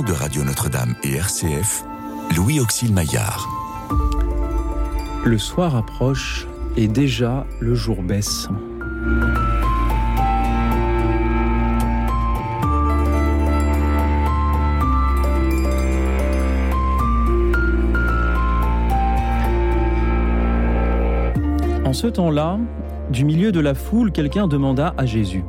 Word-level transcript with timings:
de 0.00 0.12
Radio 0.14 0.42
Notre-Dame 0.42 0.94
et 1.02 1.16
RCF, 1.16 1.84
Louis 2.34 2.60
Auxil 2.60 2.94
Maillard. 2.94 3.46
Le 5.22 5.36
soir 5.36 5.76
approche 5.76 6.46
et 6.78 6.88
déjà 6.88 7.46
le 7.60 7.74
jour 7.74 8.02
baisse. 8.02 8.48
En 21.84 21.92
ce 21.92 22.06
temps-là, 22.06 22.58
du 23.10 23.26
milieu 23.26 23.52
de 23.52 23.60
la 23.60 23.74
foule, 23.74 24.10
quelqu'un 24.10 24.48
demanda 24.48 24.94
à 24.96 25.04
Jésus, 25.04 25.44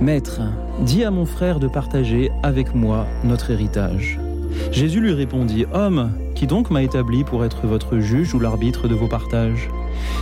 Maître, 0.00 0.40
dis 0.80 1.04
à 1.04 1.10
mon 1.10 1.26
frère 1.26 1.60
de 1.60 1.68
partager 1.68 2.30
avec 2.42 2.74
moi 2.74 3.06
notre 3.24 3.50
héritage. 3.50 4.18
Jésus 4.70 5.00
lui 5.00 5.12
répondit, 5.12 5.66
Homme, 5.72 6.12
qui 6.34 6.46
donc 6.46 6.70
m'a 6.70 6.82
établi 6.82 7.24
pour 7.24 7.44
être 7.44 7.66
votre 7.66 7.98
juge 7.98 8.34
ou 8.34 8.40
l'arbitre 8.40 8.88
de 8.88 8.94
vos 8.94 9.08
partages? 9.08 9.68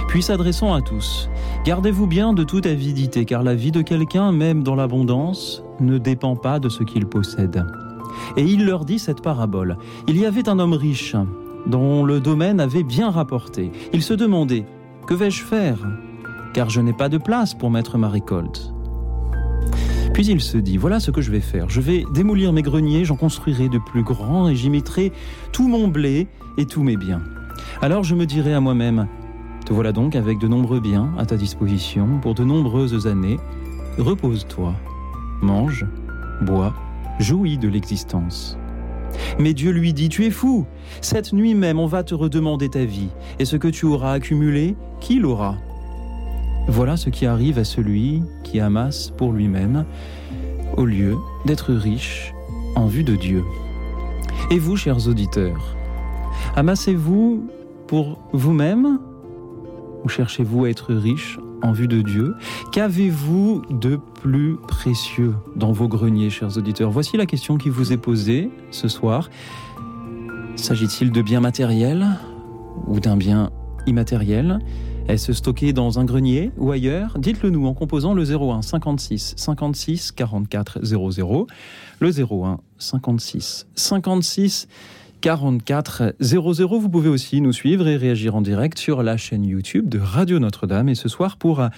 Puis 0.08 0.22
s'adressant 0.22 0.74
à 0.74 0.80
tous, 0.80 1.28
Gardez-vous 1.64 2.08
bien 2.08 2.32
de 2.32 2.42
toute 2.42 2.66
avidité, 2.66 3.24
car 3.24 3.44
la 3.44 3.54
vie 3.54 3.70
de 3.70 3.82
quelqu'un, 3.82 4.32
même 4.32 4.64
dans 4.64 4.74
l'abondance, 4.74 5.62
ne 5.78 5.96
dépend 5.96 6.34
pas 6.34 6.58
de 6.58 6.68
ce 6.68 6.82
qu'il 6.82 7.06
possède. 7.06 7.64
Et 8.36 8.42
il 8.42 8.66
leur 8.66 8.84
dit 8.84 8.98
cette 8.98 9.22
parabole. 9.22 9.76
Il 10.08 10.18
y 10.18 10.26
avait 10.26 10.48
un 10.48 10.58
homme 10.58 10.72
riche, 10.72 11.14
dont 11.66 12.04
le 12.04 12.18
domaine 12.18 12.58
avait 12.58 12.82
bien 12.82 13.10
rapporté. 13.10 13.70
Il 13.92 14.02
se 14.02 14.12
demandait, 14.12 14.66
que 15.06 15.14
vais-je 15.14 15.44
faire? 15.44 15.78
Car 16.52 16.68
je 16.68 16.80
n'ai 16.80 16.92
pas 16.92 17.08
de 17.08 17.18
place 17.18 17.54
pour 17.54 17.70
mettre 17.70 17.96
ma 17.96 18.08
récolte. 18.08 18.71
Puis 20.12 20.26
il 20.26 20.40
se 20.42 20.58
dit, 20.58 20.76
voilà 20.76 21.00
ce 21.00 21.10
que 21.10 21.22
je 21.22 21.30
vais 21.30 21.40
faire. 21.40 21.70
Je 21.70 21.80
vais 21.80 22.04
démolir 22.12 22.52
mes 22.52 22.62
greniers, 22.62 23.04
j'en 23.04 23.16
construirai 23.16 23.68
de 23.68 23.78
plus 23.78 24.02
grands 24.02 24.48
et 24.48 24.54
j'y 24.54 24.68
mettrai 24.68 25.10
tout 25.52 25.68
mon 25.68 25.88
blé 25.88 26.28
et 26.58 26.66
tous 26.66 26.82
mes 26.82 26.96
biens. 26.96 27.22
Alors 27.80 28.04
je 28.04 28.14
me 28.14 28.26
dirai 28.26 28.52
à 28.52 28.60
moi-même, 28.60 29.08
te 29.64 29.72
voilà 29.72 29.92
donc 29.92 30.14
avec 30.14 30.38
de 30.38 30.48
nombreux 30.48 30.80
biens 30.80 31.12
à 31.16 31.24
ta 31.24 31.36
disposition 31.36 32.18
pour 32.20 32.34
de 32.34 32.44
nombreuses 32.44 33.06
années. 33.06 33.38
Repose-toi, 33.96 34.74
mange, 35.40 35.86
bois, 36.42 36.74
jouis 37.18 37.56
de 37.56 37.68
l'existence. 37.68 38.58
Mais 39.38 39.54
Dieu 39.54 39.70
lui 39.70 39.92
dit, 39.92 40.08
tu 40.08 40.24
es 40.24 40.30
fou. 40.30 40.66
Cette 41.00 41.32
nuit 41.32 41.54
même, 41.54 41.78
on 41.78 41.86
va 41.86 42.02
te 42.02 42.14
redemander 42.14 42.68
ta 42.68 42.84
vie. 42.84 43.08
Et 43.38 43.44
ce 43.44 43.56
que 43.56 43.68
tu 43.68 43.86
auras 43.86 44.12
accumulé, 44.12 44.76
qui 45.00 45.18
l'aura? 45.18 45.56
Voilà 46.68 46.96
ce 46.96 47.10
qui 47.10 47.26
arrive 47.26 47.58
à 47.58 47.64
celui 47.64 48.22
qui 48.44 48.60
amasse 48.60 49.10
pour 49.10 49.32
lui-même, 49.32 49.84
au 50.76 50.84
lieu 50.84 51.16
d'être 51.44 51.72
riche 51.72 52.32
en 52.76 52.86
vue 52.86 53.04
de 53.04 53.16
Dieu. 53.16 53.44
Et 54.50 54.58
vous, 54.58 54.76
chers 54.76 55.08
auditeurs, 55.08 55.76
amassez-vous 56.56 57.48
pour 57.86 58.18
vous-même 58.32 58.98
ou 60.04 60.08
cherchez-vous 60.08 60.64
à 60.64 60.70
être 60.70 60.94
riche 60.94 61.38
en 61.62 61.72
vue 61.72 61.88
de 61.88 62.00
Dieu? 62.00 62.34
Qu'avez-vous 62.72 63.62
de 63.70 63.98
plus 64.22 64.56
précieux 64.56 65.34
dans 65.56 65.72
vos 65.72 65.88
greniers, 65.88 66.30
chers 66.30 66.56
auditeurs? 66.56 66.90
Voici 66.90 67.16
la 67.16 67.26
question 67.26 67.58
qui 67.58 67.68
vous 67.68 67.92
est 67.92 67.98
posée 67.98 68.50
ce 68.70 68.88
soir. 68.88 69.30
S'agit-il 70.56 71.12
de 71.12 71.22
biens 71.22 71.40
matériels 71.40 72.06
ou 72.86 73.00
d'un 73.00 73.16
bien 73.16 73.50
immatériel? 73.86 74.58
Est-ce 75.08 75.32
stocké 75.32 75.72
dans 75.72 75.98
un 75.98 76.04
grenier 76.04 76.52
ou 76.56 76.70
ailleurs 76.70 77.18
Dites-le 77.18 77.50
nous 77.50 77.66
en 77.66 77.74
composant 77.74 78.14
le 78.14 78.22
01 78.22 78.62
56 78.62 79.34
56 79.36 80.12
44 80.12 80.78
00. 80.82 81.46
Le 82.00 82.10
01 82.10 82.60
56 82.78 83.66
56 83.74 84.68
44 85.20 86.14
00. 86.20 86.78
Vous 86.78 86.88
pouvez 86.88 87.08
aussi 87.08 87.40
nous 87.40 87.52
suivre 87.52 87.88
et 87.88 87.96
réagir 87.96 88.36
en 88.36 88.42
direct 88.42 88.78
sur 88.78 89.02
la 89.02 89.16
chaîne 89.16 89.44
YouTube 89.44 89.88
de 89.88 89.98
Radio 89.98 90.38
Notre-Dame. 90.38 90.88
Et 90.88 90.94
ce 90.94 91.08
soir, 91.08 91.36
pour 91.36 91.68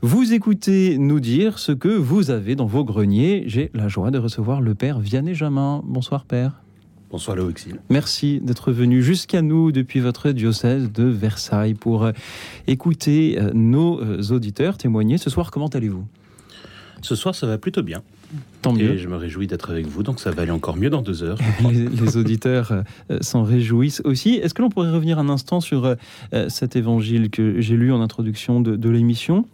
vous 0.00 0.32
écouter 0.32 0.96
nous 0.98 1.20
dire 1.20 1.58
ce 1.58 1.72
que 1.72 1.88
vous 1.88 2.30
avez 2.30 2.56
dans 2.56 2.66
vos 2.66 2.84
greniers, 2.84 3.44
j'ai 3.46 3.70
la 3.74 3.88
joie 3.88 4.10
de 4.10 4.18
recevoir 4.18 4.60
le 4.60 4.74
Père 4.74 5.00
Vianney 5.00 5.34
Jamin. 5.34 5.82
Bonsoir 5.84 6.24
Père. 6.24 6.62
Bonsoir 7.10 7.36
Loïc. 7.36 7.66
Merci 7.88 8.40
d'être 8.40 8.70
venu 8.70 9.02
jusqu'à 9.02 9.42
nous 9.42 9.72
depuis 9.72 10.00
votre 10.00 10.30
diocèse 10.30 10.92
de 10.92 11.04
Versailles 11.04 11.74
pour 11.74 12.08
écouter 12.68 13.38
nos 13.52 14.00
auditeurs 14.30 14.78
témoigner. 14.78 15.18
Ce 15.18 15.28
soir, 15.28 15.50
comment 15.50 15.66
allez-vous? 15.66 16.06
Ce 17.02 17.14
soir, 17.14 17.34
ça 17.34 17.46
va 17.46 17.58
plutôt 17.58 17.82
bien. 17.82 18.02
Tant 18.62 18.72
mieux. 18.72 18.92
Et 18.92 18.98
je 18.98 19.08
me 19.08 19.16
réjouis 19.16 19.46
d'être 19.46 19.70
avec 19.70 19.86
vous, 19.86 20.02
donc 20.02 20.20
ça 20.20 20.30
va 20.30 20.42
aller 20.42 20.50
encore 20.50 20.76
mieux 20.76 20.90
dans 20.90 21.02
deux 21.02 21.22
heures. 21.22 21.38
les, 21.70 21.88
les, 21.88 22.16
auditeurs 22.16 22.72
euh, 23.10 23.18
s'en 23.22 23.42
réjouissent 23.42 24.02
aussi. 24.04 24.34
Est-ce 24.34 24.54
que 24.54 24.62
l'on 24.62 24.68
pourrait 24.68 24.90
revenir 24.90 25.18
un 25.18 25.28
instant 25.28 25.60
sur 25.60 25.84
euh, 25.86 26.48
cet 26.48 26.76
évangile 26.76 27.30
que 27.30 27.60
j'ai 27.60 27.76
lu 27.76 27.92
en 27.92 28.00
introduction 28.00 28.60
de, 28.60 28.76
de 28.76 28.88
l'émission? 28.88 29.46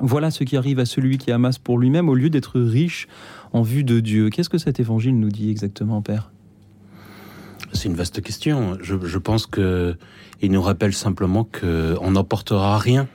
Voilà 0.00 0.30
ce 0.30 0.44
qui 0.44 0.56
arrive 0.56 0.78
à 0.78 0.84
celui 0.84 1.18
qui 1.18 1.30
amasse 1.30 1.58
pour 1.58 1.78
lui-même 1.78 2.08
au 2.08 2.14
lieu 2.14 2.30
d'être 2.30 2.60
riche 2.60 3.06
en 3.52 3.62
vue 3.62 3.84
de 3.84 4.00
Dieu. 4.00 4.30
Qu'est-ce 4.30 4.50
que 4.50 4.58
cet 4.58 4.80
évangile 4.80 5.18
nous 5.18 5.28
dit 5.28 5.50
exactement, 5.50 6.02
Père? 6.02 6.32
C'est 7.72 7.88
une 7.88 7.94
vaste 7.94 8.20
question. 8.22 8.78
Je, 8.82 8.96
je 9.02 9.18
pense 9.18 9.46
que 9.46 9.96
il 10.40 10.50
nous 10.50 10.62
rappelle 10.62 10.92
simplement 10.92 11.44
qu'on 11.44 12.10
n'emportera 12.10 12.78
rien 12.78 13.06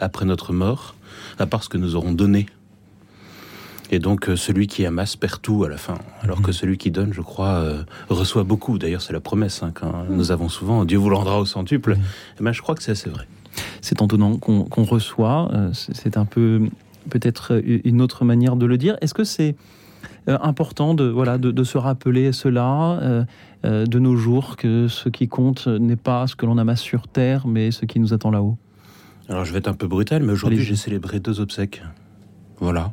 après 0.00 0.24
notre 0.24 0.52
mort, 0.52 0.96
à 1.38 1.46
part 1.46 1.62
ce 1.62 1.68
que 1.68 1.78
nous 1.78 1.94
aurons 1.94 2.12
donné 2.12 2.46
et 3.90 3.98
donc 3.98 4.30
celui 4.36 4.66
qui 4.66 4.84
amasse 4.86 5.16
perd 5.16 5.40
tout 5.40 5.64
à 5.64 5.68
la 5.68 5.76
fin, 5.76 5.98
alors 6.22 6.42
que 6.42 6.52
celui 6.52 6.78
qui 6.78 6.90
donne, 6.90 7.12
je 7.12 7.20
crois, 7.20 7.56
euh, 7.56 7.82
reçoit 8.08 8.44
beaucoup. 8.44 8.78
D'ailleurs, 8.78 9.02
c'est 9.02 9.12
la 9.12 9.20
promesse 9.20 9.62
hein, 9.62 9.70
quand 9.74 10.04
nous 10.08 10.30
avons 10.32 10.48
souvent 10.48 10.84
Dieu 10.84 10.98
vous 10.98 11.10
le 11.10 11.16
rendra 11.16 11.38
au 11.38 11.46
centuple. 11.46 11.96
Et 12.38 12.42
ben, 12.42 12.52
je 12.52 12.62
crois 12.62 12.74
que 12.74 12.82
c'est 12.82 12.92
assez 12.92 13.10
vrai. 13.10 13.26
C'est 13.80 14.02
en 14.02 14.06
donnant 14.06 14.36
qu'on 14.36 14.64
qu 14.64 14.80
reçoit. 14.80 15.50
Euh, 15.52 15.70
c'est 15.72 16.16
un 16.16 16.24
peu 16.24 16.68
peut-être 17.10 17.60
une 17.64 18.02
autre 18.02 18.24
manière 18.24 18.56
de 18.56 18.66
le 18.66 18.76
dire. 18.78 18.96
Est-ce 19.00 19.14
que 19.14 19.24
c'est 19.24 19.54
euh, 20.28 20.38
important 20.42 20.94
de 20.94 21.04
voilà 21.04 21.38
de, 21.38 21.52
de, 21.52 21.64
se 21.64 21.78
rappeler 21.78 22.32
cela 22.32 22.98
euh, 23.00 23.24
de 23.66 23.98
nos 23.98 24.16
jours 24.16 24.56
que 24.56 24.88
ce 24.88 25.08
qui 25.08 25.28
compte 25.28 25.66
n'est 25.66 25.96
pas 25.96 26.26
ce 26.26 26.36
que 26.36 26.46
l'on 26.46 26.58
amasse 26.58 26.80
sur 26.80 27.08
terre, 27.08 27.46
mais 27.46 27.70
ce 27.70 27.84
qui 27.84 28.00
nous 28.00 28.14
attend 28.14 28.30
là-haut 28.30 28.56
Alors, 29.28 29.44
je 29.44 29.52
vais 29.52 29.58
être 29.58 29.68
un 29.68 29.74
peu 29.74 29.86
brutal, 29.86 30.22
mais 30.22 30.32
aujourd'hui, 30.32 30.62
j'ai 30.62 30.76
célébré 30.76 31.20
deux 31.20 31.40
obsèques. 31.40 31.82
Voilà 32.60 32.92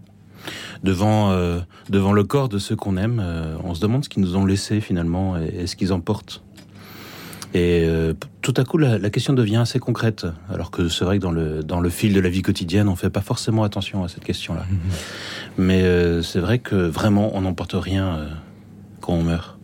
devant, 0.83 1.31
euh, 1.31 1.61
devant 1.89 2.11
le 2.11 2.25
corps 2.25 2.49
de 2.49 2.57
ceux 2.57 2.75
qu'on 2.75 2.97
aime, 2.97 3.21
euh, 3.23 3.55
on 3.63 3.73
se 3.73 3.79
demande 3.79 4.03
ce 4.03 4.09
qu'ils 4.09 4.21
nous 4.21 4.35
ont 4.35 4.45
laissé 4.45 4.81
finalement 4.81 5.37
et, 5.37 5.61
et 5.61 5.67
ce 5.67 5.77
qu'ils 5.77 5.93
emportent. 5.93 6.43
Et 7.53 7.83
euh, 7.85 8.13
tout 8.41 8.53
à 8.57 8.63
coup, 8.63 8.79
la, 8.79 8.97
la, 8.97 9.09
question 9.11 9.33
devient 9.33 9.57
assez 9.57 9.77
concrète, 9.77 10.25
alors 10.49 10.71
que 10.71 10.89
c'est 10.89 11.05
vrai 11.05 11.17
que 11.17 11.21
dans 11.21 11.31
le, 11.31 11.61
dans 11.61 11.81
le 11.81 11.89
fil 11.89 12.11
de 12.13 12.19
la 12.19 12.29
vie 12.29 12.41
quotidienne, 12.41 12.89
on 12.89 12.95
fait 12.95 13.11
pas 13.11 13.21
forcément 13.21 13.63
attention 13.63 14.03
à 14.03 14.07
cette 14.07 14.23
question-là. 14.23 14.65
Mmh. 14.69 14.75
Mais 15.59 15.83
euh, 15.83 16.23
c'est 16.23 16.39
vrai 16.39 16.57
que 16.57 16.75
vraiment, 16.75 17.35
on 17.35 17.41
n'emporte 17.41 17.73
rien 17.73 18.07
euh, 18.07 18.29
quand 19.01 19.13
on 19.13 19.23
meurt. 19.23 19.59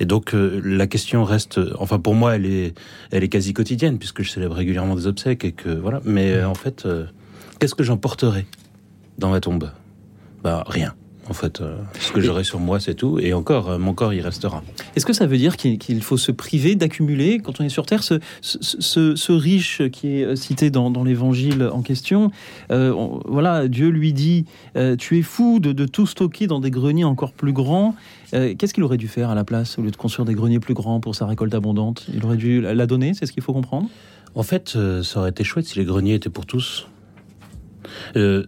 Et 0.00 0.04
donc 0.04 0.34
la 0.34 0.86
question 0.86 1.24
reste, 1.24 1.60
enfin 1.78 1.98
pour 1.98 2.14
moi, 2.14 2.36
elle 2.36 2.46
est, 2.46 2.78
elle 3.10 3.24
est 3.24 3.28
quasi 3.28 3.52
quotidienne 3.52 3.98
puisque 3.98 4.22
je 4.22 4.30
célèbre 4.30 4.54
régulièrement 4.54 4.94
des 4.94 5.06
obsèques 5.06 5.44
et 5.44 5.52
que 5.52 5.68
voilà. 5.68 6.00
Mais 6.04 6.42
en 6.44 6.54
fait, 6.54 6.86
qu'est-ce 7.58 7.74
que 7.74 7.84
j'emporterai 7.84 8.46
dans 9.18 9.30
ma 9.30 9.40
tombe? 9.40 9.70
Bah, 10.42 10.64
rien. 10.66 10.94
En 11.28 11.32
fait, 11.32 11.60
euh, 11.60 11.76
ce 11.98 12.12
que 12.12 12.20
j'aurai 12.20 12.44
sur 12.44 12.60
moi, 12.60 12.80
c'est 12.80 12.94
tout. 12.94 13.18
Et 13.18 13.32
encore, 13.32 13.70
euh, 13.70 13.78
mon 13.78 13.94
corps, 13.94 14.12
il 14.12 14.20
restera. 14.20 14.62
Est-ce 14.94 15.06
que 15.06 15.14
ça 15.14 15.26
veut 15.26 15.38
dire 15.38 15.56
qu'il 15.56 15.78
qu 15.78 15.98
faut 16.00 16.18
se 16.18 16.32
priver 16.32 16.74
d'accumuler, 16.74 17.38
quand 17.38 17.60
on 17.60 17.64
est 17.64 17.70
sur 17.70 17.86
Terre, 17.86 18.02
ce, 18.02 18.20
ce, 18.42 18.58
ce, 18.60 19.16
ce 19.16 19.32
riche 19.32 19.82
qui 19.90 20.20
est 20.20 20.36
cité 20.36 20.70
dans, 20.70 20.90
dans 20.90 21.02
l'évangile 21.02 21.68
en 21.72 21.82
question 21.82 22.30
euh, 22.70 22.92
on, 22.92 23.20
Voilà, 23.26 23.68
Dieu 23.68 23.88
lui 23.88 24.12
dit 24.12 24.44
euh, 24.76 24.96
Tu 24.96 25.18
es 25.18 25.22
fou 25.22 25.60
de, 25.60 25.72
de, 25.72 25.86
tout 25.86 26.06
stocker 26.06 26.46
dans 26.46 26.60
des 26.60 26.70
greniers 26.70 27.04
encore 27.04 27.32
plus 27.32 27.52
grands. 27.52 27.94
Euh, 28.34 28.54
Qu'est-ce 28.58 28.74
qu'il 28.74 28.84
aurait 28.84 28.98
dû 28.98 29.08
faire 29.08 29.30
à 29.30 29.34
la 29.34 29.44
place, 29.44 29.78
au 29.78 29.82
lieu 29.82 29.90
de 29.90 29.96
construire 29.96 30.26
des 30.26 30.34
greniers 30.34 30.60
plus 30.60 30.74
grands 30.74 31.00
pour 31.00 31.14
sa 31.14 31.26
récolte 31.26 31.54
abondante? 31.54 32.06
Il 32.12 32.24
aurait 32.24 32.36
dû 32.36 32.60
la 32.60 32.86
donner, 32.86 33.14
c'est 33.14 33.24
ce 33.24 33.32
qu'il 33.32 33.42
faut 33.42 33.52
comprendre? 33.52 33.88
En 34.34 34.42
fait, 34.42 34.76
ça 35.02 35.20
aurait 35.20 35.30
été 35.30 35.44
chouette 35.44 35.66
si 35.66 35.78
les 35.78 35.84
greniers 35.84 36.14
étaient 36.14 36.28
pour 36.28 36.44
tous. 36.44 36.88
Euh, 38.16 38.44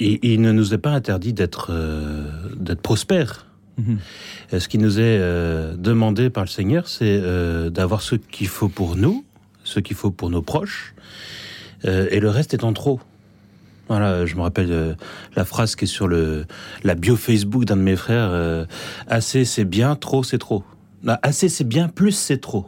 et, 0.00 0.32
il 0.34 0.40
ne 0.40 0.52
nous 0.52 0.74
est 0.74 0.78
pas 0.78 0.90
interdit 0.90 1.32
d'être 1.32 1.68
euh, 1.70 2.28
d'être 2.56 2.80
prospère. 2.80 3.46
Mmh. 3.76 3.96
Ce 4.56 4.68
qui 4.68 4.78
nous 4.78 5.00
est 5.00 5.18
euh, 5.20 5.74
demandé 5.76 6.30
par 6.30 6.44
le 6.44 6.48
Seigneur, 6.48 6.86
c'est 6.86 7.18
euh, 7.20 7.70
d'avoir 7.70 8.02
ce 8.02 8.14
qu'il 8.14 8.46
faut 8.46 8.68
pour 8.68 8.96
nous, 8.96 9.24
ce 9.64 9.80
qu'il 9.80 9.96
faut 9.96 10.12
pour 10.12 10.30
nos 10.30 10.42
proches, 10.42 10.94
euh, 11.84 12.06
et 12.10 12.20
le 12.20 12.30
reste 12.30 12.54
étant 12.54 12.72
trop. 12.72 13.00
Voilà, 13.88 14.24
je 14.24 14.36
me 14.36 14.42
rappelle 14.42 14.72
euh, 14.72 14.94
la 15.36 15.44
phrase 15.44 15.76
qui 15.76 15.84
est 15.84 15.88
sur 15.88 16.08
le 16.08 16.46
la 16.84 16.94
bio 16.94 17.16
Facebook 17.16 17.64
d'un 17.64 17.76
de 17.76 17.82
mes 17.82 17.96
frères. 17.96 18.30
euh, 18.30 18.64
assez 19.08 19.44
c'est 19.44 19.64
bien, 19.64 19.96
trop 19.96 20.22
c'est 20.22 20.38
trop. 20.38 20.64
Assez 21.22 21.48
c'est 21.48 21.64
bien, 21.64 21.88
plus 21.88 22.12
c'est 22.12 22.38
trop. 22.38 22.66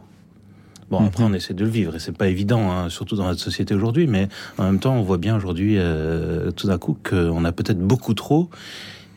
Bon, 0.89 1.05
après, 1.05 1.23
on 1.23 1.33
essaie 1.33 1.53
de 1.53 1.65
le 1.65 1.69
vivre 1.69 1.95
et 1.95 1.99
c'est 1.99 2.15
pas 2.15 2.29
évident, 2.29 2.71
hein, 2.71 2.89
surtout 2.89 3.17
dans 3.17 3.25
notre 3.25 3.41
société 3.41 3.75
aujourd'hui, 3.75 4.07
mais 4.07 4.29
en 4.57 4.63
même 4.63 4.79
temps, 4.79 4.95
on 4.95 5.01
voit 5.01 5.17
bien 5.17 5.35
aujourd'hui, 5.35 5.75
euh, 5.77 6.51
tout 6.51 6.67
d'un 6.67 6.77
coup, 6.77 6.97
qu'on 7.07 7.43
a 7.43 7.51
peut-être 7.51 7.79
beaucoup 7.79 8.13
trop 8.13 8.49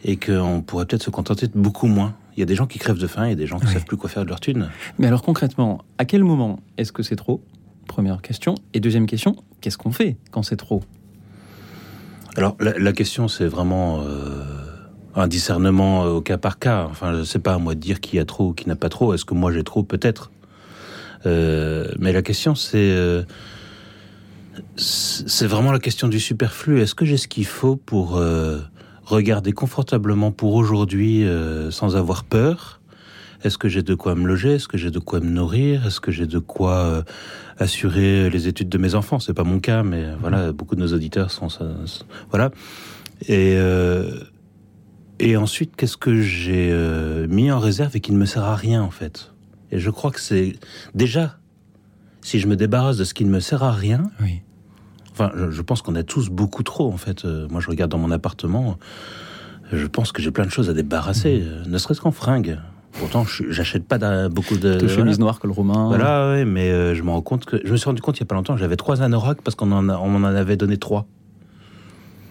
et 0.04 0.16
qu'on 0.16 0.62
pourrait 0.62 0.86
peut-être 0.86 1.04
se 1.04 1.10
contenter 1.10 1.46
de 1.46 1.56
beaucoup 1.56 1.86
moins. 1.86 2.14
Il 2.32 2.38
Il 2.38 2.40
y 2.40 2.42
a 2.42 2.46
des 2.46 2.56
gens 2.56 2.66
qui 2.66 2.78
crèvent 2.78 2.98
de 2.98 3.06
faim 3.06 3.26
et 3.26 3.36
des 3.36 3.46
gens 3.46 3.60
qui 3.60 3.66
ne 3.66 3.70
savent 3.70 3.84
plus 3.84 3.96
quoi 3.96 4.08
faire 4.08 4.24
de 4.24 4.28
leur 4.28 4.40
thune. 4.40 4.68
Mais 4.98 5.06
alors 5.06 5.22
concrètement, 5.22 5.84
à 5.98 6.04
quel 6.04 6.24
moment 6.24 6.58
est-ce 6.76 6.90
que 6.90 7.02
c'est 7.02 7.16
trop? 7.16 7.40
Première 7.86 8.20
question. 8.22 8.54
Et 8.74 8.80
deuxième 8.80 9.06
question, 9.06 9.36
qu'est-ce 9.60 9.78
qu'on 9.78 9.92
fait 9.92 10.16
quand 10.30 10.42
c'est 10.42 10.56
trop? 10.56 10.82
Alors 12.36 12.56
la, 12.60 12.92
question, 12.92 13.28
c'est 13.28 13.46
vraiment 13.46 14.00
euh, 14.00 14.44
un 15.14 15.28
discernement 15.28 16.04
au 16.04 16.20
cas 16.20 16.38
par 16.38 16.58
cas. 16.58 16.86
Enfin, 16.90 17.24
sais 17.24 17.40
pas 17.40 17.54
à 17.54 17.58
moi 17.58 17.74
de 17.74 17.80
dire 17.80 18.00
qui 18.00 18.18
a 18.18 18.24
trop 18.24 18.48
ou 18.48 18.52
qui 18.54 18.68
n'a 18.68 18.76
pas 18.76 18.88
trop. 18.88 19.12
Est-ce 19.14 19.24
que 19.24 19.34
moi 19.34 19.52
j'ai 19.52 19.64
trop? 19.64 19.82
Peut-être. 19.82 20.30
Euh, 21.26 21.88
mais 21.98 22.12
la 22.12 22.22
question, 22.22 22.54
c'est 22.54 22.78
euh, 22.78 23.22
c'est 24.76 25.46
vraiment 25.46 25.72
la 25.72 25.78
question 25.78 26.08
du 26.08 26.20
superflu. 26.20 26.80
Est-ce 26.80 26.94
que 26.94 27.04
j'ai 27.04 27.16
ce 27.16 27.28
qu'il 27.28 27.46
faut 27.46 27.76
pour 27.76 28.20
regarder 29.10 29.52
confortablement 29.52 30.30
pour 30.30 30.54
aujourd'hui 30.54 31.24
euh, 31.24 31.70
sans 31.70 31.96
avoir 31.96 32.24
peur? 32.24 32.80
Est-ce 33.42 33.58
que 33.58 33.68
j'ai 33.68 33.82
de 33.82 33.94
quoi 33.94 34.14
me 34.14 34.26
loger? 34.26 34.54
Est-ce 34.54 34.68
que 34.68 34.78
j'ai 34.78 34.90
de 34.90 34.98
quoi 34.98 35.20
me 35.20 35.30
nourrir? 35.30 35.86
Est-ce 35.86 36.00
que 36.00 36.12
j'ai 36.12 36.26
de 36.26 36.38
quoi 36.38 36.74
euh, 36.74 37.02
assurer 37.58 38.28
les 38.28 38.48
études 38.48 38.68
de 38.68 38.78
mes 38.78 38.94
enfants? 38.94 39.18
C'est 39.18 39.34
pas 39.34 39.44
mon 39.44 39.60
cas, 39.60 39.82
mais 39.82 40.04
voilà, 40.20 40.52
beaucoup 40.52 40.76
de 40.76 40.80
nos 40.80 40.92
auditeurs 40.92 41.30
sont 41.30 41.48
ça. 41.48 41.66
Voilà. 42.30 42.50
Et 43.28 43.54
euh, 43.56 44.20
et 45.18 45.36
ensuite, 45.36 45.76
qu'est-ce 45.76 45.96
que 45.96 46.20
j'ai 46.22 46.74
mis 47.28 47.50
en 47.50 47.58
réserve 47.58 47.96
et 47.96 48.00
qui 48.00 48.12
ne 48.12 48.18
me 48.18 48.26
sert 48.26 48.44
à 48.44 48.56
rien 48.56 48.82
en 48.82 48.90
fait? 48.90 49.32
Et 49.72 49.78
je 49.78 49.90
crois 49.90 50.10
que 50.10 50.20
c'est 50.20 50.54
déjà 50.94 51.38
si 52.22 52.38
je 52.38 52.46
me 52.46 52.56
débarrasse 52.56 52.96
de 52.96 53.04
ce 53.04 53.14
qui 53.14 53.24
ne 53.24 53.30
me 53.30 53.40
sert 53.40 53.62
à 53.62 53.72
rien. 53.72 54.02
Oui 54.20 54.42
Enfin, 55.12 55.32
je, 55.50 55.62
pense 55.62 55.82
qu'on 55.82 55.96
a 55.96 56.02
tous 56.02 56.30
beaucoup 56.30 56.62
trop, 56.62 56.90
en 56.90 56.96
fait. 56.96 57.24
Euh, 57.24 57.46
moi, 57.50 57.60
je 57.60 57.68
regarde 57.68 57.90
dans 57.90 57.98
mon 57.98 58.10
appartement, 58.10 58.78
je 59.70 59.86
pense 59.86 60.12
que 60.12 60.22
j'ai 60.22 60.30
plein 60.30 60.46
de 60.46 60.50
choses 60.50 60.70
à 60.70 60.72
débarrasser, 60.72 61.40
mhm. 61.40 61.46
euh, 61.46 61.64
ne 61.68 61.78
serait-ce 61.78 62.00
qu'en 62.00 62.12
fringues. 62.12 62.58
Pourtant, 62.92 63.24
j'achète 63.50 63.84
pas 63.84 64.28
beaucoup 64.28 64.56
de, 64.56 64.74
de 64.74 64.88
chemises 64.88 65.18
noires 65.18 65.38
que 65.38 65.46
le 65.46 65.52
romain. 65.52 65.88
Voilà, 65.88 66.30
ouais, 66.30 66.44
mais 66.44 66.70
euh, 66.70 66.94
je 66.94 67.02
me 67.02 67.10
rends 67.10 67.22
compte 67.22 67.44
que 67.44 67.60
je 67.64 67.70
me 67.70 67.76
suis 67.76 67.84
rendu 67.84 68.00
compte 68.00 68.16
il 68.16 68.20
y 68.20 68.22
a 68.24 68.26
pas 68.26 68.34
longtemps, 68.34 68.56
j'avais 68.56 68.76
trois 68.76 69.02
anoraks 69.02 69.42
parce 69.42 69.54
qu'on 69.54 69.70
en, 69.70 69.88
on 69.88 70.14
en 70.16 70.24
avait 70.24 70.56
donné 70.56 70.76
trois. 70.76 71.06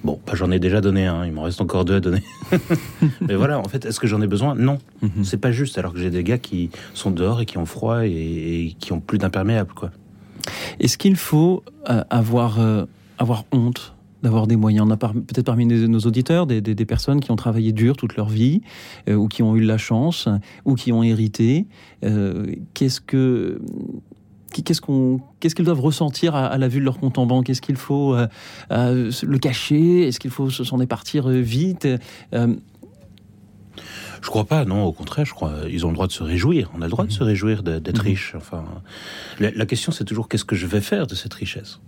Bon, 0.03 0.19
bah, 0.25 0.33
j'en 0.35 0.49
ai 0.51 0.59
déjà 0.59 0.81
donné 0.81 1.05
un, 1.05 1.25
il 1.25 1.31
m'en 1.33 1.43
reste 1.43 1.59
encore 1.61 1.85
deux 1.85 1.95
à 1.95 1.99
donner. 1.99 2.23
mais 3.21 3.35
voilà, 3.35 3.59
en 3.59 3.67
fait, 3.67 3.85
est-ce 3.85 3.99
que 3.99 4.07
j'en 4.07 4.21
ai 4.21 4.27
besoin? 4.27 4.55
Non, 4.55 4.77
mhm. 5.01 5.23
c'est 5.23 5.37
pas 5.37 5.51
juste. 5.51 5.77
Alors 5.77 5.93
que 5.93 5.99
j'ai 5.99 6.09
des 6.09 6.23
gars 6.23 6.37
qui 6.37 6.69
sont 6.93 7.11
dehors 7.11 7.41
et 7.41 7.45
qui 7.45 7.57
ont 7.57 7.65
froid 7.65 8.05
et, 8.05 8.09
et 8.09 8.75
qui 8.79 8.93
ont 8.93 9.01
plus 9.01 9.17
d'imperméable, 9.17 9.73
quoi. 9.73 9.91
Est-ce 10.79 10.97
qu'il 10.97 11.15
faut 11.15 11.63
euh, 11.89 12.03
avoir, 12.09 12.59
euh, 12.59 12.85
avoir 13.17 13.45
honte 13.51 13.95
d'avoir 14.23 14.47
des 14.47 14.55
moyens? 14.55 14.85
On 14.87 14.91
a 14.91 14.97
peut-être 14.97 15.45
parmi 15.45 15.65
nos 15.65 15.99
auditeurs 15.99 16.45
des, 16.47 16.85
personnes 16.85 17.19
qui 17.19 17.31
ont 17.31 17.35
travaillé 17.35 17.71
dur 17.71 17.95
toute 17.95 18.15
leur 18.15 18.29
vie, 18.29 18.61
euh, 19.07 19.15
ou 19.15 19.27
qui 19.27 19.43
ont 19.43 19.55
eu 19.55 19.61
la 19.61 19.77
chance, 19.77 20.27
ou 20.65 20.75
qui 20.75 20.91
ont 20.91 21.03
hérité. 21.03 21.67
qu'est-ce 22.73 23.01
que 23.01 23.61
qu'est-ce 24.49 24.81
qu'on 24.81 25.21
qu'est-ce 25.39 25.55
qu'ils 25.55 25.65
doivent 25.65 25.81
ressentir 25.81 26.35
à, 26.35 26.57
la 26.57 26.67
vue 26.67 26.79
de 26.79 26.85
leur 26.85 26.99
compte 26.99 27.17
en 27.17 27.25
banque? 27.25 27.49
Est-ce 27.49 27.61
qu'il 27.61 27.77
faut 27.77 28.15
le 28.69 29.37
cacher? 29.37 30.07
Est-ce 30.07 30.19
qu'il 30.19 30.31
faut 30.31 30.49
s'en 30.49 30.77
départir 30.77 31.29
vite? 31.29 31.87
Je 34.21 34.27
crois 34.27 34.45
pas, 34.45 34.65
non, 34.65 34.83
au 34.83 34.91
contraire, 34.91 35.25
je 35.25 35.33
crois, 35.33 35.53
ils 35.69 35.85
ont 35.85 35.89
le 35.89 35.93
droit 35.93 36.07
de 36.07 36.11
se 36.11 36.23
réjouir. 36.23 36.71
On 36.75 36.81
a 36.81 36.85
le 36.85 36.91
droit 36.91 37.05
de 37.05 37.11
se 37.11 37.23
réjouir 37.23 37.63
d'être 37.63 38.01
mhm. 38.01 38.09
riche. 38.09 38.33
Enfin, 38.35 38.65
la, 39.39 39.65
question, 39.65 39.91
c'est 39.91 40.03
toujours 40.03 40.27
qu'est-ce 40.27 40.45
que 40.45 40.55
je 40.55 40.67
vais 40.67 40.81
faire 40.81 41.07
de 41.07 41.15
cette 41.15 41.33
richesse? 41.33 41.79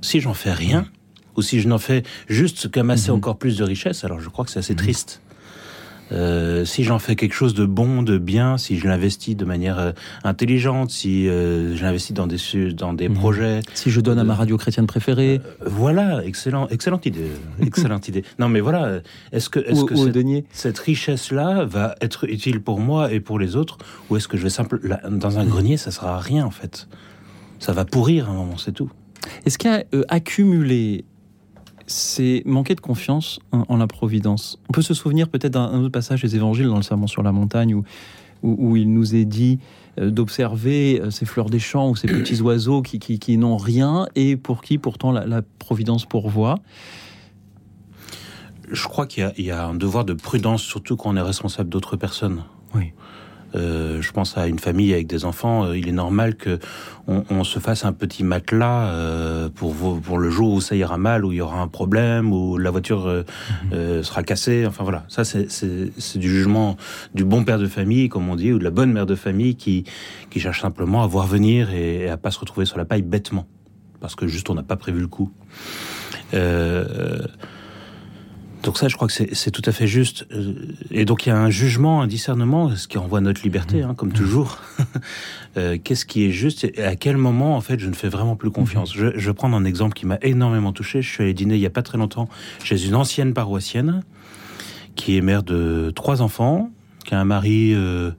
Si 0.00 0.20
j'en 0.20 0.34
fais 0.34 0.52
rien, 0.52 0.86
ou 1.36 1.42
si 1.42 1.60
je 1.60 1.68
n'en 1.68 1.78
fais 1.78 2.02
juste 2.28 2.70
qu'amasser 2.70 3.10
mhm. 3.10 3.18
encore 3.18 3.38
plus 3.38 3.56
de 3.56 3.64
richesse, 3.64 4.04
alors 4.04 4.20
je 4.20 4.28
crois 4.28 4.44
que 4.44 4.50
c'est 4.50 4.58
assez 4.58 4.72
mhm. 4.72 4.80
triste. 4.80 5.22
Euh, 6.12 6.64
si 6.64 6.82
j'en 6.82 6.98
fais 6.98 7.16
quelque 7.16 7.34
chose 7.34 7.54
de 7.54 7.64
bon, 7.64 8.02
de 8.02 8.18
bien, 8.18 8.58
si 8.58 8.78
je 8.78 8.86
l'investis 8.86 9.36
de 9.36 9.44
manière 9.44 9.78
euh, 9.78 9.92
intelligente, 10.24 10.90
si 10.90 11.28
euh, 11.28 11.76
je 11.76 11.82
l'investis 11.82 12.14
dans 12.14 12.26
des 12.26 12.38
dans 12.72 12.92
des 12.92 13.08
mhm. 13.08 13.14
projets, 13.14 13.60
si 13.74 13.90
je 13.90 14.00
donne 14.00 14.18
à 14.18 14.24
ma 14.24 14.34
radio 14.34 14.56
chrétienne 14.56 14.86
préférée, 14.86 15.40
voilà, 15.64 16.24
excellent, 16.24 16.68
excellente 16.68 17.06
idée, 17.06 17.30
excellente 17.60 18.08
idée. 18.08 18.24
Non, 18.38 18.48
mais 18.48 18.60
voilà, 18.60 19.00
est-ce 19.32 19.48
que 19.48 19.60
est-ce 19.60 19.84
que 19.84 19.96
cette, 19.96 20.44
cette 20.50 20.78
richesse 20.78 21.30
là 21.30 21.64
va 21.64 21.94
être 22.00 22.28
utile 22.28 22.60
pour 22.60 22.80
moi 22.80 23.12
et 23.12 23.20
pour 23.20 23.38
les 23.38 23.56
autres, 23.56 23.78
ou 24.08 24.16
est-ce 24.16 24.28
que 24.28 24.36
je 24.36 24.42
vais 24.42 24.50
simple 24.50 24.80
dans 25.10 25.38
un 25.38 25.44
grenier, 25.44 25.76
ça 25.76 25.90
sera 25.90 26.18
rien 26.18 26.44
en 26.44 26.50
fait, 26.50 26.88
ça 27.58 27.72
va 27.72 27.84
pourrir 27.84 28.28
à 28.28 28.32
un 28.32 28.34
moment, 28.34 28.56
c'est 28.56 28.72
tout. 28.72 28.90
Est-ce 29.44 29.58
qu'il 29.58 29.70
y 29.70 29.74
a 29.74 29.84
accumulé 30.08 31.04
c'est 31.90 32.42
manquer 32.46 32.74
de 32.74 32.80
confiance 32.80 33.40
en, 33.50 33.76
la 33.76 33.86
providence. 33.86 34.58
On 34.68 34.72
peut 34.72 34.82
se 34.82 34.94
souvenir 34.94 35.28
peut-être 35.28 35.54
d'un 35.54 35.80
autre 35.80 35.90
passage 35.90 36.22
des 36.22 36.36
évangiles 36.36 36.68
dans 36.68 36.76
le 36.76 36.82
Sermon 36.82 37.06
sur 37.06 37.22
la 37.22 37.32
montagne 37.32 37.74
où, 37.74 37.84
où, 38.42 38.76
il 38.76 38.92
nous 38.92 39.14
est 39.14 39.24
dit 39.24 39.58
euh, 39.98 40.10
d'observer 40.10 41.00
euh, 41.00 41.10
ces 41.10 41.26
fleurs 41.26 41.50
des 41.50 41.58
champs 41.58 41.90
ou 41.90 41.96
ces 41.96 42.06
petits 42.08 42.40
oiseaux 42.40 42.80
qui, 42.82 42.98
qui, 42.98 43.36
n'ont 43.36 43.56
rien 43.56 44.06
et 44.14 44.36
pour 44.36 44.62
qui 44.62 44.78
pourtant 44.78 45.10
la, 45.10 45.42
providence 45.58 46.06
pourvoit. 46.06 46.60
Je 48.70 48.84
crois 48.84 49.06
qu'il 49.06 49.32
y, 49.38 49.42
y, 49.42 49.50
a 49.50 49.66
un 49.66 49.74
devoir 49.74 50.04
de 50.04 50.12
prudence, 50.14 50.62
surtout 50.62 50.96
quand 50.96 51.10
on 51.10 51.16
est 51.16 51.22
responsable 51.22 51.70
d'autres 51.70 51.96
personnes. 51.96 52.44
Oui. 52.74 52.92
Euh, 53.54 54.00
je 54.00 54.12
pense 54.12 54.36
à 54.36 54.46
une 54.46 54.58
famille 54.58 54.92
avec 54.92 55.06
des 55.06 55.24
enfants. 55.24 55.64
Euh, 55.64 55.78
il 55.78 55.88
est 55.88 55.92
normal 55.92 56.36
que 56.36 56.58
on, 57.06 57.42
se 57.42 57.58
fasse 57.58 57.84
un 57.84 57.92
petit 57.92 58.22
matelas 58.22 58.90
euh, 58.90 59.48
pour 59.48 59.74
pour 60.00 60.18
le 60.18 60.30
jour 60.30 60.52
où 60.52 60.60
ça 60.60 60.76
ira 60.76 60.96
mal, 60.96 61.24
où 61.24 61.32
il 61.32 61.38
y 61.38 61.40
aura 61.40 61.60
un 61.60 61.66
problème, 61.66 62.32
où 62.32 62.56
la 62.56 62.70
voiture 62.70 63.24
mhm. 63.72 64.02
sera 64.04 64.22
cassée. 64.22 64.64
Enfin 64.66 64.84
voilà, 64.84 65.04
ça 65.08 65.24
c'est 65.24 65.50
c'est 65.50 66.18
du 66.18 66.28
jugement 66.28 66.76
du 67.14 67.24
bon 67.24 67.42
père 67.42 67.58
de 67.58 67.66
famille, 67.66 68.08
comme 68.08 68.28
on 68.28 68.36
dit, 68.36 68.52
ou 68.52 68.60
de 68.60 68.64
la 68.64 68.70
bonne 68.70 68.92
mère 68.92 69.06
de 69.06 69.16
famille 69.16 69.56
qui 69.56 69.84
qui 70.30 70.38
cherche 70.38 70.60
simplement 70.60 71.02
à 71.02 71.08
voir 71.08 71.26
venir 71.26 71.74
et, 71.74 72.04
et 72.04 72.08
à 72.10 72.16
pas 72.16 72.30
se 72.30 72.38
retrouver 72.38 72.64
sur 72.64 72.78
la 72.78 72.84
paille 72.84 73.02
bêtement 73.02 73.46
parce 74.00 74.14
que 74.14 74.26
juste 74.26 74.50
on 74.50 74.54
n'a 74.54 74.62
pas 74.62 74.76
prévu 74.76 75.00
le 75.00 75.06
coup. 75.06 75.30
Euh, 76.34 77.18
donc 78.62 78.76
ça, 78.76 78.88
je 78.88 78.96
crois 78.96 79.08
que 79.08 79.14
c'est 79.14 79.50
tout 79.50 79.62
à 79.64 79.72
fait 79.72 79.86
juste. 79.86 80.26
Euh, 80.32 80.54
et 80.90 81.04
donc 81.04 81.24
il 81.24 81.30
y 81.30 81.32
a 81.32 81.38
un 81.38 81.48
jugement, 81.48 82.02
un 82.02 82.06
discernement, 82.06 82.74
ce 82.76 82.88
qui 82.88 82.98
renvoie 82.98 83.18
à 83.18 83.22
notre 83.22 83.42
liberté, 83.42 83.82
hein, 83.82 83.94
comme 83.94 84.12
toujours. 84.12 84.58
Euh, 85.56 85.78
qu'est-ce 85.82 86.04
qui 86.04 86.24
est 86.24 86.30
juste 86.30 86.62
et 86.62 86.84
à 86.84 86.94
quel 86.94 87.16
moment, 87.16 87.56
en 87.56 87.60
fait, 87.60 87.80
je 87.80 87.88
ne 87.88 87.92
fais 87.92 88.08
vraiment 88.08 88.36
plus 88.36 88.52
confiance? 88.52 88.94
Je, 88.94 89.18
je 89.18 89.30
vais 89.30 89.34
prendre 89.34 89.56
un 89.56 89.64
exemple 89.64 89.94
qui 89.94 90.06
m'a 90.06 90.16
énormément 90.22 90.72
touché. 90.72 91.02
Je 91.02 91.10
suis 91.10 91.24
allé 91.24 91.34
dîner 91.34 91.56
il 91.56 91.60
y 91.60 91.66
a 91.66 91.70
pas 91.70 91.82
très 91.82 91.98
longtemps 91.98 92.28
chez 92.62 92.86
une 92.86 92.94
ancienne 92.94 93.34
paroissienne 93.34 94.04
qui 94.94 95.16
est 95.16 95.20
mère 95.22 95.42
de 95.42 95.92
trois 95.96 96.22
enfants, 96.22 96.70
qui 97.04 97.16
a 97.16 97.20
un 97.20 97.24
mari 97.24 97.72
euh, 97.74 98.12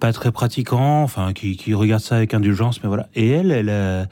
pas 0.00 0.12
très 0.12 0.32
pratiquant, 0.32 1.04
enfin 1.04 1.32
qui, 1.32 1.56
qui 1.56 1.72
regarde 1.72 2.02
ça 2.02 2.16
avec 2.16 2.34
indulgence, 2.34 2.82
mais 2.82 2.88
voilà. 2.88 3.08
Et 3.14 3.28
elle, 3.28 3.52
elle 3.52 3.70
a 3.70 4.06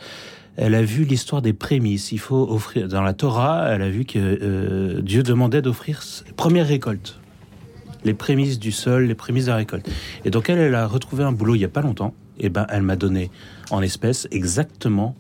elle 0.56 0.74
a 0.74 0.82
vu 0.82 1.04
l'histoire 1.04 1.42
des 1.42 1.52
prémices. 1.52 2.12
Il 2.12 2.18
faut 2.18 2.48
offrir 2.50 2.88
dans 2.88 3.02
la 3.02 3.12
Torah, 3.12 3.68
elle 3.70 3.82
a 3.82 3.90
vu 3.90 4.04
que 4.04 4.18
euh, 4.18 5.00
Dieu 5.02 5.22
demandait 5.22 5.62
d'offrir 5.62 6.02
première 6.36 6.66
récolte, 6.66 7.18
les 8.04 8.14
prémices 8.14 8.58
du 8.58 8.72
sol, 8.72 9.04
les 9.04 9.14
prémices 9.14 9.46
de 9.46 9.50
la 9.50 9.56
récolte. 9.56 9.88
Et 10.24 10.30
donc 10.30 10.48
elle, 10.48 10.58
elle 10.58 10.74
a 10.74 10.86
retrouvé 10.86 11.24
un 11.24 11.32
boulot 11.32 11.54
il 11.54 11.60
y 11.60 11.64
a 11.64 11.68
pas 11.68 11.82
longtemps. 11.82 12.14
Et 12.38 12.48
ben, 12.48 12.66
elle 12.68 12.82
m'a 12.82 12.96
donné 12.96 13.30
en 13.70 13.80
espèces 13.80 14.26
exactement 14.30 15.16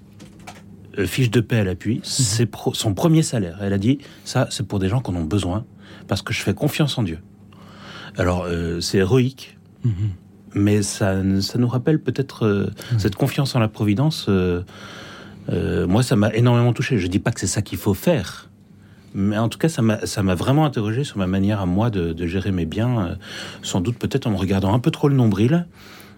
euh, 0.98 1.06
fiche 1.06 1.30
de 1.30 1.40
paix 1.40 1.58
à 1.58 1.64
l'appui, 1.64 1.96
mhm. 1.96 2.00
c'est 2.04 2.48
son 2.72 2.94
premier 2.94 3.22
salaire. 3.22 3.58
Elle 3.60 3.72
a 3.72 3.78
dit 3.78 3.98
ça, 4.24 4.46
c'est 4.50 4.66
pour 4.66 4.78
des 4.78 4.88
gens 4.88 5.00
qui 5.00 5.10
en 5.10 5.16
ont 5.16 5.24
besoin 5.24 5.64
parce 6.06 6.22
que 6.22 6.32
je 6.32 6.40
fais 6.42 6.54
confiance 6.54 6.98
en 6.98 7.02
Dieu. 7.02 7.18
Alors 8.16 8.44
euh, 8.44 8.80
c'est 8.80 8.98
héroïque. 8.98 9.58
Mhm. 9.84 9.92
Mais 10.56 10.82
ça, 10.82 11.16
ça 11.40 11.58
nous 11.58 11.66
rappelle 11.66 12.00
peut-être 12.00 12.70
mhm. 12.92 12.98
cette 12.98 13.16
confiance 13.16 13.56
en 13.56 13.58
la 13.58 13.66
providence 13.66 14.26
euh, 14.28 14.62
moi, 15.50 16.02
ça 16.02 16.16
m'a 16.16 16.32
énormément 16.34 16.72
touché. 16.72 16.98
Je 16.98 17.06
dis 17.06 17.18
pas 17.18 17.30
que 17.30 17.40
c'est 17.40 17.46
ça 17.46 17.62
qu'il 17.62 17.78
faut 17.78 17.94
faire, 17.94 18.48
mais 19.14 19.38
en 19.38 19.48
tout 19.48 19.58
cas, 19.58 19.68
ça 19.68 19.82
m'a 20.22 20.34
vraiment 20.34 20.66
interrogé 20.66 21.04
sur 21.04 21.18
ma 21.18 21.28
manière 21.28 21.60
à 21.60 21.66
moi 21.66 21.88
de, 21.88 22.12
de 22.12 22.26
gérer 22.26 22.50
mes 22.50 22.66
biens, 22.66 22.98
euh, 22.98 23.14
sans 23.62 23.80
doute 23.80 23.96
peut-être 23.96 24.26
en 24.26 24.30
me 24.32 24.36
regardant 24.36 24.74
un 24.74 24.80
peu 24.80 24.90
trop 24.90 25.08
le 25.08 25.14
nombril, 25.14 25.66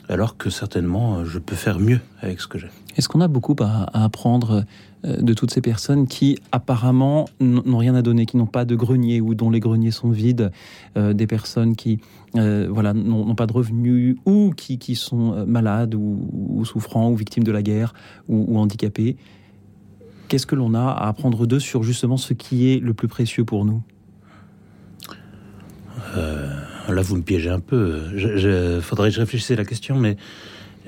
alors 0.08 0.38
que 0.38 0.48
certainement 0.48 1.18
euh, 1.18 1.24
je 1.26 1.38
peux 1.38 1.56
faire 1.56 1.78
mieux 1.78 2.00
avec 2.22 2.40
ce 2.40 2.46
que 2.46 2.58
j'ai. 2.58 2.70
Est-ce 2.96 3.10
qu'on 3.10 3.20
a 3.20 3.28
beaucoup 3.28 3.54
à, 3.60 4.04
apprendre 4.04 4.64
de 5.04 5.34
toutes 5.34 5.52
ces 5.52 5.60
personnes 5.60 6.06
qui 6.06 6.38
apparemment 6.52 7.26
n'ont 7.40 7.78
rien 7.78 7.94
à 7.94 8.02
donner, 8.02 8.26
qui 8.26 8.36
n'ont 8.36 8.46
pas 8.46 8.64
de 8.64 8.74
grenier 8.74 9.20
ou 9.20 9.34
dont 9.34 9.50
les 9.50 9.60
greniers 9.60 9.90
sont 9.90 10.10
vides, 10.10 10.50
des 10.96 11.26
personnes 11.26 11.76
qui 11.76 12.00
voilà 12.34 12.92
n'ont 12.92 13.34
pas 13.34 13.46
de 13.46 13.52
revenus 13.52 14.16
ou 14.24 14.52
qui, 14.56 14.78
qui 14.78 14.94
sont 14.94 15.46
malades 15.46 15.94
ou, 15.94 16.28
ou, 16.32 16.64
souffrants 16.64 17.10
ou 17.10 17.16
victimes 17.16 17.44
de 17.44 17.52
la 17.52 17.62
guerre 17.62 17.94
ou, 18.28 18.46
ou 18.48 18.58
handicapés 18.58 19.16
Qu'est-ce 20.28 20.46
que 20.46 20.56
l'on 20.56 20.74
a 20.74 20.90
à 20.90 21.08
apprendre 21.08 21.46
d'eux 21.46 21.60
sur 21.60 21.82
justement 21.82 22.16
ce 22.16 22.32
qui 22.32 22.72
est 22.72 22.80
le 22.80 22.94
plus 22.94 23.08
précieux 23.08 23.44
pour 23.44 23.64
nous? 23.64 23.82
Euh, 26.16 26.48
Là, 26.88 27.02
vous 27.02 27.16
me 27.16 27.22
piégez 27.22 27.50
un 27.50 27.58
peu. 27.58 28.02
Il 28.14 28.80
faudrait 28.80 29.08
que 29.08 29.16
je 29.16 29.20
réfléchisse 29.20 29.50
à 29.50 29.56
la 29.56 29.64
question, 29.64 29.96
mais 29.96 30.16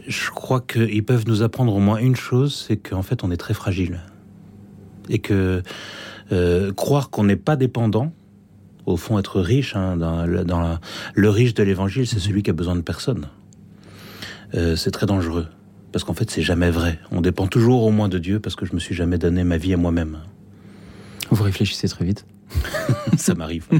je 0.07 0.31
crois 0.31 0.61
qu'ils 0.61 1.05
peuvent 1.05 1.25
nous 1.27 1.43
apprendre 1.43 1.75
au 1.75 1.81
moins 1.81 1.99
une 1.99 2.17
chose, 2.17 2.65
c'est 2.67 2.77
qu'en 2.77 3.03
fait, 3.03 3.25
on 3.25 3.31
est 3.31 3.37
très 3.37 3.55
fragile. 3.55 4.01
Et 5.09 5.19
que 5.19 5.63
euh, 6.33 6.73
croire 6.73 7.11
qu'on 7.11 7.25
n'est 7.25 7.37
pas 7.37 7.57
dépendant, 7.57 8.13
au 8.87 8.97
fond, 8.97 9.19
être 9.19 9.41
riche, 9.41 9.77
hein, 9.77 9.97
dans, 9.97 10.25
le 11.15 11.31
riche 11.31 11.55
de 11.55 11.63
l'évangile, 11.63 12.07
c'est 12.07 12.19
celui 12.19 12.43
qui 12.43 12.51
a 12.51 12.55
besoin 12.55 12.77
de 12.77 12.81
personne. 12.81 13.29
Euh, 14.55 14.77
c'est 14.77 14.91
très 14.91 15.07
dangereux. 15.07 15.47
Parce 15.93 16.05
qu'en 16.05 16.15
fait, 16.15 16.31
c'est 16.31 16.43
jamais 16.43 16.71
vrai. 16.71 16.99
On 17.11 17.21
dépend 17.21 17.47
toujours 17.47 17.83
au 17.85 17.91
moins 17.91 18.09
de 18.09 18.19
Dieu 18.19 18.41
parce 18.41 18.57
que 18.57 18.67
je 18.67 18.75
me 18.75 18.79
suis 18.79 18.95
jamais 18.95 19.19
donné 19.19 19.45
ma 19.45 19.57
vie 19.57 19.73
à 19.75 19.77
moi-même. 19.77 20.19
Vous 21.31 21.43
réfléchissez 21.43 21.89
très 21.89 22.05
vite. 22.05 22.27
Ça 23.17 23.35
m'arrive. 23.35 23.67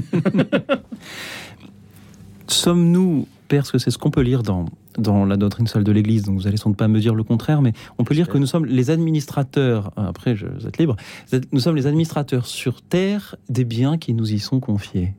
Sommes-nous, 2.47 3.27
parce 3.57 3.71
que 3.71 3.77
c'est 3.77 3.91
ce 3.91 3.97
qu'on 3.97 4.11
peut 4.11 4.21
lire 4.21 4.43
dans, 4.43 4.65
dans 4.97 5.25
la 5.25 5.37
doctrine 5.37 5.67
seule 5.67 5.83
de 5.83 5.91
l'Église, 5.91 6.23
donc 6.23 6.39
vous 6.39 6.47
allez 6.47 6.57
sans 6.57 6.69
doute 6.69 6.77
pas 6.77 6.87
me 6.87 6.99
dire 6.99 7.15
le 7.15 7.23
contraire, 7.23 7.61
mais 7.61 7.73
on 7.97 8.03
peut 8.03 8.13
lire 8.13 8.27
que 8.27 8.37
nous 8.37 8.45
sommes 8.45 8.65
les 8.65 8.89
administrateurs, 8.89 9.91
après 9.95 10.35
je, 10.35 10.47
vous 10.47 10.67
êtes 10.67 10.77
libre, 10.77 10.95
nous 11.51 11.59
sommes 11.59 11.75
les 11.75 11.87
administrateurs 11.87 12.45
sur 12.45 12.81
terre 12.81 13.35
des 13.49 13.65
biens 13.65 13.97
qui 13.97 14.13
nous 14.13 14.31
y 14.31 14.39
sont 14.39 14.59
confiés. 14.59 15.13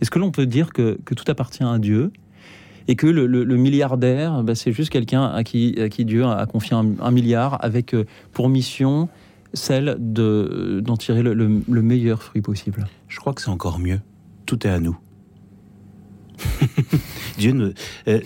Est-ce 0.00 0.10
que 0.10 0.18
l'on 0.18 0.30
peut 0.30 0.46
dire 0.46 0.72
que, 0.72 0.98
que, 1.04 1.14
tout 1.14 1.24
appartient 1.28 1.64
à 1.64 1.78
Dieu 1.78 2.12
et 2.88 2.96
que 2.96 3.06
le, 3.06 3.26
le, 3.26 3.56
milliardaire, 3.56 4.42
bah, 4.42 4.54
c'est 4.54 4.72
juste 4.72 4.90
quelqu'un 4.90 5.24
à 5.24 5.44
qui, 5.44 5.80
à 5.80 5.88
qui 5.88 6.04
Dieu 6.04 6.24
a 6.24 6.44
confié 6.46 6.76
un, 6.76 7.10
milliard 7.10 7.56
avec 7.64 7.94
euh, 7.94 8.04
pour 8.32 8.48
mission 8.48 9.08
celle 9.54 9.96
d'en 9.98 10.96
tirer 10.96 11.22
le, 11.22 11.32
le 11.32 11.82
meilleur 11.82 12.22
fruit 12.22 12.42
possible? 12.42 12.86
Je 13.08 13.18
crois 13.20 13.32
que 13.32 13.40
c'est 13.40 13.50
encore 13.50 13.78
mieux. 13.78 14.00
Tout 14.44 14.66
est 14.66 14.70
à 14.70 14.80
nous. 14.80 14.98
Dieu, 17.38 17.52
nous, 17.52 17.72
euh, 18.08 18.20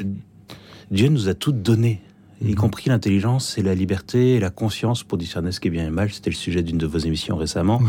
Dieu 0.91 1.09
nous 1.09 1.29
a 1.29 1.35
tout 1.35 1.53
donné, 1.53 2.00
y 2.43 2.50
mhm. 2.50 2.55
compris 2.55 2.88
l'intelligence 2.91 3.59
et 3.59 3.62
la 3.62 3.75
liberté 3.75 4.35
et 4.35 4.41
la 4.41 4.50
conscience 4.50 5.03
pour 5.03 5.19
discerner 5.19 5.53
ce 5.53 5.61
qui 5.61 5.69
est 5.69 5.71
bien 5.73 5.87
et 5.87 5.91
mal. 5.91 6.11
C'était 6.11 6.31
le 6.31 6.37
sujet 6.37 6.62
d'une 6.62 6.79
de 6.79 6.87
vos 6.87 6.99
émissions 6.99 7.37
récemment. 7.37 7.81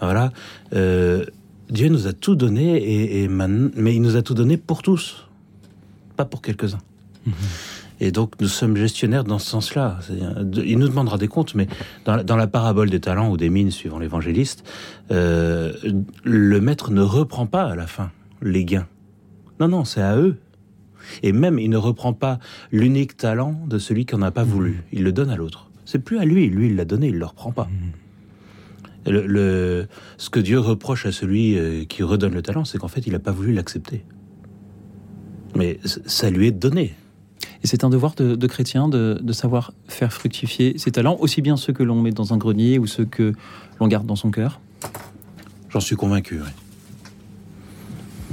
Voilà. 0.00 0.32
Euh, 0.72 1.24
Dieu 1.70 1.88
nous 1.88 2.06
a 2.06 2.12
tout 2.12 2.34
donné, 2.34 3.22
et, 3.22 3.28
mais 3.28 3.94
il 3.94 4.02
nous 4.02 4.16
a 4.16 4.22
tout 4.22 4.34
donné 4.34 4.56
pour 4.56 4.82
tous, 4.82 5.28
pas 6.16 6.24
pour 6.24 6.42
quelques-uns. 6.42 6.80
Mhm. 7.26 7.32
Et 8.00 8.12
donc 8.12 8.32
nous 8.40 8.48
sommes 8.48 8.76
gestionnaires 8.76 9.24
dans 9.24 9.38
ce 9.38 9.48
sens-là. 9.50 9.98
Il 10.64 10.78
nous 10.78 10.88
demandera 10.88 11.18
des 11.18 11.28
comptes, 11.28 11.54
mais 11.54 11.68
dans, 12.06 12.36
la 12.36 12.46
parabole 12.46 12.88
des 12.88 13.00
talents 13.00 13.30
ou 13.30 13.36
des 13.36 13.50
mines, 13.50 13.70
suivant 13.70 13.98
l'évangéliste, 13.98 14.64
euh, 15.10 15.74
le 16.24 16.60
maître 16.60 16.90
ne 16.90 17.02
reprend 17.02 17.46
pas 17.46 17.64
à 17.64 17.76
la 17.76 17.86
fin 17.86 18.10
les 18.40 18.64
gains. 18.64 18.86
Non, 19.60 19.68
non, 19.68 19.84
c'est 19.84 20.00
à 20.00 20.16
eux. 20.16 20.38
Et 21.22 21.32
même, 21.32 21.58
il 21.58 21.68
ne 21.68 21.76
reprend 21.76 22.12
pas 22.12 22.38
l'unique 22.72 23.16
talent 23.16 23.60
de 23.66 23.78
celui 23.78 24.06
qui 24.06 24.14
n'en 24.14 24.22
a 24.22 24.30
pas 24.30 24.44
voulu. 24.44 24.70
Mmh. 24.70 24.82
Il 24.92 25.02
le 25.04 25.12
donne 25.12 25.30
à 25.30 25.36
l'autre. 25.36 25.70
C'est 25.84 25.98
plus 25.98 26.18
à 26.18 26.24
lui. 26.24 26.48
Lui, 26.48 26.68
il 26.68 26.76
l'a 26.76 26.84
donné, 26.84 27.08
il 27.08 27.14
ne 27.14 27.18
le 27.18 27.26
reprend 27.26 27.52
pas. 27.52 27.64
Mmh. 27.64 29.10
Le, 29.10 29.86
ce 30.18 30.28
que 30.28 30.40
Dieu 30.40 30.58
reproche 30.58 31.06
à 31.06 31.12
celui 31.12 31.58
euh, 31.58 31.84
qui 31.84 32.02
redonne 32.02 32.34
le 32.34 32.42
talent, 32.42 32.64
c'est 32.64 32.78
qu'en 32.78 32.88
fait, 32.88 33.06
il 33.06 33.12
n'a 33.12 33.18
pas 33.18 33.32
voulu 33.32 33.52
l'accepter. 33.52 34.04
Mais 35.56 35.80
ça 35.84 36.30
lui 36.30 36.46
est 36.46 36.52
donné. 36.52 36.94
Et 37.62 37.66
c'est 37.66 37.82
un 37.84 37.90
devoir 37.90 38.14
de, 38.14 38.46
chrétien 38.46 38.88
de, 38.88 39.18
de, 39.20 39.32
savoir 39.32 39.72
faire 39.88 40.12
fructifier 40.12 40.78
ses 40.78 40.92
talents, 40.92 41.16
aussi 41.18 41.42
bien 41.42 41.56
ceux 41.56 41.72
que 41.72 41.82
l'on 41.82 42.00
met 42.00 42.10
dans 42.10 42.32
un 42.32 42.36
grenier 42.36 42.78
ou 42.78 42.86
ceux 42.86 43.04
que 43.04 43.32
l'on 43.80 43.88
garde 43.88 44.06
dans 44.06 44.16
son 44.16 44.30
cœur? 44.30 44.60
J'en 45.70 45.80
suis 45.80 45.96
convaincu, 45.96 46.40
oui. 46.40 46.48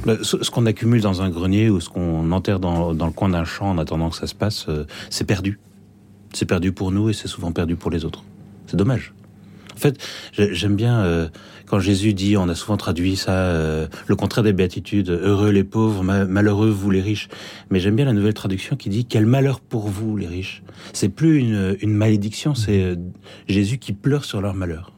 Bah, 0.05 0.15
ce, 0.21 0.49
qu'on 0.49 0.65
accumule 0.65 1.01
dans 1.01 1.21
un 1.21 1.29
grenier 1.29 1.69
ou 1.69 1.79
ce 1.79 1.89
qu'on 1.89 2.31
enterre 2.31 2.59
dans, 2.59 2.91
le 2.91 3.11
coin 3.11 3.29
d'un 3.29 3.45
champ 3.45 3.69
en 3.71 3.77
attendant 3.77 4.09
que 4.09 4.15
ça 4.15 4.27
se 4.27 4.35
passe, 4.35 4.65
euh, 4.69 4.85
c'est 5.09 5.25
perdu. 5.25 5.59
C'est 6.33 6.45
perdu 6.45 6.71
pour 6.71 6.91
nous 6.91 7.09
et 7.09 7.13
c'est 7.13 7.27
souvent 7.27 7.51
perdu 7.51 7.75
pour 7.75 7.91
les 7.91 8.05
autres. 8.05 8.23
C'est 8.67 8.77
dommage. 8.77 9.13
En 9.75 9.79
fait, 9.79 9.97
j'aime 10.33 10.75
bien 10.75 11.01
euh, 11.01 11.27
quand 11.67 11.79
Jésus 11.79 12.13
dit, 12.13 12.35
on 12.35 12.49
a 12.49 12.55
souvent 12.55 12.77
traduit 12.77 13.15
ça, 13.15 13.31
euh, 13.31 13.87
le 14.07 14.15
contraire 14.15 14.43
des 14.43 14.53
béatitudes, 14.53 15.09
heureux 15.09 15.51
les 15.51 15.63
pauvres, 15.63 16.03
malheureux 16.03 16.69
vous 16.69 16.89
les 16.89 17.01
riches. 17.01 17.29
Mais 17.69 17.79
j'aime 17.79 17.95
bien 17.95 18.05
la 18.05 18.13
nouvelle 18.13 18.33
traduction 18.33 18.75
qui 18.75 18.89
dit, 18.89 19.05
quel 19.05 19.27
malheur 19.27 19.59
pour 19.59 19.87
vous 19.87 20.17
les 20.17 20.27
riches. 20.27 20.63
C'est 20.93 21.09
plus 21.09 21.39
une, 21.39 21.77
une 21.81 21.93
malédiction, 21.93 22.55
c'est 22.55 22.97
Jésus 23.47 23.77
qui 23.77 23.93
pleure 23.93 24.25
sur 24.25 24.41
leur 24.41 24.55
malheur. 24.55 24.96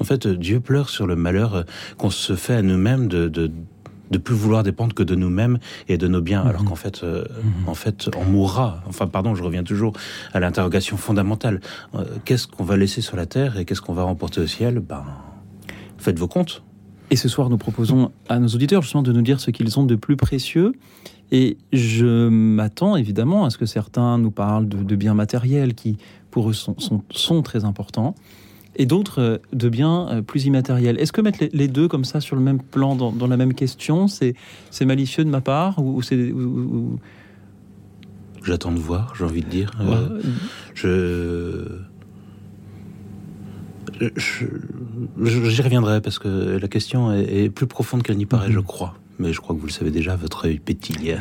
En 0.00 0.04
fait, 0.04 0.26
Dieu 0.26 0.60
pleure 0.60 0.88
sur 0.88 1.06
le 1.06 1.14
malheur 1.14 1.54
euh, 1.54 1.62
qu'on 1.98 2.10
se 2.10 2.34
fait 2.34 2.54
à 2.54 2.62
nous-mêmes 2.62 3.06
de, 3.06 3.28
de 4.10 4.18
plus 4.18 4.34
vouloir 4.34 4.62
dépendre 4.62 4.94
que 4.94 5.02
de 5.02 5.14
nous-mêmes 5.14 5.58
et 5.88 5.96
de 5.96 6.08
nos 6.08 6.20
biens, 6.20 6.42
alors 6.42 6.62
mhm. 6.62 6.68
qu'en 6.68 6.74
fait, 6.74 7.02
euh, 7.02 7.24
mhm. 7.42 7.68
en 7.68 7.74
fait, 7.74 8.10
on 8.16 8.24
mourra. 8.24 8.82
Enfin, 8.88 9.06
pardon, 9.06 9.34
je 9.34 9.42
reviens 9.42 9.62
toujours 9.62 9.92
à 10.32 10.40
l'interrogation 10.40 10.96
fondamentale. 10.96 11.60
Euh, 11.94 12.04
qu'est-ce 12.24 12.46
qu'on 12.46 12.64
va 12.64 12.76
laisser 12.76 13.00
sur 13.00 13.16
la 13.16 13.26
terre 13.26 13.58
et 13.58 13.64
qu'est-ce 13.64 13.80
qu'on 13.80 13.94
va 13.94 14.02
remporter 14.02 14.40
au 14.40 14.46
ciel? 14.46 14.80
Ben, 14.80 15.04
faites 15.98 16.18
vos 16.18 16.28
comptes. 16.28 16.62
Et 17.12 17.16
ce 17.16 17.28
soir, 17.28 17.50
nous 17.50 17.58
proposons 17.58 18.12
à 18.28 18.38
nos 18.38 18.48
auditeurs 18.48 18.82
justement 18.82 19.02
de 19.02 19.12
nous 19.12 19.22
dire 19.22 19.40
ce 19.40 19.50
qu'ils 19.50 19.78
ont 19.78 19.84
de 19.84 19.96
plus 19.96 20.16
précieux. 20.16 20.72
Et 21.32 21.58
je 21.72 22.28
m'attends 22.28 22.96
évidemment 22.96 23.44
à 23.44 23.50
ce 23.50 23.58
que 23.58 23.66
certains 23.66 24.18
nous 24.18 24.30
parlent 24.30 24.68
de, 24.68 24.96
biens 24.96 25.14
matériels 25.14 25.74
qui, 25.74 25.96
pour 26.30 26.50
eux, 26.50 26.52
sont, 26.52 26.78
sont, 26.78 27.02
sont 27.10 27.42
très 27.42 27.64
importants 27.64 28.14
et 28.76 28.86
d'autres 28.86 29.20
euh, 29.20 29.38
de 29.52 29.68
biens 29.68 30.08
euh, 30.08 30.22
plus 30.22 30.46
immatériels. 30.46 30.98
Est-ce 30.98 31.12
que 31.12 31.20
mettre 31.20 31.44
les 31.52 31.68
deux 31.68 31.88
comme 31.88 32.04
ça 32.04 32.20
sur 32.20 32.36
le 32.36 32.42
même 32.42 32.60
plan, 32.60 32.94
dans, 32.94 33.26
la 33.26 33.36
même 33.36 33.54
question, 33.54 34.06
c'est 34.08 34.34
malicieux 34.82 35.24
de 35.24 35.30
ma 35.30 35.40
part 35.40 35.78
ou, 35.78 36.02
c'est 36.02 36.32
J'attends 38.42 38.72
de 38.72 38.78
voir, 38.78 39.14
j'ai 39.16 39.24
envie 39.24 39.42
de 39.42 39.48
dire. 39.48 39.72
Euh, 39.82 40.22
je... 40.74 41.66
J'y 45.20 45.60
reviendrai 45.60 46.00
parce 46.00 46.18
que 46.18 46.56
la 46.56 46.68
question 46.68 47.12
est, 47.12 47.50
plus 47.50 47.66
profonde 47.66 48.02
qu'elle 48.02 48.16
n'y 48.16 48.24
paraît, 48.24 48.48
mhm. 48.48 48.54
je 48.54 48.60
crois 48.60 48.94
mais 49.20 49.32
je 49.32 49.40
crois 49.40 49.54
que 49.54 49.60
vous 49.60 49.66
le 49.66 49.72
savez 49.72 49.90
déjà, 49.90 50.16
votre 50.16 50.46
œil 50.46 50.58
pétille. 50.58 51.16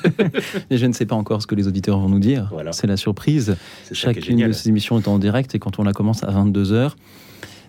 et 0.70 0.76
je 0.76 0.86
ne 0.86 0.92
sais 0.92 1.06
pas 1.06 1.14
encore 1.14 1.40
ce 1.40 1.46
que 1.46 1.54
les 1.54 1.68
auditeurs 1.68 1.98
vont 1.98 2.08
nous 2.08 2.18
dire. 2.18 2.52
C'est 2.72 2.86
la 2.86 2.96
surprise. 2.96 3.56
Chacune 3.92 4.46
de 4.46 4.52
ces 4.52 4.68
émissions 4.68 4.98
est 4.98 5.08
en 5.08 5.18
direct 5.18 5.54
et 5.54 5.58
quand 5.58 5.78
on 5.78 5.84
la 5.84 5.92
commence 5.92 6.24
à 6.24 6.30
22h, 6.30 6.92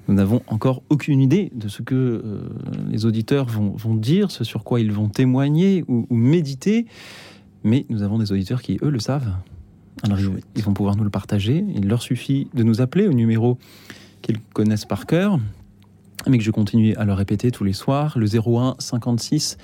nous 0.07 0.15
n'avons 0.15 0.41
encore 0.47 0.81
aucune 0.89 1.21
idée 1.21 1.51
de 1.53 1.67
ce 1.67 1.83
que 1.83 1.93
euh, 1.93 2.49
les 2.89 3.05
auditeurs 3.05 3.45
vont, 3.45 3.93
dire, 3.93 4.31
ce 4.31 4.43
sur 4.43 4.63
quoi 4.63 4.79
ils 4.79 4.91
vont 4.91 5.07
témoigner 5.07 5.85
ou, 5.87 6.07
méditer. 6.09 6.87
Mais 7.63 7.85
nous 7.89 8.01
avons 8.01 8.17
des 8.17 8.31
auditeurs 8.31 8.63
qui, 8.63 8.79
eux, 8.81 8.89
le 8.89 8.99
savent. 8.99 9.31
Alors, 10.01 10.17
ils 10.55 10.63
vont 10.63 10.73
pouvoir 10.73 10.95
nous 10.95 11.03
le 11.03 11.11
partager. 11.11 11.63
Il 11.75 11.87
leur 11.87 12.01
suffit 12.01 12.47
de 12.55 12.63
nous 12.63 12.81
appeler 12.81 13.07
au 13.07 13.13
numéro 13.13 13.59
qu'ils 14.23 14.39
connaissent 14.53 14.85
par 14.85 15.05
cœur, 15.05 15.39
mais 16.27 16.37
que 16.37 16.43
je 16.43 16.51
continue 16.51 16.95
à 16.95 17.05
le 17.05 17.13
répéter 17.13 17.51
tous 17.51 17.63
les 17.63 17.73
soirs, 17.73 18.17
le 18.17 18.25
01 18.27 18.75
56 18.79 19.57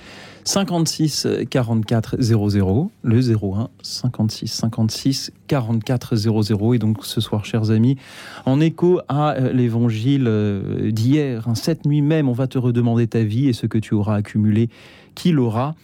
56 0.43 1.27
44 1.50 2.21
00, 2.21 2.91
le 3.03 3.19
01 3.19 3.69
56 3.81 4.47
56 4.47 5.31
44 5.47 6.15
00. 6.15 6.74
Et 6.74 6.79
donc 6.79 7.05
ce 7.05 7.19
soir, 7.19 7.45
chers 7.45 7.71
amis, 7.71 7.97
en 8.45 8.62
écho 8.62 9.01
à 9.07 9.33
euh, 9.33 9.51
l'évangile 9.51 10.25
euh, 10.27 10.91
d'hier, 10.91 11.47
hein, 11.47 11.55
cette 11.55 11.85
nuit 11.85 12.01
même, 12.01 12.29
on 12.29 12.33
va 12.33 12.47
te 12.47 12.57
redemander 12.57 13.07
ta 13.07 13.24
vie 13.24 13.47
et 13.47 13.53
ce 13.53 13.65
que 13.65 13.77
tu 13.77 13.93
auras 13.93 14.15
accumulé, 14.15 14.69
qui 15.15 15.31
l'aura? 15.31 15.75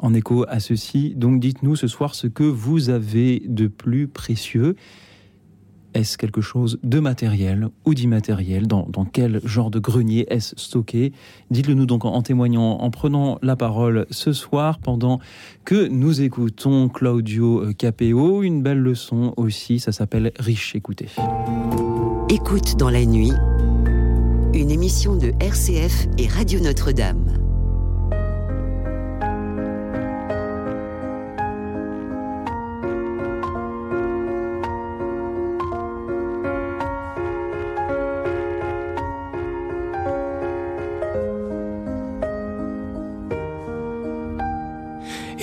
En 0.00 0.12
écho 0.12 0.44
à 0.48 0.58
ceci, 0.58 1.14
donc 1.16 1.40
dites-nous 1.40 1.76
ce 1.76 1.86
soir 1.86 2.14
ce 2.14 2.26
que 2.26 2.42
vous 2.42 2.90
avez 2.90 3.42
de 3.46 3.68
plus 3.68 4.08
précieux. 4.08 4.74
Est-ce 5.94 6.18
quelque 6.18 6.40
chose 6.40 6.78
de 6.82 6.98
matériel 6.98 7.68
ou 7.84 7.94
d'immatériel 7.94 8.66
dans, 8.66 8.86
quel 9.12 9.40
genre 9.44 9.70
de 9.70 9.78
grenier 9.78 10.26
est-ce 10.28 10.54
stocké 10.56 11.12
Dites-le 11.50 11.74
nous 11.74 11.86
donc 11.86 12.04
en, 12.04 12.20
témoignant, 12.22 12.78
en 12.78 12.90
prenant 12.90 13.38
la 13.42 13.54
parole 13.56 14.06
ce 14.10 14.32
soir 14.32 14.78
pendant 14.78 15.20
que 15.64 15.86
nous 15.86 16.20
écoutons 16.20 16.88
Claudio 16.88 17.62
euh, 17.62 17.72
Capeo. 17.72 18.42
Une 18.42 18.62
belle 18.62 18.80
leçon 18.80 19.34
aussi, 19.36 19.78
ça 19.78 19.92
s'appelle 19.92 20.32
Riche 20.38 20.74
écoutez. 20.74 21.08
Écoute 22.28 22.76
dans 22.76 22.90
la 22.90 23.04
nuit, 23.04 23.32
une 24.52 24.70
émission 24.70 25.16
de 25.16 25.32
RCF 25.40 26.08
et 26.18 26.26
Radio 26.26 26.60
Notre-Dame. 26.60 27.43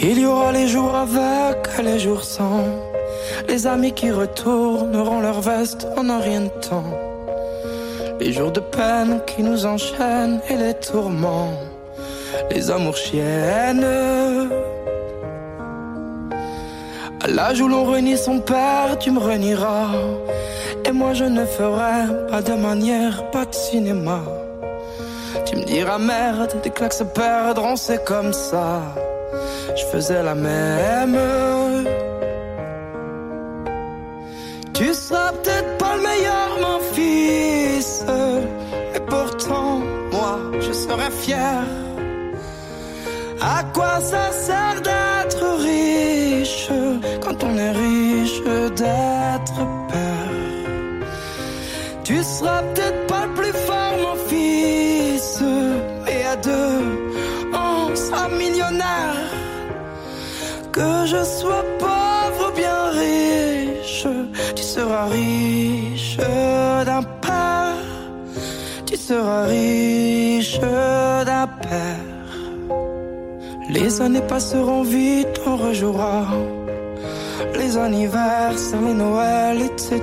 Il 0.03 0.17
y 0.20 0.25
aura 0.25 0.51
les 0.51 0.67
jours 0.67 0.96
avec 0.96 1.58
et 1.77 1.84
les 1.84 2.00
jours 2.00 2.24
sans. 2.24 2.65
Les 3.48 3.67
amis 3.67 3.93
qui 3.93 4.10
retourneront 4.10 5.22
leur 5.22 5.41
veste 5.41 5.88
en 5.96 6.10
un 6.10 6.20
rien 6.20 6.41
de 6.41 6.53
temps. 6.70 6.91
Les 8.20 8.34
jours 8.34 8.51
de 8.51 8.62
peine 8.62 9.22
qui 9.27 9.43
nous 9.43 9.63
enchaînent 9.63 10.41
et 10.50 10.55
les 10.55 10.74
tourments. 10.74 11.53
Les 12.50 12.72
amours 12.72 12.98
chiennes. 12.98 13.86
À 17.24 17.27
l'âge 17.27 17.62
où 17.62 17.67
l'on 17.67 17.86
renie 17.86 18.17
son 18.17 18.39
père, 18.39 18.98
tu 19.00 19.12
me 19.12 19.20
renieras. 19.20 19.91
Et 20.84 20.91
moi 20.91 21.13
je 21.13 21.25
ne 21.25 21.46
ferai 21.46 22.27
pas 22.27 22.41
de 22.41 22.53
manière, 22.53 23.29
pas 23.29 23.46
de 23.46 23.53
cinéma. 23.53 24.22
Tu 25.46 25.58
me 25.58 25.63
diras 25.63 26.00
merde, 26.00 26.60
des 26.63 26.72
claques 26.72 26.93
se 26.93 27.03
perdront, 27.03 27.75
c'est 27.75 28.03
comme 28.03 28.34
ça. 28.34 28.81
Je 29.75 29.86
faisais 29.86 30.24
la 30.24 30.36
même. 30.36 31.18
Tu 34.74 34.94
seras 34.94 35.32
peut-être 35.32 35.78
pas 35.78 35.96
le 35.96 36.01
meilleur, 36.01 36.50
mon 36.66 36.80
fils. 36.94 38.04
Mais 38.94 39.00
pourtant, 39.00 39.80
moi, 40.12 40.40
je 40.60 40.72
serais 40.72 41.12
fier. 41.12 41.63
À 43.42 43.63
quoi 43.74 44.00
ça 44.01 44.32
sert 44.32 44.82
d'être 44.82 45.44
riche 45.60 46.70
quand 47.24 47.44
on 47.44 47.58
est 47.58 47.72
riche 47.72 48.42
d'être 48.75 49.56
père? 49.90 50.32
Tu 52.04 52.24
seras 52.24 52.62
peut-être 52.63 53.00
je 61.12 61.24
sois 61.25 61.65
pauvre 61.77 62.41
ou 62.48 62.51
bien 62.56 62.80
riche, 63.03 64.08
tu 64.56 64.63
seras 64.63 65.08
riche 65.08 66.18
d'un 66.88 67.03
père. 67.25 67.86
Tu 68.86 68.96
seras 68.96 69.46
riche 69.46 70.60
d'un 70.60 71.48
père. 71.68 72.32
Les 73.70 74.01
années 74.01 74.27
passeront 74.34 74.84
vite, 74.84 75.38
on 75.46 75.58
rejouera 75.58 76.27
les 77.60 77.77
anniversaires, 77.77 78.82
les 78.82 78.94
Noëls, 78.94 79.62
etc. 79.70 80.00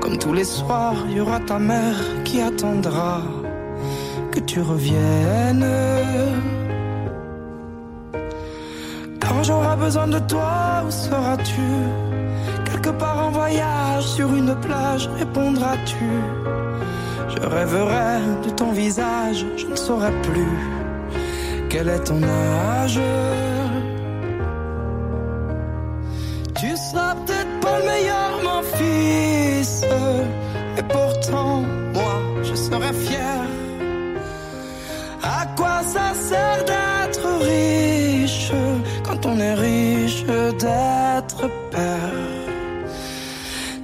Comme 0.00 0.16
tous 0.18 0.32
les 0.32 0.48
soirs, 0.58 0.96
il 1.08 1.16
y 1.18 1.20
aura 1.20 1.40
ta 1.40 1.58
mère 1.58 2.00
qui 2.24 2.40
attendra 2.40 3.22
que 4.32 4.40
tu 4.40 4.60
reviennes. 4.60 5.66
J'aurai 9.50 9.76
besoin 9.76 10.06
de 10.06 10.20
toi, 10.20 10.84
où 10.86 10.90
seras-tu? 10.92 11.70
Quelque 12.64 12.90
part 12.90 13.18
en 13.26 13.30
voyage, 13.30 14.04
sur 14.04 14.32
une 14.32 14.54
plage, 14.60 15.08
répondras-tu? 15.18 16.08
Je 17.32 17.40
rêverai 17.56 18.12
de 18.44 18.50
ton 18.50 18.70
visage, 18.70 19.44
je 19.56 19.66
ne 19.66 19.74
saurais 19.74 20.12
plus. 20.22 20.56
Quel 21.68 21.88
est 21.88 22.04
ton 22.04 22.22
âge? 22.22 23.00
Tu 26.60 26.76
seras 26.76 27.14
peut-être 27.26 27.54
pas 27.60 27.76
le 27.80 27.86
meilleur, 27.92 28.30
mon 28.44 28.62
fils, 28.76 29.84
mais 30.76 30.84
pourtant, 30.84 31.62
moi, 31.92 32.16
je 32.44 32.54
serai 32.54 32.92
fier. 32.92 33.40
À 35.24 35.44
quoi 35.56 35.82
ça 35.82 36.14
sert 36.14 36.64
d'être 36.66 36.79
on 39.26 39.38
est 39.38 39.54
riche 39.54 40.24
d'être 40.24 41.48
père 41.70 42.16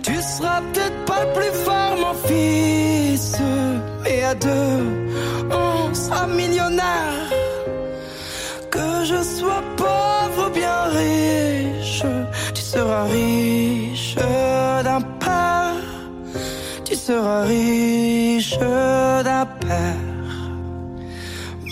Tu 0.03 0.15
seras 0.23 0.61
peut-être 0.73 1.05
pas 1.05 1.25
le 1.25 1.33
plus 1.33 1.55
fort, 1.65 1.97
mon 1.99 2.15
fils, 2.29 3.37
mais 4.03 4.23
à 4.25 4.35
deux, 4.35 4.83
on 5.51 5.95
sera 5.95 6.27
millionnaire. 6.27 7.31
Que 8.71 9.05
je 9.05 9.23
sois 9.23 9.63
pauvre 9.77 10.49
ou 10.49 10.51
bien 10.51 10.83
riche, 11.01 12.05
tu 12.55 12.63
seras 12.63 13.05
riche 13.05 14.17
d'un 14.85 15.01
père. 15.21 15.87
Tu 16.85 16.95
seras 16.95 17.43
riche 17.43 18.59
d'un 18.59 19.47
père. 19.61 20.07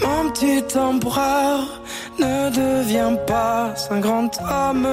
Mon 0.03 0.31
petit 0.31 0.65
empereur, 0.77 1.83
ne 2.25 2.51
deviens 2.51 3.15
pas 3.27 3.75
un 3.91 4.01
grand 4.01 4.31
homme, 4.51 4.89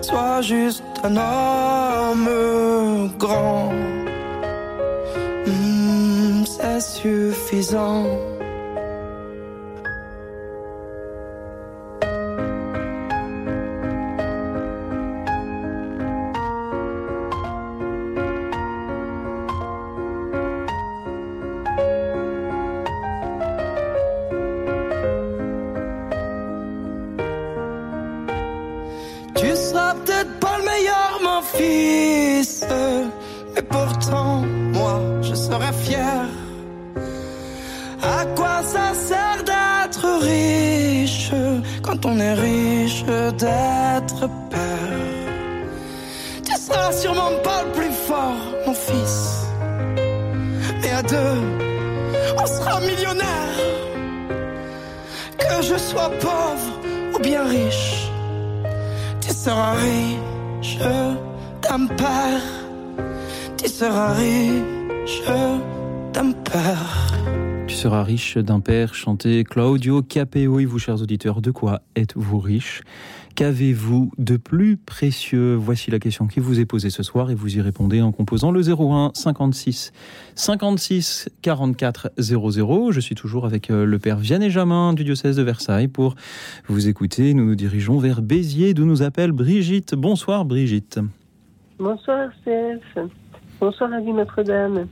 sois 0.00 0.40
juste 0.42 0.82
un 1.02 1.16
homme 1.16 2.28
grand. 3.18 3.72
Hmm, 5.46 6.44
C'est 6.44 6.80
suffisant. 6.80 8.06
Mais 33.56 33.62
pourtant, 33.62 34.42
moi, 34.74 35.00
je 35.22 35.34
serai 35.34 35.72
fier. 35.72 36.28
À 38.02 38.24
quoi 38.36 38.62
ça 38.62 38.92
sert 38.94 39.42
d'être 39.44 40.06
riche 40.22 41.30
quand 41.82 42.04
on 42.04 42.18
est 42.20 42.34
riche 42.34 43.04
d'être 43.04 44.28
père? 44.50 45.06
Tu 46.44 46.52
seras 46.52 46.92
sûrement 46.92 47.32
pas 47.42 47.62
le 47.64 47.72
plus 47.72 47.92
fort, 48.06 48.44
mon 48.66 48.74
fils, 48.74 49.46
mais 50.82 50.90
à 50.90 51.02
deux, 51.02 51.40
on 52.38 52.46
sera 52.46 52.80
millionnaire. 52.80 53.56
Que 55.38 55.62
je 55.62 55.78
sois 55.78 56.10
pauvre 56.20 56.72
ou 57.14 57.18
bien 57.20 57.44
riche. 57.44 58.10
Tu 59.20 59.32
seras 59.32 59.72
riche 59.72 60.78
d'un 61.62 61.86
père. 61.86 62.65
Tu 63.66 63.72
seras 63.72 64.12
riche 64.12 65.22
d'un 66.12 66.30
père. 66.30 67.10
Tu 67.66 67.74
seras 67.74 68.04
riche 68.04 68.38
d'un 68.38 68.60
père, 68.60 68.94
chanté 68.94 69.42
Claudio 69.42 70.02
Capeo. 70.02 70.60
Et 70.60 70.64
vous, 70.64 70.78
chers 70.78 71.02
auditeurs, 71.02 71.42
de 71.42 71.50
quoi 71.50 71.82
êtes-vous 71.96 72.38
riche? 72.38 72.82
Qu'avez-vous 73.34 74.12
de 74.18 74.36
plus 74.36 74.76
précieux? 74.76 75.56
Voici 75.56 75.90
la 75.90 75.98
question 75.98 76.28
qui 76.28 76.38
vous 76.38 76.60
est 76.60 76.64
posée 76.64 76.90
ce 76.90 77.02
soir 77.02 77.32
et 77.32 77.34
vous 77.34 77.56
y 77.56 77.60
répondez 77.60 78.02
en 78.02 78.12
composant 78.12 78.52
le 78.52 78.60
01 78.60 79.10
56 79.14 79.92
56 80.36 81.28
44 81.42 82.12
00. 82.18 82.92
Je 82.92 83.00
suis 83.00 83.16
toujours 83.16 83.46
avec 83.46 83.72
euh, 83.72 83.84
le 83.84 83.98
père 83.98 84.18
Vianney 84.18 84.48
Jamin 84.48 84.92
du 84.92 85.02
diocèse 85.02 85.34
de 85.34 85.42
Versailles 85.42 85.88
pour 85.88 86.14
vous 86.68 86.86
écouter. 86.86 87.34
Nous 87.34 87.44
nous 87.44 87.56
dirigeons 87.56 87.98
vers 87.98 88.22
Béziers 88.22 88.74
d'où 88.74 88.84
nous 88.84 89.02
appelle 89.02 89.32
Brigitte. 89.32 89.96
Bonsoir 89.96 90.44
Brigitte. 90.44 91.00
Bonsoir 91.80 92.30
RCF. 92.46 93.10
Bonsoir 93.58 93.90
à 93.90 94.00
Notre-Dame. 94.00 94.86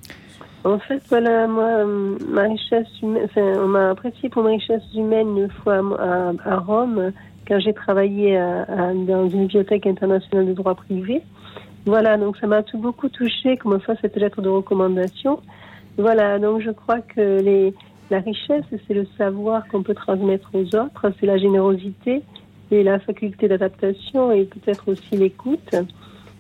En 0.65 0.79
fait, 0.79 1.03
voilà, 1.11 1.47
moi, 1.47 1.85
ma 1.85 2.45
richesse 2.45 2.89
humaine, 3.03 3.25
enfin, 3.25 3.43
on 3.63 3.69
m'a 3.69 3.91
apprécié 3.91 4.31
pour 4.31 4.43
ma 4.43 4.51
richesse 4.51 4.83
humaine 4.95 5.37
une 5.37 5.51
fois 5.51 5.83
à, 6.47 6.57
Rome, 6.57 7.13
quand 7.47 7.61
j'ai 7.61 7.75
travaillé 7.75 8.39
dans 9.07 9.29
une 9.29 9.43
bibliothèque 9.43 9.87
internationale 9.87 10.47
de 10.47 10.55
droit 10.55 10.75
privé. 10.75 11.21
Voilà, 11.85 12.17
donc 12.17 12.39
ça 12.39 12.47
m'a 12.47 12.63
tout, 12.63 12.79
beaucoup 12.79 13.11
touché, 13.11 13.59
comme 13.59 13.79
fois 13.81 13.97
cette 14.01 14.17
lettre 14.17 14.41
de 14.41 14.49
recommandation. 14.49 15.41
Voilà, 15.99 16.39
donc 16.39 16.63
je 16.63 16.71
crois 16.71 17.01
que 17.01 17.71
la 18.11 18.19
richesse, 18.21 18.65
c'est 18.71 18.95
le 18.95 19.07
savoir 19.19 19.69
qu'on 19.69 19.83
peut 19.83 19.95
transmettre 19.95 20.49
aux 20.55 20.75
autres, 20.75 21.13
c'est 21.21 21.27
la 21.27 21.37
générosité 21.37 22.23
et 22.71 22.83
la 22.83 22.99
faculté 22.99 23.47
d'adaptation 23.47 24.33
et 24.33 24.45
peut-être 24.45 24.91
aussi 24.91 25.19
l'écoute. 25.19 25.75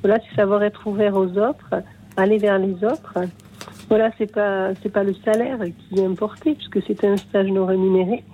Voilà, 0.02 0.18
c'est 0.20 0.36
savoir 0.36 0.62
être 0.62 0.86
ouvert 0.86 1.16
aux 1.16 1.38
autres, 1.38 1.74
aller 2.16 2.38
vers 2.38 2.58
les 2.58 2.74
autres. 2.84 3.18
Voilà, 3.88 4.10
c'est 4.18 4.30
pas 4.30 4.74
c'est 4.82 4.92
pas 4.92 5.04
le 5.04 5.14
salaire 5.24 5.58
qui 5.60 6.00
est 6.00 6.04
importé 6.04 6.54
puisque 6.54 6.82
c'était 6.86 7.06
un 7.06 7.16
stage 7.16 7.48
non 7.48 7.66
rémunéré. 7.66 8.24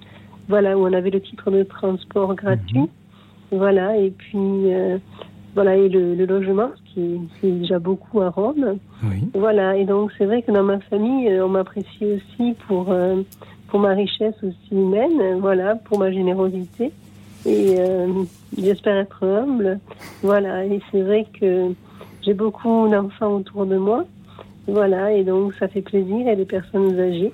Voilà 0.49 0.77
où 0.77 0.87
on 0.87 0.93
avait 0.93 1.11
le 1.11 1.21
titre 1.21 1.51
de 1.51 1.63
transport 1.63 2.35
gratuit. 2.35 2.89
Voilà 3.51 3.97
et 3.97 4.11
puis 4.11 4.39
euh, 4.39 4.99
voilà 5.55 5.77
et 5.77 5.89
le, 5.89 6.15
le 6.15 6.25
logement 6.25 6.71
qui 6.87 7.21
est 7.43 7.51
déjà 7.51 7.79
beaucoup 7.79 8.21
à 8.21 8.31
Rome. 8.31 8.79
Oui. 9.03 9.29
Voilà 9.35 9.77
et 9.77 9.85
donc 9.85 10.13
c'est 10.17 10.27
vrai 10.27 10.43
que 10.43 10.53
dans 10.53 10.63
ma 10.63 10.79
famille 10.81 11.29
euh, 11.29 11.45
on 11.45 11.49
m'apprécie 11.49 12.05
aussi 12.05 12.55
pour 12.67 12.91
euh, 12.91 13.23
pour 13.69 13.81
ma 13.81 13.91
richesse 13.91 14.35
aussi 14.43 14.73
humaine. 14.73 15.39
Voilà 15.41 15.75
pour 15.77 15.99
ma 15.99 16.13
générosité 16.13 16.93
et 17.47 17.75
euh, 17.79 18.07
j'espère 18.57 18.97
être 18.97 19.25
humble. 19.25 19.81
Voilà 20.23 20.65
et 20.65 20.81
c'est 20.91 21.03
vrai 21.03 21.27
que 21.41 21.73
j'ai 22.23 22.35
beaucoup 22.35 22.89
d'enfants 22.89 23.37
autour 23.37 23.67
de 23.67 23.77
moi. 23.77 24.05
Voilà, 24.67 25.13
et 25.13 25.25
donc 25.25 25.55
ça 25.55 25.69
fait 25.69 25.83
plaisir, 25.83 26.29
et 26.29 26.37
des 26.37 26.45
personnes 26.45 26.99
âgées. 26.99 27.33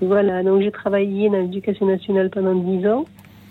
Voilà, 0.00 0.42
donc 0.42 0.62
j'ai 0.62 0.70
travaillé 0.70 1.28
dans 1.30 1.38
l'éducation 1.38 1.86
nationale 1.86 2.30
pendant 2.30 2.54
10 2.54 2.86
ans. 2.88 3.04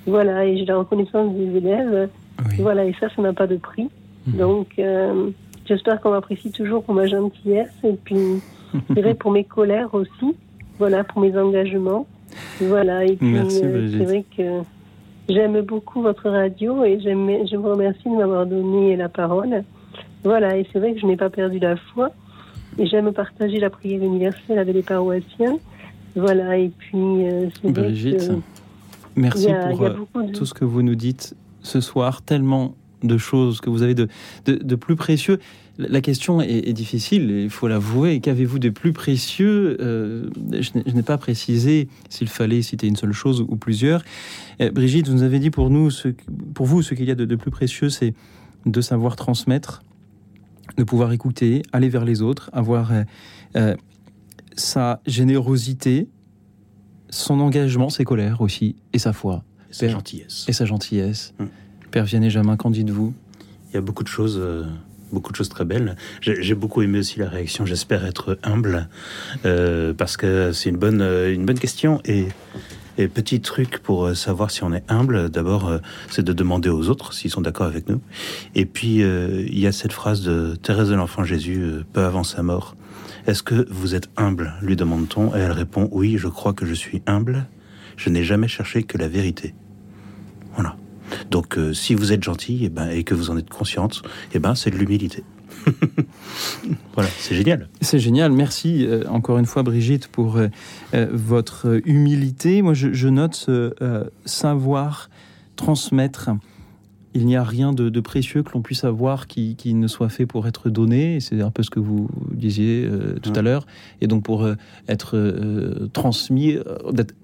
Voilà, 0.05 0.45
et 0.45 0.57
j'ai 0.57 0.65
la 0.65 0.77
reconnaissance 0.77 1.33
des 1.33 1.57
élèves. 1.57 2.09
Oui. 2.39 2.55
Voilà, 2.59 2.85
et 2.85 2.93
ça, 2.99 3.07
ça 3.15 3.21
n'a 3.21 3.33
pas 3.33 3.47
de 3.47 3.55
prix. 3.55 3.89
Donc, 4.27 4.67
euh, 4.79 5.29
j'espère 5.65 5.99
qu'on 6.01 6.11
m'apprécie 6.11 6.51
toujours 6.51 6.83
pour 6.83 6.93
ma 6.93 7.07
gentillesse, 7.07 7.73
et 7.83 7.93
puis, 7.93 8.41
je 8.89 8.93
dirais 8.93 9.13
pour 9.13 9.31
mes 9.31 9.43
colères 9.43 9.93
aussi. 9.93 10.35
voilà, 10.77 11.03
pour 11.03 11.21
mes 11.21 11.37
engagements. 11.37 12.05
Voilà, 12.59 13.05
et 13.05 13.15
puis 13.15 13.35
c'est 13.49 14.03
vrai 14.03 14.25
que 14.35 14.61
j'aime 15.29 15.61
beaucoup 15.61 16.01
votre 16.01 16.29
radio 16.29 16.83
et 16.83 16.99
je 16.99 17.55
vous 17.55 17.69
remercie 17.69 18.05
de 18.05 18.15
m'avoir 18.15 18.45
donné 18.45 18.95
la 18.95 19.09
parole. 19.09 19.63
Voilà, 20.23 20.57
et 20.57 20.65
c'est 20.71 20.79
vrai 20.79 20.93
que 20.93 20.99
je 20.99 21.05
n'ai 21.05 21.17
pas 21.17 21.29
perdu 21.29 21.59
la 21.59 21.75
foi. 21.75 22.11
Et 22.79 22.87
j'aime 22.87 23.11
partager 23.13 23.59
la 23.59 23.69
prière 23.69 24.01
universelle 24.01 24.57
avec 24.57 24.73
les 24.73 24.81
paroissiens. 24.81 25.57
Voilà, 26.15 26.57
et 26.57 26.69
puis 26.69 26.97
euh, 26.97 27.49
Brigitte, 27.63 28.31
merci 29.15 29.47
pour 29.71 29.83
euh, 29.83 29.95
tout 30.33 30.45
ce 30.45 30.53
que 30.53 30.65
vous 30.65 30.81
nous 30.81 30.95
dites 30.95 31.35
ce 31.61 31.81
soir. 31.81 32.21
Tellement 32.21 32.75
de 33.03 33.17
choses 33.17 33.59
que 33.59 33.69
vous 33.69 33.81
avez 33.81 33.95
de, 33.95 34.07
de, 34.45 34.75
plus 34.75 34.95
précieux. 34.95 35.39
La 35.77 35.99
question 35.99 36.39
est, 36.39 36.71
difficile, 36.71 37.31
il 37.31 37.49
faut 37.49 37.67
l'avouer. 37.67 38.21
Qu'avez-vous 38.21 38.59
de 38.59 38.69
plus 38.69 38.93
précieux 38.93 39.75
euh, 39.81 40.29
Je 40.51 40.93
n'ai 40.93 41.03
pas 41.03 41.17
précisé 41.17 41.89
s'il 42.09 42.29
fallait 42.29 42.61
citer 42.61 42.87
une 42.87 42.95
seule 42.95 43.11
chose 43.11 43.41
ou 43.41 43.57
plusieurs. 43.57 44.03
Brigitte, 44.71 45.09
vous 45.09 45.15
nous 45.15 45.23
avez 45.23 45.39
dit 45.39 45.49
pour 45.49 45.69
nous, 45.69 45.89
ce, 45.91 46.09
pour 46.53 46.65
vous, 46.65 46.81
ce 46.81 46.93
qu'il 46.93 47.05
y 47.05 47.11
a 47.11 47.15
de, 47.15 47.25
de 47.25 47.35
plus 47.35 47.51
précieux, 47.51 47.89
c'est 47.89 48.13
de 48.65 48.79
savoir 48.79 49.17
transmettre, 49.17 49.83
de 50.77 50.83
pouvoir 50.83 51.11
écouter, 51.11 51.61
aller 51.71 51.89
vers 51.89 52.05
les 52.05 52.21
autres, 52.21 52.49
avoir 52.53 52.91
euh, 52.91 53.03
euh, 53.55 53.75
sa 54.55 55.01
générosité, 55.05 56.07
son 57.09 57.39
engagement, 57.39 57.89
ses 57.89 58.03
colères 58.03 58.41
aussi, 58.41 58.75
et 58.93 58.99
sa 58.99 59.13
foi. 59.13 59.43
Et 59.69 59.73
sa 59.73 59.87
gentillesse. 59.89 60.45
Et 60.47 60.53
sa 60.53 60.65
gentillesse. 60.65 61.33
Hum. 61.39 61.49
Père 61.91 62.05
Vianney 62.05 62.29
Jamin, 62.29 62.57
qu'en 62.57 62.71
dites-vous? 62.71 63.13
Il 63.69 63.75
y 63.75 63.77
a 63.77 63.81
beaucoup 63.81 64.03
de 64.03 64.09
choses. 64.09 64.39
Euh, 64.39 64.63
beaucoup 65.11 65.31
de 65.31 65.37
choses 65.37 65.49
très 65.49 65.63
belles. 65.63 65.95
J'ai 66.21 66.55
beaucoup 66.55 66.81
aimé 66.81 66.97
aussi 66.97 67.19
la 67.19 67.29
réaction. 67.29 67.67
J'espère 67.67 68.03
être 68.03 68.39
humble 68.41 68.89
parce 69.43 70.17
que 70.17 70.51
c'est 70.53 70.71
une 70.71 70.77
bonne, 70.77 71.03
une 71.03 71.45
bonne 71.45 71.59
question 71.59 72.01
et 72.03 72.29
et 72.97 73.07
petit 73.07 73.41
truc 73.41 73.79
pour 73.79 74.05
euh, 74.05 74.13
savoir 74.13 74.51
si 74.51 74.63
on 74.63 74.73
est 74.73 74.83
humble, 74.89 75.29
d'abord, 75.29 75.67
euh, 75.67 75.79
c'est 76.09 76.23
de 76.23 76.33
demander 76.33 76.69
aux 76.69 76.89
autres 76.89 77.13
s'ils 77.13 77.31
sont 77.31 77.41
d'accord 77.41 77.65
avec 77.65 77.89
nous. 77.89 78.01
Et 78.55 78.65
puis, 78.65 79.01
euh, 79.01 79.45
il 79.47 79.59
y 79.59 79.67
a 79.67 79.71
cette 79.71 79.93
phrase 79.93 80.21
de 80.21 80.55
Thérèse 80.61 80.89
de 80.89 80.95
l'Enfant 80.95 81.23
Jésus, 81.23 81.83
peu 81.91 82.01
avant 82.01 82.23
sa 82.23 82.43
mort. 82.43 82.75
Est-ce 83.25 83.41
que 83.41 83.67
vous 83.69 83.95
êtes 83.95 84.09
humble? 84.17 84.53
lui 84.61 84.75
demande-t-on. 84.75 85.35
Et 85.35 85.39
elle 85.39 85.51
répond 85.51 85.89
Oui, 85.91 86.17
je 86.17 86.27
crois 86.27 86.53
que 86.53 86.65
je 86.65 86.73
suis 86.73 87.01
humble. 87.07 87.45
Je 87.95 88.09
n'ai 88.09 88.23
jamais 88.23 88.47
cherché 88.47 88.83
que 88.83 88.97
la 88.97 89.07
vérité. 89.07 89.53
Voilà. 90.55 90.75
Donc, 91.31 91.57
si 91.73 91.95
vous 91.95 92.11
êtes 92.11 92.23
gentil 92.23 92.63
et, 92.63 92.65
eh 92.65 92.69
ben, 92.69 92.89
et 92.89 93.03
que 93.03 93.13
vous 93.13 93.29
en 93.29 93.37
êtes 93.37 93.49
consciente, 93.49 94.01
eh 94.33 94.39
ben, 94.39 94.55
c'est 94.55 94.71
de 94.71 94.77
l'humilité. 94.77 95.23
voilà, 96.93 97.09
c'est 97.17 97.35
génial. 97.35 97.67
C'est 97.81 97.99
génial. 97.99 98.31
Merci 98.31 98.85
euh, 98.85 99.03
encore 99.09 99.37
une 99.37 99.45
fois, 99.45 99.63
Brigitte, 99.63 100.07
pour 100.07 100.37
euh, 100.37 100.47
euh, 100.93 101.07
votre 101.11 101.81
humilité. 101.85 102.61
Moi, 102.61 102.73
je, 102.73 103.07
note 103.07 103.49
savoir 104.25 105.09
transmettre. 105.55 106.29
Il 107.15 107.27
n'y 107.27 107.35
a 107.35 107.43
rien 107.43 107.73
de, 107.73 107.99
précieux 107.99 108.41
que 108.41 108.51
l'on 108.53 108.61
puisse 108.61 108.83
avoir 108.83 109.27
qui, 109.27 109.55
ne 109.65 109.87
soit 109.87 110.09
fait 110.09 110.25
pour 110.25 110.47
être 110.47 110.69
donné. 110.69 111.19
C'est 111.19 111.41
un 111.41 111.51
peu 111.51 111.61
ce 111.61 111.69
que 111.69 111.79
vous 111.79 112.09
disiez 112.31 112.89
tout 113.21 113.33
à 113.35 113.43
l'heure. 113.43 113.67
Et 114.01 114.07
donc 114.07 114.23
pour 114.23 114.47
être 114.87 115.87
transmis, 115.93 116.57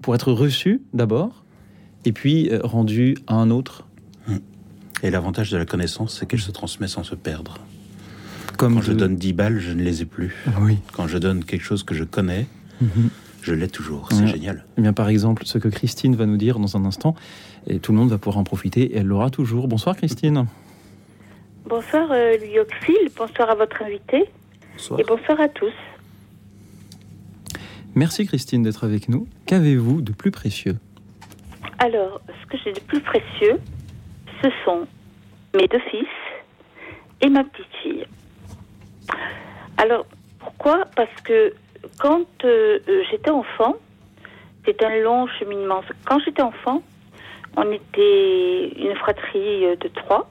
pour 0.00 0.14
être 0.14 0.32
reçu 0.32 0.82
d'abord, 0.94 1.44
et 2.04 2.12
puis 2.12 2.50
rendu 2.62 3.16
à 3.26 3.34
un 3.34 3.50
autre. 3.50 3.84
Et 5.02 5.10
l'avantage 5.10 5.50
de 5.50 5.56
la 5.56 5.66
connaissance, 5.66 6.18
c'est 6.18 6.26
qu'elle 6.26 6.40
se 6.40 6.52
transmet 6.52 6.86
sans 6.86 7.02
se 7.02 7.16
perdre. 7.16 7.58
Quand 8.60 8.82
je... 8.82 8.92
donne 8.92 9.16
10 9.16 9.32
balles, 9.32 9.58
je 9.58 9.72
ne 9.72 9.82
les 9.82 10.02
ai 10.02 10.04
plus. 10.04 10.36
Oui. 10.60 10.76
Quand 10.92 11.06
je 11.06 11.16
donne 11.16 11.44
quelque 11.44 11.64
chose 11.64 11.82
que 11.82 11.94
je 11.94 12.04
connais, 12.04 12.46
mhm. 12.82 13.08
je 13.40 13.54
l'ai 13.54 13.68
toujours. 13.68 14.08
C'est 14.12 14.26
génial. 14.26 14.66
Eh 14.76 14.82
bien, 14.82 14.92
par 14.92 15.08
exemple, 15.08 15.46
ce 15.46 15.56
que 15.56 15.68
Christine 15.68 16.14
va 16.14 16.26
nous 16.26 16.36
dire 16.36 16.58
dans 16.58 16.76
un 16.76 16.84
instant, 16.84 17.14
et 17.66 17.78
tout 17.78 17.92
le 17.92 17.98
monde 17.98 18.10
va 18.10 18.18
pouvoir 18.18 18.36
en 18.36 18.44
profiter, 18.44 18.82
et 18.82 18.98
elle 18.98 19.06
l'aura 19.06 19.30
toujours. 19.30 19.66
Bonsoir, 19.66 19.96
Christine. 19.96 20.46
Bonsoir, 21.66 22.10
euh, 22.10 22.36
Louis 22.36 22.60
Auxil. 22.60 23.10
Bonsoir 23.16 23.48
à 23.48 23.54
votre 23.54 23.80
invité. 23.82 24.24
Bonsoir. 24.74 25.00
Et 25.00 25.04
bonsoir 25.04 25.40
à 25.40 25.48
tous. 25.48 25.72
Merci, 27.94 28.26
Christine, 28.26 28.62
d'être 28.62 28.84
avec 28.84 29.08
nous. 29.08 29.26
Qu'avez-vous 29.46 30.02
de 30.02 30.12
plus 30.12 30.30
précieux 30.30 30.76
Alors, 31.78 32.20
ce 32.28 32.46
que 32.46 32.58
j'ai 32.62 32.74
de 32.74 32.80
plus 32.80 33.00
précieux, 33.00 33.58
ce 34.42 34.48
sont 34.66 34.86
mes 35.54 35.66
deux 35.66 35.80
fils 35.90 36.06
et 37.22 37.30
ma 37.30 37.42
petite 37.44 37.66
fille. 37.82 38.04
Alors, 39.76 40.06
pourquoi? 40.38 40.84
Parce 40.94 41.14
que 41.24 41.54
quand 41.98 42.26
euh, 42.44 42.78
euh, 42.88 43.02
j'étais 43.10 43.30
enfant, 43.30 43.76
c'est 44.64 44.82
un 44.82 44.98
long 45.00 45.26
cheminement. 45.38 45.80
Quand 46.04 46.18
j'étais 46.24 46.42
enfant, 46.42 46.82
on 47.56 47.70
était 47.72 48.68
une 48.76 48.94
fratrie 48.96 49.66
euh, 49.66 49.76
de 49.76 49.88
trois. 49.88 50.30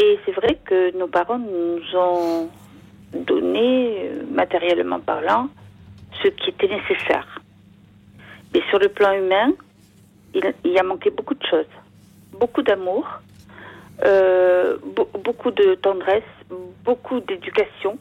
Et 0.00 0.18
c'est 0.24 0.32
vrai 0.32 0.58
que 0.64 0.96
nos 0.96 1.06
parents 1.06 1.38
nous 1.38 1.80
ont 1.96 2.50
donné, 3.12 4.10
matériellement 4.30 4.98
parlant, 4.98 5.48
ce 6.22 6.28
qui 6.28 6.50
était 6.50 6.68
nécessaire. 6.68 7.40
Mais 8.52 8.60
sur 8.70 8.78
le 8.78 8.88
plan 8.88 9.12
humain, 9.12 9.52
il, 10.34 10.52
y 10.64 10.78
a 10.78 10.82
manqué 10.82 11.10
beaucoup 11.10 11.34
de 11.34 11.46
choses. 11.46 11.70
Beaucoup 12.40 12.62
d'amour, 12.62 13.06
beaucoup 15.22 15.52
de 15.52 15.76
tendresse, 15.76 16.24
beaucoup 16.84 17.20
d'éducation, 17.20 17.98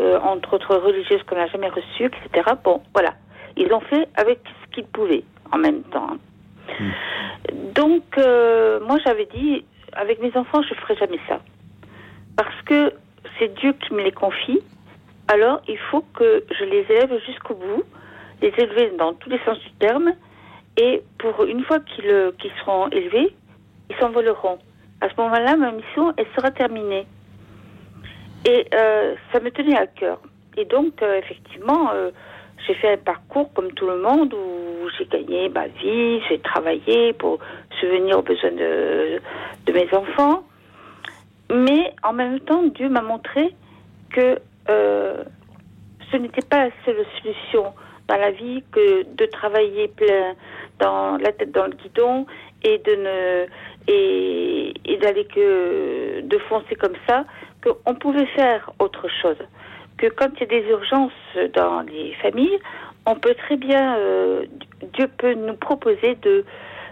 euh, 0.00 0.18
entre 0.20 0.54
autres 0.54 0.76
religieuses 0.76 1.22
qu'on 1.24 1.36
n'a 1.36 1.46
jamais 1.48 1.68
reçues, 1.68 2.06
etc. 2.06 2.50
Bon, 2.64 2.82
voilà. 2.94 3.14
Ils 3.56 3.72
ont 3.72 3.80
fait 3.80 4.08
avec 4.16 4.40
ce 4.62 4.74
qu'ils 4.74 4.86
pouvaient 4.86 5.24
en 5.52 5.58
même 5.58 5.82
temps. 5.84 6.16
Hmm. 6.80 6.90
Donc, 7.74 8.04
euh, 8.18 8.80
moi, 8.80 8.98
j'avais 9.04 9.26
dit, 9.26 9.64
avec 9.92 10.20
mes 10.20 10.34
enfants, 10.36 10.62
je 10.62 10.74
ne 10.74 10.80
ferai 10.80 10.96
jamais 10.96 11.20
ça. 11.28 11.40
Parce 12.36 12.62
que 12.62 12.94
c'est 13.38 13.54
Dieu 13.54 13.74
qui 13.74 13.94
me 13.94 14.02
les 14.02 14.12
confie. 14.12 14.60
Alors, 15.28 15.60
il 15.68 15.78
faut 15.90 16.04
que 16.14 16.44
je 16.58 16.64
les 16.64 16.86
élève 16.88 17.12
jusqu'au 17.26 17.54
bout, 17.54 17.84
les 18.40 18.52
élever 18.56 18.92
dans 18.98 19.12
tous 19.14 19.28
les 19.30 19.38
sens 19.44 19.58
du 19.58 19.72
terme. 19.72 20.12
Et 20.76 21.02
pour 21.18 21.44
une 21.44 21.62
fois 21.64 21.80
qu'ils 21.80 22.52
seront 22.60 22.88
élevés, 22.88 23.34
ils 23.90 23.96
s'envoleront. 23.96 24.58
À 25.00 25.08
ce 25.08 25.14
moment-là, 25.20 25.56
ma 25.56 25.72
mission, 25.72 26.14
elle 26.16 26.26
sera 26.34 26.50
terminée. 26.50 27.06
Et 28.44 28.66
euh, 28.74 29.14
ça 29.32 29.40
me 29.40 29.50
tenait 29.50 29.78
à 29.78 29.86
cœur. 29.86 30.20
Et 30.56 30.64
donc, 30.64 31.00
euh, 31.02 31.18
effectivement, 31.18 31.90
euh, 31.92 32.10
j'ai 32.66 32.74
fait 32.74 32.92
un 32.92 32.96
parcours 32.96 33.52
comme 33.54 33.72
tout 33.72 33.86
le 33.86 33.98
monde 33.98 34.34
où 34.34 34.88
j'ai 34.98 35.06
gagné 35.06 35.48
ma 35.48 35.68
vie, 35.68 36.20
j'ai 36.28 36.38
travaillé 36.40 37.12
pour 37.14 37.38
subvenir 37.80 38.18
aux 38.18 38.22
besoins 38.22 38.52
de, 38.52 39.20
mes 39.72 39.94
enfants. 39.94 40.42
Mais 41.52 41.94
en 42.02 42.12
même 42.12 42.40
temps, 42.40 42.62
Dieu 42.62 42.88
m'a 42.88 43.02
montré 43.02 43.54
que 44.10 44.38
ce 44.68 46.16
n'était 46.16 46.46
pas 46.46 46.66
la 46.66 46.70
seule 46.84 47.04
solution 47.20 47.72
dans 48.08 48.16
la 48.16 48.30
vie 48.30 48.62
que 48.70 49.02
de 49.02 49.26
travailler 49.26 49.88
plein 49.88 50.34
dans 50.78 51.16
la 51.16 51.32
tête 51.32 51.52
dans 51.52 51.66
le 51.66 51.72
guidon 51.72 52.26
et 52.62 52.78
de 52.78 52.94
ne 52.94 53.46
et 53.88 54.96
d'aller 54.98 55.24
que 55.24 56.20
de 56.20 56.38
foncer 56.48 56.74
comme 56.76 56.94
ça 57.08 57.24
qu'on 57.62 57.94
pouvait 57.94 58.26
faire 58.26 58.70
autre 58.78 59.08
chose. 59.20 59.36
Que 59.98 60.08
quand 60.08 60.28
il 60.36 60.40
y 60.40 60.42
a 60.44 60.60
des 60.60 60.68
urgences 60.68 61.12
dans 61.54 61.80
les 61.82 62.14
familles, 62.14 62.58
on 63.06 63.14
peut 63.16 63.34
très 63.34 63.56
bien, 63.56 63.96
euh, 63.96 64.44
Dieu 64.94 65.08
peut 65.18 65.34
nous 65.34 65.54
proposer 65.54 66.16
de, 66.22 66.44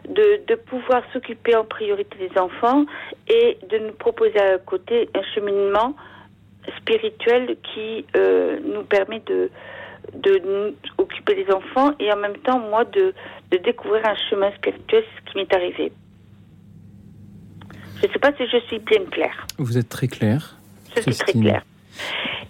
de, 0.09 0.55
pouvoir 0.55 1.03
s'occuper 1.13 1.55
en 1.57 1.65
priorité 1.65 2.29
des 2.29 2.39
enfants 2.39 2.85
et 3.29 3.59
de 3.69 3.79
nous 3.79 3.93
proposer 3.93 4.39
à 4.39 4.59
côté 4.59 5.09
un 5.15 5.23
cheminement 5.35 5.95
spirituel 6.79 7.57
qui 7.63 8.05
euh, 8.17 8.59
nous 8.65 8.83
permet 8.83 9.21
de, 9.21 9.51
de 10.15 10.39
nous 10.39 10.75
occuper 10.99 11.45
des 11.45 11.53
enfants 11.53 11.93
et 11.99 12.13
en 12.13 12.17
même 12.17 12.37
temps, 12.39 12.59
moi, 12.59 12.85
de, 12.85 13.15
de 13.51 13.57
découvrir 13.59 14.07
un 14.07 14.17
chemin 14.29 14.51
spirituel, 14.53 15.05
ce 15.17 15.31
qui 15.31 15.39
m'est 15.39 15.55
arrivé. 15.55 15.93
Je 18.01 18.07
ne 18.07 18.13
sais 18.13 18.19
pas 18.19 18.33
si 18.33 18.47
je 18.49 18.59
suis 18.67 18.79
bien 18.79 19.05
claire. 19.11 19.47
Vous 19.59 19.77
êtes 19.77 19.89
très 19.89 20.09
claire. 20.09 20.60
Suis 20.97 21.15
très 21.15 21.33
claire. 21.33 21.63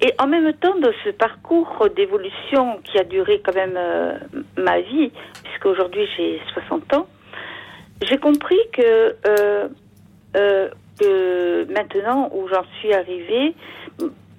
Et 0.03 0.14
en 0.18 0.26
même 0.26 0.53
temps, 0.55 0.79
dans 0.79 0.92
ce 1.05 1.11
parcours 1.11 1.88
d'évolution 1.94 2.81
qui 2.85 2.98
a 2.98 3.05
duré 3.05 3.42
quand 3.44 3.55
même 3.55 3.76
euh, 3.76 4.18
ma 4.57 4.81
vie, 4.81 5.12
puisque 5.44 5.66
aujourd'hui 5.66 6.07
j'ai 6.16 6.40
60 6.55 6.94
ans, 6.94 7.07
j'ai 8.00 8.16
compris 8.16 8.59
que, 8.72 9.14
euh, 9.26 9.68
euh, 10.37 10.68
que 10.98 11.70
maintenant 11.70 12.31
où 12.33 12.48
j'en 12.48 12.64
suis 12.79 12.94
arrivée, 12.94 13.55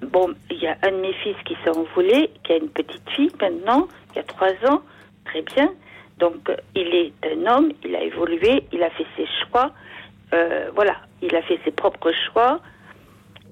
bon, 0.02 0.34
il 0.50 0.58
y 0.58 0.68
a 0.68 0.78
un 0.82 0.92
de 0.92 0.98
mes 0.98 1.14
fils 1.14 1.36
qui 1.46 1.56
s'est 1.64 1.78
envolé, 1.78 2.32
qui 2.44 2.54
a 2.54 2.58
une 2.58 2.70
petite 2.70 3.08
fille 3.12 3.32
maintenant, 3.40 3.88
qui 4.14 4.20
a 4.20 4.24
3 4.24 4.48
ans, 4.68 4.82
très 5.26 5.44
bien. 5.44 5.72
Donc 6.18 6.52
il 6.74 6.88
est 6.96 7.14
un 7.24 7.46
homme, 7.46 7.72
il 7.84 7.96
a 7.96 8.02
évolué, 8.02 8.64
il 8.72 8.82
a 8.82 8.90
fait 8.90 9.06
ses 9.16 9.28
choix, 9.44 9.72
voilà, 10.74 10.98
il 11.22 11.36
a 11.36 11.42
fait 11.44 11.60
ses 11.64 11.72
propres 11.72 12.12
choix. 12.12 12.62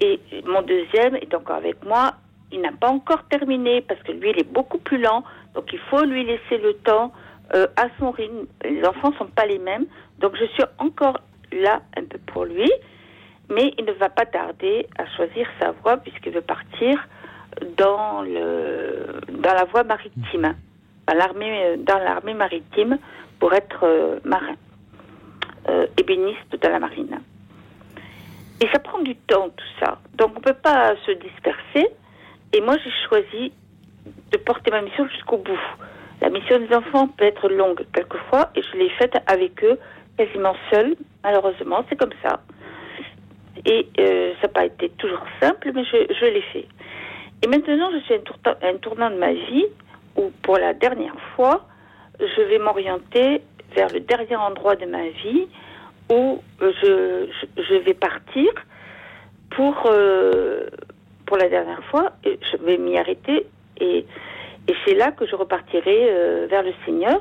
Et 0.01 0.19
mon 0.45 0.61
deuxième 0.61 1.15
est 1.15 1.33
encore 1.33 1.57
avec 1.57 1.83
moi. 1.85 2.13
Il 2.51 2.61
n'a 2.61 2.71
pas 2.71 2.89
encore 2.89 3.23
terminé 3.29 3.81
parce 3.81 4.01
que 4.03 4.11
lui, 4.11 4.31
il 4.31 4.39
est 4.39 4.51
beaucoup 4.51 4.79
plus 4.79 4.97
lent 4.97 5.23
Donc 5.53 5.71
il 5.73 5.79
faut 5.79 6.03
lui 6.03 6.23
laisser 6.25 6.57
le 6.57 6.73
temps 6.73 7.11
euh, 7.53 7.67
à 7.75 7.87
son 7.99 8.11
rythme. 8.11 8.45
Les 8.63 8.83
enfants 8.85 9.11
sont 9.17 9.27
pas 9.27 9.45
les 9.45 9.59
mêmes. 9.59 9.85
Donc 10.19 10.35
je 10.35 10.45
suis 10.45 10.63
encore 10.77 11.19
là 11.51 11.81
un 11.97 12.03
peu 12.05 12.19
pour 12.27 12.45
lui, 12.45 12.69
mais 13.49 13.73
il 13.77 13.85
ne 13.85 13.91
va 13.93 14.09
pas 14.09 14.25
tarder 14.25 14.87
à 14.97 15.05
choisir 15.15 15.47
sa 15.59 15.71
voie 15.71 15.97
puisqu'il 15.97 16.31
veut 16.31 16.41
partir 16.41 17.07
dans 17.77 18.21
le 18.21 19.19
dans 19.29 19.53
la 19.53 19.65
voie 19.65 19.83
maritime, 19.83 20.55
dans 21.07 21.15
l'armée 21.15 21.77
dans 21.77 21.97
l'armée 21.97 22.33
maritime 22.33 22.99
pour 23.39 23.53
être 23.53 23.83
euh, 23.83 24.19
marin, 24.23 24.55
euh, 25.69 25.87
ébéniste 25.97 26.55
dans 26.61 26.69
la 26.69 26.79
marine. 26.79 27.19
Et 28.61 28.67
ça 28.73 28.79
prend 28.79 28.99
du 28.99 29.15
temps 29.15 29.49
tout 29.49 29.65
ça, 29.79 29.99
donc 30.15 30.33
on 30.37 30.41
peut 30.41 30.53
pas 30.53 30.95
se 31.05 31.11
disperser. 31.11 31.87
Et 32.53 32.61
moi 32.61 32.75
j'ai 32.83 32.91
choisi 33.07 33.53
de 34.31 34.37
porter 34.37 34.71
ma 34.71 34.81
mission 34.81 35.07
jusqu'au 35.07 35.37
bout. 35.37 35.59
La 36.21 36.29
mission 36.29 36.59
des 36.59 36.75
enfants 36.75 37.07
peut 37.07 37.25
être 37.25 37.47
longue 37.47 37.85
quelquefois 37.93 38.49
et 38.55 38.61
je 38.61 38.77
l'ai 38.77 38.89
faite 38.89 39.15
avec 39.27 39.63
eux 39.63 39.79
quasiment 40.17 40.55
seule. 40.71 40.95
Malheureusement, 41.23 41.85
c'est 41.87 41.95
comme 41.95 42.13
ça. 42.21 42.41
Et 43.65 43.87
euh, 43.99 44.33
ça 44.41 44.47
n'a 44.47 44.53
pas 44.53 44.65
été 44.65 44.89
toujours 44.97 45.23
simple, 45.41 45.71
mais 45.73 45.83
je, 45.85 46.13
je 46.13 46.25
l'ai 46.25 46.41
fait. 46.53 46.67
Et 47.41 47.47
maintenant, 47.47 47.89
je 47.93 47.99
suis 47.99 48.13
à 48.13 48.67
un, 48.67 48.75
tournant 48.77 49.09
de 49.09 49.15
ma 49.15 49.31
vie 49.31 49.65
où, 50.17 50.31
pour 50.43 50.57
la 50.57 50.73
dernière 50.73 51.15
fois, 51.35 51.65
je 52.19 52.41
vais 52.41 52.59
m'orienter 52.59 53.41
vers 53.75 53.87
le 53.93 54.01
dernier 54.01 54.35
endroit 54.35 54.75
de 54.75 54.85
ma 54.85 55.07
vie 55.07 55.47
où 56.11 56.41
je, 56.59 57.83
vais 57.85 57.93
partir 57.93 58.49
pour, 59.51 59.83
euh, 59.87 60.67
pour 61.25 61.37
la 61.37 61.49
dernière 61.49 61.83
fois. 61.85 62.13
Et 62.23 62.39
je 62.51 62.57
vais 62.57 62.77
m'y 62.77 62.97
arrêter 62.97 63.47
et, 63.79 64.05
et 64.67 64.75
c'est 64.85 64.95
là 64.95 65.11
que 65.11 65.25
je 65.25 65.35
repartirai 65.35 66.09
euh, 66.09 66.47
vers 66.49 66.63
le 66.63 66.73
Seigneur. 66.85 67.19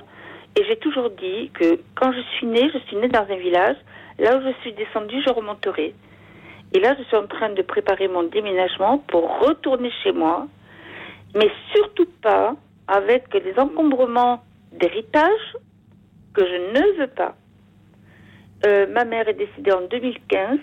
Et 0.58 0.64
j'ai 0.64 0.76
toujours 0.76 1.10
dit 1.10 1.50
que 1.54 1.78
quand 1.94 2.12
je 2.12 2.20
suis 2.36 2.46
née, 2.46 2.70
je 2.72 2.78
suis 2.86 2.96
née 2.96 3.08
dans 3.08 3.26
un 3.28 3.36
village. 3.36 3.76
Là 4.18 4.36
où 4.36 4.40
je 4.42 4.52
suis 4.62 4.72
descendue, 4.72 5.22
je 5.24 5.32
remonterai. 5.32 5.94
Et 6.74 6.80
là, 6.80 6.94
je 6.98 7.04
suis 7.04 7.16
en 7.16 7.26
train 7.26 7.50
de 7.50 7.62
préparer 7.62 8.08
mon 8.08 8.24
déménagement 8.24 8.98
pour 8.98 9.38
retourner 9.40 9.90
chez 10.02 10.12
moi, 10.12 10.46
mais 11.34 11.50
surtout 11.74 12.08
pas 12.20 12.54
avec 12.88 13.30
des 13.32 13.58
encombrements 13.58 14.42
d'héritage 14.72 15.56
que 16.34 16.44
je 16.44 16.72
ne 16.72 16.98
veux 16.98 17.06
pas. 17.06 17.34
Euh, 18.66 18.86
ma 18.88 19.04
mère 19.04 19.28
est 19.28 19.34
décédée 19.34 19.72
en 19.72 19.82
2015. 19.82 20.58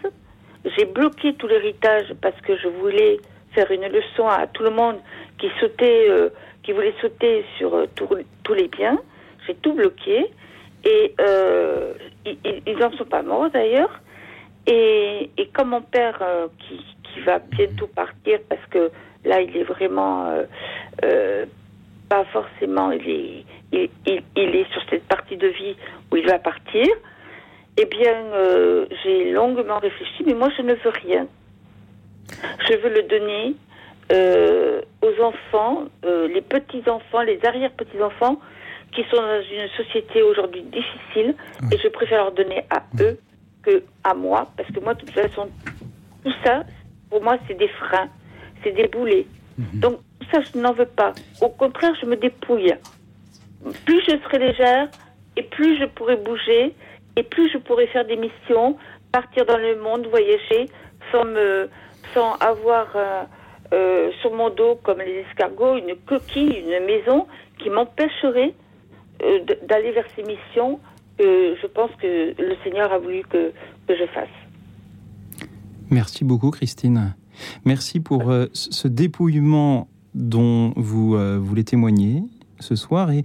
J'ai 0.78 0.86
bloqué 0.86 1.34
tout 1.36 1.48
l'héritage 1.48 2.14
parce 2.22 2.40
que 2.42 2.58
je 2.58 2.68
voulais 2.68 3.20
faire 3.54 3.72
une 3.72 3.88
leçon 3.88 4.28
à 4.28 4.48
tout 4.48 4.64
le 4.64 4.72
monde 4.72 4.98
qui 5.38 5.50
sautait, 5.60 6.08
euh, 6.10 6.30
qui 6.64 6.74
voulait 6.74 6.94
sauter 7.00 7.46
sur 7.58 7.74
euh, 7.74 7.86
tous 7.96 8.54
les 8.54 8.68
biens. 8.68 9.00
J'ai 9.48 9.56
tout 9.56 9.74
bloqué 9.74 10.26
et 10.84 11.16
ils 12.68 12.78
n'en 12.78 12.92
sont 12.94 13.06
pas 13.06 13.22
morts 13.22 13.50
d'ailleurs. 13.50 14.02
Et, 14.68 15.30
comme 15.54 15.70
mon 15.70 15.82
père 15.82 16.22
qui, 16.60 16.82
va 17.26 17.40
bientôt 17.40 17.88
partir 17.88 18.40
parce 18.50 18.66
que 18.70 18.92
là 19.24 19.40
il 19.40 19.56
est 19.56 19.64
vraiment 19.64 20.36
pas 22.10 22.26
forcément 22.26 22.92
il 22.92 23.10
est 23.10 23.46
il, 24.06 24.22
il, 24.36 24.56
est 24.56 24.70
sur 24.74 24.82
cette 24.90 25.08
partie 25.08 25.38
de 25.38 25.48
vie 25.48 25.78
où 26.12 26.18
il 26.18 26.28
va 26.28 26.40
partir 26.40 26.86
eh 27.78 27.86
bien 27.86 28.16
j'ai 29.04 29.32
longuement 29.32 29.80
réfléchi 29.80 30.24
mais 30.26 30.34
moi 30.34 30.50
je 30.58 30.62
ne 30.62 30.74
veux 30.74 30.94
rien 31.04 31.28
je 32.70 32.78
veux 32.78 32.90
le 32.90 33.04
donner 33.04 33.56
aux 35.02 35.24
enfants 35.24 35.86
les 36.04 36.42
petits 36.42 36.90
enfants 36.90 37.22
les 37.22 37.40
arrière 37.46 37.72
petits 37.72 38.02
enfants 38.02 38.40
qui 38.94 39.04
sont 39.12 39.18
dans 39.18 39.42
une 39.42 39.68
société 39.76 40.22
aujourd'hui 40.22 40.64
difficile 40.64 41.36
et 41.72 41.78
je 41.78 41.88
préfère 41.90 42.24
leur 42.24 42.32
donner 42.32 42.64
à 42.70 42.84
eux 43.02 43.18
à 44.04 44.14
moi, 44.14 44.52
parce 44.58 44.70
que 44.70 44.80
moi, 44.80 44.94
de 44.94 45.02
toute 45.02 45.12
façon, 45.12 45.50
tout 46.24 46.34
ça, 46.44 46.64
pour 47.10 47.22
moi, 47.22 47.38
c'est 47.48 47.58
des 47.58 47.68
freins, 47.68 48.10
c'est 48.64 48.72
des 48.72 48.88
boulets. 48.88 49.28
Mhm. 49.58 49.80
Donc, 49.80 50.00
ça, 50.32 50.40
je 50.42 50.60
n'en 50.60 50.74
veux 50.74 50.86
pas. 50.86 51.14
Au 51.42 51.50
contraire, 51.50 51.94
je 52.02 52.06
me 52.06 52.16
dépouille. 52.16 52.74
Plus 53.86 54.02
je 54.02 54.18
serai 54.24 54.40
légère, 54.40 54.88
et 55.38 55.44
plus 55.44 55.80
je 55.80 55.86
pourrai 55.86 56.16
bouger, 56.18 56.74
et 57.16 57.24
plus 57.24 57.50
je 57.52 57.58
pourrai 57.58 57.88
faire 57.88 58.06
des 58.06 58.18
missions, 58.18 58.78
partir 59.12 59.46
dans 59.46 59.58
le 59.58 59.82
monde, 59.82 60.08
voyager, 60.08 60.70
sans 61.12 61.26
me, 61.26 61.70
sans 62.14 62.34
avoir 62.36 62.88
euh, 62.96 63.24
euh, 63.74 64.12
sur 64.22 64.34
mon 64.34 64.50
dos, 64.50 64.80
comme 64.84 65.00
les 65.00 65.24
escargots, 65.30 65.78
une 65.78 65.96
coquille, 66.06 66.64
une 66.66 66.86
maison 66.86 67.28
qui 67.60 67.70
m'empêcherait 67.70 68.54
euh, 69.24 69.40
d'aller 69.68 69.92
vers 69.92 70.06
ces 70.16 70.24
missions 70.24 70.80
je 71.18 71.68
pense 71.68 71.92
que 72.02 72.36
le 72.38 72.56
Seigneur 72.62 72.92
a 72.92 72.98
voulu 72.98 73.22
que, 73.30 73.54
je 73.88 74.06
fasse. 74.14 74.28
Merci 75.90 76.26
beaucoup, 76.26 76.52
Christine. 76.52 77.16
Merci 77.64 78.02
pour 78.02 78.34
ce 78.52 78.88
dépouillement 78.90 79.88
dont 80.14 80.74
vous 80.76 81.16
voulez 81.40 81.64
témoigner 81.64 82.24
ce 82.60 82.76
soir. 82.76 83.12
Et 83.12 83.24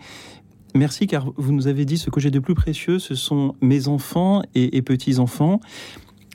merci 0.75 1.07
car 1.07 1.33
vous 1.37 1.53
nous 1.53 1.67
avez 1.67 1.85
dit 1.85 1.99
ce 1.99 2.11
que 2.11 2.21
j'ai 2.21 2.31
de 2.31 2.39
plus 2.39 2.55
précieux, 2.55 2.99
ce 2.99 3.15
sont 3.15 3.55
mes 3.61 3.89
enfants 3.89 4.43
et, 4.55 4.83
petits-enfants. 4.83 5.61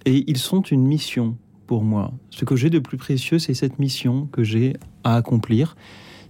Et 0.06 0.24
ils 0.28 0.38
sont 0.38 0.62
une 0.62 0.86
mission 0.86 1.38
pour 1.68 1.84
moi. 1.84 2.14
Ce 2.30 2.46
que 2.46 2.56
j'ai 2.56 2.70
de 2.70 2.80
plus 2.80 2.98
précieux, 2.98 3.40
c'est 3.40 3.54
cette 3.54 3.80
mission 3.80 4.28
que 4.32 4.44
j'ai 4.44 4.74
à 5.04 5.16
accomplir. 5.16 5.76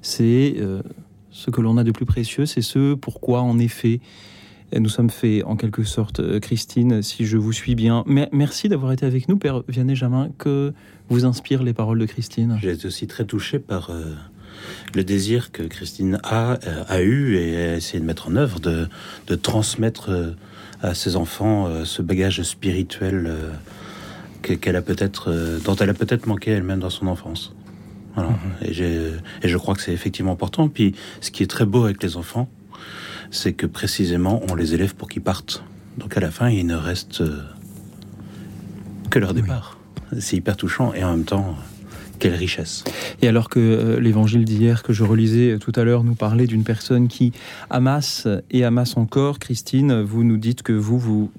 C'est 0.02 0.56
euh, 0.58 0.82
ce 1.30 1.52
que 1.52 1.62
l'on 1.62 1.78
a 1.78 1.84
de 1.84 1.92
plus 1.92 2.06
précieux, 2.06 2.46
c'est 2.46 2.62
ce 2.62 2.94
pourquoi, 2.94 3.42
en 3.42 3.60
effet, 3.60 4.00
nous 4.74 4.90
sommes 4.90 5.10
faits 5.10 5.44
en 5.46 5.56
quelque 5.56 5.84
sorte, 5.84 6.20
euh, 6.20 6.40
Christine, 6.40 7.02
si 7.02 7.26
je 7.26 7.38
vous 7.38 7.54
suis 7.54 7.76
bien. 7.76 8.04
merci 8.32 8.70
d'avoir 8.70 8.92
été 8.92 9.06
avec 9.06 9.30
nous, 9.30 9.38
Père 9.38 9.64
Vianney 9.68 9.96
Jamin. 9.96 10.30
Que 10.38 10.74
vous 11.10 11.26
inspirent 11.26 11.64
les 11.64 11.74
paroles 11.74 12.00
de 12.00 12.06
Christine 12.06 12.58
J'ai 12.62 12.72
été 12.72 12.88
aussi 12.88 13.08
très 13.08 13.26
touché 13.26 13.60
par 13.60 13.90
euh, 13.90 14.16
le 14.96 15.04
désir 15.04 15.52
que 15.52 15.64
Christine 15.64 16.20
a, 16.24 16.54
euh, 16.68 16.84
a 16.88 17.02
eu 17.02 17.36
et 17.36 17.58
a 17.58 17.76
essayé 17.76 18.00
de 18.00 18.06
mettre 18.06 18.30
en 18.30 18.36
œuvre, 18.36 18.60
de, 18.60 18.88
de 19.28 19.36
transmettre 19.36 20.36
à 20.82 20.94
ses 20.94 21.16
enfants 21.16 21.86
ce 21.86 22.02
bagage 22.02 22.42
spirituel 22.44 23.34
qu'elle 24.42 24.76
a 24.76 24.82
peut-être, 24.82 25.60
dont 25.64 25.76
elle 25.76 25.90
a 25.90 25.94
peut-être 25.94 26.28
manqué 26.28 26.52
elle-même 26.52 26.80
dans 26.80 26.90
son 26.90 27.08
enfance. 27.08 27.54
Voilà. 28.16 28.30
Mm-hmm. 28.62 28.82
et, 28.82 29.12
et 29.44 29.48
je 29.48 29.58
crois 29.58 29.76
que 29.76 29.82
c'est 29.82 29.94
effectivement 29.94 30.34
important. 30.34 30.70
Puis, 30.70 30.96
ce 31.22 31.32
qui 31.32 31.44
est 31.44 31.48
très 31.48 31.66
beau 31.66 31.86
avec 31.86 32.04
les 32.04 32.18
enfants, 32.18 32.50
c'est 33.32 33.54
que 33.54 33.66
précisément 33.66 34.42
on 34.50 34.56
les 34.56 34.74
élève 34.74 34.96
pour 34.96 35.10
qu'ils 35.10 35.22
partent. 35.22 35.64
Donc 35.98 36.18
à 36.18 36.20
la 36.20 36.32
fin, 36.32 36.50
il 36.50 36.66
ne 36.66 36.76
reste 36.76 37.22
euh, 37.22 37.42
que 39.10 39.20
leur 39.20 39.34
départ. 39.34 39.78
C'est 40.20 40.38
hyper 40.38 40.58
touchant 40.58 40.94
et 40.94 41.04
en 41.04 41.12
même 41.12 41.26
temps, 41.26 41.56
quelle 42.20 42.36
richesse. 42.36 42.84
Et 43.22 43.28
alors 43.28 43.50
que 43.50 43.60
euh, 43.60 44.00
l'évangile 44.00 44.46
d'hier 44.46 44.84
que 44.84 44.94
je 44.94 45.04
relisais 45.04 45.52
euh, 45.52 45.60
tout 45.60 45.72
à 45.76 45.84
l'heure 45.84 46.04
nous 46.04 46.16
parlait 46.16 46.48
d'une 46.48 46.64
personne 46.64 47.08
qui 47.08 47.32
amasse 47.70 48.28
et 48.52 48.64
amasse 48.64 48.98
encore, 48.98 49.40
Christine, 49.40 50.02
vous 50.02 50.24
nous 50.24 50.38
dites 50.38 50.64
que 50.64 50.74
vous, 50.74 50.98
vous 50.98 51.32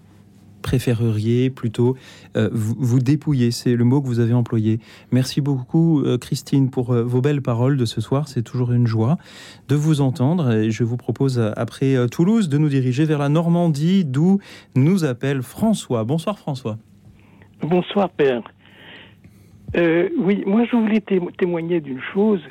préféreriez 0.67 1.49
plutôt 1.49 1.97
euh, 2.37 2.51
vous, 2.53 2.99
dépouiller. 2.99 3.53
C'est 3.53 3.77
le 3.77 3.85
mot 3.85 4.03
que 4.03 4.07
vous 4.07 4.19
avez 4.19 4.35
employé. 4.35 4.81
Merci 5.13 5.41
beaucoup, 5.41 6.03
euh, 6.03 6.19
Christine, 6.19 6.71
pour 6.71 6.93
euh, 6.93 7.05
vos 7.05 7.21
belles 7.21 7.41
paroles 7.41 7.77
de 7.77 7.85
ce 7.85 8.01
soir. 8.01 8.27
C'est 8.27 8.43
toujours 8.43 8.73
une 8.73 8.87
joie 8.87 9.17
de 9.69 9.77
vous 9.77 10.01
entendre. 10.01 10.51
Et 10.51 10.73
je 10.73 10.83
vous 10.83 10.97
propose, 10.97 11.39
après 11.57 11.95
Toulouse, 12.09 12.49
de 12.49 12.59
nous 12.59 12.69
diriger 12.69 13.05
vers 13.05 13.21
la 13.21 13.29
Normandie, 13.29 14.05
d'où 14.05 14.41
nous 14.75 15.05
appelle 15.05 15.43
François. 15.43 16.03
Bonsoir, 16.03 16.37
François. 16.37 16.79
Bonsoir, 17.63 18.11
Père. 18.11 18.43
Oui, 19.75 20.43
moi, 20.47 20.65
je 20.65 20.77
voulais 20.77 21.01
témoigner 21.01 21.81
d'une 21.81 22.01
chose. 22.13 22.43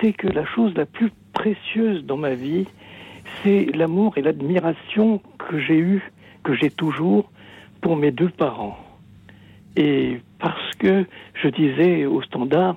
C'est 0.00 0.12
que 0.12 0.28
la 0.28 0.44
chose 0.46 0.72
la 0.76 0.86
plus 0.86 1.10
précieuse 1.32 2.04
dans 2.04 2.16
ma 2.16 2.34
vie, 2.34 2.66
c'est 3.42 3.66
l'amour 3.74 4.16
et 4.18 4.22
l'admiration 4.22 5.20
que 5.38 5.58
j'ai 5.58 5.78
eu, 5.78 6.10
que 6.42 6.54
j'ai 6.54 6.70
toujours 6.70 7.30
pour 7.80 7.96
mes 7.96 8.10
deux 8.10 8.28
parents. 8.28 8.78
Et 9.76 10.20
parce 10.38 10.74
que 10.78 11.04
je 11.34 11.48
disais 11.48 12.06
au 12.06 12.22
standard, 12.22 12.76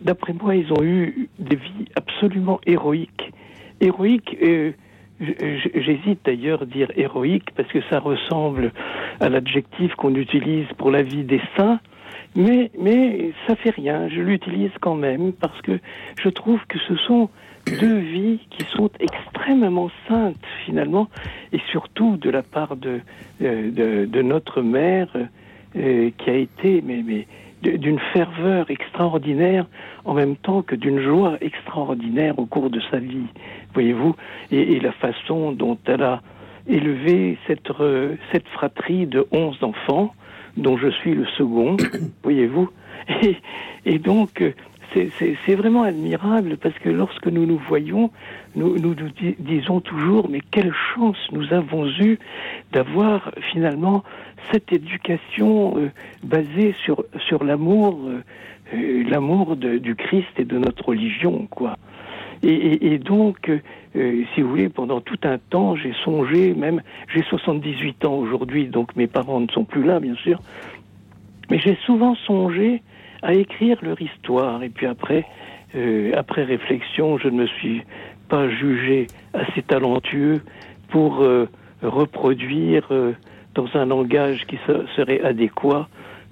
d'après 0.00 0.32
moi, 0.32 0.56
ils 0.56 0.72
ont 0.72 0.82
eu 0.82 1.28
des 1.38 1.56
vies 1.56 1.86
absolument 1.94 2.60
héroïques. 2.66 3.32
Héroïques, 3.80 4.36
euh, 4.42 4.72
j'hésite 5.20 6.20
d'ailleurs 6.24 6.62
à 6.62 6.66
dire 6.66 6.90
héroïque 6.96 7.50
parce 7.56 7.68
que 7.68 7.80
ça 7.88 8.00
ressemble 8.00 8.72
à 9.20 9.28
l'adjectif 9.28 9.94
qu'on 9.94 10.14
utilise 10.14 10.66
pour 10.78 10.90
la 10.90 11.02
vie 11.02 11.24
des 11.24 11.40
saints, 11.56 11.80
mais, 12.36 12.70
mais 12.78 13.32
ça 13.46 13.56
fait 13.56 13.70
rien, 13.70 14.08
je 14.08 14.20
l'utilise 14.20 14.70
quand 14.80 14.94
même 14.94 15.32
parce 15.32 15.60
que 15.62 15.80
je 16.22 16.28
trouve 16.28 16.60
que 16.68 16.78
ce 16.78 16.94
sont 16.96 17.30
deux 17.80 17.98
vies 17.98 18.40
qui 18.50 18.64
sont 18.66 18.90
extrêmement 19.00 19.90
saintes 20.06 20.36
finalement, 20.64 21.08
et 21.52 21.60
surtout 21.70 22.16
de 22.16 22.30
la 22.30 22.42
part 22.42 22.76
de, 22.76 23.00
euh, 23.42 24.06
de, 24.06 24.22
notre 24.22 24.62
mère 24.62 25.08
euh, 25.76 26.10
qui 26.16 26.30
a 26.30 26.34
été 26.34 26.82
mais, 26.84 27.02
mais 27.04 27.26
d'une 27.62 27.98
ferveur 28.12 28.70
extraordinaire 28.70 29.66
en 30.04 30.12
même 30.14 30.36
temps 30.36 30.62
que 30.62 30.76
d'une 30.76 31.00
joie 31.00 31.38
extraordinaire 31.40 32.38
au 32.38 32.44
cours 32.44 32.70
de 32.70 32.80
sa 32.90 32.98
vie, 32.98 33.26
voyez-vous, 33.72 34.14
et, 34.52 34.78
la 34.78 34.92
façon 34.92 35.52
dont 35.52 35.78
elle 35.86 36.02
a 36.02 36.20
élevé 36.68 37.38
cette, 37.46 37.72
cette 38.30 38.46
fratrie 38.48 39.06
de 39.06 39.26
onze 39.32 39.62
enfants, 39.64 40.14
dont 40.56 40.76
je 40.76 40.88
suis 40.88 41.14
le 41.14 41.26
second, 41.36 41.76
voyez-vous, 42.22 42.70
et, 43.22 43.36
et 43.84 43.98
donc 43.98 44.42
c'est 45.18 45.54
vraiment 45.54 45.82
admirable 45.82 46.56
parce 46.56 46.76
que 46.78 46.88
lorsque 46.88 47.26
nous 47.26 47.46
nous 47.46 47.60
voyons, 47.68 48.10
nous 48.54 48.78
nous, 48.78 48.94
disons 49.38 49.80
toujours 49.80 50.28
mais 50.28 50.40
quelle 50.50 50.72
chance 50.94 51.18
nous 51.32 51.52
avons 51.52 51.86
eu 52.00 52.18
d'avoir 52.72 53.30
finalement 53.52 54.04
cette 54.52 54.72
éducation 54.72 55.76
euh, 55.76 55.90
basée 56.22 56.74
sur 56.84 57.04
sur 57.28 57.44
l'amour 57.44 57.98
euh, 58.06 58.22
euh, 58.74 59.04
l'amour 59.08 59.56
du 59.56 59.94
Christ 59.94 60.28
et 60.38 60.44
de 60.44 60.58
notre 60.58 60.86
religion 60.86 61.46
quoi. 61.50 61.76
Et, 62.42 62.98
donc, 62.98 63.50
si 63.94 64.42
vous 64.42 64.48
voulez, 64.48 64.68
pendant 64.68 65.00
tout 65.00 65.18
un 65.24 65.38
temps, 65.38 65.74
j'ai 65.76 65.92
songé, 66.04 66.54
même, 66.54 66.82
j'ai 67.14 67.22
78 67.22 68.04
ans 68.04 68.14
aujourd'hui, 68.14 68.66
donc 68.66 68.94
mes 68.94 69.06
parents 69.06 69.40
ne 69.40 69.48
sont 69.48 69.64
plus 69.64 69.82
là, 69.82 70.00
bien 70.00 70.14
sûr, 70.16 70.40
mais 71.50 71.58
j'ai 71.58 71.76
souvent 71.86 72.14
songé 72.14 72.82
à 73.22 73.34
écrire 73.34 73.78
leur 73.82 74.00
histoire. 74.00 74.62
Et 74.62 74.68
puis 74.68 74.86
après, 74.86 75.26
euh, 75.74 76.12
après 76.16 76.44
réflexion, 76.44 77.18
je 77.18 77.28
ne 77.28 77.42
me 77.42 77.46
suis 77.46 77.82
pas 78.28 78.48
jugé 78.48 79.06
assez 79.34 79.62
talentueux 79.62 80.42
pour 80.88 81.22
euh, 81.22 81.48
reproduire 81.82 82.86
euh, 82.90 83.12
dans 83.54 83.68
un 83.74 83.86
langage 83.86 84.46
qui 84.46 84.58
serait 84.96 85.20
adéquat 85.22 85.88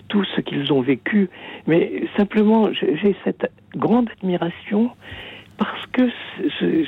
tout 0.08 0.24
ce 0.36 0.40
qu'ils 0.40 0.72
ont 0.72 0.82
vécu. 0.82 1.30
Mais 1.66 2.04
simplement, 2.16 2.70
j'ai 2.72 3.16
cette 3.24 3.50
grande 3.74 4.10
admiration 4.10 4.90
parce 5.56 5.86
que 5.86 6.08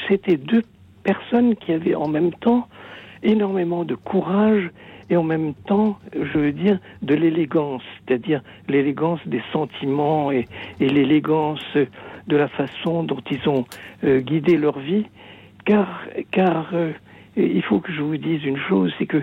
c'était 0.09 0.37
deux 0.37 0.63
personnes 1.05 1.55
qui 1.57 1.73
avaient 1.73 1.95
en 1.95 2.09
même 2.09 2.33
temps 2.33 2.69
énormément 3.23 3.85
de 3.85 3.95
courage 3.95 4.71
et 5.09 5.17
en 5.17 5.23
même 5.23 5.55
temps, 5.67 5.99
je 6.15 6.39
veux 6.39 6.53
dire, 6.53 6.79
de 7.03 7.15
l'élégance, 7.15 7.83
c'est-à-dire 8.07 8.43
l'élégance 8.69 9.21
des 9.27 9.43
sentiments 9.53 10.33
et, 10.33 10.47
l'élégance 10.81 11.65
de 12.27 12.37
la 12.37 12.49
façon 12.49 13.05
dont 13.05 13.23
ils 13.31 13.49
ont 13.49 13.65
euh, 14.05 14.21
guidé 14.21 14.57
leur 14.57 14.79
vie, 14.81 15.07
car, 15.65 16.03
car 16.33 16.71
euh, 16.73 16.91
il 17.37 17.63
faut 17.63 17.79
que 17.79 17.93
je 17.93 18.03
vous 18.03 18.17
dise 18.17 18.45
une 18.45 18.59
chose, 18.59 18.93
c'est 18.99 19.07
que 19.07 19.23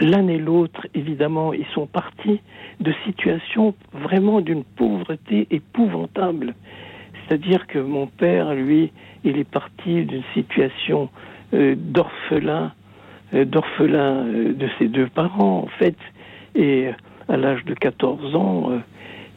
l'un 0.00 0.28
et 0.28 0.38
l'autre, 0.38 0.86
évidemment, 0.94 1.52
ils 1.52 1.66
sont 1.74 1.86
partis 1.86 2.40
de 2.80 2.92
situations 3.04 3.74
vraiment 3.92 4.40
d'une 4.40 4.64
pauvreté 4.64 5.46
épouvantable. 5.50 6.54
C'est-à-dire 7.30 7.68
que 7.68 7.78
mon 7.78 8.08
père, 8.08 8.52
lui, 8.54 8.90
il 9.22 9.38
est 9.38 9.48
parti 9.48 10.04
d'une 10.04 10.24
situation 10.34 11.08
euh, 11.54 11.76
d'orphelin 11.76 12.72
euh, 13.34 13.44
d'orphelin 13.44 14.26
euh, 14.26 14.52
de 14.52 14.68
ses 14.80 14.88
deux 14.88 15.06
parents, 15.06 15.58
en 15.58 15.68
fait. 15.78 15.94
Et 16.56 16.88
à 17.28 17.36
l'âge 17.36 17.64
de 17.66 17.74
14 17.74 18.34
ans, 18.34 18.72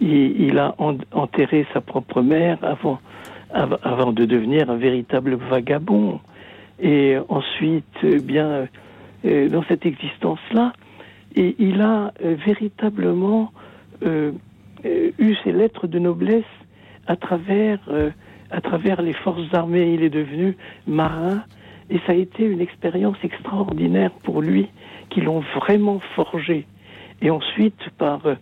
il, 0.02 0.58
a 0.58 0.74
enterré 1.12 1.68
sa 1.72 1.82
propre 1.82 2.24
mère 2.24 2.58
avant, 2.64 4.12
de 4.12 4.26
devenir 4.26 4.72
un 4.72 4.78
véritable 4.78 5.36
vagabond. 5.36 6.20
Et 6.82 7.18
ensuite, 7.30 8.04
bien, 8.24 8.68
dans 9.24 9.64
cette 9.68 9.86
existence-là, 9.86 10.74
il 11.36 11.80
a 11.82 12.12
véritablement 12.20 13.52
eu 14.04 15.36
ses 15.44 15.52
lettres 15.52 15.86
de 15.86 16.00
noblesse 16.00 16.44
à 17.08 17.16
travers, 17.16 17.80
à 18.52 18.62
travers 18.62 19.02
les 19.02 19.14
forces 19.14 19.54
armées. 19.54 19.94
Il 19.94 20.04
est 20.04 20.10
devenu 20.10 20.56
marin 20.88 21.44
et 21.90 22.00
ça 22.06 22.14
a 22.14 22.16
été 22.16 22.44
une 22.44 22.62
expérience 22.62 23.18
extraordinaire 23.24 24.12
pour 24.24 24.42
lui, 24.42 24.68
qui 25.10 25.22
l'ont 25.22 25.44
vraiment 25.56 26.00
forgé. 26.16 26.66
Et 27.22 27.30
ensuite, 27.30 27.90
par, 27.98 28.26
euh, 28.26 28.36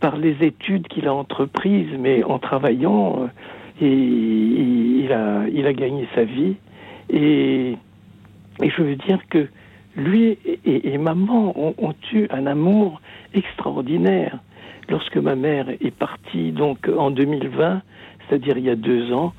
par 0.00 0.16
les 0.16 0.36
études 0.40 0.88
qu'il 0.88 1.06
a 1.06 1.14
entreprises, 1.14 1.90
mais 1.98 2.24
en 2.24 2.38
travaillant, 2.38 3.28
euh, 3.82 3.84
il, 3.84 5.12
a, 5.12 5.46
il 5.52 5.66
a 5.66 5.72
gagné 5.72 6.08
sa 6.14 6.24
vie. 6.24 6.56
Et, 7.10 7.76
et 8.62 8.70
je 8.70 8.82
veux 8.82 8.96
dire 8.96 9.20
que 9.28 9.48
lui 9.96 10.38
et, 10.64 10.98
maman 10.98 11.54
ont, 11.56 11.94
eu 12.12 12.26
un 12.30 12.46
amour 12.46 13.00
extraordinaire. 13.34 14.38
Lorsque 14.88 15.16
ma 15.16 15.34
mère 15.34 15.68
est 15.68 15.90
partie, 15.90 16.52
donc 16.52 16.88
en 16.88 17.10
2020, 17.10 17.82
c'est-à-dire 18.28 18.58
il 18.58 18.64
y 18.64 18.70
a 18.70 18.76
deux 18.76 19.12
ans, 19.12 19.32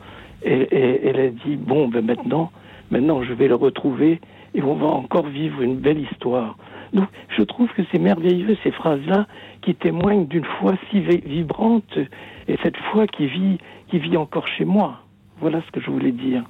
elle, 0.44 1.20
a 1.20 1.30
dit, 1.30 1.56
bon, 1.56 1.88
ben 1.88 2.06
maintenant, 2.06 2.52
Maintenant, 2.90 3.22
je 3.24 3.34
vais 3.34 3.48
le 3.48 3.56
retrouver 3.56 4.22
et 4.54 4.62
on 4.62 4.76
va 4.76 4.88
encore 4.88 5.28
vivre 5.28 5.62
une 5.62 5.78
belle 5.78 6.00
histoire. 6.00 6.58
Donc, 6.94 7.10
je 7.36 7.44
trouve 7.44 7.68
que 7.76 7.82
c'est 7.92 8.00
merveilleux 8.00 8.58
ces 8.64 8.72
phrases-là 8.72 9.28
qui 9.62 9.76
témoignent 9.76 10.26
d'une 10.26 10.46
foi 10.60 10.76
si 10.90 11.02
vibrante 11.02 11.98
et 12.48 12.58
cette 12.64 12.78
foi 12.92 13.08
qui 13.08 13.28
vit, 13.28 13.58
qui 13.90 14.00
vit 14.00 14.16
encore 14.16 14.48
chez 14.48 14.64
moi. 14.64 15.02
Voilà 15.42 15.62
ce 15.66 15.72
que 15.72 15.82
je 15.82 15.92
voulais 15.92 16.14
dire. 16.14 16.44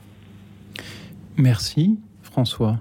Merci, 1.38 2.00
François. 2.22 2.78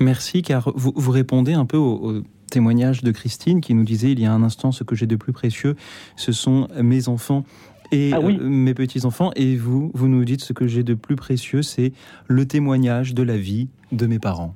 Merci, 0.00 0.42
car 0.42 0.70
vous, 0.76 0.92
vous 0.94 1.10
répondez 1.10 1.52
un 1.52 1.66
peu 1.66 1.76
au, 1.76 2.22
témoignage 2.50 3.02
de 3.02 3.10
Christine 3.10 3.60
qui 3.60 3.74
nous 3.74 3.84
disait 3.84 4.12
il 4.12 4.20
y 4.20 4.26
a 4.26 4.32
un 4.32 4.42
instant 4.42 4.72
ce 4.72 4.84
que 4.84 4.94
j'ai 4.94 5.06
de 5.06 5.16
plus 5.16 5.32
précieux, 5.32 5.76
ce 6.16 6.32
sont 6.32 6.68
mes 6.80 7.08
enfants 7.08 7.44
et 7.92 8.10
ah 8.12 8.18
euh, 8.18 8.38
mes 8.40 8.74
petits-enfants. 8.74 9.30
Et 9.36 9.56
vous, 9.56 9.90
vous 9.94 10.08
nous 10.08 10.24
dites 10.24 10.42
ce 10.42 10.52
que 10.52 10.66
j'ai 10.66 10.82
de 10.82 10.94
plus 10.94 11.16
précieux, 11.16 11.62
c'est 11.62 11.92
le 12.26 12.46
témoignage 12.46 13.14
de 13.14 13.22
la 13.22 13.36
vie 13.36 13.68
de 13.92 14.06
mes 14.06 14.18
parents. 14.18 14.54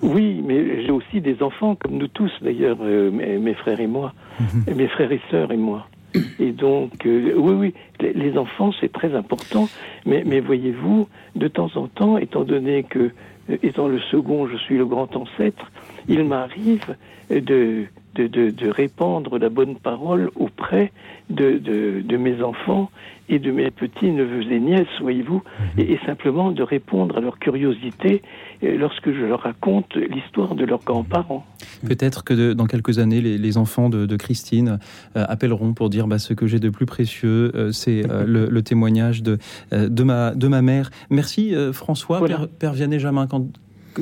Oui, 0.00 0.42
mais 0.46 0.84
j'ai 0.84 0.92
aussi 0.92 1.20
des 1.20 1.42
enfants, 1.42 1.74
comme 1.74 1.98
nous 1.98 2.08
tous 2.08 2.30
d'ailleurs, 2.40 2.78
euh, 2.80 3.10
mes, 3.10 3.54
frères 3.54 3.80
et 3.80 3.88
moi, 3.88 4.14
mhm. 4.38 4.76
mes 4.76 4.88
frères 4.88 5.10
et 5.10 5.20
sœurs 5.30 5.50
et 5.50 5.56
moi. 5.56 5.88
Et 6.38 6.52
donc, 6.52 7.04
euh, 7.04 7.34
oui, 7.36 7.52
oui, 7.52 7.74
les, 8.14 8.38
enfants, 8.38 8.70
c'est 8.80 8.92
très 8.92 9.14
important. 9.14 9.68
Mais, 10.06 10.22
mais 10.24 10.40
voyez-vous, 10.40 11.08
de 11.36 11.48
temps 11.48 11.70
en 11.74 11.88
temps, 11.88 12.16
étant 12.16 12.44
donné 12.44 12.84
que, 12.84 13.10
étant 13.62 13.88
le 13.88 14.00
second, 14.10 14.46
je 14.46 14.56
suis 14.56 14.76
le 14.76 14.86
grand 14.86 15.14
ancêtre, 15.16 15.70
il 16.08 16.24
m'arrive 16.24 16.96
de, 17.30 17.86
de, 18.18 18.26
de, 18.26 18.50
de, 18.50 18.68
répandre 18.68 19.38
la 19.38 19.48
bonne 19.48 19.76
parole 19.76 20.30
auprès 20.36 20.92
de, 21.30 21.58
de, 21.58 22.16
mes 22.16 22.42
enfants 22.42 22.90
et 23.28 23.38
de 23.38 23.50
mes 23.50 23.70
petits 23.70 24.10
neveux 24.10 24.50
et 24.50 24.58
nièces, 24.58 24.86
voyez-vous, 25.00 25.42
mhm. 25.76 25.84
et, 25.84 25.98
simplement 26.04 26.50
de 26.50 26.62
répondre 26.62 27.16
à 27.16 27.20
leur 27.20 27.38
curiosité 27.38 28.22
euh, 28.62 28.76
lorsque 28.76 29.12
je 29.12 29.24
leur 29.24 29.40
raconte 29.40 29.94
l'histoire 29.94 30.54
de 30.54 30.64
leurs 30.64 30.82
grands-parents. 30.82 31.46
Peut-être 31.86 32.24
que 32.24 32.54
dans 32.54 32.66
quelques 32.66 32.98
années, 32.98 33.20
les, 33.20 33.58
enfants 33.58 33.88
de, 33.88 34.16
Christine 34.16 34.78
euh, 35.16 35.24
appelleront 35.28 35.74
pour 35.74 35.90
dire 35.90 36.08
bah, 36.08 36.18
ce 36.18 36.34
que 36.34 36.46
j'ai 36.46 36.58
de 36.58 36.70
plus 36.70 36.86
précieux, 36.86 37.52
euh, 37.54 37.70
c'est 37.72 38.02
le, 38.26 38.60
témoignage 38.62 39.22
de, 39.22 39.38
de, 39.70 40.02
ma, 40.02 40.34
de 40.34 40.48
ma 40.48 40.62
mère. 40.62 40.90
Merci 41.10 41.54
François, 41.72 42.20
Père, 42.58 42.72
Vianney-Jamin, 42.72 43.26
quand, 43.28 43.46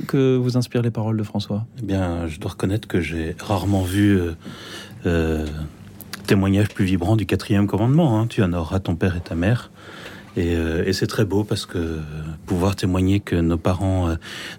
que, 0.07 0.37
vous 0.37 0.57
inspirent 0.57 0.83
les 0.83 0.91
paroles 0.91 1.17
de 1.17 1.23
François? 1.23 1.67
Eh 1.79 1.87
bien, 1.87 2.27
je 2.27 2.39
dois 2.39 2.53
reconnaître 2.53 2.89
que 2.89 3.01
j'ai 3.01 3.37
rarement 3.41 3.83
vu 3.83 4.21
témoignage 6.27 6.69
plus 6.69 6.85
vibrant 6.85 7.17
du 7.17 7.25
quatrième 7.25 7.67
commandement. 7.67 8.19
Hein. 8.19 8.27
Tu 8.27 8.43
honoreras 8.43 8.81
ton 8.81 8.97
père 8.97 9.17
et 9.17 9.21
ta 9.21 9.35
mère. 9.35 9.71
Euh, 10.39 10.85
et, 10.85 10.93
c'est 10.93 11.07
très 11.07 11.25
beau 11.25 11.45
parce 11.45 11.65
que 11.65 12.01
pouvoir 12.45 12.77
témoigner 12.77 13.21
que 13.21 13.37
nos 13.37 13.57
parents 13.57 14.11
euh, 14.11 14.17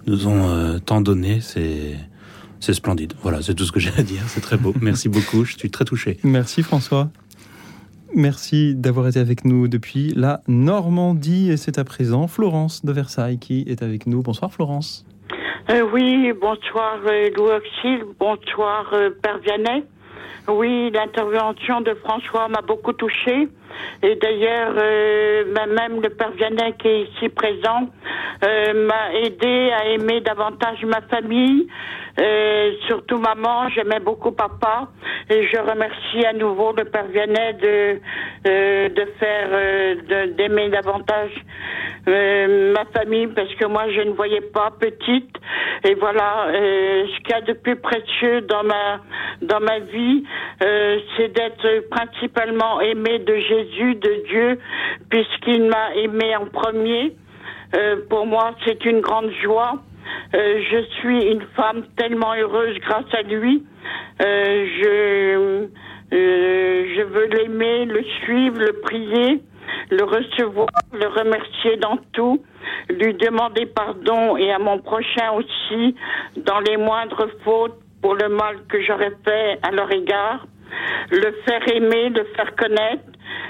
nous 0.07 0.28
ont 0.28 0.49
euh, 0.49 0.80
tant 0.80 1.01
donné, 1.01 1.39
c'est 1.39 1.95
c'est 2.59 2.73
splendide. 2.73 3.13
Voilà, 3.21 3.43
c'est 3.43 3.53
tout 3.53 3.65
ce 3.65 3.71
que 3.71 3.80
j'ai 3.80 3.91
à 3.95 4.01
dire. 4.01 4.23
C'est 4.28 4.41
très 4.41 4.57
beau. 4.57 4.73
Merci 4.82 5.09
beaucoup. 5.09 5.45
Je 5.45 5.55
suis 5.55 5.69
très 5.69 5.86
touché. 5.86 6.17
Merci 6.23 6.63
François. 6.63 7.11
Merci 8.15 8.73
d'avoir 8.73 9.07
été 9.07 9.19
avec 9.19 9.45
nous 9.45 9.67
depuis 9.67 10.13
la 10.15 10.41
Normandie. 10.47 11.51
Et 11.51 11.57
c'est 11.57 11.78
à 11.78 11.84
présent 11.84 12.28
Florence 12.28 12.84
de 12.84 12.91
Versailles 12.91 13.38
qui 13.38 13.63
est 13.67 13.84
avec 13.84 14.07
nous. 14.07 14.23
Bonsoir 14.23 14.51
Florence. 14.51 15.05
Oui, 15.70 16.34
bonsoir 16.34 16.97
Louis 17.03 17.51
Auxil, 17.51 18.05
bonsoir 18.20 18.89
Père 19.22 19.39
Vianney. 19.39 19.84
Oui, 20.47 20.91
l'intervention 20.91 21.82
de 21.82 21.93
François 21.95 22.47
m'a 22.47 22.61
beaucoup 22.61 22.93
touchée. 22.93 23.49
Et 24.01 24.15
d'ailleurs, 24.15 24.74
euh, 24.78 25.43
même 25.68 26.01
le 26.01 26.09
père 26.09 26.32
Vianney 26.32 26.74
qui 26.80 26.88
est 26.88 27.01
ici 27.03 27.30
présent 27.30 27.89
euh, 28.43 28.88
m'a 28.88 29.13
aidé 29.13 29.72
à 29.72 29.88
aimer 29.89 30.22
davantage 30.22 30.84
ma 30.86 31.01
famille, 31.01 31.68
euh, 32.20 32.72
surtout 32.88 33.18
maman, 33.18 33.70
j'aimais 33.70 33.99
beaucoup 33.99 34.32
papa. 34.32 34.88
Et 35.30 35.47
je 35.47 35.57
remercie 35.57 36.26
à 36.26 36.34
nouveau 36.34 36.74
le 36.76 36.86
père 36.86 37.05
Vianney 37.07 37.53
de 37.61 37.99
euh, 38.47 38.89
de 38.89 39.05
faire 39.20 39.49
euh, 39.51 40.28
d'aimer 40.38 40.70
davantage 40.70 41.32
euh, 42.07 42.74
ma 42.74 42.86
famille 42.86 43.28
parce 43.28 43.53
que 43.55 43.65
moi 43.65 43.89
je 43.91 44.01
ne 44.01 44.11
voyais 44.11 44.41
pas 44.41 44.72
petite. 44.80 45.36
Et 45.84 45.93
voilà 45.95 46.47
ce 46.51 47.20
qu'il 47.22 47.30
y 47.30 47.34
a 47.34 47.41
de 47.41 47.53
plus 47.53 47.76
précieux 47.76 48.41
dans 48.41 48.63
ma 48.63 48.99
dans 49.41 49.59
ma 49.59 49.80
vie 49.80 50.24
c'est 51.15 51.28
d'être 51.28 51.89
principalement 51.89 52.82
aimé 52.82 53.20
de 53.20 53.36
Jésus 53.36 53.95
de 53.95 54.24
Dieu 54.28 54.59
puisqu'il 55.09 55.65
m'a 55.65 55.93
aimé 55.95 56.36
en 56.36 56.45
premier. 56.45 57.15
Pour 58.09 58.26
moi 58.26 58.55
c'est 58.65 58.86
une 58.86 59.01
grande 59.01 59.32
joie 59.43 59.84
euh, 60.34 60.62
je 60.72 60.82
suis 60.99 61.32
une 61.32 61.41
femme 61.55 61.84
tellement 61.95 62.34
heureuse 62.36 62.78
grâce 62.80 63.14
à 63.14 63.22
lui. 63.22 63.64
Euh, 64.22 64.68
je, 64.82 65.68
euh, 66.14 66.86
je 66.95 67.01
veux 67.01 67.26
l'aimer, 67.28 67.86
le 67.86 68.03
suivre, 68.24 68.60
le 68.60 68.74
prier, 68.82 69.41
le 69.89 70.03
recevoir, 70.03 70.68
le 70.91 71.08
remercier 71.08 71.78
dans 71.78 71.97
tout, 72.14 72.43
lui 72.89 73.14
demander 73.14 73.66
pardon 73.68 74.36
et 74.38 74.51
à 74.51 74.60
mon 74.60 74.80
prochain 74.80 75.32
aussi 75.32 75.95
dans 76.36 76.60
les 76.60 76.78
moindres 76.78 77.28
fautes 77.43 77.80
pour 78.01 78.16
le 78.16 78.30
mal 78.30 78.58
que 78.70 78.82
j'aurais 78.82 79.14
fait 79.24 79.60
à 79.64 79.72
leur 79.72 79.91
égard, 79.91 80.45
le 81.12 81.32
faire 81.45 81.68
aimer, 81.74 82.10
le 82.10 82.26
faire 82.36 82.53
connaître. 82.55 83.03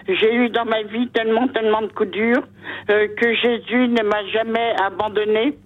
J'ai 0.07 0.33
eu 0.33 0.49
dans 0.49 0.65
ma 0.65 0.83
vie 0.83 1.07
tellement, 1.09 1.47
tellement 1.49 1.81
de 1.81 1.87
coups 1.87 2.11
durs 2.11 2.43
que 2.87 3.33
Jésus 3.35 3.87
ne 3.89 4.03
m'a 4.03 4.25
jamais 4.27 4.73
abandonné. 4.81 5.57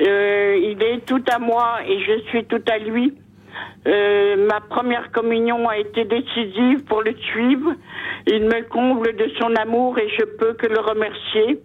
Euh, 0.00 0.58
il 0.60 0.82
est 0.82 1.06
tout 1.06 1.22
à 1.32 1.38
moi 1.38 1.78
et 1.86 2.00
je 2.00 2.20
suis 2.28 2.44
tout 2.44 2.62
à 2.70 2.78
lui. 2.78 3.14
Euh, 3.86 4.36
ma 4.48 4.60
première 4.60 5.10
communion 5.12 5.68
a 5.68 5.78
été 5.78 6.04
décisive 6.04 6.84
pour 6.84 7.02
le 7.02 7.14
suivre. 7.14 7.72
Il 8.26 8.44
me 8.44 8.62
comble 8.68 9.14
de 9.16 9.30
son 9.40 9.54
amour 9.54 9.98
et 9.98 10.08
je 10.10 10.24
peux 10.24 10.52
que 10.54 10.66
le 10.66 10.80
remercier. 10.80 11.60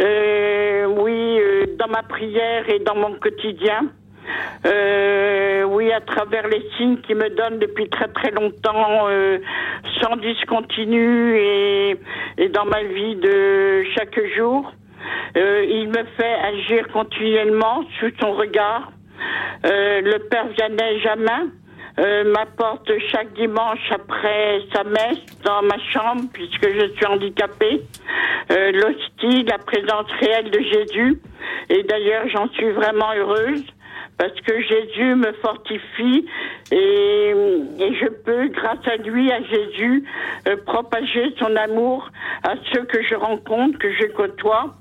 Euh, 0.00 0.86
oui, 0.86 1.38
euh, 1.38 1.66
dans 1.78 1.88
ma 1.88 2.02
prière 2.02 2.68
et 2.68 2.78
dans 2.78 2.94
mon 2.94 3.14
quotidien. 3.14 3.90
Euh, 4.66 5.64
oui, 5.64 5.92
à 5.92 6.00
travers 6.00 6.46
les 6.48 6.64
signes 6.76 6.98
qu'il 6.98 7.16
me 7.16 7.28
donne 7.30 7.58
depuis 7.58 7.88
très 7.88 8.08
très 8.08 8.30
longtemps, 8.30 9.08
sans 10.00 10.16
discontinu 10.16 11.36
et, 11.36 11.96
et 12.38 12.48
dans 12.48 12.64
ma 12.64 12.82
vie 12.82 13.16
de 13.16 13.82
chaque 13.94 14.18
jour. 14.36 14.72
Euh, 15.36 15.64
il 15.68 15.88
me 15.88 16.04
fait 16.16 16.34
agir 16.42 16.88
continuellement 16.92 17.84
sous 17.98 18.10
son 18.20 18.32
regard. 18.32 18.90
Euh, 19.64 20.00
le 20.00 20.18
père 20.28 20.48
Vianney 20.48 21.00
Jamin 21.00 21.50
euh, 21.98 22.32
m'apporte 22.32 22.90
chaque 23.10 23.32
dimanche 23.34 23.92
après 23.92 24.62
sa 24.74 24.84
messe 24.84 25.42
dans 25.44 25.62
ma 25.62 25.78
chambre, 25.92 26.22
puisque 26.32 26.68
je 26.68 26.88
suis 26.94 27.06
handicapée, 27.06 27.82
l'hostie, 28.48 29.44
la 29.44 29.58
présence 29.58 30.10
réelle 30.20 30.50
de 30.50 30.60
Jésus. 30.60 31.20
Et 31.68 31.82
d'ailleurs, 31.84 32.28
j'en 32.28 32.48
suis 32.48 32.70
vraiment 32.70 33.12
heureuse 33.16 33.64
parce 34.18 34.38
que 34.40 34.60
Jésus 34.60 35.14
me 35.14 35.32
fortifie 35.40 36.26
et, 36.72 37.34
et, 37.78 37.94
je 37.94 38.08
peux, 38.24 38.48
grâce 38.48 38.86
à 38.86 38.96
lui, 38.96 39.30
à 39.30 39.40
Jésus, 39.42 40.04
propager 40.66 41.32
son 41.38 41.54
amour 41.56 42.10
à 42.42 42.54
ceux 42.72 42.82
que 42.84 43.02
je 43.02 43.14
rencontre, 43.14 43.78
que 43.78 43.92
je 43.92 44.06
côtoie. 44.06 44.74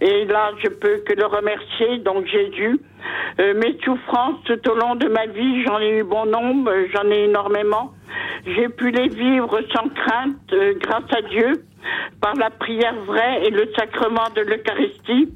Et 0.00 0.24
là, 0.26 0.50
je 0.62 0.68
peux 0.68 0.98
que 0.98 1.14
le 1.14 1.26
remercier, 1.26 1.98
donc 1.98 2.26
Jésus. 2.26 2.80
Euh, 3.40 3.54
mes 3.54 3.78
souffrances 3.84 4.42
tout 4.44 4.70
au 4.70 4.74
long 4.74 4.94
de 4.94 5.08
ma 5.08 5.26
vie, 5.26 5.64
j'en 5.64 5.78
ai 5.78 5.98
eu 5.98 6.04
bon 6.04 6.26
nombre, 6.26 6.72
j'en 6.92 7.08
ai 7.10 7.24
énormément. 7.24 7.92
J'ai 8.46 8.68
pu 8.68 8.90
les 8.90 9.08
vivre 9.08 9.60
sans 9.74 9.88
crainte, 9.88 10.52
euh, 10.52 10.74
grâce 10.80 11.10
à 11.16 11.22
Dieu, 11.22 11.64
par 12.20 12.34
la 12.34 12.50
prière 12.50 12.94
vraie 13.06 13.46
et 13.46 13.50
le 13.50 13.70
sacrement 13.76 14.28
de 14.34 14.42
l'Eucharistie. 14.42 15.32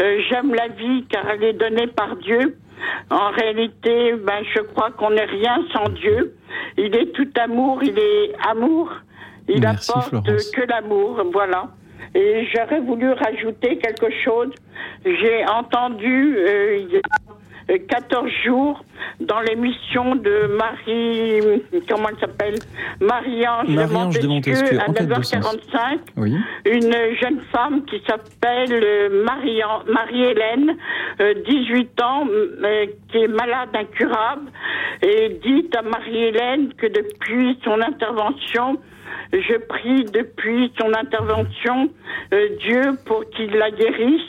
Euh, 0.00 0.20
j'aime 0.28 0.54
la 0.54 0.68
vie 0.68 1.04
car 1.08 1.28
elle 1.28 1.44
est 1.44 1.52
donnée 1.54 1.86
par 1.88 2.16
Dieu. 2.16 2.56
En 3.10 3.30
réalité, 3.30 4.12
ben, 4.12 4.44
je 4.54 4.60
crois 4.60 4.90
qu'on 4.90 5.10
n'est 5.10 5.24
rien 5.24 5.64
sans 5.72 5.88
Dieu. 5.90 6.36
Il 6.76 6.94
est 6.94 7.12
tout 7.12 7.28
amour, 7.40 7.82
il 7.82 7.98
est 7.98 8.32
amour. 8.48 8.92
Il 9.48 9.64
apporte 9.64 10.10
que 10.10 10.68
l'amour, 10.68 11.22
voilà. 11.32 11.68
Et 12.14 12.46
j'aurais 12.54 12.80
voulu 12.80 13.12
rajouter 13.12 13.78
quelque 13.78 14.10
chose. 14.24 14.50
J'ai 15.04 15.44
entendu 15.46 16.36
euh, 16.38 16.78
il 16.78 16.94
y 16.94 16.96
a 16.96 17.00
14 17.68 18.30
jours 18.44 18.84
dans 19.20 19.40
l'émission 19.40 20.14
de 20.14 20.46
Marie, 20.56 21.62
comment 21.88 22.08
elle 22.10 22.18
s'appelle? 22.18 22.54
Marie-Ange 23.00 24.20
de 24.20 24.26
Montesquieu 24.26 24.78
à 24.78 24.88
9h45. 24.88 25.98
Une 26.64 27.16
jeune 27.20 27.40
femme 27.52 27.84
qui 27.86 28.00
s'appelle 28.06 28.72
euh, 28.72 29.24
Marie-Hélène, 29.24 30.76
18 31.18 32.00
euh, 32.00 32.04
ans, 32.04 32.26
qui 33.10 33.18
est 33.18 33.28
malade 33.28 33.70
incurable, 33.74 34.50
et 35.02 35.38
dit 35.42 35.68
à 35.76 35.82
Marie-Hélène 35.82 36.72
que 36.74 36.86
depuis 36.86 37.58
son 37.64 37.80
intervention, 37.80 38.78
je 39.32 39.58
prie 39.66 40.04
depuis 40.04 40.72
son 40.78 40.92
intervention 40.94 41.90
euh, 42.32 42.48
Dieu 42.60 42.82
pour 43.04 43.28
qu'il 43.30 43.50
la 43.50 43.70
guérisse, 43.70 44.20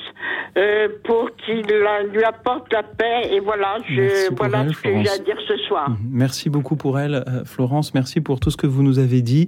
euh, 0.58 0.88
pour 1.04 1.30
qu'il 1.36 1.66
lui 2.14 2.24
apporte 2.24 2.72
la 2.74 2.84
paix. 2.84 3.30
Et 3.32 3.40
voilà, 3.40 3.78
je, 3.88 4.34
voilà 4.36 4.68
ce 4.70 4.82
que 4.82 4.90
j'ai 4.90 5.10
à 5.10 5.18
dire 5.18 5.38
ce 5.48 5.58
soir. 5.68 5.90
Mhm. 5.90 5.98
Merci 6.12 6.50
beaucoup 6.50 6.76
pour 6.76 7.00
elle, 7.00 7.16
euh, 7.16 7.46
Florence. 7.46 7.94
Merci 7.94 8.22
pour 8.22 8.40
tout 8.40 8.52
ce 8.52 8.58
que 8.58 8.68
vous 8.68 8.84
nous 8.84 9.00
avez 9.00 9.22
dit. 9.22 9.48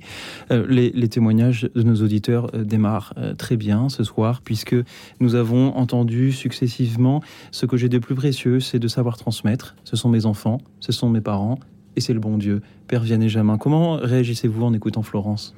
Les, 0.49 0.91
les, 0.91 1.09
témoignages 1.09 1.69
de 1.73 1.83
nos 1.83 1.95
auditeurs 1.95 2.51
démarrent 2.53 3.13
très 3.37 3.57
bien 3.57 3.89
ce 3.89 4.03
soir, 4.03 4.41
puisque 4.43 4.75
nous 5.19 5.35
avons 5.35 5.75
entendu 5.75 6.31
successivement 6.31 7.21
ce 7.51 7.65
que 7.65 7.77
j'ai 7.77 7.89
de 7.89 7.99
plus 7.99 8.15
précieux, 8.15 8.59
c'est 8.59 8.79
de 8.79 8.87
savoir 8.87 9.17
transmettre. 9.17 9.75
Ce 9.83 9.95
sont 9.95 10.09
mes 10.09 10.25
enfants, 10.25 10.59
ce 10.79 10.91
sont 10.91 11.09
mes 11.09 11.21
parents, 11.21 11.59
et 11.99 12.01
c'est 12.01 12.13
le 12.13 12.21
bon 12.21 12.37
Dieu. 12.37 12.61
Père 12.87 13.03
Vianney 13.03 13.27
Jamin, 13.27 13.57
comment 13.57 13.97
réagissez-vous 13.97 14.63
en 14.63 14.73
écoutant 14.73 15.03
Florence? 15.03 15.53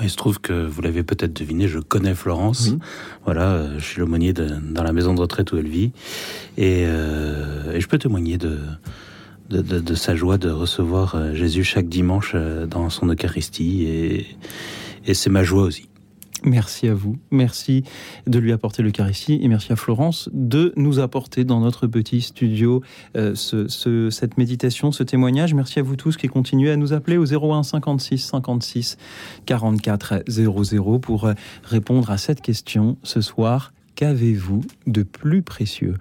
Il 0.00 0.08
se 0.08 0.16
trouve 0.16 0.40
que 0.40 0.64
vous 0.64 0.80
l'avez 0.80 1.02
peut-être 1.02 1.32
deviné, 1.34 1.66
je 1.66 1.80
connais 1.80 2.14
Florence. 2.14 2.70
Voilà, 3.24 3.48
euh, 3.48 3.78
je 3.78 3.84
suis 3.84 4.00
l'aumônier 4.00 4.32
dans 4.32 4.84
la 4.84 4.92
maison 4.92 5.12
de 5.12 5.20
retraite 5.20 5.50
où 5.50 5.56
elle 5.58 5.68
vit. 5.68 5.90
Et, 6.56 6.86
euh, 6.86 7.78
je 7.78 7.86
peux 7.88 7.98
témoigner 7.98 8.38
de, 8.38 8.60
de, 9.50 9.94
sa 9.94 10.14
joie 10.14 10.38
de 10.38 10.50
recevoir 10.50 11.16
euh, 11.16 11.34
Jésus 11.34 11.64
chaque 11.64 11.88
dimanche 11.88 12.36
dans 12.70 12.88
son 12.88 13.08
Eucharistie. 13.08 13.82
Et, 13.82 14.26
et 15.04 15.14
c'est 15.14 15.30
ma 15.30 15.42
joie 15.42 15.64
aussi. 15.64 15.88
Merci 16.44 16.88
à 16.88 16.94
vous. 16.94 17.18
Merci 17.30 17.84
de 18.26 18.38
lui 18.40 18.50
apporter 18.52 18.82
l'Eucharistie 18.82 19.38
et 19.40 19.48
merci 19.48 19.72
à 19.72 19.76
Florence 19.76 20.28
de 20.32 20.72
nous 20.76 20.98
apporter 20.98 21.44
dans 21.44 21.60
notre 21.60 21.86
petit 21.86 22.20
studio 22.20 22.82
euh, 23.16 23.36
ce, 23.36 24.10
cette 24.10 24.38
méditation, 24.38 24.90
ce 24.90 25.04
témoignage. 25.04 25.54
Merci 25.54 25.78
à 25.78 25.82
vous 25.82 25.94
tous 25.94 26.16
qui 26.16 26.26
continuez 26.26 26.72
à 26.72 26.76
nous 26.76 26.92
appeler 26.92 27.16
au 27.16 27.24
01 27.24 27.62
56 27.62 28.18
56 28.18 28.96
44 29.46 30.24
00 30.26 30.98
pour 30.98 31.26
euh, 31.26 31.34
répondre 31.62 32.10
à 32.10 32.18
cette 32.18 32.40
question 32.40 32.96
ce 33.04 33.20
soir. 33.20 33.72
Qu'avez-vous 33.94 34.62
de 34.88 35.04
plus 35.04 35.42
précieux? 35.42 35.94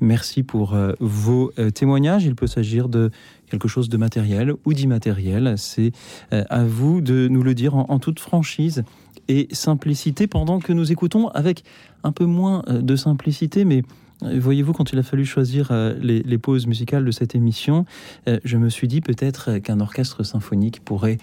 Merci 0.00 0.42
pour 0.42 0.74
euh, 0.74 0.92
vos 0.98 1.52
témoignages. 1.74 2.24
Il 2.24 2.36
peut 2.36 2.46
s'agir 2.46 2.88
de 2.88 3.10
quelque 3.50 3.68
chose 3.68 3.90
de 3.90 3.98
matériel 3.98 4.54
ou 4.64 4.72
d'immatériel. 4.72 5.54
C'est 5.58 5.92
à 6.30 6.64
vous 6.64 7.00
de 7.00 7.28
nous 7.28 7.42
le 7.42 7.54
dire 7.54 7.76
en 7.76 7.98
toute 7.98 8.18
franchise 8.18 8.82
et 9.28 9.48
simplicité 9.52 10.26
pendant 10.26 10.58
que 10.58 10.72
nous 10.72 10.92
écoutons 10.92 11.28
avec 11.28 11.64
un 12.02 12.12
peu 12.12 12.24
moins 12.24 12.62
euh, 12.68 12.80
de 12.80 12.96
simplicité, 12.96 13.64
mais 13.64 13.82
euh, 14.22 14.38
Voyez-vous, 14.38 14.72
quand 14.72 14.92
il 14.92 14.98
a 14.98 15.02
fallu 15.02 15.24
choisir 15.24 15.68
euh, 15.70 15.94
les, 16.00 16.38
pauses 16.38 16.66
musicales 16.66 17.04
de 17.04 17.10
cette 17.10 17.34
émission, 17.34 17.84
je 18.44 18.56
me 18.56 18.68
suis 18.68 18.86
dit 18.86 19.00
peut-être 19.00 19.58
qu'un 19.58 19.80
orchestre 19.80 20.22
symphonique 20.22 20.80
pourrait 20.84 21.18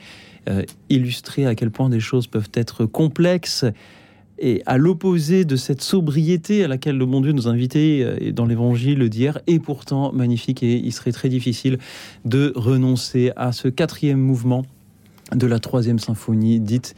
illustrer 0.89 1.45
à 1.45 1.53
quel 1.53 1.69
point 1.69 1.87
des 1.87 1.99
choses 1.99 2.25
peuvent 2.25 2.49
être 2.55 2.85
complexes 2.85 3.65
et 4.39 4.63
à 4.65 4.79
l'opposé 4.79 5.45
de 5.45 5.55
cette 5.55 5.81
sobriété 5.81 6.63
à 6.63 6.67
laquelle 6.67 6.97
le 6.97 7.05
bon 7.05 7.21
Dieu 7.21 7.31
nous 7.31 7.47
invitait 7.47 8.31
dans 8.33 8.45
l'évangile 8.45 9.07
d'hier, 9.07 9.39
et 9.45 9.59
pourtant 9.59 10.11
magnifique, 10.11 10.63
et 10.63 10.77
il 10.77 10.91
serait 10.91 11.11
très 11.11 11.29
difficile 11.29 11.77
de 12.25 12.51
renoncer 12.55 13.31
à 13.35 13.51
ce 13.51 13.67
quatrième 13.67 14.19
mouvement 14.19 14.65
de 15.35 15.47
la 15.47 15.59
troisième 15.59 15.99
symphonie 15.99 16.59
dite 16.59 16.95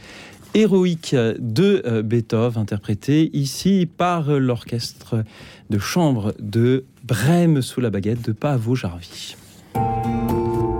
héroïque 0.53 1.15
de 1.15 1.81
euh, 1.85 2.01
Beethoven, 2.01 2.61
interprété 2.61 3.29
ici 3.33 3.87
par 3.97 4.31
l'orchestre 4.31 5.23
de 5.69 5.79
chambre 5.79 6.33
de 6.39 6.85
Brême 7.03 7.61
sous 7.61 7.81
la 7.81 7.89
baguette 7.89 8.21
de 8.21 8.31
Pavo 8.31 8.75
Jarvi. 8.75 9.35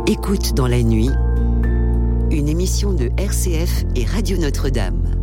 Écoute 0.08 0.54
dans 0.54 0.68
la 0.68 0.82
nuit, 0.84 1.10
une 2.32 2.48
émission 2.48 2.94
de 2.94 3.10
RCF 3.18 3.84
et 3.96 4.06
Radio 4.06 4.38
Notre-Dame. 4.38 5.23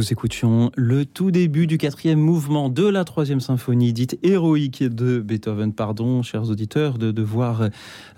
Nous 0.00 0.14
écoutions 0.14 0.72
le 0.76 1.04
tout 1.04 1.30
début 1.30 1.66
du 1.66 1.76
quatrième 1.76 2.18
mouvement 2.18 2.70
de 2.70 2.88
la 2.88 3.04
troisième 3.04 3.40
symphonie 3.40 3.92
dite 3.92 4.18
héroïque 4.22 4.82
de 4.82 5.20
Beethoven. 5.20 5.74
Pardon, 5.74 6.22
chers 6.22 6.48
auditeurs, 6.48 6.96
de 6.96 7.10
devoir 7.10 7.68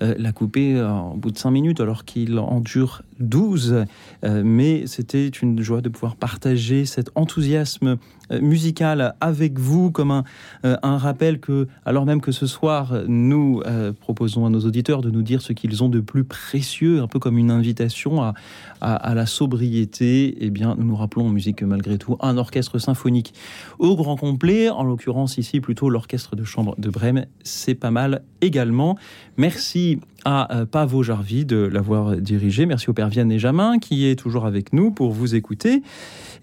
euh, 0.00 0.14
la 0.16 0.30
couper 0.30 0.80
en 0.80 1.16
bout 1.16 1.32
de 1.32 1.38
cinq 1.38 1.50
minutes 1.50 1.80
alors 1.80 2.04
qu'il 2.04 2.38
en 2.38 2.60
dure 2.60 3.02
douze. 3.22 3.84
Euh, 4.24 4.42
mais 4.44 4.86
c'était 4.86 5.28
une 5.28 5.60
joie 5.62 5.80
de 5.80 5.88
pouvoir 5.88 6.16
partager 6.16 6.84
cet 6.84 7.10
enthousiasme 7.14 7.96
euh, 8.30 8.40
musical 8.40 9.14
avec 9.20 9.58
vous 9.58 9.90
comme 9.90 10.10
un, 10.10 10.24
un, 10.62 10.98
rappel 10.98 11.40
que, 11.40 11.68
alors 11.84 12.06
même 12.06 12.20
que 12.20 12.32
ce 12.32 12.46
soir, 12.46 13.02
nous 13.06 13.62
proposons 14.00 14.46
à 14.46 14.50
nos 14.50 14.60
auditeurs 14.60 15.00
de 15.00 15.10
nous 15.10 15.22
dire 15.22 15.42
ce 15.42 15.52
qu'ils 15.52 15.82
ont 15.82 15.88
de 15.88 16.00
plus 16.00 16.24
précieux, 16.24 17.00
un 17.00 17.08
peu 17.08 17.18
comme 17.18 17.38
une 17.38 17.50
invitation 17.50 18.22
à, 18.22 18.34
à, 18.80 18.94
à 18.94 19.14
la 19.14 19.26
sobriété, 19.26 20.36
eh 20.40 20.50
bien, 20.50 20.74
nous 20.78 20.84
nous 20.84 20.96
rappelons 20.96 21.26
en 21.26 21.30
musique 21.30 21.62
malgré 21.62 21.98
tout 21.98 22.16
un 22.20 22.36
orchestre 22.36 22.78
symphonique 22.78 23.34
au 23.78 23.96
grand 23.96 24.16
complet, 24.16 24.68
en 24.68 24.84
l'occurrence 24.84 25.38
ici 25.38 25.60
plutôt 25.60 25.88
l'orchestre 25.88 26.36
de 26.36 26.44
chambre 26.44 26.74
de 26.78 26.90
Brême, 26.90 27.26
c'est 27.42 27.74
pas 27.74 27.90
mal 27.90 28.22
également. 28.40 28.96
Merci 29.36 30.00
à 30.24 30.54
euh, 30.54 30.66
Pavo 30.66 31.02
Jarvi 31.02 31.44
de 31.44 31.56
l'avoir 31.56 32.16
dirigé, 32.16 32.66
merci 32.66 32.90
au 32.90 32.92
père 32.92 33.08
Vianney 33.08 33.38
Jamin 33.38 33.78
qui 33.78 34.06
est 34.06 34.16
toujours 34.16 34.46
avec 34.46 34.72
nous 34.72 34.90
pour 34.90 35.12
vous 35.12 35.34
écouter, 35.34 35.82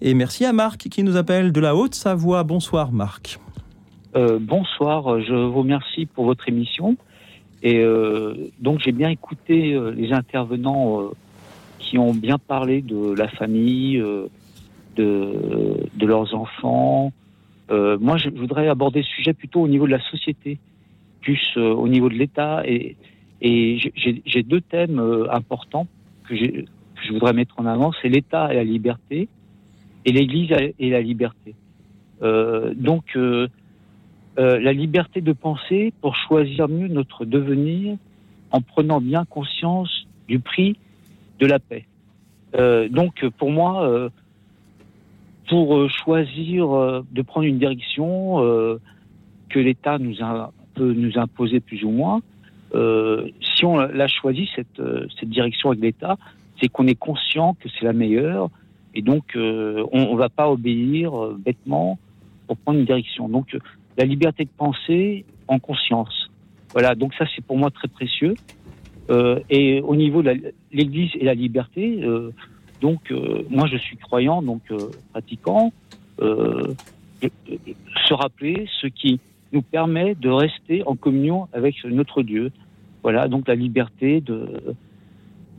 et 0.00 0.14
merci 0.14 0.44
à 0.44 0.52
Marc 0.52 0.88
qui 0.88 1.02
nous 1.02 1.16
appelle 1.16 1.52
de 1.52 1.60
la 1.60 1.74
Haute-Savoie. 1.74 2.42
Bonsoir 2.44 2.92
Marc. 2.92 3.38
Euh, 4.16 4.38
bonsoir, 4.40 5.20
je 5.20 5.34
vous 5.34 5.58
remercie 5.58 6.06
pour 6.06 6.24
votre 6.24 6.48
émission. 6.48 6.96
Et 7.62 7.78
euh, 7.78 8.34
donc 8.58 8.80
j'ai 8.84 8.92
bien 8.92 9.10
écouté 9.10 9.78
les 9.94 10.12
intervenants 10.12 11.10
qui 11.78 11.98
ont 11.98 12.14
bien 12.14 12.38
parlé 12.38 12.80
de 12.80 13.14
la 13.14 13.28
famille, 13.28 14.02
de, 14.96 15.76
leurs 16.00 16.34
enfants. 16.34 17.12
Moi, 17.70 18.16
je 18.16 18.30
voudrais 18.30 18.68
aborder 18.68 19.02
ce 19.02 19.08
sujet 19.08 19.32
plutôt 19.34 19.60
au 19.60 19.68
niveau 19.68 19.86
de 19.86 19.92
la 19.92 20.02
société, 20.10 20.58
plus 21.20 21.56
au 21.56 21.86
niveau 21.86 22.08
de 22.08 22.14
l'État. 22.14 22.62
Et, 22.66 22.96
et 23.42 23.78
j'ai 23.94 24.42
deux 24.42 24.60
thèmes 24.60 24.98
euh, 24.98 25.30
importants 25.32 25.86
que, 26.28 26.34
je 26.36 27.12
voudrais 27.12 27.32
mettre 27.32 27.58
en 27.58 27.66
avant. 27.66 27.92
C'est 28.02 28.08
l'État 28.08 28.52
et 28.52 28.56
la 28.56 28.64
liberté, 28.64 29.28
et 30.04 30.12
l'Église 30.12 30.50
et 30.78 30.90
la 30.90 31.00
liberté. 31.00 31.54
donc, 32.20 33.18
la 34.36 34.72
liberté 34.72 35.22
de 35.22 35.32
penser 35.32 35.92
pour 36.02 36.14
choisir 36.16 36.68
mieux 36.68 36.88
notre 36.88 37.24
devenir 37.24 37.96
en 38.50 38.60
prenant 38.60 39.00
bien 39.00 39.24
conscience 39.24 40.06
du 40.28 40.40
prix 40.40 40.76
de 41.38 41.46
la 41.46 41.58
paix. 41.58 41.86
donc, 42.90 43.26
pour 43.38 43.50
moi, 43.50 44.10
pour 45.50 45.76
euh, 45.76 45.88
choisir 45.88 46.72
euh, 46.74 47.04
de 47.10 47.22
prendre 47.22 47.44
une 47.44 47.58
direction 47.58 48.40
euh, 48.40 48.78
que 49.48 49.58
l'État 49.58 49.98
nous 49.98 50.22
a, 50.22 50.52
peut 50.74 50.92
nous 50.92 51.18
imposer 51.18 51.58
plus 51.58 51.82
ou 51.82 51.90
moins. 51.90 52.22
Si 52.72 53.64
on 53.64 53.76
l'a 53.76 54.08
choisi 54.08 54.48
cette, 54.54 54.80
cette 55.18 55.28
direction 55.28 55.70
avec 55.70 55.82
l'État, 55.82 56.16
c'est 56.60 56.68
qu'on 56.68 56.86
est 56.86 56.94
conscient 56.94 57.54
que 57.54 57.68
c'est 57.68 57.84
la 57.84 57.92
meilleure 57.92 58.50
et 58.94 59.02
donc 59.02 59.32
on 59.34 60.12
ne 60.12 60.16
va 60.16 60.28
pas 60.28 60.50
obéir 60.50 61.12
bêtement 61.38 61.98
pour 62.46 62.56
prendre 62.58 62.78
une 62.78 62.84
direction. 62.84 63.28
Donc 63.28 63.56
la 63.96 64.04
liberté 64.04 64.44
de 64.44 64.50
penser 64.56 65.24
en 65.48 65.58
conscience. 65.58 66.30
Voilà, 66.72 66.94
donc 66.94 67.14
ça 67.14 67.24
c'est 67.34 67.44
pour 67.44 67.58
moi 67.58 67.70
très 67.70 67.88
précieux. 67.88 68.34
et 69.50 69.80
au 69.80 69.96
niveau 69.96 70.22
de 70.22 70.52
l'Église 70.72 71.10
et 71.14 71.24
la 71.24 71.34
liberté, 71.34 72.04
donc, 72.80 73.10
euh, 73.10 73.42
moi, 73.50 73.66
je 73.66 73.76
suis 73.76 73.96
croyant, 73.96 74.42
donc 74.42 74.62
euh, 74.70 74.90
pratiquant. 75.12 75.72
Euh, 76.20 76.74
se 78.08 78.14
rappeler 78.14 78.66
ce 78.80 78.86
qui 78.86 79.20
nous 79.52 79.62
permet 79.62 80.14
de 80.14 80.28
rester 80.28 80.82
en 80.86 80.96
communion 80.96 81.48
avec 81.52 81.84
notre 81.84 82.22
Dieu. 82.22 82.52
Voilà, 83.02 83.28
donc 83.28 83.48
la 83.48 83.54
liberté 83.54 84.20
de, 84.20 84.74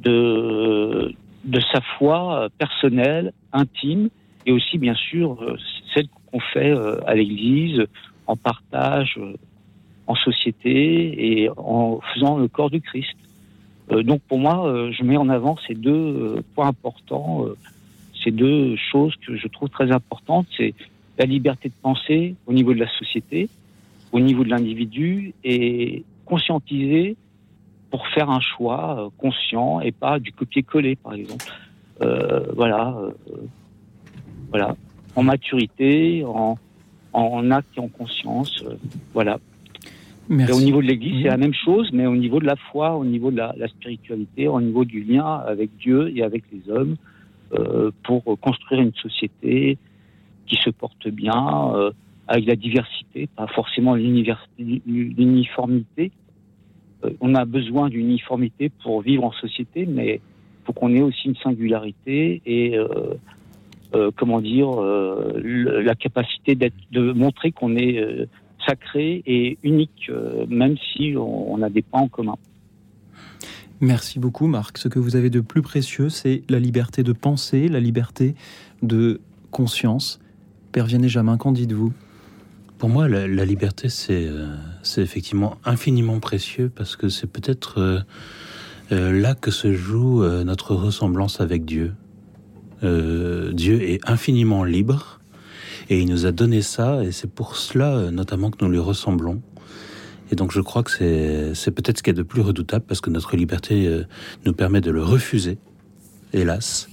de, 0.04 1.14
de 1.44 1.60
sa 1.74 1.82
foi 1.98 2.50
personnelle, 2.58 3.34
intime, 3.52 4.10
et 4.46 4.52
aussi, 4.52 4.78
bien 4.78 4.96
sûr, 4.96 5.58
celle 5.94 6.08
qu'on 6.32 6.40
fait 6.40 6.72
à 7.06 7.16
l'Église, 7.16 7.86
en 8.28 8.36
partage, 8.36 9.20
en 10.08 10.16
société 10.16 11.42
et 11.42 11.50
en 11.58 12.00
faisant 12.14 12.38
le 12.38 12.48
corps 12.48 12.70
du 12.70 12.82
Christ. 12.82 13.16
Euh, 13.92 14.04
donc 14.04 14.22
pour 14.28 14.40
moi, 14.40 14.68
euh, 14.68 14.92
je 14.92 15.04
mets 15.04 15.18
en 15.18 15.30
avant 15.30 15.58
ces 15.68 15.74
deux 15.74 15.92
euh, 15.92 16.42
points 16.56 16.68
importants, 16.68 17.46
ces 18.24 18.32
deux 18.32 18.76
choses 18.76 19.16
que 19.26 19.36
je 19.36 19.48
trouve 19.48 19.70
très 19.70 19.92
importantes. 19.92 20.48
C'est 20.58 20.74
la 21.18 21.26
liberté 21.26 21.70
de 21.70 21.74
penser 21.82 22.36
au 22.48 22.54
niveau 22.54 22.74
de 22.74 22.80
la 22.80 22.90
société, 23.00 23.50
au 24.12 24.20
niveau 24.20 24.44
de 24.44 24.50
l'individu, 24.50 25.34
et 25.44 26.04
conscientiser 26.26 27.16
pour 27.90 28.08
faire 28.08 28.30
un 28.30 28.40
choix 28.40 29.12
conscient 29.18 29.82
et 29.82 29.92
pas 29.92 30.20
du 30.20 30.32
copier-coller, 30.32 30.96
par 30.96 31.14
exemple. 31.14 31.46
voilà, 32.56 32.96
voilà, 34.50 34.76
en 35.16 35.24
maturité, 35.24 36.24
en, 36.26 36.58
en 37.14 37.52
acte 37.52 37.78
et 37.78 37.80
en 37.80 37.90
conscience. 37.90 38.64
voilà 39.14 39.40
au 40.30 40.62
niveau 40.62 40.82
de 40.82 40.88
l'Église, 40.88 41.24
c'est 41.24 41.30
la 41.30 41.38
même 41.38 41.54
chose, 41.54 41.90
mais 41.92 42.06
au 42.06 42.16
niveau 42.16 42.40
de 42.40 42.46
la 42.46 42.56
foi, 42.56 42.96
au 42.96 43.04
niveau 43.04 43.32
de 43.32 43.38
la, 43.38 43.68
spiritualité, 43.68 44.48
au 44.48 44.62
niveau 44.62 44.86
du 44.86 45.04
lien 45.04 45.26
avec 45.26 45.76
Dieu 45.78 46.12
et 46.16 46.24
avec 46.24 46.44
les 46.52 46.72
hommes, 46.72 46.96
euh, 47.54 47.92
pour 48.04 48.24
construire 48.40 48.82
une 48.82 48.94
société 48.94 49.78
qui 50.48 50.56
se 50.56 50.70
porte 50.70 51.08
bien, 51.10 51.74
euh, 51.76 51.92
avec 52.32 52.48
la 52.48 52.56
diversité, 52.56 53.28
pas 53.36 53.48
forcément 53.48 53.96
l'uniformité. 53.96 56.12
Euh, 57.04 57.10
on 57.20 57.36
a 57.36 57.46
besoin 57.46 57.90
d'une 57.90 58.10
uniformité 58.10 58.70
pour 58.84 59.02
vivre 59.02 59.24
en 59.24 59.32
société, 59.34 59.86
mais 59.86 60.22
faut 60.66 60.74
qu'on 60.74 60.96
ait 60.96 61.02
aussi 61.02 61.28
une 61.28 61.36
singularité 61.38 62.42
et 62.46 62.78
comment 64.16 64.40
dire 64.40 64.70
la 64.80 65.96
capacité 65.96 66.56
de 66.56 67.12
montrer 67.12 67.52
qu'on 67.52 67.76
est 67.76 68.28
sacré 68.66 69.24
et 69.26 69.58
unique, 69.64 70.10
euh, 70.10 70.46
même 70.48 70.76
si 70.78 71.16
on, 71.18 71.62
a 71.62 71.70
des 71.70 71.82
points 71.82 72.02
en 72.02 72.08
commun. 72.08 72.36
Merci 73.80 74.20
beaucoup 74.20 74.48
Marc. 74.48 74.78
Ce 74.78 74.88
que 74.88 75.00
vous 75.00 75.16
avez 75.16 75.30
de 75.30 75.40
plus 75.40 75.62
précieux, 75.62 76.10
c'est 76.10 76.44
la 76.50 76.60
liberté 76.60 77.04
de 77.04 77.14
penser, 77.14 77.68
la 77.68 77.80
liberté 77.80 78.36
de 78.82 79.22
conscience. 79.50 80.20
Père 80.72 80.86
Vianney 80.86 81.10
Jamin, 81.10 81.38
qu'en 81.38 81.52
dites-vous? 81.52 81.92
Pour 82.82 82.90
moi, 82.90 83.08
la, 83.08 83.46
liberté, 83.46 83.88
euh, 84.10 84.56
c'est 84.84 85.02
effectivement 85.02 85.58
infiniment 85.64 86.20
précieux 86.20 86.70
parce 86.76 86.98
que 86.98 87.08
c'est 87.08 87.28
peut-être 87.28 88.04
euh, 88.92 89.12
là 89.12 89.36
que 89.36 89.52
se 89.52 89.72
joue 89.72 90.26
notre 90.44 90.76
ressemblance 90.76 91.40
avec 91.40 91.64
Dieu. 91.64 91.94
Dieu 92.82 93.82
est 93.84 94.00
infiniment 94.10 94.64
libre 94.64 95.22
et 95.92 96.00
il 96.00 96.08
nous 96.08 96.26
a 96.26 96.32
donné 96.32 96.62
ça, 96.62 97.04
et 97.04 97.12
c'est 97.12 97.30
pour 97.30 97.58
cela 97.58 97.96
euh, 97.96 98.12
notamment 98.12 98.50
que 98.50 98.64
nous 98.64 98.72
lui 98.72 98.80
ressemblons. 98.80 99.42
Et 100.32 100.36
donc 100.36 100.52
je 100.52 100.62
crois 100.62 100.84
que 100.84 100.92
c'est 101.54 101.72
peut-être 101.72 101.98
ce 101.98 102.04
qui 102.04 102.10
est 102.10 102.14
de 102.14 102.24
plus 102.24 102.42
redoutable, 102.42 102.86
parce 102.88 103.02
que 103.02 103.10
notre 103.10 103.36
liberté 103.36 103.88
euh, 103.88 104.06
nous 104.46 104.54
permet 104.54 104.80
de 104.80 104.90
le 104.90 105.04
refuser, 105.04 105.58
hélas. 106.34 106.88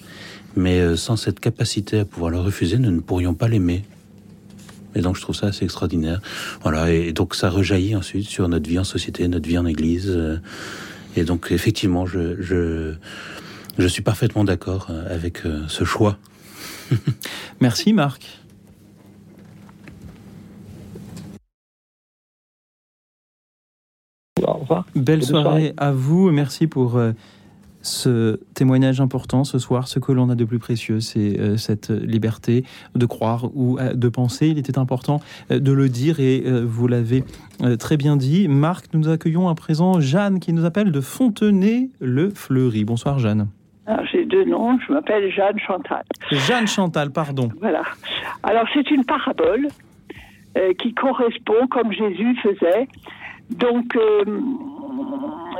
Mais 0.56 0.80
euh, 0.80 0.96
sans 0.96 1.14
cette 1.14 1.38
capacité 1.38 2.00
à 2.00 2.04
pouvoir 2.04 2.32
le 2.32 2.40
refuser, 2.40 2.78
nous 2.78 2.90
ne 2.90 3.00
pourrions 3.00 3.34
pas 3.34 3.46
l'aimer. 3.46 3.84
Et 4.94 5.00
donc 5.00 5.16
je 5.16 5.22
trouve 5.22 5.36
ça 5.36 5.48
assez 5.48 5.64
extraordinaire. 5.64 6.20
Voilà, 6.62 6.90
et 6.90 7.12
donc 7.12 7.34
ça 7.34 7.50
rejaillit 7.50 7.96
ensuite 7.96 8.28
sur 8.28 8.48
notre 8.48 8.68
vie 8.68 8.78
en 8.78 8.84
société, 8.84 9.26
notre 9.28 9.48
vie 9.48 9.58
en 9.58 9.66
église. 9.66 10.16
Et 11.16 11.24
donc 11.24 11.48
effectivement, 11.50 12.06
je, 12.06 12.40
je, 12.40 12.94
je 13.78 13.86
suis 13.86 14.02
parfaitement 14.02 14.44
d'accord 14.44 14.88
avec 15.10 15.42
ce 15.68 15.84
choix. 15.84 16.18
Merci 17.60 17.92
Marc. 17.92 18.38
Belle 24.94 25.24
soirée 25.24 25.74
à 25.76 25.92
vous. 25.92 26.30
Merci 26.30 26.66
pour 26.66 26.96
euh, 26.96 27.12
ce 27.88 28.40
témoignage 28.54 29.00
important 29.00 29.44
ce 29.44 29.58
soir. 29.58 29.88
Ce 29.88 29.98
que 29.98 30.12
l'on 30.12 30.30
a 30.30 30.34
de 30.34 30.44
plus 30.44 30.58
précieux, 30.58 31.00
c'est 31.00 31.38
euh, 31.38 31.56
cette 31.56 31.90
liberté 31.90 32.64
de 32.94 33.06
croire 33.06 33.46
ou 33.54 33.78
euh, 33.78 33.94
de 33.94 34.08
penser. 34.08 34.48
Il 34.48 34.58
était 34.58 34.78
important 34.78 35.20
de 35.50 35.72
le 35.72 35.88
dire 35.88 36.20
et 36.20 36.42
vous 36.62 36.86
l'avez 36.86 37.24
très 37.78 37.96
bien 37.96 38.16
dit. 38.16 38.48
Marc, 38.48 38.86
nous 38.92 39.08
accueillons 39.08 39.48
à 39.48 39.54
présent 39.54 40.00
Jeanne 40.00 40.40
qui 40.40 40.52
nous 40.52 40.64
appelle 40.64 40.92
de 40.92 41.00
Fontenay-le-Fleury. 41.00 42.84
Bonsoir 42.84 43.18
Jeanne. 43.18 43.48
Ah, 43.86 44.00
j'ai 44.10 44.24
deux 44.24 44.44
noms, 44.44 44.78
je 44.86 44.92
m'appelle 44.92 45.30
Jeanne 45.30 45.58
Chantal. 45.58 46.04
Jeanne 46.30 46.66
Chantal, 46.66 47.10
pardon. 47.10 47.48
Voilà. 47.60 47.82
Alors 48.42 48.66
c'est 48.74 48.90
une 48.90 49.04
parabole 49.04 49.68
qui 50.80 50.92
correspond, 50.92 51.68
comme 51.70 51.92
Jésus 51.92 52.36
faisait, 52.42 52.88
donc, 53.50 53.96
euh, 53.96 54.24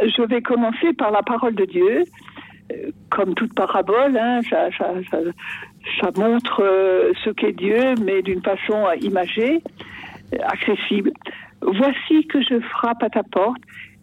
je 0.02 0.22
vais 0.22 0.42
commencer 0.42 0.92
par 0.92 1.10
la 1.10 1.22
parole 1.22 1.54
de 1.54 1.64
Dieu. 1.64 2.04
Euh, 2.70 2.90
comme 3.10 3.34
toute 3.34 3.54
parabole, 3.54 4.16
hein, 4.18 4.40
ça 4.50 6.10
montre 6.16 6.62
euh, 6.62 7.12
ce 7.24 7.30
qu'est 7.30 7.52
Dieu, 7.52 7.94
mais 8.04 8.20
d'une 8.22 8.42
façon 8.42 8.86
imagée, 9.00 9.62
accessible. 10.42 11.12
Voici 11.62 12.26
que 12.26 12.42
je 12.42 12.60
frappe 12.60 13.02
à 13.02 13.08
ta 13.08 13.22
porte, 13.22 13.62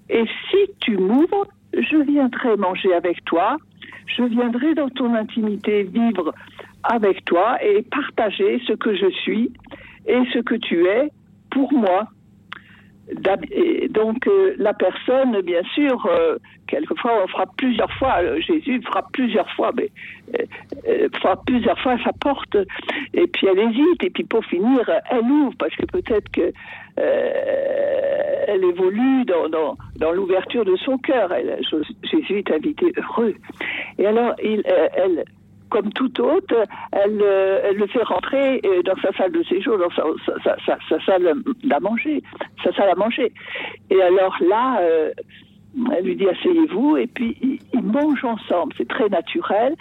et 0.09 0.25
si 0.49 0.57
tu 0.79 0.97
m'ouvres, 0.97 1.47
je 1.73 1.97
viendrai 1.97 2.57
manger 2.57 2.93
avec 2.93 3.23
toi, 3.25 3.57
je 4.07 4.23
viendrai 4.23 4.73
dans 4.73 4.89
ton 4.89 5.13
intimité 5.13 5.83
vivre 5.83 6.33
avec 6.83 7.23
toi 7.25 7.63
et 7.63 7.81
partager 7.83 8.61
ce 8.67 8.73
que 8.73 8.95
je 8.95 9.09
suis 9.09 9.51
et 10.07 10.21
ce 10.33 10.39
que 10.39 10.55
tu 10.55 10.85
es 10.85 11.09
pour 11.51 11.71
moi. 11.73 12.07
Donc 13.89 14.27
euh, 14.27 14.55
la 14.57 14.73
personne, 14.73 15.39
bien 15.41 15.61
sûr, 15.75 16.05
euh, 16.07 16.37
quelquefois 16.67 17.23
on 17.23 17.27
frappe 17.27 17.55
plusieurs 17.57 17.91
fois, 17.93 18.15
euh, 18.21 18.39
Jésus 18.41 18.81
frappe 18.81 19.11
plusieurs 19.13 19.49
fois, 19.51 19.71
mais 19.75 19.89
frappe 21.19 21.45
plusieurs 21.45 21.79
fois 21.79 21.97
sa 22.03 22.11
porte, 22.13 22.57
et 23.13 23.27
puis 23.27 23.47
elle 23.47 23.59
hésite, 23.59 24.03
et 24.03 24.09
puis 24.09 24.23
pour 24.23 24.43
finir, 24.45 24.89
elle 25.11 25.21
ouvre, 25.21 25.53
parce 25.57 25.75
que 25.75 25.85
peut-être 25.85 26.29
que 26.31 26.51
elle 28.47 28.63
évolue 28.63 29.25
dans, 29.25 29.49
dans, 29.49 29.77
dans 29.97 30.11
l'ouverture 30.11 30.63
de 30.63 30.75
son 30.77 30.97
cœur. 30.97 31.33
Jésus 32.03 32.37
est 32.37 32.51
invité 32.51 32.93
heureux. 32.95 33.35
Et 33.97 34.05
alors, 34.05 34.33
il, 34.41 34.63
elle, 34.95 35.25
comme 35.75 35.91
tout 35.91 36.21
autre, 36.21 36.55
elle, 36.93 37.19
euh, 37.21 37.73
le 37.73 37.85
fait 37.87 38.01
rentrer 38.03 38.61
euh, 38.65 38.81
dans 38.83 38.95
sa 39.01 39.11
salle 39.11 39.33
de 39.33 39.43
séjour, 39.43 39.77
dans 39.77 39.89
sa, 39.89 40.99
salle 41.05 41.33
à 41.69 41.79
manger, 41.81 42.23
sa 42.63 42.71
salle 42.71 42.91
à 42.91 42.95
manger. 42.95 43.33
Et 43.89 44.01
alors 44.01 44.37
là, 44.39 44.79
euh, 44.79 45.11
elle 45.93 46.05
lui 46.05 46.15
dit 46.15 46.29
asseyez-vous 46.29 46.95
et 46.95 47.07
puis 47.07 47.59
ils, 47.73 47.81
mangent 47.81 48.23
ensemble. 48.23 48.73
C'est 48.77 48.87
très 48.87 49.09
naturel, 49.09 49.75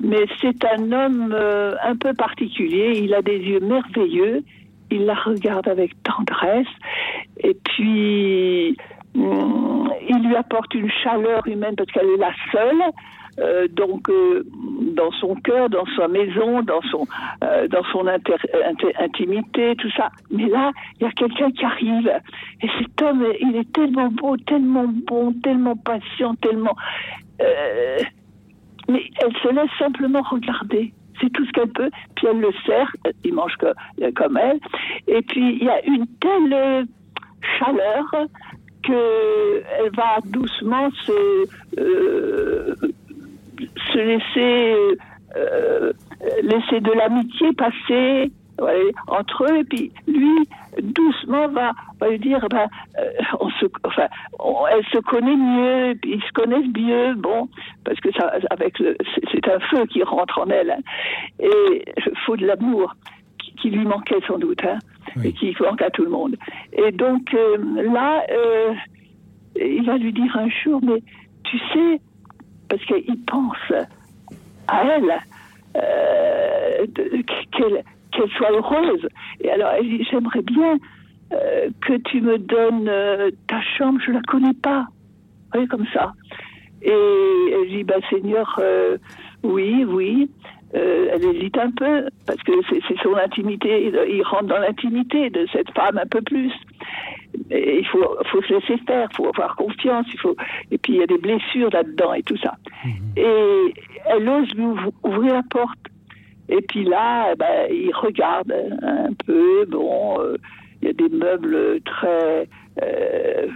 mais 0.00 0.26
c'est 0.42 0.62
un 0.66 0.92
homme 0.92 1.34
un 1.34 1.96
peu 1.96 2.12
particulier. 2.12 3.00
Il 3.02 3.14
a 3.14 3.22
des 3.22 3.38
yeux 3.38 3.60
merveilleux. 3.60 4.44
Il 4.90 5.06
la 5.06 5.14
regarde 5.14 5.66
avec 5.66 5.92
tendresse 6.02 6.66
et 7.38 7.54
puis 7.54 8.76
hum, 9.16 9.90
il 10.06 10.28
lui 10.28 10.36
apporte 10.36 10.74
une 10.74 10.90
chaleur 10.90 11.40
humaine 11.46 11.74
parce 11.74 11.90
qu'elle 11.90 12.10
est 12.10 12.18
la 12.18 12.32
seule. 12.52 12.82
Euh, 13.38 13.66
donc 13.68 14.10
euh, 14.10 14.44
dans 14.94 15.10
son 15.12 15.34
cœur, 15.36 15.70
dans 15.70 15.86
sa 15.96 16.06
maison, 16.06 16.62
dans 16.62 16.82
son 16.90 17.06
euh, 17.42 17.66
dans 17.68 17.82
son 17.84 18.06
intimité, 18.06 19.74
tout 19.76 19.90
ça. 19.96 20.10
Mais 20.30 20.46
là, 20.48 20.70
il 21.00 21.04
y 21.04 21.06
a 21.06 21.12
quelqu'un 21.12 21.50
qui 21.50 21.64
arrive 21.64 22.12
et 22.62 22.68
cet 22.78 23.00
homme, 23.00 23.24
il 23.40 23.56
est 23.56 23.72
tellement 23.72 24.08
beau, 24.08 24.36
tellement 24.36 24.84
bon, 24.86 25.32
tellement 25.42 25.76
patient, 25.76 26.34
tellement. 26.36 26.76
mais 28.88 29.02
elle 29.22 29.36
se 29.42 29.48
laisse 29.48 29.70
simplement 29.78 30.22
regarder. 30.22 30.92
C'est 31.20 31.30
tout 31.32 31.46
ce 31.46 31.52
qu'elle 31.52 31.72
peut. 31.72 31.90
Puis 32.16 32.26
elle 32.26 32.40
le 32.40 32.52
sert, 32.66 32.94
il 33.24 33.32
mange 33.32 33.56
comme 34.14 34.36
elle. 34.36 34.60
Et 35.06 35.22
puis 35.22 35.56
il 35.56 35.64
y 35.64 35.70
a 35.70 35.82
une 35.86 36.06
telle 36.20 36.86
chaleur 37.58 38.04
qu'elle 38.82 39.90
va 39.96 40.18
doucement 40.24 40.90
se 41.06 41.46
se 43.92 43.98
laisser 43.98 44.98
euh, 45.36 45.92
laisser 46.42 46.80
de 46.80 46.92
l'amitié 46.92 47.52
passer 47.52 48.30
entre 49.06 49.44
eux 49.50 49.58
et 49.60 49.64
puis 49.64 49.92
lui 50.06 50.46
doucement 50.82 51.48
va, 51.48 51.72
va 52.00 52.08
lui 52.10 52.18
dire 52.18 52.46
ben, 52.50 52.66
euh, 52.98 53.10
on 53.40 53.48
se, 53.50 53.66
enfin, 53.84 54.08
elle 54.70 54.84
se 54.92 54.98
connaît 54.98 55.36
mieux 55.36 55.94
puis 56.00 56.12
ils 56.14 56.22
se 56.22 56.32
connaissent 56.32 56.72
mieux 56.76 57.14
bon 57.14 57.48
parce 57.84 57.98
que 58.00 58.12
ça 58.12 58.32
avec 58.50 58.76
c'est 59.32 59.48
un 59.48 59.58
feu 59.70 59.86
qui 59.86 60.02
rentre 60.02 60.38
en 60.38 60.46
elle 60.48 60.70
hein. 60.70 60.80
et 61.40 61.84
il 61.96 62.18
faut 62.26 62.36
de 62.36 62.46
l'amour 62.46 62.94
qui, 63.38 63.70
lui 63.70 63.84
manquait 63.84 64.20
sans 64.26 64.38
doute 64.38 64.62
hein, 64.64 64.78
et 65.24 65.32
qui 65.32 65.54
manque 65.60 65.82
à 65.82 65.90
tout 65.90 66.04
le 66.04 66.10
monde 66.10 66.36
et 66.72 66.90
donc 66.92 67.32
euh, 67.34 67.56
là 67.92 68.24
il 69.56 69.84
va 69.84 69.96
lui 69.96 70.12
dire 70.12 70.36
un 70.36 70.48
jour 70.48 70.80
mais 70.82 71.02
tu 71.44 71.58
sais 71.72 72.00
parce 72.72 72.84
qu'il 72.86 73.22
pense 73.26 73.72
à 74.66 74.82
elle, 74.82 75.20
euh, 75.76 76.86
qu'elle 77.52 78.30
soit 78.30 78.50
heureuse. 78.50 79.06
Et 79.40 79.50
alors 79.50 79.72
elle 79.72 79.90
dit, 79.90 80.06
j'aimerais 80.10 80.40
bien 80.40 80.78
euh, 81.34 81.68
que 81.86 81.98
tu 81.98 82.22
me 82.22 82.38
donnes 82.38 82.88
euh, 82.88 83.30
ta 83.46 83.60
chambre, 83.76 84.00
je 84.06 84.12
la 84.12 84.22
connais 84.22 84.54
pas. 84.54 84.86
Oui, 85.54 85.68
comme 85.68 85.84
ça. 85.92 86.14
Et 86.80 86.90
elle 86.90 87.68
dit, 87.68 87.84
bah, 87.84 87.96
Seigneur, 88.08 88.58
oui, 89.42 89.84
oui. 89.84 90.30
Elle 90.72 91.24
hésite 91.24 91.58
un 91.58 91.70
peu 91.70 92.08
parce 92.26 92.42
que 92.42 92.52
c'est 92.70 92.98
son 93.02 93.14
intimité, 93.14 93.92
il 94.08 94.22
rentre 94.22 94.46
dans 94.46 94.58
l'intimité 94.58 95.28
de 95.30 95.46
cette 95.52 95.70
femme 95.72 95.98
un 95.98 96.06
peu 96.06 96.22
plus 96.22 96.52
il 97.50 97.86
faut, 97.86 98.16
faut 98.30 98.42
se 98.42 98.54
laisser 98.54 98.76
faire, 98.86 99.08
il 99.10 99.16
faut 99.16 99.28
avoir 99.28 99.56
confiance, 99.56 100.06
il 100.12 100.20
faut... 100.20 100.36
et 100.70 100.78
puis 100.78 100.94
il 100.94 101.00
y 101.00 101.02
a 101.02 101.06
des 101.06 101.18
blessures 101.18 101.70
là-dedans 101.72 102.14
et 102.14 102.22
tout 102.22 102.36
ça. 102.38 102.54
Mhm. 102.84 102.92
Et 103.16 103.74
elle 104.06 104.28
ose 104.28 104.54
lui 104.54 104.66
ouvrir 105.02 105.34
la 105.34 105.42
porte. 105.50 105.78
Et 106.48 106.60
puis 106.60 106.84
là, 106.84 107.30
eh 107.32 107.36
ben, 107.36 107.68
il 107.70 107.94
regarde 107.94 108.52
un 108.82 109.12
peu, 109.26 109.64
bon, 109.66 110.20
euh, 110.20 110.36
il 110.80 110.88
y 110.88 110.90
a 110.90 110.94
des 110.94 111.08
meubles 111.08 111.80
très... 111.82 112.48
Euh, 112.82 113.46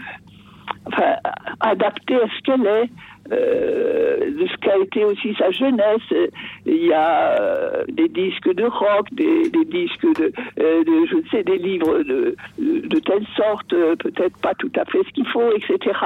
enfin, 0.87 1.17
adaptés 1.61 2.17
à 2.17 2.29
ce 2.29 2.43
qu'elle 2.43 2.67
est 2.67 2.91
euh, 3.33 4.31
de 4.31 4.47
ce 4.47 4.57
qu'a 4.59 4.79
été 4.79 5.05
aussi 5.05 5.35
sa 5.39 5.51
jeunesse. 5.51 6.31
Il 6.65 6.87
y 6.87 6.93
a 6.93 7.41
euh, 7.41 7.85
des 7.89 8.09
disques 8.09 8.53
de 8.53 8.65
rock, 8.65 9.09
des, 9.13 9.49
disques 9.65 10.07
de, 10.19 10.33
euh, 10.61 10.85
de, 10.85 11.07
je 11.07 11.29
sais, 11.31 11.43
des 11.43 11.59
livres 11.59 12.03
de, 12.03 12.37
de, 12.59 12.99
telle 13.01 13.27
sorte, 13.37 13.73
euh, 13.73 13.97
peut-être 13.97 14.37
pas 14.39 14.55
tout 14.55 14.73
à 14.77 14.85
fait 14.85 15.03
ce 15.07 15.13
qu'il 15.13 15.27
faut, 15.29 15.53
etc. 15.53 15.99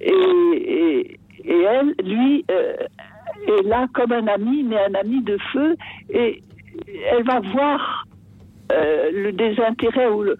Et, 0.00 0.10
et, 0.10 1.18
et 1.44 1.60
elle, 1.62 1.94
lui, 2.04 2.44
est 2.48 3.62
là 3.64 3.86
comme 3.92 4.12
un 4.12 4.26
ami, 4.26 4.62
mais 4.62 4.78
un 4.78 4.94
ami 4.94 5.22
de 5.22 5.36
feu, 5.52 5.76
et 6.10 6.42
elle 7.10 7.24
va 7.24 7.40
voir 7.40 8.06
le 8.70 9.30
désintérêt 9.30 10.08
ou 10.08 10.22
le, 10.22 10.38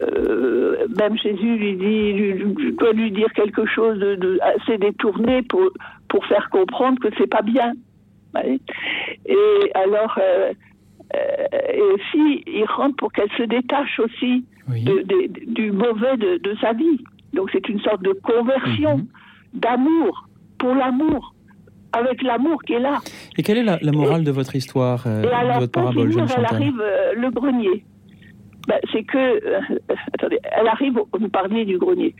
euh, 0.00 0.86
même 0.98 1.16
Jésus 1.18 1.56
lui 1.56 1.76
dit, 1.76 2.72
doit 2.72 2.92
lui 2.92 3.10
dire 3.10 3.32
quelque 3.34 3.66
chose 3.66 3.98
de, 3.98 4.38
assez 4.40 4.78
détourné 4.78 5.42
pour, 5.42 5.70
pour 6.08 6.24
faire 6.26 6.48
comprendre 6.50 6.98
que 7.00 7.08
c'est 7.18 7.28
pas 7.28 7.42
bien. 7.42 7.72
Et 9.26 9.38
alors, 9.74 10.18
euh, 10.18 10.52
euh, 11.14 11.72
et 11.72 11.80
aussi, 11.80 12.42
il 12.46 12.64
rentre 12.64 12.96
pour 12.96 13.12
qu'elle 13.12 13.30
se 13.36 13.44
détache 13.44 14.00
aussi 14.00 14.44
du 15.46 15.70
mauvais 15.70 16.16
de, 16.16 16.56
sa 16.60 16.72
vie. 16.72 17.04
Donc 17.32 17.50
c'est 17.52 17.68
une 17.68 17.80
sorte 17.80 18.02
de 18.02 18.12
conversion, 18.12 18.98
mhm. 18.98 19.06
d'amour, 19.54 20.28
pour 20.58 20.74
l'amour, 20.74 21.34
avec 21.92 22.22
l'amour 22.22 22.62
qui 22.64 22.72
est 22.72 22.80
là. 22.80 22.98
Et 23.36 23.42
quelle 23.42 23.58
est 23.58 23.62
la, 23.62 23.92
morale 23.92 24.24
de 24.24 24.32
votre 24.32 24.56
histoire, 24.56 25.04
de 25.04 25.58
votre 25.58 25.70
parabole, 25.70 26.10
jeune 26.10 26.26
Elle 26.36 26.46
arrive 26.46 26.82
le 27.16 27.30
grenier. 27.30 27.84
Ben, 28.66 28.78
c'est 28.92 29.04
que, 29.04 29.18
euh, 29.18 29.60
attendez, 30.14 30.38
elle 30.52 30.68
arrive, 30.68 30.98
vous 31.12 31.28
parliez 31.28 31.64
du 31.64 31.78
grenier. 31.78 32.14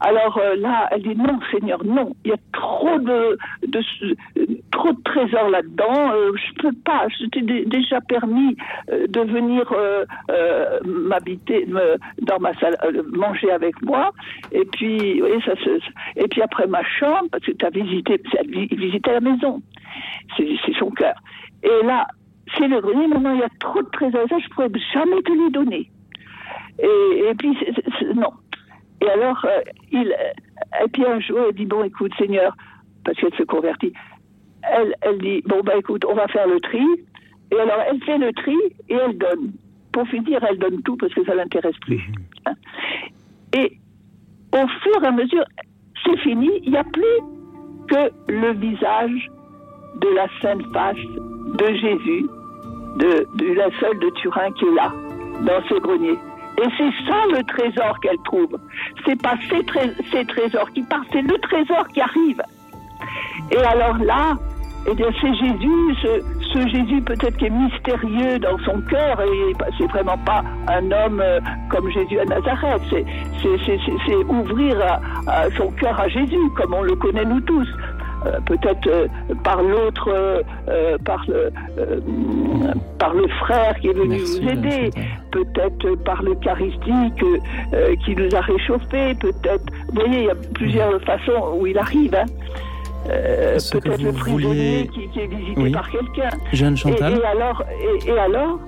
Alors 0.00 0.38
euh, 0.38 0.56
là, 0.56 0.88
elle 0.90 1.02
dit 1.02 1.16
non, 1.16 1.38
Seigneur, 1.50 1.84
non, 1.84 2.14
il 2.24 2.30
y 2.30 2.34
a 2.34 2.38
trop 2.52 2.98
de, 2.98 3.36
de 3.66 3.80
trop 4.72 4.92
de 4.92 5.02
trésors 5.02 5.50
là-dedans. 5.50 6.12
Euh, 6.12 6.32
je 6.36 6.62
peux 6.62 6.74
pas. 6.84 7.06
Je 7.08 7.26
t'ai 7.26 7.42
déjà 7.42 8.00
permis 8.00 8.56
de 8.88 9.20
venir 9.20 9.70
m'habiter 10.84 11.66
dans 12.22 12.38
ma 12.40 12.54
salle, 12.54 12.76
manger 13.12 13.50
avec 13.50 13.80
moi. 13.82 14.12
Et 14.52 14.64
puis, 14.64 15.22
oui, 15.22 15.42
ça 15.44 15.54
se, 15.56 15.80
et 16.16 16.28
puis 16.28 16.40
après 16.42 16.66
ma 16.66 16.82
chambre, 16.82 17.28
parce 17.30 17.44
que 17.44 17.52
tu 17.52 17.64
as 17.64 17.70
visité, 17.70 18.20
visité 18.48 19.10
la 19.12 19.20
maison. 19.20 19.60
C'est 20.36 20.74
son 20.78 20.90
cœur. 20.90 21.14
Et 21.62 21.84
là, 21.84 22.06
c'est 22.56 22.68
le 22.68 22.80
grenier, 22.80 23.06
maintenant 23.06 23.34
il 23.34 23.40
y 23.40 23.44
a 23.44 23.48
trop 23.58 23.82
de 23.82 23.88
trésors, 23.90 24.28
ça 24.28 24.38
je 24.38 24.48
pourrais 24.48 24.70
jamais 24.92 25.22
te 25.22 25.32
les 25.32 25.50
donner. 25.50 25.90
Et, 26.78 27.30
et 27.30 27.34
puis, 27.34 27.56
non. 28.14 28.30
Et 29.02 29.08
alors, 29.08 29.44
euh, 29.44 29.60
il, 29.92 30.14
et 30.82 30.88
puis 30.92 31.04
un 31.04 31.20
jour, 31.20 31.38
elle 31.48 31.54
dit, 31.54 31.66
bon, 31.66 31.84
écoute, 31.84 32.12
Seigneur, 32.18 32.54
parce 33.04 33.18
qu'elle 33.18 33.34
se 33.34 33.42
convertit, 33.44 33.92
elle, 34.62 34.94
elle 35.02 35.18
dit, 35.18 35.42
bon, 35.46 35.60
bah 35.64 35.76
écoute, 35.76 36.04
on 36.04 36.14
va 36.14 36.26
faire 36.28 36.46
le 36.46 36.60
tri. 36.60 36.84
Et 37.50 37.58
alors, 37.58 37.82
elle 37.88 38.02
fait 38.04 38.18
le 38.18 38.32
tri 38.32 38.56
et 38.88 38.94
elle 38.94 39.16
donne. 39.16 39.52
Pour 39.92 40.06
finir, 40.06 40.38
elle 40.48 40.58
donne 40.58 40.82
tout 40.82 40.96
parce 40.96 41.12
que 41.12 41.24
ça 41.24 41.34
l'intéresse 41.34 41.76
plus. 41.80 41.96
Mhm. 42.46 42.54
Et 43.54 43.78
au 44.52 44.66
fur 44.82 45.02
et 45.02 45.06
à 45.06 45.10
mesure, 45.10 45.44
c'est 46.04 46.18
fini, 46.18 46.48
il 46.62 46.70
n'y 46.70 46.76
a 46.76 46.84
plus 46.84 47.02
que 47.88 48.32
le 48.32 48.52
visage 48.52 49.30
de 50.00 50.08
la 50.14 50.28
sainte 50.40 50.62
face 50.72 50.96
de 50.96 51.74
Jésus, 51.74 52.26
de, 52.96 53.54
la 53.54 53.70
seule 53.78 53.98
de 53.98 54.10
Turin 54.10 54.50
qui 54.52 54.64
est 54.64 54.74
là, 54.74 54.92
dans 55.42 55.62
ce 55.68 55.74
grenier. 55.80 56.18
Et 56.58 56.68
c'est 56.76 57.08
ça 57.08 57.16
le 57.32 57.42
trésor 57.44 57.98
qu'elle 58.00 58.18
trouve. 58.24 58.58
C'est 59.06 59.20
pas 59.20 59.34
ces, 59.48 60.24
trésors 60.24 60.70
qui 60.72 60.82
partent, 60.82 61.08
c'est 61.12 61.22
le 61.22 61.38
trésor 61.38 61.88
qui 61.88 62.00
arrive. 62.00 62.42
Et 63.50 63.58
alors 63.58 63.96
là, 63.98 64.36
eh 64.86 64.94
bien, 64.94 65.08
c'est 65.20 65.34
Jésus, 65.34 66.22
ce 66.52 66.68
Jésus 66.68 67.00
peut-être 67.02 67.36
qui 67.36 67.46
est 67.46 67.50
mystérieux 67.50 68.38
dans 68.38 68.58
son 68.64 68.80
cœur 68.82 69.20
et 69.20 69.52
c'est 69.78 69.86
vraiment 69.86 70.18
pas 70.18 70.42
un 70.68 70.84
homme 70.90 71.20
euh, 71.20 71.38
comme 71.68 71.90
Jésus 71.90 72.18
à 72.18 72.24
Nazareth. 72.24 72.82
C'est 72.90 74.14
ouvrir 74.28 74.76
son 75.56 75.70
cœur 75.72 75.98
à 75.98 76.08
Jésus 76.08 76.50
comme 76.56 76.74
on 76.74 76.82
le 76.82 76.94
connaît 76.96 77.24
nous 77.24 77.40
tous. 77.40 77.68
Euh, 78.26 78.38
peut-être 78.44 78.86
euh, 78.86 79.06
par 79.42 79.62
l'autre, 79.62 80.08
euh, 80.68 80.98
par, 81.04 81.24
le, 81.26 81.50
par 82.98 83.14
le 83.14 83.26
frère 83.28 83.74
qui 83.80 83.88
est 83.88 83.94
venu 83.94 84.18
nous 84.18 84.48
aider, 84.48 84.90
peut-être 85.30 85.94
par 86.04 86.22
l'Eucharistie 86.22 87.12
qui 88.04 88.16
nous 88.16 88.34
a 88.34 88.40
réchauffés, 88.40 89.14
peut-être. 89.14 89.64
Vous 89.88 90.00
voyez, 90.00 90.18
il 90.18 90.24
y 90.24 90.30
a 90.30 90.34
plusieurs 90.54 91.00
façons 91.02 91.56
où 91.58 91.66
il 91.66 91.78
arrive. 91.78 92.14
Hein. 92.14 92.26
peut-être 93.06 94.02
le 94.02 94.12
prisonnier 94.12 94.90
qui, 94.92 95.18
est 95.18 95.26
visité 95.26 95.70
par 95.70 95.90
quelqu'un. 95.90 96.30
Jeanne 96.52 96.76
Chantal. 96.76 97.18
Et, 97.18 97.24
alors, 97.24 97.64
et, 98.06 98.18
alors, 98.18 98.58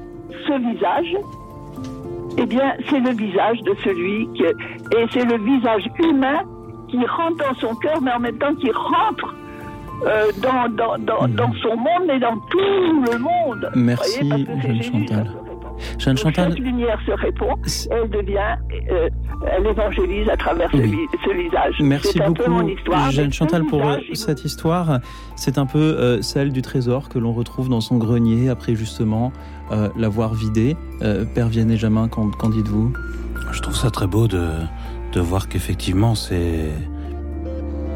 ce 0.47 0.73
visage, 0.73 1.17
eh 2.39 2.47
bien, 2.47 2.73
c'est 2.89 3.01
le 3.01 3.11
visage 3.11 3.61
de 3.63 3.75
celui 3.85 4.29
qui, 4.33 4.45
et 4.45 5.07
c'est 5.13 5.27
le 5.27 5.37
visage 5.45 5.85
humain 6.03 6.41
qui 6.89 6.99
rentre 7.07 7.37
dans 7.37 7.55
son 7.59 7.75
cœur, 7.75 8.01
mais 8.01 8.13
en 8.13 8.21
même 8.21 8.39
temps 8.39 8.55
qui 8.55 8.71
rentre 8.71 9.35
euh, 10.07 10.33
dans, 10.43 10.69
dans, 10.69 10.99
dans, 10.99 11.29
hmm. 11.29 11.35
dans, 11.35 11.53
son 11.63 11.77
monde, 11.77 12.05
mais 12.07 12.19
dans 12.19 12.37
tout 12.51 12.59
le 12.59 13.19
monde. 13.19 13.71
Merci, 13.75 14.29
Jeanne 14.61 14.83
Chantal. 14.83 15.31
Jeanne 15.99 16.17
Chantal. 16.17 16.53
Cette 16.53 16.61
lumière 16.61 16.99
se 17.07 17.13
répond, 17.13 17.55
elle 17.91 18.11
devient, 18.11 18.57
euh, 18.91 19.09
elle 19.51 19.67
évangélise 19.67 20.29
à 20.29 20.37
travers 20.37 20.71
ce, 20.71 20.77
visage. 20.77 21.75
Merci 21.81 22.19
beaucoup, 22.19 22.51
mon 22.51 22.67
histoire, 22.67 23.11
Jeanne 23.11 23.33
Chantal, 23.33 23.65
pour 23.65 23.89
euh, 23.89 23.99
cette 24.15 24.45
histoire. 24.45 25.01
C'est 25.37 25.59
un 25.59 25.67
peu 25.67 26.21
celle 26.23 26.53
du 26.53 26.63
trésor 26.63 27.09
que 27.09 27.19
l'on 27.19 27.33
retrouve 27.33 27.69
dans 27.69 27.81
son 27.81 27.99
grenier 27.99 28.49
après 28.49 28.75
justement 28.75 29.33
l'avoir 29.97 30.35
vidé. 30.35 30.77
Père 31.35 31.49
Vianney 31.49 31.77
Jamin, 31.77 32.09
qu'en 32.09 32.49
dites-vous? 32.49 32.93
Je 33.51 33.61
trouve 33.61 33.77
ça 33.77 33.91
très 33.91 34.07
beau 34.07 34.29
de, 34.29 34.49
de 35.13 35.21
voir 35.21 35.49
qu'effectivement 35.49 36.15
c'est 36.15 36.71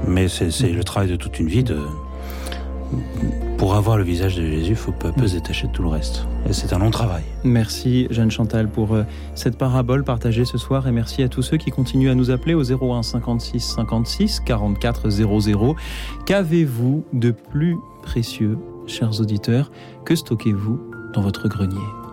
mais 0.07 0.29
c'est 0.29 0.69
le 0.69 0.85
travail 0.85 1.09
de 1.09 1.17
toute 1.17 1.39
une 1.39 1.49
vie 1.49 1.65
de. 1.65 1.79
Pour 3.59 3.75
avoir 3.75 3.97
le 3.97 4.05
visage 4.05 4.37
de 4.37 4.43
Jésus, 4.43 4.71
il 4.71 4.77
faut 4.77 4.93
peu, 4.93 5.11
se 5.27 5.35
détacher 5.35 5.67
de 5.67 5.73
tout 5.73 5.83
le 5.83 5.89
reste. 5.89 6.27
Et 6.49 6.53
c'est 6.53 6.73
un 6.73 6.79
long 6.79 6.91
travail. 6.91 7.25
Merci 7.43 8.07
Jeanne 8.11 8.31
Chantal 8.31 8.69
pour 8.69 8.95
euh, 8.95 9.03
cette 9.35 9.59
parabole 9.59 10.05
partagée 10.05 10.45
ce 10.45 10.59
soir 10.59 10.87
et 10.87 10.93
merci 10.93 11.23
à 11.23 11.29
tous 11.29 11.43
ceux 11.43 11.57
qui 11.57 11.71
continuent 11.71 12.11
à 12.11 12.15
nous 12.15 12.31
appeler 12.31 12.55
au 12.55 12.63
01 12.63 13.03
56 13.03 13.61
56 13.61 14.41
44 14.41 15.11
00. 15.11 15.77
Qu'avez-vous 16.27 17.05
de 17.13 17.31
plus 17.31 17.77
précieux, 18.03 18.59
chers 18.87 19.21
auditeurs 19.21 19.73
Que 20.05 20.15
stockez-vous 20.15 20.79
dans 21.15 21.23
votre 21.23 21.49
grenier? 21.49 22.06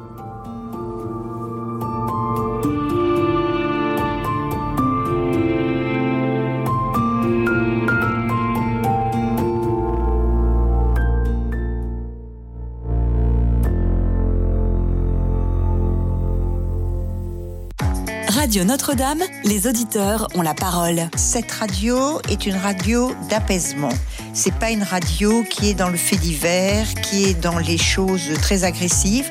Radio 18.54 18.66
Notre-Dame, 18.66 19.24
les 19.46 19.66
auditeurs 19.66 20.28
ont 20.36 20.44
la 20.44 20.54
parole. 20.54 21.10
Cette 21.16 21.52
radio 21.52 22.22
est 22.30 22.46
une 22.46 22.56
radio 22.56 23.12
d'apaisement. 23.28 23.90
C'est 24.36 24.54
pas 24.54 24.70
une 24.70 24.84
radio 24.84 25.42
qui 25.42 25.72
est 25.72 25.74
dans 25.74 25.90
le 25.90 25.98
fait 25.98 26.18
divers, 26.18 26.86
qui 27.02 27.24
est 27.24 27.34
dans 27.34 27.58
les 27.58 27.80
choses 27.80 28.32
très 28.44 28.64
agressives. 28.64 29.28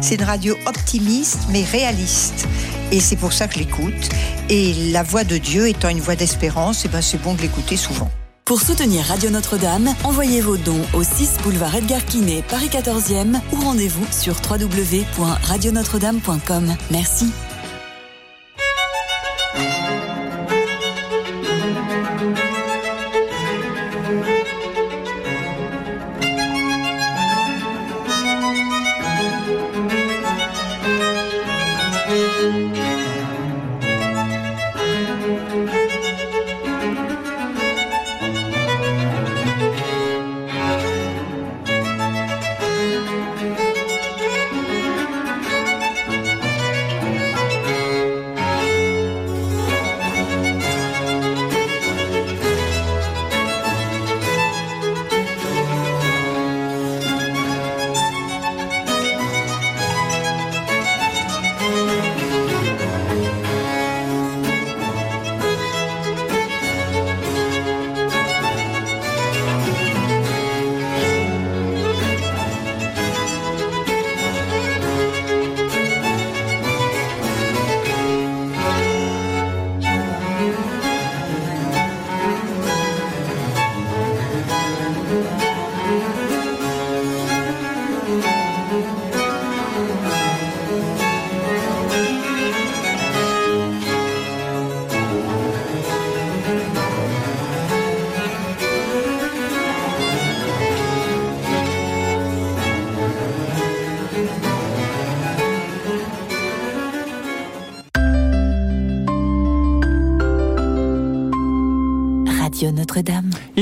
C'est 0.00 0.14
une 0.14 0.22
radio 0.22 0.56
optimiste 0.66 1.40
mais 1.50 1.64
réaliste. 1.64 2.46
Et 2.92 3.00
c'est 3.00 3.16
pour 3.16 3.32
ça 3.32 3.48
que 3.48 3.54
je 3.54 3.58
l'écoute. 3.58 4.08
Et 4.48 4.92
la 4.92 5.02
voix 5.02 5.24
de 5.24 5.36
Dieu 5.36 5.66
étant 5.66 5.88
une 5.88 5.98
voix 5.98 6.14
d'espérance, 6.14 6.84
eh 6.84 6.88
ben 6.88 7.02
c'est 7.02 7.20
bon 7.20 7.34
de 7.34 7.42
l'écouter 7.42 7.76
souvent. 7.76 8.08
Pour 8.44 8.60
soutenir 8.60 9.04
Radio 9.06 9.30
Notre-Dame, 9.30 9.92
envoyez 10.04 10.42
vos 10.42 10.58
dons 10.58 10.86
au 10.94 11.02
6 11.02 11.38
boulevard 11.42 11.74
Edgar 11.74 12.04
Quinet, 12.04 12.44
Paris 12.48 12.70
14e 12.70 13.40
ou 13.52 13.62
rendez-vous 13.62 14.06
sur 14.12 14.36
www.radionotre-dame.com. 14.48 16.76
Merci. 16.92 17.32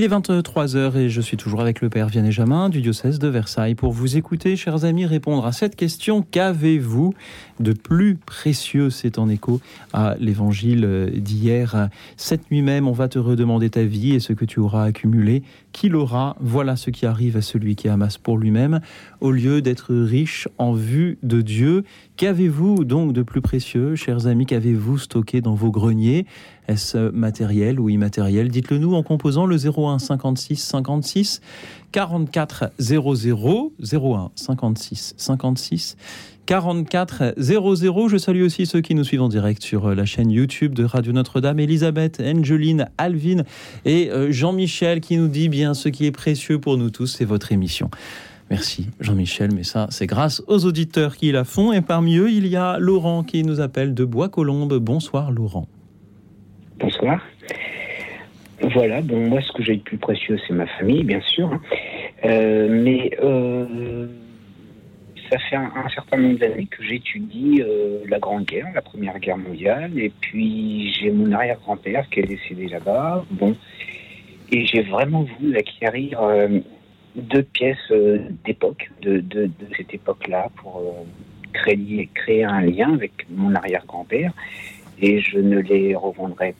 Est 0.08 0.10
23h 0.10 0.96
et 0.96 1.08
je 1.10 1.20
suis 1.20 1.36
toujours 1.36 1.60
avec 1.60 1.80
le 1.80 1.90
Père 1.90 2.08
Vianney 2.08 2.32
Jamin 2.32 2.68
du 2.68 2.80
diocèse 2.80 3.18
de 3.18 3.28
Versailles 3.28 3.74
pour 3.74 3.92
vous 3.92 4.16
écouter, 4.16 4.56
chers 4.56 4.84
amis, 4.84 5.04
répondre 5.04 5.44
à 5.44 5.52
cette 5.52 5.76
question. 5.76 6.22
Qu'avez-vous 6.22 7.14
de 7.60 7.72
plus 7.72 8.16
précieux 8.16 8.90
C'est 8.90 9.18
en 9.18 9.28
écho 9.28 9.60
à 9.92 10.14
l'évangile 10.18 11.10
d'hier. 11.16 11.88
Cette 12.16 12.50
nuit 12.50 12.62
même, 12.62 12.88
on 12.88 12.92
va 12.92 13.08
te 13.08 13.18
redemander 13.18 13.70
ta 13.70 13.82
vie 13.82 14.14
et 14.14 14.20
ce 14.20 14.32
que 14.32 14.44
tu 14.44 14.60
auras 14.60 14.84
accumulé. 14.84 15.42
Qui 15.72 15.88
l'aura 15.88 16.36
Voilà 16.40 16.76
ce 16.76 16.90
qui 16.90 17.06
arrive 17.06 17.36
à 17.36 17.42
celui 17.42 17.76
qui 17.76 17.88
amasse 17.88 18.18
pour 18.18 18.38
lui-même. 18.38 18.80
Au 19.20 19.30
lieu 19.30 19.62
d'être 19.62 19.94
riche 19.94 20.48
en 20.58 20.72
vue 20.72 21.18
de 21.22 21.40
Dieu, 21.40 21.84
qu'avez-vous 22.16 22.84
donc 22.84 23.12
de 23.12 23.22
plus 23.22 23.42
précieux, 23.42 23.94
chers 23.94 24.26
amis? 24.26 24.46
Qu'avez-vous 24.46 24.98
stocké 24.98 25.40
dans 25.40 25.54
vos 25.54 25.70
greniers? 25.70 26.26
Est-ce 26.68 27.10
matériel 27.10 27.80
ou 27.80 27.88
immatériel? 27.88 28.48
Dites-le 28.48 28.78
nous 28.78 28.94
en 28.94 29.02
composant 29.02 29.46
le 29.46 29.56
01 29.56 29.98
56 29.98 30.56
56 30.56 31.40
44 31.92 32.72
00 32.78 33.72
01 33.92 34.30
56 34.34 35.14
56 35.16 35.96
44 36.48 37.34
00. 37.36 38.08
Je 38.08 38.16
salue 38.16 38.42
aussi 38.42 38.64
ceux 38.64 38.80
qui 38.80 38.94
nous 38.94 39.04
suivent 39.04 39.20
en 39.20 39.28
direct 39.28 39.62
sur 39.62 39.94
la 39.94 40.06
chaîne 40.06 40.30
YouTube 40.30 40.72
de 40.72 40.82
Radio 40.82 41.12
Notre-Dame. 41.12 41.60
Elisabeth, 41.60 42.22
Angeline, 42.24 42.88
Alvin 42.96 43.42
et 43.84 44.10
euh, 44.10 44.32
Jean-Michel 44.32 45.02
qui 45.02 45.18
nous 45.18 45.28
dit 45.28 45.50
bien 45.50 45.74
ce 45.74 45.90
qui 45.90 46.06
est 46.06 46.10
précieux 46.10 46.58
pour 46.58 46.78
nous 46.78 46.88
tous, 46.88 47.06
c'est 47.06 47.26
votre 47.26 47.52
émission. 47.52 47.90
Merci 48.48 48.86
Jean-Michel, 48.98 49.50
mais 49.54 49.62
ça 49.62 49.88
c'est 49.90 50.06
grâce 50.06 50.42
aux 50.46 50.64
auditeurs 50.64 51.18
qui 51.18 51.30
la 51.32 51.44
font. 51.44 51.70
Et 51.74 51.82
parmi 51.82 52.16
eux, 52.16 52.30
il 52.30 52.46
y 52.46 52.56
a 52.56 52.78
Laurent 52.78 53.24
qui 53.24 53.42
nous 53.42 53.60
appelle 53.60 53.92
de 53.92 54.06
Bois-Colombes. 54.06 54.78
Bonsoir 54.78 55.30
Laurent. 55.30 55.68
Bonsoir. 56.80 57.20
Voilà, 58.72 59.02
bon, 59.02 59.28
moi, 59.28 59.42
ce 59.42 59.52
que 59.52 59.62
j'ai 59.62 59.76
de 59.76 59.82
plus 59.82 59.98
précieux, 59.98 60.38
c'est 60.48 60.54
ma 60.54 60.66
famille, 60.66 61.04
bien 61.04 61.20
sûr. 61.20 61.50
mais 62.24 63.10
ça 65.30 65.38
fait 65.38 65.56
un, 65.56 65.88
certain 65.94 66.16
nombre 66.16 66.38
d'années 66.38 66.66
que 66.66 66.82
j'étudie 66.82 67.62
la 68.06 68.18
Grande 68.18 68.44
Guerre, 68.44 68.68
la 68.74 68.82
Première 68.82 69.18
Guerre 69.18 69.38
mondiale, 69.38 69.98
et 69.98 70.10
puis 70.20 70.92
j'ai 70.92 71.10
mon 71.10 71.32
arrière-grand-père 71.32 72.08
qui 72.10 72.20
est 72.20 72.26
décédé 72.26 72.68
là-bas. 72.68 73.24
Bon, 73.30 73.56
et 74.50 74.66
j'ai 74.66 74.82
vraiment 74.82 75.26
voulu 75.38 75.56
acquérir 75.56 76.20
deux 77.14 77.42
pièces 77.42 77.92
d'époque, 78.44 78.90
de, 79.02 79.22
cette 79.76 79.92
époque-là, 79.92 80.48
pour 80.56 80.82
créer, 81.52 82.08
créer 82.14 82.44
un 82.44 82.60
lien 82.62 82.94
avec 82.94 83.12
mon 83.30 83.54
arrière-grand-père. 83.54 84.32
Et 85.00 85.20
je 85.20 85.38
ne 85.38 85.60
les 85.60 85.94
revendrai 85.94 86.54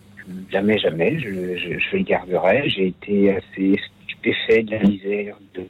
jamais, 0.50 0.78
jamais. 0.78 1.18
Je, 1.18 1.96
les 1.96 2.02
garderai. 2.02 2.68
J'ai 2.68 2.88
été 2.88 3.34
assez 3.34 3.80
stupéfait 4.04 4.62
de 4.62 4.72
la 4.72 4.80
misère 4.80 5.36
de 5.54 5.62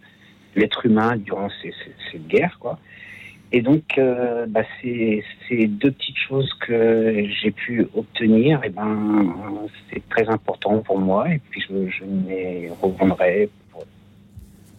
l'être 0.56 0.86
humain 0.86 1.16
durant 1.16 1.48
cette 2.12 2.26
guerre, 2.28 2.58
quoi. 2.60 2.78
Et 3.50 3.62
donc, 3.62 3.96
euh, 3.96 4.46
bah, 4.46 4.62
ces, 4.82 5.24
deux 5.50 5.90
petites 5.90 6.18
choses 6.18 6.52
que 6.60 7.24
j'ai 7.40 7.50
pu 7.50 7.86
obtenir, 7.94 8.62
et 8.62 8.68
ben, 8.68 9.34
c'est 9.90 10.06
très 10.08 10.28
important 10.28 10.78
pour 10.80 10.98
moi. 10.98 11.32
Et 11.32 11.40
puis, 11.50 11.62
je, 11.62 11.88
je 11.88 12.04
ne 12.04 12.28
les 12.28 12.70
revendrai 12.82 13.48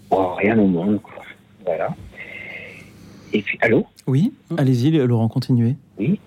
pour, 0.09 0.37
rien 0.37 0.57
au 0.59 0.67
monde. 0.67 1.01
Quoi. 1.01 1.23
Voilà. 1.65 1.95
Et 3.33 3.41
puis, 3.41 3.57
allô? 3.61 3.85
Oui, 4.07 4.33
allez-y, 4.57 4.91
Laurent, 4.91 5.29
continuez. 5.29 5.75
Oui. 5.97 6.19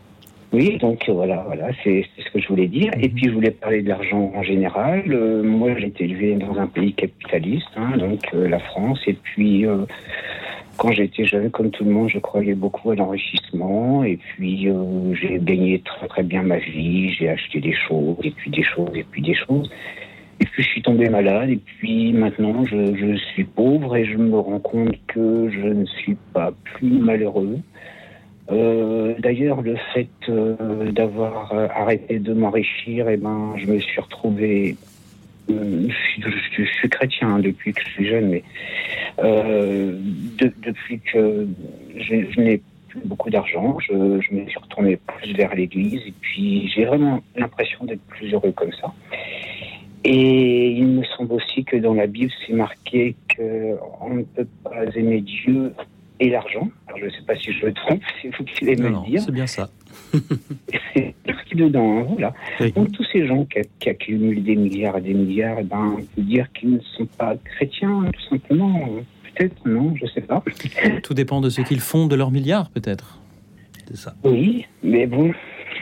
Oui, 0.52 0.76
donc 0.76 1.08
euh, 1.08 1.12
voilà, 1.12 1.44
voilà, 1.46 1.68
c'est 1.82 2.04
ce 2.18 2.30
que 2.30 2.38
je 2.38 2.48
voulais 2.48 2.68
dire. 2.68 2.92
Et 3.00 3.08
puis 3.08 3.28
je 3.28 3.30
voulais 3.30 3.50
parler 3.52 3.82
de 3.82 3.88
l'argent 3.88 4.32
en 4.34 4.42
général. 4.42 5.04
Euh, 5.08 5.42
moi, 5.42 5.74
j'ai 5.78 5.86
été 5.86 6.04
élevé 6.04 6.34
dans 6.34 6.58
un 6.58 6.66
pays 6.66 6.92
capitaliste, 6.92 7.70
hein, 7.76 7.96
donc 7.96 8.20
euh, 8.34 8.48
la 8.48 8.58
France. 8.58 9.00
Et 9.06 9.14
puis, 9.14 9.64
quand 10.76 10.92
j'étais 10.92 11.24
jeune, 11.24 11.50
comme 11.50 11.70
tout 11.70 11.84
le 11.84 11.90
monde, 11.90 12.08
je 12.08 12.18
croyais 12.18 12.54
beaucoup 12.54 12.90
à 12.90 12.94
l'enrichissement. 12.94 14.04
Et 14.04 14.16
puis, 14.16 14.68
j'ai 15.20 15.38
gagné 15.40 15.80
très 15.80 16.08
très 16.08 16.22
bien 16.22 16.42
ma 16.42 16.58
vie. 16.58 17.12
J'ai 17.12 17.28
acheté 17.28 17.60
des 17.60 17.74
choses, 17.74 18.16
et 18.22 18.30
puis 18.30 18.50
des 18.50 18.62
choses, 18.62 18.90
et 18.94 19.04
puis 19.04 19.22
des 19.22 19.34
choses. 19.34 19.70
Et 20.40 20.44
puis, 20.44 20.62
je 20.62 20.68
suis 20.68 20.82
tombé 20.82 21.08
malade. 21.08 21.50
Et 21.50 21.56
puis, 21.58 22.12
maintenant, 22.12 22.64
je, 22.64 22.94
je 22.96 23.16
suis 23.32 23.44
pauvre 23.44 23.96
et 23.96 24.04
je 24.04 24.16
me 24.16 24.38
rends 24.38 24.60
compte 24.60 24.96
que 25.06 25.50
je 25.50 25.68
ne 25.68 25.84
suis 25.86 26.16
pas 26.32 26.52
plus 26.64 26.98
malheureux. 26.98 27.58
Euh, 28.50 29.14
d'ailleurs, 29.18 29.62
le 29.62 29.76
fait 29.94 30.08
euh, 30.28 30.90
d'avoir 30.90 31.52
euh, 31.52 31.68
arrêté 31.74 32.18
de 32.18 32.34
m'enrichir, 32.34 33.08
eh 33.08 33.16
ben, 33.16 33.54
je 33.56 33.66
me 33.66 33.78
suis 33.78 34.00
retrouvé. 34.00 34.76
Je, 35.48 36.64
suis 36.78 36.88
chrétien 36.88 37.38
depuis 37.38 37.72
que 37.72 37.82
je 37.84 37.88
suis 37.90 38.06
jeune, 38.06 38.28
mais 38.28 38.42
depuis 39.18 41.00
que 41.00 41.46
je, 41.96 42.40
n'ai 42.40 42.62
plus 42.88 43.00
beaucoup 43.04 43.30
d'argent, 43.30 43.78
je, 43.80 43.92
me 43.94 44.46
suis 44.46 44.58
retourné 44.58 44.96
plus 44.96 45.32
vers 45.34 45.54
l'Église, 45.54 46.00
et 46.06 46.14
puis 46.20 46.68
j'ai 46.68 46.84
vraiment 46.84 47.22
l'impression 47.36 47.84
d'être 47.84 48.02
plus 48.02 48.32
heureux 48.32 48.52
comme 48.52 48.72
ça. 48.72 48.92
Et 50.04 50.70
il 50.70 50.86
me 50.86 51.04
semble 51.04 51.32
aussi 51.34 51.64
que 51.64 51.76
dans 51.76 51.94
la 51.94 52.06
Bible, 52.08 52.32
c'est 52.44 52.52
marqué 52.52 53.14
qu'on 53.36 54.14
ne 54.14 54.22
peut 54.24 54.48
pas 54.64 54.84
aimer 54.96 55.20
Dieu 55.20 55.72
et 56.18 56.28
l'argent. 56.28 56.68
Alors 56.86 56.98
je 56.98 57.04
ne 57.06 57.10
sais 57.10 57.22
pas 57.22 57.36
si 57.36 57.52
je 57.52 57.66
me 57.66 57.72
trompe, 57.72 58.02
c'est 58.22 58.34
vous 58.36 58.44
qui 58.44 58.64
allez 58.64 58.76
me 58.76 58.88
le 58.88 59.04
dire. 59.06 59.22
C'est 59.22 59.32
bien 59.32 59.46
ça. 59.46 59.70
dedans, 61.56 62.00
hein, 62.00 62.06
voilà. 62.08 62.34
Donc 62.74 62.92
tous 62.92 63.04
ces 63.12 63.26
gens 63.26 63.44
qui, 63.44 63.88
accumulent 63.88 64.42
des 64.42 64.56
milliards 64.56 64.98
et 64.98 65.00
des 65.00 65.14
milliards, 65.14 65.58
eh 65.60 65.64
ben, 65.64 65.96
on 65.98 66.02
peut 66.02 66.22
dire 66.22 66.50
qu'ils 66.52 66.74
ne 66.74 66.80
sont 66.96 67.06
pas 67.06 67.34
chrétiens, 67.36 68.04
tout 68.12 68.36
simplement. 68.36 68.88
Peut-être, 69.34 69.66
non, 69.66 69.94
je 69.96 70.04
ne 70.04 70.10
sais 70.10 70.20
pas. 70.20 70.42
Tout 71.02 71.14
dépend 71.14 71.40
de 71.40 71.48
ce 71.48 71.62
qu'ils 71.62 71.80
font 71.80 72.06
de 72.06 72.14
leurs 72.14 72.30
milliards, 72.30 72.68
peut-être. 72.70 73.18
C'est 73.88 73.96
ça. 73.96 74.14
Oui, 74.24 74.66
mais 74.82 75.06
bon, 75.06 75.32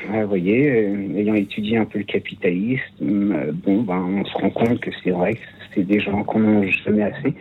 vous 0.09 0.29
voyez, 0.29 0.71
euh, 0.71 1.17
ayant 1.17 1.35
étudié 1.35 1.77
un 1.77 1.85
peu 1.85 1.99
le 1.99 2.05
capitalisme, 2.05 3.33
euh, 3.33 3.53
bon, 3.53 3.83
ben, 3.83 3.99
on 3.99 4.25
se 4.25 4.33
rend 4.35 4.51
compte 4.51 4.81
que 4.81 4.91
c'est 5.03 5.11
vrai 5.11 5.35
que 5.35 5.41
c'est 5.75 5.83
des 5.85 6.01
gens 6.01 6.23
qu'on 6.25 6.41
n'a 6.41 6.67
jamais 6.85 7.03
assez. 7.03 7.35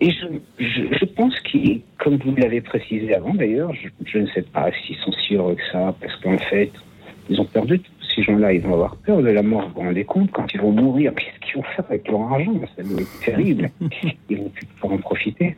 Et 0.00 0.10
je, 0.10 0.26
je, 0.58 1.04
pense 1.04 1.38
qu'ils, 1.40 1.82
comme 1.98 2.16
vous 2.16 2.34
l'avez 2.34 2.62
précisé 2.62 3.14
avant 3.14 3.34
d'ailleurs, 3.34 3.72
je, 4.06 4.18
ne 4.18 4.26
sais 4.28 4.42
pas 4.42 4.70
s'ils 4.72 4.96
sont 4.96 5.12
si 5.12 5.34
heureux 5.34 5.56
que 5.56 5.72
ça, 5.72 5.94
parce 6.00 6.16
qu'en 6.16 6.38
fait, 6.38 6.70
ils 7.30 7.40
ont 7.40 7.44
peur 7.44 7.64
de 7.64 7.76
tout. 7.76 7.92
Ces 8.14 8.22
gens-là, 8.24 8.52
ils 8.52 8.60
vont 8.60 8.74
avoir 8.74 8.96
peur 8.96 9.22
de 9.22 9.28
la 9.28 9.42
mort. 9.42 9.68
Vous 9.68 9.74
vous 9.74 9.86
rendez 9.86 10.04
compte, 10.04 10.30
quand 10.32 10.52
ils 10.52 10.60
vont 10.60 10.72
mourir, 10.72 11.14
qu'est-ce 11.14 11.38
qu'ils 11.46 11.56
vont 11.56 11.68
faire 11.76 11.84
avec 11.88 12.08
leur 12.08 12.22
argent 12.22 12.52
Ça 12.76 12.82
être 12.82 13.20
terrible. 13.24 13.70
Ils 14.28 14.38
vont 14.38 14.48
plus 14.48 14.66
pouvoir 14.66 14.94
en 14.94 14.98
profiter. 14.98 15.56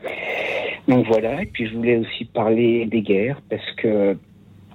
Donc 0.87 1.07
voilà, 1.07 1.43
et 1.43 1.47
puis 1.47 1.67
je 1.67 1.75
voulais 1.75 1.97
aussi 1.97 2.27
parler 2.27 2.87
des 2.87 3.01
guerres, 3.01 3.41
parce 3.49 3.71
que 3.77 4.17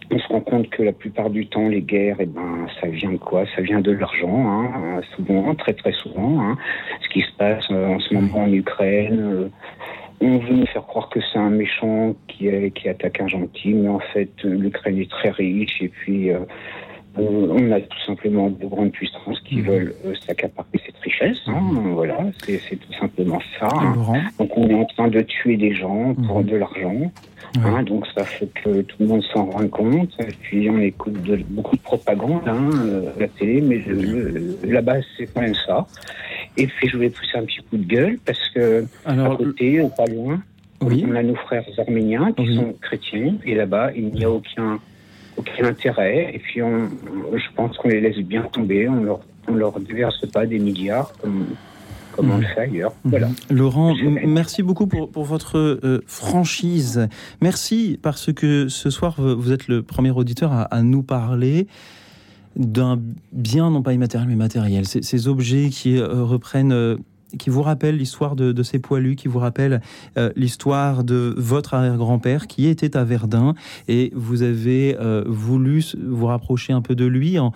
on 0.09 0.19
se 0.19 0.27
rend 0.29 0.39
compte 0.39 0.69
que 0.69 0.83
la 0.83 0.93
plupart 0.93 1.29
du 1.29 1.47
temps, 1.47 1.67
les 1.67 1.81
guerres, 1.81 2.15
eh 2.19 2.25
ben, 2.25 2.67
ça 2.79 2.87
vient 2.87 3.11
de 3.11 3.17
quoi? 3.17 3.43
Ça 3.55 3.61
vient 3.61 3.81
de 3.81 3.91
l'argent, 3.91 4.47
hein, 4.47 5.01
souvent, 5.15 5.53
très 5.55 5.73
très 5.73 5.91
souvent. 5.91 6.39
Hein. 6.41 6.57
Ce 7.03 7.09
qui 7.09 7.21
se 7.21 7.31
passe 7.37 7.65
euh, 7.71 7.87
en 7.87 7.99
ce 7.99 8.13
moment 8.13 8.43
en 8.43 8.51
Ukraine, 8.51 9.19
euh, 9.19 9.49
on 10.21 10.37
veut 10.39 10.55
nous 10.55 10.65
faire 10.67 10.83
croire 10.83 11.09
que 11.09 11.19
c'est 11.21 11.37
un 11.37 11.49
méchant 11.49 12.15
qui, 12.27 12.49
qui 12.71 12.89
attaque 12.89 13.19
un 13.19 13.27
gentil, 13.27 13.73
mais 13.73 13.89
en 13.89 13.99
fait, 13.99 14.31
l'Ukraine 14.43 14.97
est 14.99 15.11
très 15.11 15.29
riche 15.29 15.81
et 15.81 15.89
puis 15.89 16.31
euh, 16.31 16.39
on 17.19 17.71
a 17.71 17.79
tout 17.81 17.99
simplement 18.05 18.49
de 18.49 18.65
grandes 18.65 18.91
puissances 18.91 19.39
qui 19.41 19.57
mmh. 19.57 19.61
veulent 19.61 19.95
s'accaparer 20.25 20.67
cette 20.85 20.97
richesse. 20.97 21.37
Hein, 21.47 21.59
mmh. 21.61 21.93
Voilà, 21.93 22.17
c'est 22.45 22.75
tout 22.75 22.93
simplement 22.99 23.39
ça. 23.59 23.69
Donc 24.39 24.57
on 24.57 24.69
est 24.69 24.73
en 24.73 24.85
train 24.85 25.07
de 25.07 25.21
tuer 25.21 25.57
des 25.57 25.73
gens 25.73 26.13
pour 26.27 26.41
mmh. 26.41 26.45
de 26.45 26.55
l'argent. 26.55 27.11
Hein, 27.63 27.83
donc 27.83 28.05
ça 28.15 28.23
fait 28.23 28.47
que 28.47 28.81
tout 28.81 28.97
le 28.99 29.07
monde 29.07 29.23
s'en 29.33 29.45
rend 29.45 29.67
compte. 29.67 30.11
Et 30.19 30.33
puis 30.41 30.69
on 30.69 30.79
écoute 30.79 31.13
beaucoup 31.49 31.75
de 31.75 31.81
propagande 31.81 32.47
hein, 32.47 32.69
euh, 32.85 33.11
à 33.15 33.21
la 33.21 33.27
télé, 33.27 33.61
mais 33.61 33.81
là-bas 34.63 34.97
c'est 35.17 35.27
quand 35.27 35.41
même 35.41 35.55
ça. 35.65 35.87
Et 36.57 36.67
puis 36.67 36.87
je 36.87 36.95
voulais 36.95 37.09
pousser 37.09 37.37
un 37.37 37.45
petit 37.45 37.59
coup 37.69 37.77
de 37.77 37.85
gueule 37.85 38.17
parce 38.25 38.49
que 38.49 38.85
à 39.05 39.35
côté, 39.35 39.81
pas 39.95 40.05
loin, 40.05 40.41
on 40.81 41.15
a 41.15 41.23
nos 41.23 41.35
frères 41.35 41.65
arméniens 41.77 42.31
qui 42.33 42.55
sont 42.55 42.73
chrétiens 42.81 43.35
et 43.45 43.55
là-bas 43.55 43.91
il 43.95 44.07
n'y 44.09 44.23
a 44.23 44.29
aucun 44.29 44.79
aucun 45.37 45.65
intérêt. 45.65 46.31
Et 46.33 46.39
puis 46.39 46.61
on, 46.61 46.89
je 47.33 47.55
pense 47.55 47.77
qu'on 47.77 47.89
les 47.89 48.01
laisse 48.01 48.17
bien 48.17 48.43
tomber. 48.43 48.87
On 48.89 49.03
leur 49.03 49.19
on 49.47 49.55
leur 49.55 49.79
déverse 49.79 50.25
pas 50.27 50.45
des 50.45 50.59
milliards 50.59 51.13
comme 51.21 51.47
comme 52.17 52.31
on 52.31 52.37
le 52.37 52.47
fait 52.47 52.61
ailleurs. 52.61 52.93
Mhm. 53.05 53.11
Voilà. 53.11 53.29
Laurent, 53.49 53.95
merci 54.25 54.63
beaucoup 54.63 54.87
pour, 54.87 55.11
pour 55.11 55.23
votre 55.23 55.57
euh, 55.57 56.03
franchise. 56.07 57.07
Merci 57.41 57.99
parce 58.01 58.33
que 58.33 58.67
ce 58.69 58.89
soir, 58.89 59.15
vous 59.19 59.51
êtes 59.51 59.67
le 59.67 59.83
premier 59.83 60.09
auditeur 60.09 60.51
à, 60.51 60.81
nous 60.81 61.03
parler 61.03 61.67
d'un 62.55 62.99
bien, 63.31 63.69
non 63.69 63.83
pas 63.83 63.93
immatériel, 63.93 64.27
mais 64.27 64.35
matériel. 64.35 64.87
Ces, 64.87 65.27
objets 65.27 65.69
qui 65.69 65.97
euh, 65.97 66.23
reprennent... 66.23 66.73
Euh, 66.73 66.97
qui 67.37 67.49
vous 67.49 67.61
rappellent 67.61 67.97
l'histoire 67.97 68.35
de, 68.35 68.63
ces 68.63 68.79
poilus, 68.79 69.15
qui 69.15 69.27
vous 69.27 69.39
rappellent 69.39 69.81
l'histoire 70.35 71.03
de 71.03 71.33
votre 71.37 71.73
arrière-grand-père 71.73 72.47
qui 72.47 72.67
était 72.67 72.95
à 72.95 73.03
Verdun 73.03 73.53
et 73.87 74.11
vous 74.15 74.43
avez 74.43 74.97
voulu 75.25 75.83
vous 76.01 76.25
rapprocher 76.25 76.71
un 76.71 76.81
peu 76.81 76.95
de 76.95 77.05
lui 77.05 77.37
en, 77.37 77.51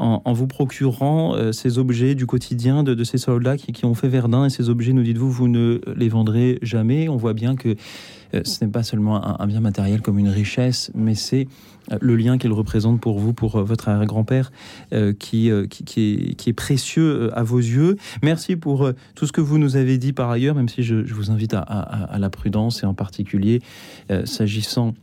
en, 0.00 0.32
vous 0.32 0.46
procurant 0.46 1.34
euh, 1.34 1.52
ces 1.52 1.78
objets 1.78 2.14
du 2.14 2.26
quotidien 2.26 2.82
de, 2.82 3.04
ces 3.04 3.18
soldats 3.18 3.56
qui, 3.56 3.84
ont 3.84 3.94
fait 3.94 4.08
Verdun. 4.08 4.46
Et 4.46 4.50
ces 4.50 4.68
objets, 4.68 4.92
nous 4.92 5.02
dites-vous, 5.02 5.30
vous 5.30 5.48
ne 5.48 5.80
les 5.94 6.08
vendrez 6.08 6.58
jamais. 6.62 7.08
On 7.08 7.16
voit 7.16 7.34
bien 7.34 7.54
que 7.54 7.76
euh, 8.34 8.40
ce 8.44 8.64
n'est 8.64 8.70
pas 8.70 8.82
seulement 8.82 9.40
un, 9.40 9.46
bien 9.46 9.60
matériel 9.60 10.00
comme 10.00 10.18
une 10.18 10.28
richesse, 10.28 10.90
mais 10.94 11.14
c'est 11.14 11.48
euh, 11.79 11.79
le 12.00 12.16
lien 12.16 12.38
qu'il 12.38 12.52
représente 12.52 13.00
pour 13.00 13.18
vous, 13.18 13.32
pour 13.32 13.62
votre 13.62 14.04
grand-père, 14.04 14.52
qui, 15.18 15.50
qui, 15.68 16.36
est, 16.46 16.52
précieux 16.52 17.30
à 17.36 17.42
vos 17.42 17.58
yeux. 17.58 17.96
Merci 18.22 18.56
pour 18.56 18.90
tout 19.14 19.26
ce 19.26 19.32
que 19.32 19.40
vous 19.40 19.58
nous 19.58 19.76
avez 19.76 19.98
dit 19.98 20.12
par 20.12 20.30
ailleurs, 20.30 20.54
même 20.54 20.68
si 20.68 20.82
je, 20.82 20.94
vous 21.12 21.30
invite 21.30 21.54
à, 21.54 22.16
la 22.18 22.30
prudence 22.30 22.82
et 22.82 22.86
en 22.86 22.94
particulier 22.94 23.60
s'agissant 24.24 24.94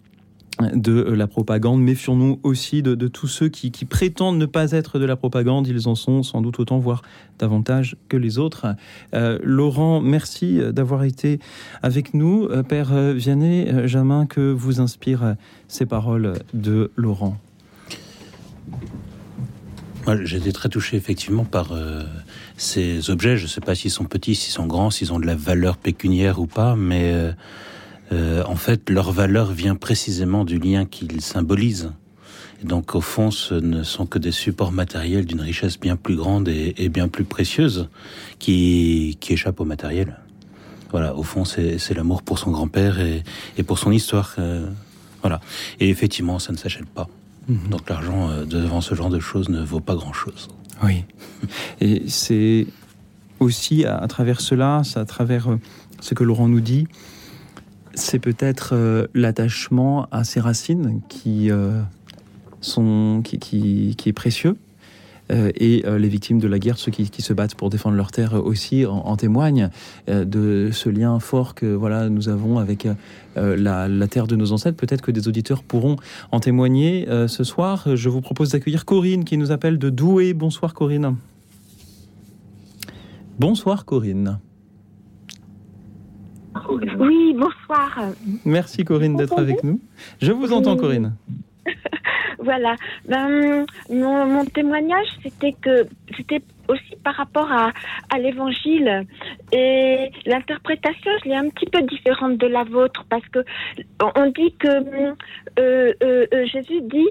de 0.74 1.02
la 1.02 1.28
propagande. 1.28 1.82
Méfions-nous 1.82 2.40
aussi 2.44 2.82
de, 2.82 3.08
tous 3.08 3.28
ceux 3.28 3.50
qui, 3.50 3.72
prétendent 3.86 4.38
ne 4.38 4.46
pas 4.46 4.72
être 4.72 5.00
de 5.00 5.06
la 5.06 5.16
propagande. 5.16 5.68
Ils 5.68 5.88
en 5.88 5.96
sont 5.96 6.24
sans 6.24 6.42
doute 6.42 6.60
autant, 6.60 6.80
voire 6.80 7.02
davantage 7.40 7.96
que 8.10 8.18
les 8.18 8.40
autres. 8.40 8.68
Euh, 9.14 9.40
Laurent, 9.44 10.02
merci 10.02 10.60
d'avoir 10.72 11.04
été 11.04 11.40
avec 11.84 12.14
nous. 12.14 12.46
Euh, 12.46 12.64
Père 12.64 12.94
Vianney, 13.14 13.68
euh, 13.70 13.88
Jamin, 13.88 14.26
que 14.26 14.52
vous 14.52 14.82
inspirent 14.82 15.36
ces 15.68 15.86
paroles 15.86 16.34
de 16.54 16.92
Laurent? 16.96 17.38
Été 20.08 20.54
très 20.54 20.70
touché 20.70 20.96
effectivement 20.96 21.44
par 21.44 21.74
ces 22.58 23.10
objets. 23.10 23.38
Je 23.38 23.44
ne 23.44 23.48
sais 23.48 23.62
pas 23.62 23.76
s'ils 23.76 23.92
sont 23.92 24.06
petits, 24.06 24.36
s'ils 24.36 24.52
sont 24.52 24.66
grands, 24.66 24.90
s'ils 24.90 25.14
ont 25.14 25.20
de 25.20 25.26
la 25.26 25.36
valeur 25.36 25.78
pécuniaire 25.78 26.40
ou 26.40 26.48
pas, 26.48 26.76
mais 26.76 27.12
euh, 27.14 27.32
en 28.12 28.56
fait, 28.56 28.90
leur 28.90 29.12
valeur 29.12 29.52
vient 29.52 29.76
précisément 29.76 30.46
du 30.46 30.60
lien 30.60 30.86
qu'ils 30.86 31.22
symbolisent. 31.22 31.92
Et 32.62 32.66
donc, 32.66 32.96
au 32.96 33.02
fond, 33.02 33.30
ce 33.30 33.54
ne 33.54 33.84
sont 33.84 34.06
que 34.06 34.18
des 34.18 34.32
supports 34.32 34.72
matériels 34.72 35.26
d'une 35.26 35.42
richesse 35.42 35.80
bien 35.80 35.96
plus 35.96 36.16
grande 36.16 36.48
et, 36.48 36.90
bien 36.90 37.08
plus 37.08 37.24
précieuse 37.24 37.90
qui, 38.40 39.18
qui 39.20 39.34
échappe 39.34 39.60
au 39.60 39.66
matériel. 39.66 40.18
Voilà, 40.90 41.16
au 41.16 41.24
fond, 41.24 41.44
c'est 41.46 41.94
l'amour 41.94 42.24
pour 42.24 42.40
son 42.40 42.52
grand-père 42.52 43.00
et, 43.00 43.24
et, 43.58 43.64
pour 43.64 43.78
son 43.78 43.92
histoire. 43.92 44.36
voilà. 45.22 45.40
Et 45.80 45.90
effectivement, 45.90 46.40
ça 46.40 46.52
ne 46.52 46.58
s'achète 46.58 46.88
pas. 46.88 47.08
Mhm. 47.48 47.70
Donc 47.70 47.90
l'argent 47.90 48.44
devant 48.46 48.82
ce 48.82 48.96
genre 48.96 49.10
de 49.10 49.20
choses 49.20 49.50
ne 49.50 49.62
vaut 49.62 49.80
pas 49.80 49.96
grand-chose. 49.96 50.50
Oui. 50.84 51.04
Et 51.82 52.04
c'est 52.08 52.68
aussi 53.40 53.86
à, 53.86 54.06
travers 54.08 54.42
cela, 54.42 54.82
à 54.96 55.06
travers 55.06 55.48
ce 56.00 56.14
que 56.14 56.24
Laurent 56.24 56.48
nous 56.48 56.62
dit, 56.62 56.88
c'est 57.98 58.20
peut-être 58.20 59.08
l'attachement 59.14 60.08
à 60.12 60.24
ses 60.24 60.40
racines 60.40 61.02
qui, 61.10 61.50
sont, 62.62 63.22
qui, 63.24 63.40
qui, 63.96 64.10
est 64.10 64.14
précieux. 64.14 64.56
Euh, 65.30 65.52
et 65.56 65.84
euh, 65.86 65.98
les 65.98 66.08
victimes 66.08 66.40
de 66.40 66.48
la 66.48 66.58
guerre, 66.58 66.78
ceux 66.78 66.92
qui, 66.92 67.10
qui, 67.10 67.22
se 67.22 67.34
battent 67.34 67.56
pour 67.56 67.70
défendre 67.70 67.98
leur 67.98 68.12
terre 68.12 68.34
aussi, 68.34 68.86
en, 68.86 69.16
témoignent 69.18 69.70
euh, 70.10 70.24
de 70.24 70.70
ce 70.72 70.90
lien 70.90 71.20
fort 71.20 71.54
que 71.54 71.66
voilà 71.66 72.08
nous 72.10 72.30
avons 72.30 72.60
avec 72.60 72.88
la, 73.36 73.88
la, 73.88 74.08
terre 74.08 74.28
de 74.28 74.36
nos 74.36 74.52
ancêtres. 74.52 74.78
Peut-être 74.78 75.02
que 75.02 75.12
des 75.12 75.28
auditeurs 75.28 75.64
pourront 75.64 75.98
en 76.32 76.40
témoigner 76.40 77.08
ce 77.28 77.44
soir. 77.44 77.96
Je 77.96 78.10
vous 78.10 78.22
propose 78.22 78.52
d'accueillir 78.52 78.86
Corinne 78.86 79.26
qui 79.26 79.38
nous 79.38 79.52
appelle 79.52 79.78
de 79.78 79.90
Douai. 79.90 80.34
Bonsoir 80.34 80.74
Corinne. 80.74 81.18
Bonsoir 83.38 83.86
Corinne. 83.86 84.40
Oui, 87.00 87.34
bonsoir. 87.34 88.00
Merci 88.46 88.84
Corinne 88.84 89.16
d'être 89.16 89.38
avec 89.38 89.64
nous. 89.64 89.80
Je 90.22 90.32
vous 90.32 90.54
entends 90.54 90.76
Corinne. 90.76 91.16
voilà. 92.40 92.76
Ben, 93.08 93.66
mon, 93.90 94.46
témoignage, 94.46 95.08
c'était 95.24 95.54
que 95.54 95.88
c'était 96.16 96.42
aussi 96.68 96.96
par 97.04 97.16
rapport 97.16 97.50
à, 97.52 97.72
à 98.14 98.20
l'évangile 98.20 99.06
et 99.52 100.12
l'interprétation, 100.26 101.12
je 101.24 101.30
l'ai 101.30 101.36
un 101.36 101.50
petit 101.50 101.66
peu 101.66 101.82
différente 101.82 102.38
de 102.38 102.48
la 102.48 102.64
vôtre 102.66 103.06
parce 103.10 103.26
que 103.30 103.40
on 104.16 104.26
dit 104.28 104.54
que 104.60 104.68
euh, 104.68 105.14
euh, 105.60 105.94
euh, 106.02 106.46
Jésus 106.46 106.82
dit 106.82 107.08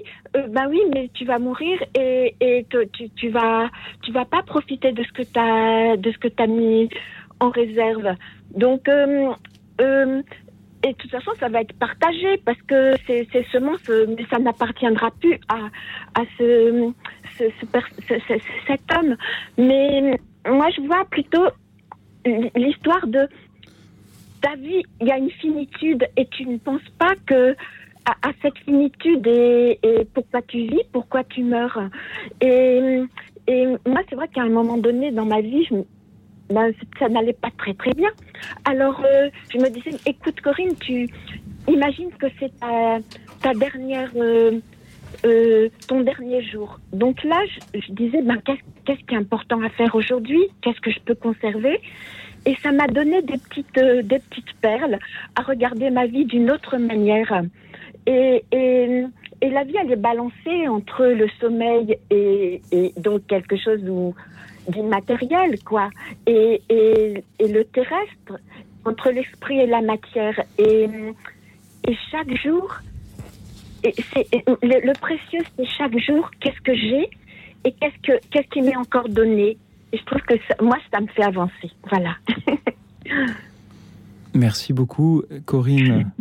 bah 0.49 0.65
oui 0.69 0.79
mais 0.93 1.09
tu 1.13 1.25
vas 1.25 1.39
mourir 1.39 1.79
et, 1.95 2.35
et 2.39 2.67
tu, 2.93 3.09
tu 3.15 3.29
vas 3.29 3.69
tu 4.03 4.11
vas 4.11 4.25
pas 4.25 4.43
profiter 4.43 4.91
de 4.91 5.03
ce 5.03 5.11
que 5.11 5.23
tu 5.23 5.39
as 5.39 5.97
de 5.97 6.11
ce 6.11 6.17
que 6.19 6.27
tu 6.27 6.43
as 6.43 6.47
mis 6.47 6.89
en 7.39 7.49
réserve. 7.49 8.15
Donc 8.55 8.87
et 10.83 10.93
de 10.93 10.97
toute 10.97 11.11
façon, 11.11 11.31
ça 11.39 11.49
va 11.49 11.61
être 11.61 11.73
partagé 11.77 12.37
parce 12.45 12.61
que 12.63 12.93
c'est 13.07 13.27
semences, 13.51 13.89
mais 13.89 14.25
ça 14.29 14.37
n'appartiendra 14.39 15.11
plus 15.19 15.39
à, 15.49 15.57
à 16.19 16.23
ce, 16.37 16.91
cet 18.67 18.81
homme. 18.95 19.15
Mais 19.57 20.19
moi, 20.47 20.69
je 20.75 20.81
vois 20.81 21.05
plutôt 21.09 21.47
l'histoire 22.55 23.07
de 23.07 23.27
ta 24.41 24.55
vie, 24.55 24.83
il 25.01 25.07
y 25.07 25.11
a 25.11 25.17
une 25.17 25.31
finitude 25.31 26.07
et 26.15 26.27
tu 26.27 26.45
ne 26.45 26.57
penses 26.57 26.89
pas 26.99 27.15
que 27.25 27.55
à, 28.05 28.29
cette 28.41 28.57
finitude 28.59 29.27
et, 29.27 29.79
pourquoi 30.13 30.41
tu 30.43 30.59
vis, 30.59 30.83
pourquoi 30.93 31.23
tu 31.25 31.43
meurs. 31.43 31.81
Et, 32.39 33.01
et 33.47 33.65
moi, 33.85 34.01
c'est 34.07 34.15
vrai 34.15 34.27
qu'à 34.29 34.43
un 34.43 34.49
moment 34.49 34.77
donné 34.77 35.11
dans 35.11 35.25
ma 35.25 35.41
vie, 35.41 35.65
je, 35.65 35.75
ben, 36.49 36.71
ça 36.99 37.09
n'allait 37.09 37.33
pas 37.33 37.49
très 37.57 37.73
très 37.73 37.93
bien. 37.93 38.09
Alors 38.65 39.01
euh, 39.03 39.29
je 39.51 39.57
me 39.57 39.69
disais, 39.69 39.91
écoute 40.05 40.39
Corinne, 40.41 40.75
tu 40.79 41.07
imagines 41.67 42.09
que 42.19 42.27
c'est 42.39 42.51
ta, 42.59 43.53
dernière, 43.53 44.11
euh, 44.15 44.59
euh, 45.25 45.69
ton 45.87 46.01
dernier 46.01 46.41
jour. 46.43 46.79
Donc 46.93 47.23
là, 47.23 47.39
je, 47.73 47.91
disais, 47.91 48.21
ben, 48.21 48.37
qu'est-ce 48.45 49.05
qui 49.05 49.13
est 49.13 49.17
important 49.17 49.61
à 49.61 49.69
faire 49.69 49.93
aujourd'hui? 49.95 50.41
Qu'est-ce 50.61 50.79
que 50.79 50.91
je 50.91 50.99
peux 50.99 51.15
conserver? 51.15 51.79
Et 52.45 52.55
ça 52.63 52.71
m'a 52.71 52.87
donné 52.87 53.21
des 53.23 53.37
petites, 53.37 54.07
des 54.07 54.19
petites 54.19 54.53
perles 54.61 54.99
à 55.35 55.41
regarder 55.41 55.89
ma 55.89 56.05
vie 56.05 56.25
d'une 56.25 56.49
autre 56.49 56.77
manière. 56.77 57.41
Et, 58.05 58.45
et, 58.53 59.05
la 59.41 59.63
vie, 59.65 59.75
elle 59.81 59.91
est 59.91 59.97
balancée 59.97 60.67
entre 60.69 61.05
le 61.05 61.27
sommeil 61.41 61.97
et 62.09 62.61
donc 62.97 63.27
quelque 63.27 63.57
chose 63.57 63.81
où 63.89 64.15
d'immatériel, 64.67 65.61
quoi, 65.63 65.89
et, 66.25 66.61
et, 66.69 67.23
et, 67.39 67.47
le 67.47 67.63
terrestre, 67.65 68.39
entre 68.85 69.11
l'esprit 69.11 69.59
et 69.59 69.67
la 69.67 69.81
matière. 69.81 70.39
Et, 70.57 70.87
et 71.87 71.97
chaque 72.11 72.33
jour, 72.43 72.75
et 73.83 73.93
c'est, 74.13 74.27
le, 74.63 74.93
précieux, 74.99 75.41
c'est 75.55 75.65
chaque 75.65 75.97
jour, 75.99 76.29
qu'est-ce 76.39 76.61
que 76.61 76.75
j'ai 76.75 77.09
et 77.65 77.71
qu'est-ce, 77.73 78.01
que, 78.01 78.19
qu'est-ce 78.29 78.47
qui 78.49 78.61
m'est 78.61 78.75
encore 78.75 79.09
donné. 79.09 79.57
Et 79.91 79.97
je 79.97 80.03
trouve 80.03 80.21
que 80.21 80.35
moi, 80.63 80.77
ça 80.91 80.99
me 80.99 81.07
fait 81.07 81.23
avancer. 81.23 81.71
Voilà. 81.89 82.15
Merci 84.33 84.73
beaucoup, 84.73 85.23
Corinne. 85.45 86.11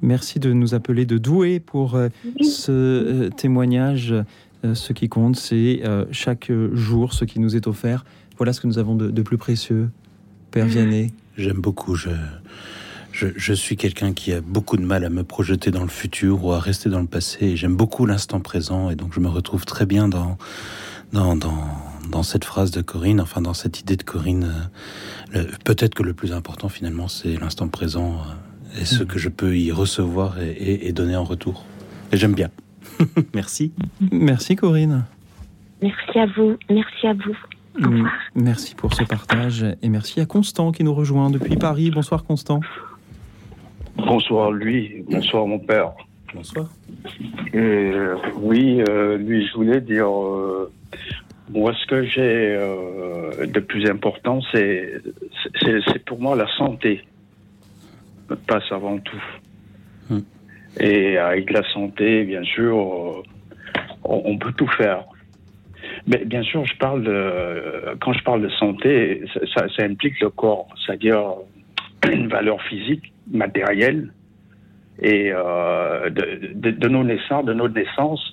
Merci 0.00 0.38
de 0.38 0.52
nous 0.52 0.74
appeler 0.74 1.06
de 1.06 1.18
Douai 1.18 1.58
pour 1.58 1.96
euh, 1.96 2.08
ce 2.40 2.70
euh, 2.70 3.30
témoignage 3.30 4.14
ce 4.62 4.92
qui 4.92 5.08
compte, 5.08 5.36
c'est 5.36 5.80
euh, 5.84 6.04
chaque 6.10 6.50
jour 6.72 7.12
ce 7.12 7.24
qui 7.24 7.40
nous 7.40 7.56
est 7.56 7.66
offert. 7.66 8.04
Voilà 8.36 8.52
ce 8.52 8.60
que 8.60 8.66
nous 8.66 8.78
avons 8.78 8.94
de, 8.94 9.22
plus 9.22 9.38
précieux. 9.38 9.90
Père 10.50 10.66
mhm. 10.66 10.70
Vianney. 10.70 11.12
J'aime 11.36 11.60
beaucoup. 11.60 11.94
Je, 11.94 12.10
je, 13.12 13.52
suis 13.52 13.76
quelqu'un 13.76 14.12
qui 14.12 14.32
a 14.32 14.40
beaucoup 14.40 14.76
de 14.76 14.84
mal 14.84 15.04
à 15.04 15.10
me 15.10 15.24
projeter 15.24 15.70
dans 15.70 15.82
le 15.82 15.88
futur 15.88 16.44
ou 16.44 16.52
à 16.52 16.60
rester 16.60 16.88
dans 16.88 17.00
le 17.00 17.06
passé. 17.06 17.56
J'aime 17.56 17.76
beaucoup 17.76 18.06
l'instant 18.06 18.40
présent 18.40 18.90
et 18.90 18.96
donc 18.96 19.12
je 19.14 19.20
me 19.20 19.28
retrouve 19.28 19.64
très 19.64 19.86
bien 19.86 20.08
dans, 20.08 20.38
dans, 21.12 21.36
dans, 21.36 22.22
cette 22.22 22.44
phrase 22.44 22.70
de 22.70 22.80
Corinne, 22.80 23.20
enfin 23.20 23.40
dans 23.40 23.54
cette 23.54 23.80
idée 23.80 23.96
de 23.96 24.02
Corinne. 24.02 24.70
Euh, 25.34 25.44
peut-être 25.64 25.94
que 25.94 26.02
le 26.02 26.14
plus 26.14 26.32
important 26.32 26.68
finalement, 26.68 27.08
c'est 27.08 27.38
l'instant 27.38 27.68
présent 27.68 28.22
et 28.80 28.84
ce 28.84 29.02
mhm. 29.02 29.08
que 29.08 29.18
je 29.18 29.28
peux 29.28 29.56
y 29.56 29.70
recevoir 29.72 30.38
et 30.40 30.92
donner 30.92 31.16
en 31.16 31.24
retour. 31.24 31.64
Et 32.12 32.16
j'aime 32.16 32.34
bien. 32.34 32.50
Merci. 33.34 33.72
Merci 34.12 34.56
Corinne. 34.56 35.04
Merci 35.82 36.18
à 36.18 36.26
vous. 36.26 36.56
Merci 36.70 37.06
à 37.06 37.14
vous. 37.14 37.36
Mm, 37.78 38.08
merci 38.34 38.74
pour 38.74 38.94
ce 38.94 39.04
partage 39.04 39.64
et 39.82 39.88
merci 39.88 40.20
à 40.20 40.26
Constant 40.26 40.72
qui 40.72 40.82
nous 40.82 40.94
rejoint 40.94 41.30
depuis 41.30 41.56
Paris. 41.56 41.90
Bonsoir 41.90 42.24
Constant. 42.24 42.60
Bonsoir 43.96 44.50
lui, 44.50 45.04
bonsoir 45.08 45.46
mon 45.46 45.58
père. 45.58 45.92
Bonsoir. 46.34 46.68
Euh, 47.54 48.16
oui, 48.36 48.82
euh, 48.88 49.16
lui, 49.16 49.46
je 49.46 49.54
voulais 49.54 49.80
dire, 49.80 50.08
euh, 50.08 50.70
moi, 51.50 51.72
ce 51.74 51.86
que 51.86 52.04
j'ai 52.04 53.46
de 53.46 53.60
plus 53.60 53.88
important, 53.88 54.40
c'est, 54.52 55.00
c'est, 55.62 56.04
pour 56.04 56.20
moi 56.20 56.36
la 56.36 56.46
santé 56.56 57.02
passe 58.46 58.70
avant 58.70 58.98
tout. 58.98 59.22
Et 60.80 61.16
avec 61.18 61.50
la 61.50 61.62
santé, 61.72 62.24
bien 62.24 62.42
sûr, 62.44 62.76
euh, 62.76 63.22
on, 64.04 64.38
peut 64.38 64.52
tout 64.52 64.68
faire. 64.68 65.04
Mais 66.06 66.24
bien 66.24 66.42
sûr, 66.42 66.64
je 66.66 66.76
parle 66.76 67.02
de, 67.02 67.96
quand 68.00 68.12
je 68.12 68.22
parle 68.22 68.42
de 68.42 68.48
santé, 68.50 69.24
ça, 69.54 69.66
implique 69.80 70.20
le 70.20 70.30
corps, 70.30 70.68
c'est-à-dire 70.84 71.34
une 72.10 72.28
valeur 72.28 72.62
physique, 72.62 73.12
matérielle, 73.30 74.12
et 75.00 75.30
euh, 75.32 76.10
de, 76.10 76.88
nos 76.88 77.04
naissances, 77.04 77.44
de 77.44 77.54
notre 77.54 77.74
naissance 77.74 78.32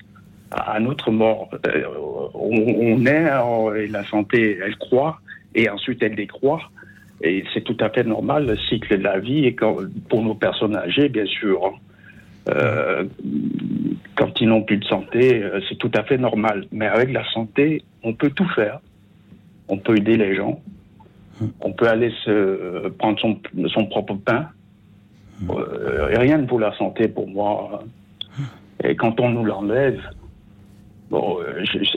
à 0.52 0.80
notre 0.80 1.12
mort. 1.12 1.50
Euh, 1.68 1.86
on, 2.34 3.06
est 3.06 3.84
et 3.84 3.88
la 3.88 4.04
santé, 4.06 4.60
elle 4.64 4.78
croît 4.78 5.20
et 5.54 5.70
ensuite 5.70 6.02
elle 6.04 6.16
décroît. 6.16 6.62
Et 7.22 7.44
c'est 7.54 7.64
tout 7.64 7.78
à 7.80 7.90
fait 7.90 8.04
normal 8.04 8.46
le 8.46 8.58
cycle 8.58 8.98
de 8.98 9.04
la 9.04 9.20
vie 9.20 9.46
et 9.46 9.56
pour 10.10 10.22
nos 10.22 10.36
personnes 10.36 10.76
âgées, 10.76 11.10
bien 11.10 11.26
sûr. 11.26 11.80
Euh, 12.50 13.06
quand 14.16 14.40
ils 14.40 14.48
n'ont 14.48 14.62
plus 14.62 14.78
de 14.78 14.86
santé, 14.86 15.42
euh, 15.44 15.60
c'est 15.68 15.78
tout 15.78 15.92
à 15.96 16.04
fait 16.04 16.18
normal. 16.18 16.66
Mais 16.72 16.88
avec 16.88 17.12
la 17.12 17.24
santé, 17.32 17.84
on 18.04 18.14
peut 18.14 18.30
tout 18.30 18.48
faire. 18.50 18.80
On 19.68 19.78
peut 19.78 19.98
aider 19.98 20.18
les 20.18 20.36
gens. 20.36 20.62
On 21.60 21.74
peut 21.74 21.88
aller 21.88 22.14
se 22.24 22.88
prendre 22.90 23.20
son, 23.20 23.86
propre 23.88 24.14
pain. 24.14 24.48
Euh, 25.50 26.06
rien 26.18 26.38
ne 26.38 26.48
vaut 26.48 26.60
la 26.60 26.74
santé 26.78 27.08
pour 27.10 27.28
moi. 27.28 27.84
Et 28.84 28.96
quand 28.96 29.20
on 29.20 29.32
nous 29.32 29.44
l'enlève, 29.44 30.00
bon, 31.10 31.40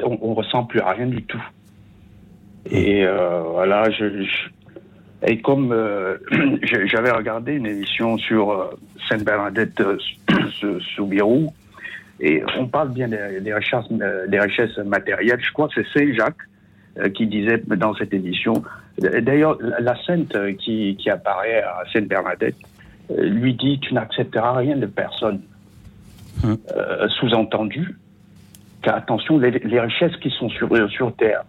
on, 0.03 0.31
ne 0.31 0.35
ressent 0.35 0.65
plus 0.65 0.81
rien 0.81 1.07
du 1.07 1.23
tout. 1.23 1.45
Et 2.71 3.05
voilà, 3.05 3.91
je, 3.91 4.25
et 5.27 5.41
comme 5.41 5.73
euh, 5.73 6.17
j'avais 6.63 7.11
regardé 7.11 7.55
une 7.55 7.67
émission 7.67 8.19
sur 8.19 8.51
euh, 8.51 8.71
Sainte-Bernadette 9.09 9.81
euh, 9.81 9.99
Soubirou, 10.95 11.53
et 12.21 12.43
on 12.59 12.67
parle 12.67 12.91
bien 12.91 13.09
des, 13.09 13.55
richesses, 13.55 13.89
des 14.29 14.41
richesses 14.41 14.77
matérielles. 14.79 15.41
Je 15.41 15.53
crois 15.53 15.69
que 15.69 15.75
c'est 15.75 15.99
Saint-Jacques 15.99 17.13
qui 17.15 17.29
disait 17.29 17.63
dans 17.77 17.95
cette 17.95 18.13
émission. 18.13 18.65
D'ailleurs, 18.99 19.57
la 19.61 19.95
sainte 20.03 20.37
qui, 20.57 20.97
qui 20.99 21.11
apparaît 21.11 21.63
à 21.63 21.85
Sainte-Bernadette 21.93 22.57
lui 23.17 23.55
dit 23.55 23.79
Tu 23.79 23.95
n'accepteras 23.95 24.55
rien 24.55 24.77
de 24.77 24.87
personne. 24.87 25.43
Hum. 26.43 26.57
Sous-entendu 27.21 27.97
qu'attention, 28.83 29.39
les, 29.39 29.53
les, 29.53 29.79
richesses 29.79 30.17
qui 30.17 30.31
sont 30.31 30.49
sur, 30.49 30.91
sur 30.91 31.15
Terre, 31.15 31.45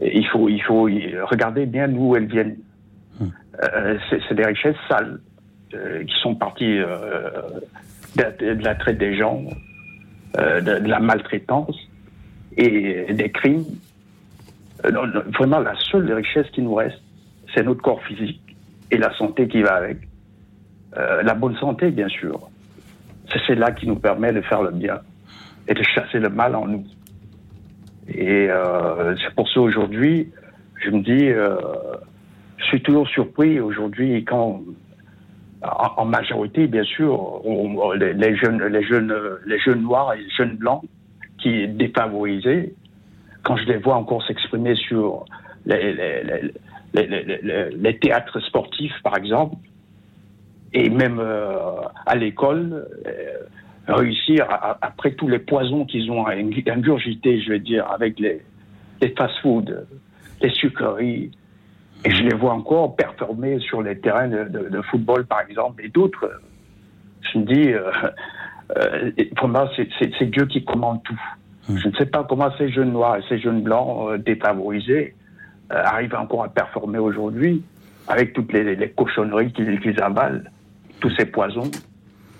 il 0.00 0.26
faut, 0.28 0.48
il 0.48 0.62
faut 0.62 0.84
regarder 0.84 1.66
bien 1.66 1.88
d'où 1.88 2.14
elles 2.14 2.26
viennent. 2.26 2.56
C'est 4.10 4.34
des 4.34 4.44
richesses 4.44 4.76
sales 4.88 5.20
qui 5.70 6.14
sont 6.22 6.34
parties 6.34 6.78
de, 8.16 8.62
la 8.62 8.74
traite 8.74 8.98
des 8.98 9.16
gens, 9.16 9.42
de, 10.34 10.88
la 10.88 11.00
maltraitance 11.00 11.76
et 12.56 13.12
des 13.12 13.30
crimes. 13.30 13.64
vraiment, 14.82 15.60
la 15.60 15.74
seule 15.90 16.12
richesse 16.12 16.46
qui 16.52 16.62
nous 16.62 16.74
reste, 16.74 17.00
c'est 17.54 17.62
notre 17.62 17.82
corps 17.82 18.02
physique 18.02 18.40
et 18.90 18.98
la 18.98 19.12
santé 19.16 19.48
qui 19.48 19.62
va 19.62 19.74
avec. 19.74 19.98
la 20.96 21.34
bonne 21.34 21.56
santé, 21.56 21.90
bien 21.90 22.08
sûr. 22.08 22.48
C'est 23.46 23.54
là 23.54 23.72
qui 23.72 23.86
nous 23.86 23.96
permet 23.96 24.32
de 24.32 24.40
faire 24.42 24.62
le 24.62 24.70
bien 24.70 25.00
et 25.68 25.74
de 25.74 25.82
chasser 25.82 26.18
le 26.18 26.28
mal 26.28 26.54
en 26.54 26.66
nous. 26.66 26.84
Et 28.08 28.48
euh, 28.50 29.14
c'est 29.16 29.34
pour 29.34 29.48
ça 29.48 29.60
aujourd'hui, 29.60 30.30
je 30.84 30.90
me 30.90 31.00
dis, 31.00 31.30
euh, 31.30 31.56
je 32.64 32.68
suis 32.68 32.82
toujours 32.82 33.06
surpris 33.08 33.60
aujourd'hui 33.60 34.24
quand, 34.24 34.62
en, 35.62 36.04
majorité, 36.04 36.66
bien 36.66 36.84
sûr, 36.84 37.42
les, 37.96 38.36
jeunes, 38.36 38.62
les 38.64 38.82
jeunes, 38.82 39.14
les 39.46 39.58
jeunes 39.58 39.82
noirs 39.82 40.14
et 40.14 40.18
les 40.18 40.30
jeunes 40.30 40.56
blancs 40.56 40.82
qui 41.38 41.68
défavorisés, 41.68 42.74
quand 43.42 43.56
je 43.56 43.64
les 43.64 43.76
vois 43.76 43.96
encore 43.96 44.26
s'exprimer 44.26 44.74
sur 44.76 45.26
les, 45.66 45.98
théâtres 48.00 48.40
sportifs, 48.40 48.94
par 49.02 49.16
exemple, 49.18 49.56
et 50.72 50.88
même 50.88 51.18
euh, 51.20 51.56
à 52.06 52.16
l'école, 52.16 52.88
réussir, 53.86 54.46
après 54.80 55.12
tous 55.12 55.28
les 55.28 55.38
poisons 55.38 55.84
qu'ils 55.84 56.10
ont 56.10 56.26
ingurgités, 56.26 57.42
je 57.42 57.50
veux 57.52 57.58
dire, 57.58 57.86
avec 57.90 58.18
les, 58.18 58.40
les 59.02 59.08
fast-foods, 59.10 59.86
les 60.40 60.50
sucreries, 60.50 61.30
et 62.04 62.10
je 62.10 62.22
les 62.22 62.34
vois 62.34 62.52
encore 62.52 62.96
performer 62.96 63.58
sur 63.60 63.82
les 63.82 63.98
terrains 63.98 64.28
de, 64.28 64.82
football, 64.90 65.24
par 65.24 65.40
exemple, 65.40 65.82
et 65.84 65.88
d'autres. 65.88 66.30
Je 67.32 67.38
me 67.38 67.44
dis, 67.44 67.72
euh, 67.72 67.90
euh, 68.76 69.10
pour 69.36 69.48
moi, 69.48 69.70
c'est 69.76 70.30
Dieu 70.30 70.44
qui 70.46 70.64
commande 70.64 71.02
tout. 71.02 71.20
Hum. 71.68 71.78
Je 71.78 71.88
ne 71.88 71.94
sais 71.94 72.06
pas 72.06 72.24
comment 72.28 72.50
ces 72.58 72.68
jeunes 72.70 72.92
noirs 72.92 73.16
et 73.16 73.22
ces 73.28 73.38
jeunes 73.38 73.62
blancs 73.62 74.10
euh, 74.10 74.18
défavorisés 74.18 75.14
arrivent 75.70 76.14
encore 76.14 76.44
à 76.44 76.48
performer 76.48 76.98
aujourd'hui 76.98 77.62
avec 78.06 78.34
toutes 78.34 78.52
les, 78.52 78.76
les 78.76 78.90
cochonneries 78.90 79.50
qu'ils 79.52 80.00
avalent, 80.02 80.42
tous 81.00 81.10
ces 81.16 81.24
poisons 81.24 81.70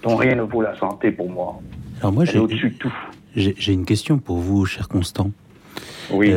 dont 0.02 0.16
rien 0.16 0.34
ne 0.34 0.42
vaut 0.42 0.60
la 0.60 0.76
santé 0.76 1.10
pour 1.10 1.30
moi. 1.30 1.58
Alors 2.00 2.12
moi, 2.12 2.26
j'ai 2.26 2.38
au-dessus 2.38 2.68
de 2.68 2.76
tout. 2.76 2.94
J'ai 3.34 3.72
une 3.72 3.86
question 3.86 4.18
pour 4.18 4.36
vous, 4.36 4.66
cher 4.66 4.88
Constant. 4.88 5.30
Oui. 6.10 6.32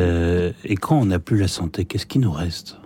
Et 0.64 0.76
quand 0.76 0.98
on 0.98 1.04
n'a 1.04 1.18
plus 1.18 1.38
la 1.38 1.46
santé, 1.46 1.84
qu'est-ce 1.84 2.06
qui 2.06 2.18
nous 2.18 2.32
reste? 2.32 2.78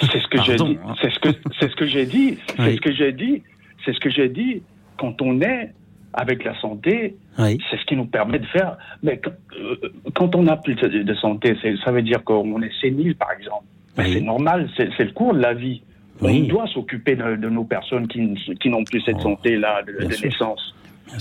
C'est 0.00 0.20
ce 0.20 0.28
que 0.28 0.42
j'ai 0.42 0.56
dit. 0.56 0.78
Hein. 0.86 0.94
C'est 1.00 1.10
ce 1.10 1.18
que 1.18 1.28
c'est 1.60 1.70
ce 1.70 1.76
que 1.76 1.86
j'ai 1.86 2.06
dit. 2.06 2.38
C'est 2.56 2.76
ce 2.76 2.80
que 2.80 2.92
j'ai 2.92 3.12
dit. 3.12 3.42
C'est 3.84 3.92
ce 3.92 4.00
que 4.00 4.10
j'ai 4.10 4.28
dit. 4.28 4.62
Quand 4.98 5.20
on 5.20 5.40
est 5.40 5.72
avec 6.14 6.44
la 6.44 6.58
santé, 6.60 7.16
c'est 7.36 7.76
ce 7.78 7.84
qui 7.86 7.96
nous 7.96 8.06
permet 8.06 8.38
de 8.38 8.46
faire. 8.46 8.78
Mais 9.02 9.20
euh, 9.58 9.76
quand, 10.14 10.34
on 10.36 10.44
n'a 10.44 10.56
plus 10.56 10.76
de, 10.76 11.14
santé, 11.14 11.56
ça 11.84 11.90
veut 11.90 12.02
dire 12.02 12.22
qu'on 12.22 12.62
est 12.62 12.80
sénile, 12.80 13.16
par 13.16 13.32
exemple. 13.32 13.64
C'est 13.96 14.20
normal. 14.20 14.68
C'est 14.76 14.98
le 14.98 15.12
cours 15.12 15.34
de 15.34 15.40
la 15.40 15.54
vie. 15.54 15.82
On 16.20 16.40
doit 16.40 16.66
s'occuper 16.68 17.16
de, 17.16 17.48
nos 17.48 17.64
personnes 17.64 18.06
qui, 18.06 18.34
qui 18.60 18.68
n'ont 18.70 18.84
plus 18.84 19.00
cette 19.00 19.16
oh, 19.18 19.22
santé-là 19.22 19.82
de, 19.82 20.06
naissance. 20.06 20.74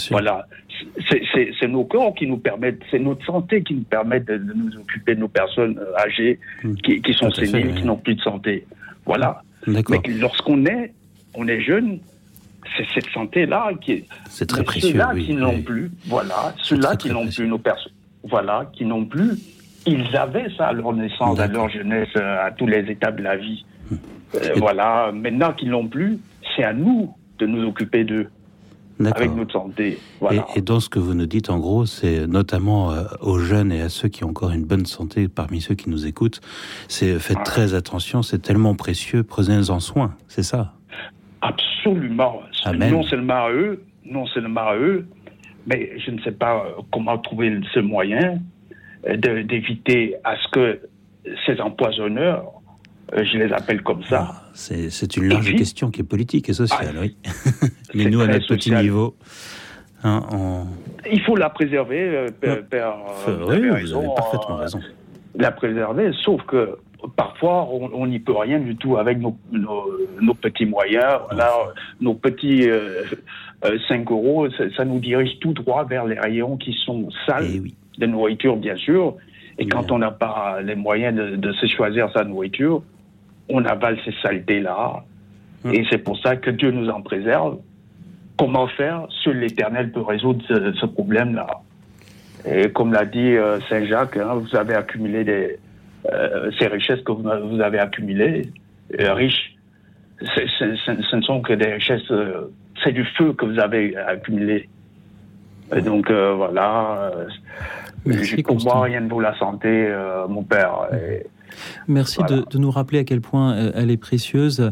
Voilà, 0.09 0.47
c'est 0.99 1.67
nos 1.67 1.83
corps 1.85 2.13
qui 2.15 2.27
nous 2.27 2.37
permettent, 2.37 2.81
c'est 2.89 2.99
notre 2.99 3.25
santé 3.25 3.61
qui 3.63 3.75
nous 3.75 3.83
permet 3.83 4.19
de, 4.19 4.37
nous 4.37 4.77
occuper 4.77 5.15
de 5.15 5.19
nos 5.19 5.27
personnes 5.27 5.77
euh, 5.79 5.99
âgées 5.99 6.39
hmm. 6.63 6.75
qui, 6.75 7.01
qui, 7.01 7.13
sont 7.13 7.31
séniles, 7.31 7.73
qui 7.75 7.83
n'ont 7.83 7.97
plus 7.97 8.15
de 8.15 8.21
santé. 8.21 8.65
Voilà. 9.05 9.41
Mais 9.67 9.83
lorsqu'on 10.19 10.65
est, 10.65 10.93
on 11.35 11.47
est 11.47 11.61
jeune, 11.61 11.99
c'est 12.77 12.85
cette 12.93 13.09
santé-là 13.13 13.71
qui 13.81 13.91
est. 13.91 14.05
C'est 14.29 14.47
très 14.47 14.63
précieux. 14.63 14.91
Ceux-là 14.91 15.13
qui 15.15 15.33
n'ont 15.33 15.61
plus, 15.61 15.91
voilà, 16.07 16.53
ceux-là 16.61 16.95
qui 16.95 17.09
n'ont 17.09 17.27
plus 17.27 17.47
nos 17.47 17.59
personnes, 17.59 17.93
voilà, 18.23 18.69
qui 18.73 18.85
n'ont 18.85 19.05
plus, 19.05 19.31
ils 19.85 20.15
avaient 20.15 20.49
ça 20.57 20.67
à 20.67 20.73
leur 20.73 20.93
naissance, 20.93 21.39
à 21.39 21.47
leur 21.47 21.69
jeunesse, 21.69 22.09
euh, 22.15 22.45
à 22.47 22.51
tous 22.51 22.67
les 22.67 22.79
étapes 22.89 23.17
de 23.17 23.23
la 23.23 23.37
vie. 23.37 23.65
Hmm. 23.89 23.95
Euh, 24.35 24.53
voilà, 24.57 25.11
maintenant 25.13 25.53
qu'ils 25.53 25.69
l'ont 25.69 25.87
plus, 25.87 26.17
c'est 26.55 26.63
à 26.63 26.73
nous 26.73 27.13
de 27.39 27.45
nous 27.45 27.67
occuper 27.67 28.03
d'eux 28.03 28.29
avec 29.07 29.35
notre 29.35 29.53
santé. 29.53 29.97
Et, 30.55 30.61
dans 30.61 30.79
ce 30.79 30.89
que 30.89 30.99
vous 30.99 31.13
nous 31.13 31.25
dites, 31.25 31.49
en 31.49 31.59
gros, 31.59 31.85
c'est 31.85 32.27
notamment 32.27 32.91
euh, 32.91 33.03
aux 33.21 33.39
jeunes 33.39 33.71
et 33.71 33.81
à 33.81 33.89
ceux 33.89 34.07
qui 34.07 34.23
ont 34.23 34.29
encore 34.29 34.51
une 34.51 34.65
bonne 34.65 34.85
santé, 34.85 35.27
parmi 35.27 35.61
ceux 35.61 35.75
qui 35.75 35.89
nous 35.89 36.05
écoutent, 36.05 36.41
c'est 36.87 37.19
faites 37.19 37.43
très 37.43 37.73
attention, 37.73 38.21
c'est 38.21 38.39
tellement 38.39 38.75
précieux, 38.75 39.23
prenez-en 39.23 39.79
soin, 39.79 40.15
c'est 40.27 40.43
ça? 40.43 40.73
Absolument. 41.41 42.41
Non 42.77 43.03
seulement 43.03 43.45
à 43.45 43.51
eux, 43.51 43.83
non 44.05 44.25
seulement 44.27 44.67
à 44.67 44.75
eux, 44.75 45.05
mais 45.67 45.91
je 45.99 46.11
ne 46.11 46.21
sais 46.21 46.31
pas 46.31 46.65
euh, 46.65 46.81
comment 46.91 47.17
trouver 47.17 47.59
ce 47.73 47.79
moyen 47.79 48.39
d'éviter 49.17 50.15
à 50.23 50.37
ce 50.37 50.47
que 50.47 50.79
ces 51.45 51.59
empoisonneurs 51.59 52.45
euh, 53.11 53.23
je 53.23 53.37
les 53.37 53.51
appelle 53.51 53.81
comme 53.83 54.03
ça. 54.03 54.29
Ah, 54.29 54.42
c'est 54.53 55.17
une 55.17 55.29
large 55.29 55.55
question 55.55 55.89
qui 55.89 56.01
est 56.01 56.05
politique 56.05 56.49
et 56.49 56.53
sociale, 56.53 56.95
ah, 56.95 57.01
oui. 57.01 57.15
Mais 57.93 58.05
nous, 58.05 58.21
à 58.21 58.27
notre 58.27 58.47
petit 58.47 58.71
niveau, 58.71 59.15
hein, 60.03 60.65
il 61.11 61.21
faut 61.21 61.35
la 61.35 61.49
préserver, 61.49 62.27
euh, 62.43 62.61
père, 62.61 62.95
euh, 63.27 63.45
oui, 63.49 63.81
vous 63.81 63.97
avez 63.97 64.07
parfaitement 64.15 64.57
raison. 64.57 64.79
La 65.35 65.51
préserver, 65.51 66.11
sauf 66.21 66.41
que 66.43 66.77
parfois, 67.15 67.67
on 67.69 68.07
n'y 68.07 68.19
peut 68.19 68.37
rien 68.37 68.59
du 68.59 68.75
tout 68.75 68.97
avec 68.97 69.19
nos, 69.19 69.35
nos, 69.51 70.33
petits 70.35 70.65
moyens, 70.65 71.19
voilà, 71.29 71.51
nos 71.99 72.13
petits 72.13 72.69
5 73.87 74.11
euros, 74.11 74.47
ça, 74.77 74.85
nous 74.85 74.99
dirige 74.99 75.39
tout 75.39 75.53
droit 75.53 75.85
vers 75.85 76.05
les 76.05 76.19
rayons 76.19 76.57
qui 76.57 76.73
sont 76.85 77.09
sales 77.25 77.47
eh 77.55 77.59
oui. 77.59 77.75
de 77.97 78.05
nourriture, 78.05 78.55
bien 78.55 78.75
sûr. 78.75 79.15
Et 79.57 79.67
quand 79.67 79.91
on 79.91 79.99
n'a 79.99 80.11
pas 80.11 80.61
les 80.61 80.75
moyens 80.75 81.15
de, 81.15 81.35
de, 81.35 81.51
se 81.53 81.67
choisir 81.67 82.09
sa 82.13 82.23
nourriture, 82.23 82.81
on 83.49 83.63
avale 83.65 83.97
ces 84.05 84.13
saletés-là. 84.21 85.03
Hum. 85.65 85.73
Et 85.73 85.85
c'est 85.89 85.97
pour 85.97 86.17
ça 86.19 86.35
que 86.35 86.49
Dieu 86.49 86.71
nous 86.71 86.89
en 86.89 87.01
préserve. 87.01 87.59
Comment 88.37 88.67
faire 88.67 89.05
Seul 89.23 89.37
l'Éternel 89.37 89.91
peut 89.91 90.01
résoudre 90.01 90.43
ce, 90.47 90.85
problème-là? 90.85 91.47
Et 92.45 92.69
comme 92.69 92.91
l'a 92.91 93.05
dit 93.05 93.35
euh, 93.35 93.59
Saint 93.69 93.85
Jacques, 93.85 94.17
hein, 94.17 94.33
vous 94.33 94.55
avez 94.55 94.73
accumulé 94.73 95.23
des, 95.23 95.57
euh, 96.11 96.51
ces 96.59 96.67
richesses 96.67 97.01
que 97.01 97.11
vous, 97.11 97.61
avez 97.61 97.79
accumulées, 97.79 98.49
euh, 98.99 99.13
riches. 99.13 99.55
ce 100.19 101.15
ne 101.15 101.21
sont 101.21 101.41
que 101.41 101.53
des 101.53 101.73
richesses, 101.73 102.11
c'est 102.83 102.91
du 102.91 103.05
feu 103.17 103.33
que 103.33 103.45
vous 103.45 103.59
avez 103.59 103.95
accumulé. 103.95 104.67
Et 105.75 105.81
donc 105.81 106.11
voilà. 106.11 107.11
pour 108.45 108.63
moi, 108.63 108.81
rien 108.81 108.99
ne 108.99 109.09
vaut 109.09 109.21
la 109.21 109.37
santé, 109.37 109.93
mon 110.27 110.43
père. 110.43 110.89
Et, 110.93 111.25
Merci 111.87 112.19
de, 112.27 112.57
nous 112.57 112.71
rappeler 112.71 112.99
à 112.99 113.03
quel 113.03 113.21
point 113.21 113.53
euh, 113.53 113.71
elle 113.75 113.91
est 113.91 113.97
précieuse. 113.97 114.71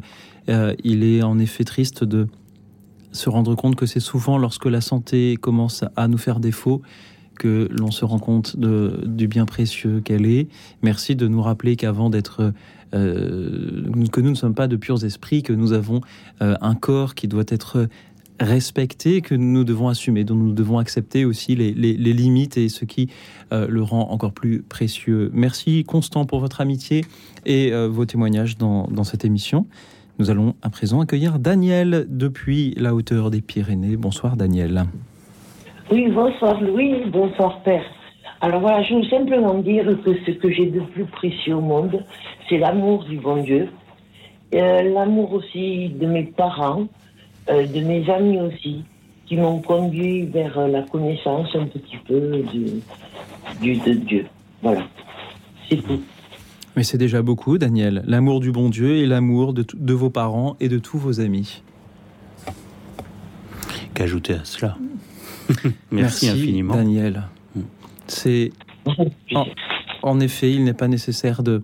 Euh, 0.50 0.74
il 0.84 1.04
est 1.04 1.22
en 1.22 1.40
effet 1.40 1.64
triste 1.64 2.04
de 2.04 2.28
se 3.12 3.30
rendre 3.30 3.56
compte 3.56 3.76
que 3.76 3.86
c'est 3.86 4.00
souvent 4.00 4.38
lorsque 4.38 4.66
la 4.66 4.82
santé 4.82 5.38
commence 5.40 5.84
à 5.96 6.08
nous 6.08 6.18
faire 6.18 6.40
défaut 6.40 6.82
que 7.38 7.68
l'on 7.72 7.92
se 7.92 8.06
rend 8.06 8.20
compte 8.20 8.58
de, 8.58 9.02
du 9.06 9.28
bien 9.28 9.46
précieux 9.46 10.02
qu'elle 10.02 10.26
est. 10.26 10.48
Merci 10.82 11.16
de 11.16 11.28
nous 11.28 11.42
rappeler 11.42 11.76
qu'avant 11.76 12.10
d'être 12.10 12.54
euh, 12.94 13.84
que 14.12 14.22
nous 14.22 14.30
ne 14.30 14.36
sommes 14.36 14.54
pas 14.54 14.68
de 14.68 14.76
purs 14.76 15.04
esprits, 15.04 15.42
que 15.44 15.54
nous 15.54 15.74
avons 15.74 16.02
un 16.40 16.76
corps 16.76 17.16
qui 17.16 17.28
doit 17.28 17.46
être 17.48 17.88
respecter, 18.42 19.22
que 19.22 19.36
nous 19.36 19.64
devons 19.64 19.88
assumer, 19.88 20.24
dont 20.24 20.36
nous 20.36 20.54
devons 20.54 20.80
accepter 20.80 21.26
aussi 21.26 21.56
les, 21.56 21.74
limites 21.74 22.58
et 22.58 22.70
ce 22.70 22.86
qui 22.86 23.10
euh, 23.54 23.68
le 23.70 23.82
rend 23.82 24.10
encore 24.10 24.34
plus 24.34 24.62
précieux. 24.64 25.30
Merci 25.34 25.84
Constant 25.84 26.26
pour 26.26 26.40
votre 26.40 26.62
amitié 26.62 27.06
et 27.46 27.72
euh, 27.72 27.88
vos 27.88 28.06
témoignages 28.06 28.58
dans, 28.58 29.04
cette 29.04 29.26
émission. 29.26 29.66
Nous 30.20 30.30
allons 30.30 30.56
à 30.62 30.70
présent 30.70 31.02
accueillir 31.02 31.40
Daniel 31.40 32.06
depuis 32.10 32.74
la 32.78 32.94
hauteur 32.94 33.32
des 33.32 33.42
Pyrénées. 33.42 33.96
Bonsoir 33.96 34.36
Daniel. 34.36 34.86
Oui, 35.92 36.10
bonsoir 36.10 36.62
Louis, 36.62 37.06
bonsoir 37.12 37.62
Père. 37.64 37.86
Alors 38.42 38.62
voilà, 38.62 38.82
je 38.84 38.96
veux 38.96 39.04
simplement 39.04 39.56
dire 39.56 39.86
que 40.04 40.16
ce 40.26 40.32
que 40.32 40.52
j'ai 40.52 40.66
de 40.66 40.80
plus 40.80 41.06
précieux 41.06 41.56
au 41.56 41.62
monde, 41.62 42.04
c'est 42.50 42.58
l'amour 42.58 43.04
du 43.06 43.18
bon 43.18 43.44
Dieu, 43.44 43.70
euh, 44.54 44.82
l'amour 44.82 45.34
aussi 45.34 45.90
de 45.90 46.06
mes 46.08 46.24
parents, 46.24 46.88
de 47.48 47.80
mes 47.82 48.10
amis 48.10 48.40
aussi, 48.40 48.84
qui 49.32 49.38
m'ont 49.38 49.62
conduit 49.62 50.26
vers 50.26 50.60
euh, 50.60 50.68
la 50.68 50.82
connaissance 50.82 51.56
un 51.56 51.66
petit 51.66 51.96
peu 52.06 52.20
de, 52.20 52.82
de 53.62 53.94
Dieu. 53.94 54.26
Voilà, 54.62 54.84
c'est 55.70 55.78
tout. 55.78 56.02
Mais 56.76 56.84
c'est 56.84 56.98
déjà 56.98 57.22
beaucoup, 57.22 57.58
Daniel. 57.58 58.04
L'amour 58.08 58.42
du 58.42 58.52
bon 58.52 58.68
Dieu 58.68 58.98
et 58.98 59.06
l'amour 59.06 59.54
de, 59.54 59.66
de, 59.74 59.94
vos 59.94 60.10
parents 60.10 60.58
et 60.60 60.68
de 60.68 60.80
tous 60.80 60.98
vos 60.98 61.22
amis. 61.22 61.64
Qu'ajouter 63.94 64.34
à 64.34 64.44
cela 64.44 64.78
Merci, 65.92 66.28
infiniment. 66.28 66.76
Daniel. 66.76 67.24
C'est. 68.08 68.52
En, 69.34 69.46
en, 70.02 70.20
effet, 70.20 70.52
il 70.52 70.66
n'est 70.66 70.74
pas 70.74 70.88
nécessaire 70.88 71.44
de, 71.44 71.62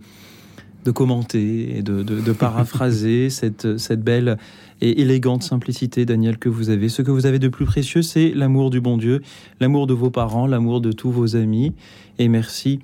de 0.88 0.91
commenter 0.91 1.77
et 1.77 1.81
de, 1.81 2.01
de, 2.01 2.31
paraphraser 2.31 3.30
cette, 3.39 3.77
cette 3.77 4.01
belle 4.01 4.38
et 4.80 5.01
élégante 5.01 5.43
simplicité, 5.43 6.05
Daniel, 6.05 6.38
que 6.38 6.47
vous 6.47 6.69
avez. 6.69 6.88
Ce 6.88 7.01
que 7.01 7.11
vous 7.11 7.26
avez 7.26 7.39
de 7.39 7.49
plus 7.49 7.65
précieux, 7.65 8.01
c'est 8.01 8.31
l'amour 8.34 8.69
du 8.69 8.80
bon 8.80 8.97
Dieu, 8.97 9.22
l'amour 9.59 9.85
de 9.85 9.93
vos 9.93 10.09
parents, 10.09 10.47
l'amour 10.47 10.80
de 10.80 10.93
tous 10.93 11.11
vos 11.11 11.35
amis. 11.35 11.73
Et 12.19 12.30
merci 12.30 12.80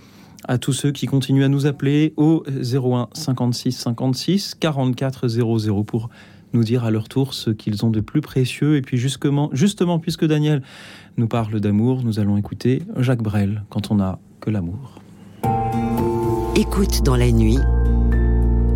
à 0.46 0.58
tous 0.58 0.74
ceux 0.74 0.92
qui 0.92 1.06
continuent 1.06 1.46
à 1.46 1.48
nous 1.48 1.66
appeler 1.66 2.14
au 2.18 2.44
01 2.48 3.08
56 3.14 3.72
56 3.72 4.56
44 4.56 5.30
00 5.30 5.84
pour 5.86 6.10
nous 6.52 6.66
dire 6.66 6.84
à 6.84 6.92
leur 6.92 7.08
tour 7.08 7.34
ce 7.34 7.52
qu'ils 7.52 7.86
ont 7.86 7.90
de 7.90 8.02
plus 8.02 8.20
précieux. 8.20 8.76
Et 8.76 8.82
puis 8.82 8.98
justement, 8.98 9.50
justement 9.54 9.98
puisque 9.98 10.26
Daniel 10.26 10.62
nous 11.16 11.30
parle 11.30 11.62
d'amour, 11.62 12.04
nous 12.04 12.20
allons 12.20 12.36
écouter 12.36 12.82
Jacques 12.98 13.24
Brel 13.24 13.64
quand 13.70 13.92
on 13.92 13.96
n'a 13.96 14.20
que 14.42 14.50
l'amour. 14.50 15.00
Écoute 16.56 17.02
dans 17.04 17.16
la 17.16 17.32
nuit, 17.32 17.58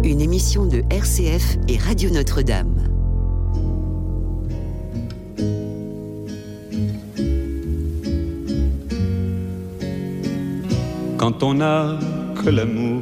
une 0.04 0.22
émission 0.22 0.66
de 0.66 0.84
RCF 0.90 1.58
et 1.68 1.78
Radio 1.78 2.10
Notre-Dame. 2.10 2.84
Quand 11.18 11.44
on 11.44 11.56
n'a 11.56 12.00
que 12.44 12.50
l'amour 12.50 13.02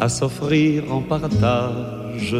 à 0.00 0.08
s'offrir 0.08 0.92
en 0.92 1.00
partage 1.00 2.36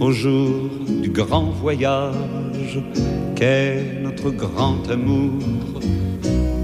au 0.00 0.10
jour 0.12 0.70
du 1.02 1.10
grand 1.10 1.50
voyage 1.50 2.80
qu'est 3.36 4.00
notre 4.02 4.30
grand 4.30 4.88
amour? 4.90 5.40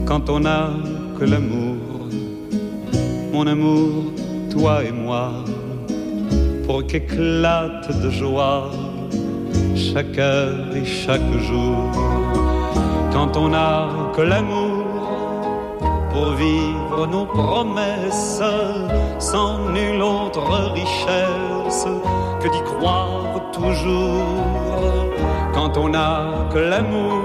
Quand 0.04 0.28
on 0.30 0.40
n'a 0.40 0.70
que 1.18 1.24
l'amour, 1.24 1.76
mon 3.32 3.46
amour, 3.46 4.12
toi 4.50 4.84
et 4.84 4.92
moi, 4.92 5.30
pour 6.66 6.86
qu'éclate 6.86 7.88
de 8.02 8.10
joie 8.10 8.70
chaque 9.74 10.18
heure 10.18 10.76
et 10.76 10.84
chaque 10.84 11.32
jour. 11.48 11.90
Quand 13.12 13.36
on 13.36 13.48
n'a 13.48 13.88
que 14.14 14.22
l'amour 14.22 14.88
pour 16.10 16.32
vivre 16.32 17.06
nos 17.06 17.26
promesses 17.26 18.42
sans 19.18 19.70
nulle 19.70 20.02
autre 20.02 20.46
richesse 20.72 21.86
que 22.40 22.48
d'y 22.48 22.62
croire 22.62 23.50
toujours. 23.52 24.24
Quand 25.54 25.76
on 25.76 25.88
n'a 25.90 26.48
que 26.52 26.58
l'amour 26.58 27.22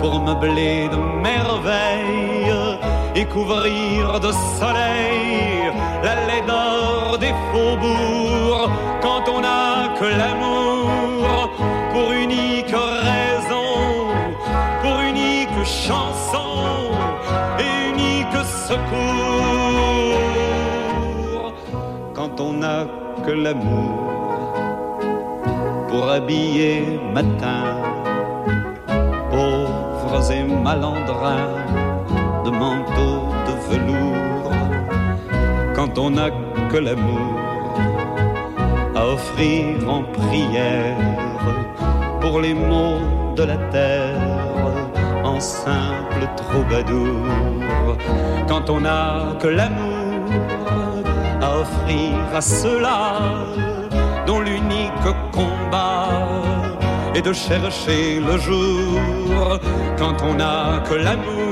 pour 0.00 0.20
meubler 0.20 0.88
de 0.88 0.96
merveilles 1.22 2.31
et 3.22 3.26
couvrir 3.26 4.20
de 4.20 4.32
soleil 4.58 5.70
la 6.02 6.14
laideur 6.28 7.18
des 7.18 7.34
faubourgs. 7.50 8.70
Quand 9.00 9.24
on 9.34 9.40
n'a 9.40 9.94
que 9.98 10.08
l'amour 10.20 11.50
pour 11.92 12.08
unique 12.12 12.74
raison, 13.10 13.70
pour 14.82 14.96
unique 15.12 15.62
chanson 15.64 16.50
et 17.64 17.72
unique 17.92 18.38
secours. 18.68 19.02
Quand 22.14 22.34
on 22.40 22.52
n'a 22.62 22.80
que 23.24 23.32
l'amour 23.44 24.54
pour 25.88 26.04
habiller 26.10 26.98
matin 27.14 27.62
pauvres 29.30 30.32
et 30.32 30.44
malandrins 30.44 31.81
de 32.44 32.50
manteaux 32.50 33.24
de 33.46 33.54
velours. 33.68 34.52
Quand 35.74 35.98
on 35.98 36.10
n'a 36.10 36.30
que 36.70 36.78
l'amour 36.78 37.42
à 38.94 39.06
offrir 39.06 39.88
en 39.88 40.02
prière 40.02 40.96
pour 42.20 42.40
les 42.40 42.54
maux 42.54 42.98
de 43.36 43.44
la 43.44 43.56
terre 43.70 44.20
en 45.24 45.40
simple 45.40 46.24
troubadour. 46.36 47.26
Quand 48.48 48.68
on 48.70 48.80
n'a 48.80 49.36
que 49.40 49.48
l'amour 49.48 50.02
à 51.40 51.58
offrir 51.58 52.14
à 52.34 52.40
ceux-là 52.40 53.00
dont 54.26 54.40
l'unique 54.40 55.08
combat 55.32 56.08
est 57.14 57.22
de 57.22 57.32
chercher 57.32 58.20
le 58.20 58.38
jour 58.38 59.58
quand 59.98 60.16
on 60.22 60.34
n'a 60.34 60.82
que 60.88 60.94
l'amour 60.94 61.51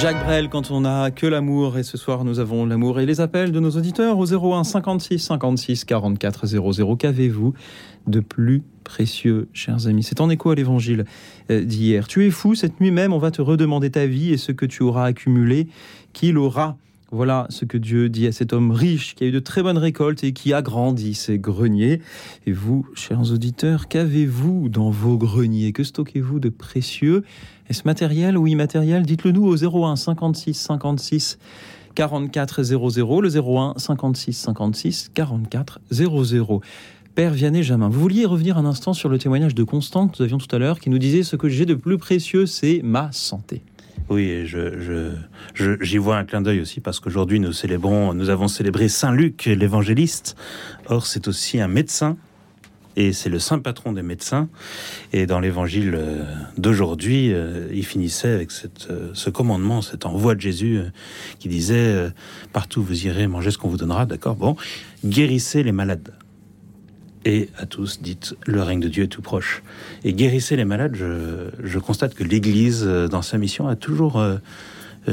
Jacques 0.00 0.24
Brel, 0.24 0.48
quand 0.48 0.70
on 0.70 0.80
n'a 0.80 1.10
que 1.10 1.26
l'amour, 1.26 1.76
et 1.76 1.82
ce 1.82 1.98
soir 1.98 2.24
nous 2.24 2.38
avons 2.38 2.64
l'amour 2.64 3.00
et 3.00 3.06
les 3.06 3.20
appels 3.20 3.52
de 3.52 3.60
nos 3.60 3.72
auditeurs 3.72 4.16
au 4.16 4.24
01 4.24 4.64
56 4.64 5.18
56 5.18 5.84
44 5.84 6.46
00. 6.46 6.96
Qu'avez-vous 6.96 7.52
de 8.06 8.20
plus 8.20 8.62
précieux, 8.82 9.48
chers 9.52 9.88
amis? 9.88 10.02
C'est 10.02 10.22
en 10.22 10.30
écho 10.30 10.52
à 10.52 10.54
l'évangile 10.54 11.04
euh, 11.50 11.62
d'hier. 11.62 12.08
Tu 12.08 12.26
es 12.26 12.30
fou, 12.30 12.54
cette 12.54 12.80
nuit 12.80 12.90
même, 12.90 13.12
on 13.12 13.18
va 13.18 13.30
te 13.30 13.42
redemander 13.42 13.90
ta 13.90 14.06
vie 14.06 14.32
et 14.32 14.38
ce 14.38 14.52
que 14.52 14.64
tu 14.64 14.82
auras 14.82 15.04
accumulé, 15.04 15.68
qu'il 16.14 16.38
aura. 16.38 16.78
Voilà 17.12 17.46
ce 17.50 17.66
que 17.66 17.76
Dieu 17.76 18.08
dit 18.08 18.26
à 18.26 18.32
cet 18.32 18.54
homme 18.54 18.70
riche 18.70 19.16
qui 19.16 19.24
a 19.24 19.26
eu 19.26 19.32
de 19.32 19.40
très 19.40 19.62
bonnes 19.62 19.78
récoltes 19.78 20.24
et 20.24 20.32
qui 20.32 20.54
a 20.54 20.62
grandi 20.62 21.12
ses 21.14 21.38
greniers. 21.38 22.00
Et 22.46 22.52
vous, 22.52 22.86
chers 22.94 23.32
auditeurs, 23.32 23.86
qu'avez-vous 23.88 24.70
dans 24.70 24.90
vos 24.90 25.18
greniers? 25.18 25.72
Que 25.72 25.84
stockez-vous 25.84 26.40
de 26.40 26.48
précieux? 26.48 27.24
Est-ce 27.70 27.82
matériel 27.84 28.36
ou 28.36 28.48
immatériel? 28.48 29.04
Dites-le 29.04 29.30
nous 29.30 29.46
au 29.46 29.54
01 29.54 29.94
56 29.94 30.54
56 30.54 31.38
44 31.94 32.64
00, 32.64 33.20
le 33.20 33.28
01 33.28 33.74
56 33.76 34.32
56 34.32 35.10
44 35.14 35.78
00. 35.92 36.60
Père 37.14 37.32
Vianney 37.32 37.62
Jamin, 37.62 37.88
vous 37.88 38.00
vouliez 38.00 38.26
revenir 38.26 38.58
un 38.58 38.64
instant 38.64 38.92
sur 38.92 39.08
le 39.08 39.18
témoignage 39.18 39.54
de 39.54 39.62
Constant 39.62 40.08
que 40.08 40.16
nous 40.18 40.24
avions 40.24 40.38
tout 40.38 40.54
à 40.54 40.58
l'heure, 40.58 40.80
qui 40.80 40.90
nous 40.90 40.98
disait 40.98 41.22
ce 41.22 41.36
que 41.36 41.48
j'ai 41.48 41.64
de 41.64 41.74
plus 41.74 41.96
précieux, 41.96 42.44
c'est 42.44 42.80
ma 42.82 43.12
santé. 43.12 43.62
Oui, 44.08 44.46
je, 44.46 45.12
j'y 45.54 45.98
vois 45.98 46.16
un 46.16 46.24
clin 46.24 46.42
d'œil 46.42 46.60
aussi 46.60 46.80
parce 46.80 46.98
qu'aujourd'hui 46.98 47.38
nous 47.38 47.52
célébrons, 47.52 48.14
nous 48.14 48.30
avons 48.30 48.48
célébré 48.48 48.88
Saint 48.88 49.12
Luc, 49.12 49.44
l'évangéliste. 49.44 50.34
Or, 50.88 51.06
c'est 51.06 51.28
aussi 51.28 51.60
un 51.60 51.68
médecin 51.68 52.16
et 52.96 53.12
c'est 53.12 53.28
le 53.28 53.38
saint 53.38 53.58
patron 53.58 53.92
des 53.92 54.02
médecins. 54.02 54.48
Et 55.12 55.26
dans 55.26 55.40
l'évangile 55.40 55.98
d'aujourd'hui, 56.58 57.32
il 57.72 57.84
finissait 57.86 58.32
avec 58.32 58.50
cette, 58.50 58.88
ce 59.12 59.30
commandement, 59.30 59.82
cet 59.82 60.06
envoi 60.06 60.34
de 60.34 60.40
Jésus 60.40 60.80
qui 61.38 61.48
disait 61.48 62.10
partout 62.52 62.82
vous 62.82 63.06
irez 63.06 63.26
manger 63.26 63.50
ce 63.50 63.58
qu'on 63.58 63.68
vous 63.68 63.76
donnera, 63.76 64.06
d'accord 64.06 64.36
Bon, 64.36 64.56
guérissez 65.04 65.62
les 65.62 65.72
malades 65.72 66.12
et 67.24 67.50
à 67.58 67.66
tous, 67.66 68.00
dites, 68.00 68.34
le 68.46 68.62
règne 68.62 68.80
de 68.80 68.88
Dieu 68.88 69.04
est 69.04 69.08
tout 69.08 69.22
proche. 69.22 69.62
Et 70.04 70.12
guérissez 70.12 70.56
les 70.56 70.64
malades, 70.64 70.96
je, 70.96 71.78
constate 71.78 72.14
que 72.14 72.24
l'Église, 72.24 72.84
dans 72.84 73.22
sa 73.22 73.36
mission, 73.38 73.68
a 73.68 73.76
toujours 73.76 74.24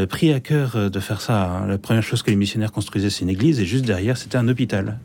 pris 0.10 0.32
à 0.32 0.40
cœur 0.40 0.90
de 0.90 1.00
faire 1.00 1.22
ça. 1.22 1.50
Hein. 1.50 1.68
La 1.68 1.78
première 1.78 2.04
chose 2.04 2.24
que 2.24 2.30
les 2.30 2.38
missionnaires 2.38 2.72
construisaient, 2.72 3.10
c'est 3.10 3.24
une 3.24 3.30
église, 3.30 3.60
et 3.60 3.66
juste 3.66 3.86
derrière, 3.86 4.18
c'était 4.18 4.38
un 4.38 4.48
hôpital, 4.48 5.00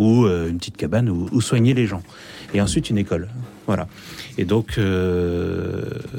ou 0.00 0.26
une 0.26 0.56
petite 0.56 0.76
cabane 0.76 1.10
où, 1.10 1.40
soigner 1.40 1.74
les 1.74 1.86
gens. 1.86 2.02
Et 2.54 2.60
ensuite, 2.60 2.90
une 2.90 2.98
école. 2.98 3.28
Voilà. 3.66 3.86
Et 4.38 4.44
donc, 4.44 4.80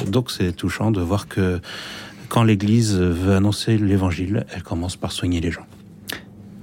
donc 0.08 0.32
c'est 0.32 0.54
touchant 0.54 0.92
de 0.92 1.02
voir 1.02 1.28
que 1.28 1.60
quand 2.30 2.44
l'Église 2.44 2.98
veut 2.98 3.34
annoncer 3.36 3.78
l'Évangile, 3.78 4.46
elle 4.54 4.64
commence 4.64 4.96
par 4.96 5.12
soigner 5.12 5.42
les 5.42 5.52
gens. 5.52 5.66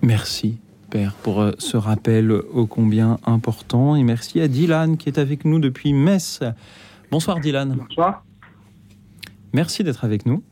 Merci. 0.03 0.59
Père, 0.91 1.13
pour 1.23 1.45
ce 1.59 1.77
rappel 1.77 2.33
ô 2.33 2.67
combien 2.67 3.19
important. 3.27 3.97
Et 3.97 4.05
merci 4.05 4.41
à 4.41 4.49
Dylan 4.49 4.97
qui 4.97 5.11
est 5.11 5.19
avec 5.19 5.45
nous 5.45 5.59
depuis 5.59 5.93
Metz. 5.93 6.41
Bonsoir 7.11 7.41
Dylan. 7.41 7.77
Bonsoir. 7.77 8.25
Merci 9.53 9.85
d'être 9.85 10.05
avec 10.05 10.25
nous. 10.25 10.43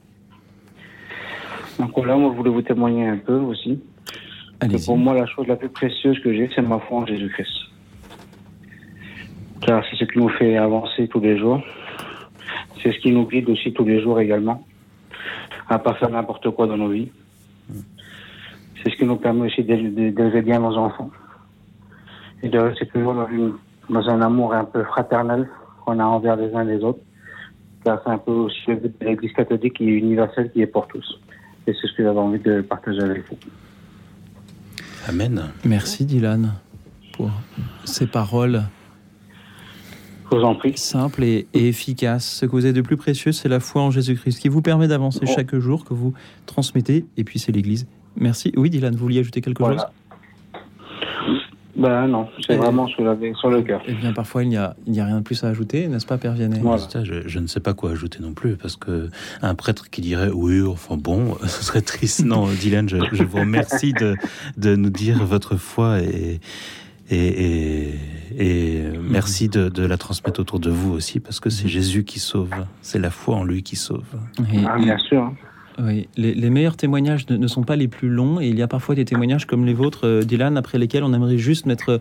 Donc 1.78 1.96
là, 2.04 2.16
moi, 2.16 2.30
je 2.32 2.36
voulais 2.36 2.50
vous 2.50 2.62
témoigner 2.62 3.06
un 3.06 3.18
peu 3.18 3.36
aussi. 3.36 3.80
Pour 4.84 4.96
moi, 4.96 5.14
la 5.14 5.26
chose 5.26 5.46
la 5.46 5.56
plus 5.56 5.68
précieuse 5.68 6.18
que 6.20 6.32
j'ai, 6.32 6.50
c'est 6.54 6.62
ma 6.62 6.78
foi 6.78 6.98
en 6.98 7.06
Jésus-Christ. 7.06 7.52
Car 9.60 9.84
c'est 9.90 9.96
ce 9.96 10.04
qui 10.04 10.18
nous 10.18 10.28
fait 10.28 10.56
avancer 10.56 11.08
tous 11.08 11.20
les 11.20 11.38
jours. 11.38 11.60
C'est 12.82 12.92
ce 12.92 12.98
qui 12.98 13.10
nous 13.10 13.26
guide 13.26 13.48
aussi 13.48 13.72
tous 13.72 13.84
les 13.84 14.00
jours 14.00 14.20
également, 14.20 14.64
à 15.68 15.78
pas 15.78 15.94
faire 15.94 16.10
n'importe 16.10 16.50
quoi 16.50 16.66
dans 16.66 16.76
nos 16.76 16.88
vies. 16.88 17.10
C'est 18.82 18.90
ce 18.90 18.96
qui 18.96 19.04
nous 19.04 19.16
permet 19.16 19.46
aussi 19.46 19.64
d'élever 19.64 20.42
bien 20.42 20.60
nos 20.60 20.76
enfants 20.76 21.10
et 22.42 22.48
de 22.48 22.58
rester 22.58 22.86
toujours 22.86 23.14
dans, 23.14 23.28
dans 23.90 24.08
un 24.08 24.20
amour 24.22 24.54
un 24.54 24.64
peu 24.64 24.84
fraternel 24.84 25.48
qu'on 25.84 25.98
a 25.98 26.04
envers 26.04 26.36
les 26.36 26.54
uns 26.54 26.64
les 26.64 26.82
autres. 26.84 27.00
Car 27.84 28.00
c'est 28.04 28.10
un 28.10 28.18
peu 28.18 28.32
aussi 28.32 28.62
le 28.68 28.76
but 28.76 29.00
de 29.00 29.06
l'Église 29.06 29.32
catholique 29.32 29.74
qui 29.74 29.84
est 29.88 29.98
universelle, 29.98 30.50
qui 30.52 30.62
est 30.62 30.66
pour 30.66 30.86
tous. 30.86 31.20
Et 31.66 31.72
c'est 31.72 31.86
ce 31.88 31.92
que 31.94 32.02
j'avais 32.04 32.18
envie 32.18 32.38
de 32.38 32.60
partager 32.60 33.00
avec 33.00 33.28
vous. 33.28 33.38
Amen. 35.06 35.50
Merci 35.64 36.04
Dylan 36.04 36.54
pour 37.12 37.30
ces 37.84 38.06
paroles. 38.06 38.62
Je 40.32 40.36
vous 40.36 40.42
en 40.42 40.54
prie. 40.56 40.76
Simples 40.76 41.22
et, 41.22 41.46
et 41.54 41.68
efficaces. 41.68 42.26
Ce 42.28 42.46
que 42.46 42.50
vous 42.50 42.64
avez 42.64 42.72
de 42.72 42.80
plus 42.80 42.96
précieux, 42.96 43.30
c'est 43.32 43.48
la 43.48 43.60
foi 43.60 43.82
en 43.82 43.90
Jésus-Christ 43.92 44.40
qui 44.40 44.48
vous 44.48 44.62
permet 44.62 44.88
d'avancer 44.88 45.20
Oh. 45.22 45.32
chaque 45.34 45.54
jour, 45.56 45.84
que 45.84 45.94
vous 45.94 46.14
transmettez, 46.46 47.04
et 47.16 47.22
puis 47.24 47.38
c'est 47.38 47.52
l'Église. 47.52 47.86
Merci. 48.16 48.52
Oui, 48.56 48.68
Dylan, 48.70 48.94
vous 48.94 49.00
vouliez 49.02 49.20
ajouter 49.20 49.40
quelque 49.40 49.62
Voilà. 49.62 49.82
chose? 49.82 49.86
Ben 51.76 52.06
non, 52.08 52.26
c'est 52.40 52.54
Eh, 52.54 52.56
vraiment 52.56 52.88
ce 52.88 52.96
que 52.96 53.04
j'avais 53.04 53.34
sur 53.34 53.50
le 53.50 53.60
cœur. 53.62 53.82
Eh 53.86 53.92
bien, 53.92 54.12
parfois, 54.12 54.42
il 54.42 54.48
n'y 54.48 54.56
a, 54.56 54.74
il 54.86 54.92
n'y 54.92 55.00
a 55.00 55.04
rien 55.04 55.18
de 55.18 55.22
plus 55.22 55.44
à 55.44 55.48
ajouter, 55.48 55.88
n'est-ce 55.88 56.06
pas, 56.06 56.16
Père 56.16 56.32
Vianney? 56.32 56.60
Ça, 56.90 57.04
je, 57.04 57.26
je 57.28 57.38
ne 57.38 57.46
sais 57.46 57.60
pas 57.60 57.74
quoi 57.74 57.90
ajouter 57.90 58.18
non 58.22 58.32
plus, 58.32 58.56
parce 58.56 58.76
que 58.76 59.10
un 59.42 59.54
prêtre 59.54 59.90
qui 59.90 60.00
dirait 60.00 60.30
oui, 60.32 60.62
enfin 60.62 60.96
bon, 60.96 61.36
ce 61.42 61.64
serait 61.64 61.82
triste. 61.82 62.24
Non, 62.24 62.46
Dylan, 62.60 62.88
je, 62.88 62.96
je 63.12 63.22
vous 63.24 63.38
remercie 63.40 63.92
de, 63.92 64.16
de 64.56 64.74
nous 64.74 64.90
dire 64.90 65.22
votre 65.24 65.56
foi 65.56 66.00
et, 66.00 66.40
et, 67.10 67.18
et, 67.18 67.94
et 68.38 68.82
merci 68.98 69.48
de, 69.48 69.68
de 69.68 69.84
la 69.84 69.98
transmettre 69.98 70.40
autour 70.40 70.58
de 70.60 70.70
vous 70.70 70.92
aussi, 70.92 71.20
parce 71.20 71.40
que 71.40 71.50
c'est 71.50 71.68
Jésus 71.68 72.04
qui 72.04 72.20
sauve, 72.20 72.50
c'est 72.80 72.98
la 72.98 73.10
foi 73.10 73.36
en 73.36 73.44
lui 73.44 73.62
qui 73.62 73.76
sauve. 73.76 74.04
Et- 74.52 74.64
Ah, 74.66 74.76
bien 74.78 74.96
sûr. 74.98 75.30
Oui, 75.78 76.08
les, 76.16 76.34
les 76.34 76.50
meilleurs 76.50 76.76
témoignages 76.76 77.28
ne, 77.28 77.36
ne 77.36 77.46
sont 77.46 77.62
pas 77.62 77.76
les 77.76 77.88
plus 77.88 78.08
longs 78.08 78.40
et 78.40 78.48
il 78.48 78.56
y 78.58 78.62
a 78.62 78.68
parfois 78.68 78.94
des 78.94 79.04
témoignages 79.04 79.46
comme 79.46 79.66
les 79.66 79.74
vôtres, 79.74 80.06
euh, 80.06 80.22
Dylan, 80.22 80.56
après 80.56 80.78
lesquels 80.78 81.04
on 81.04 81.12
aimerait 81.12 81.36
juste 81.38 81.66
mettre 81.66 82.00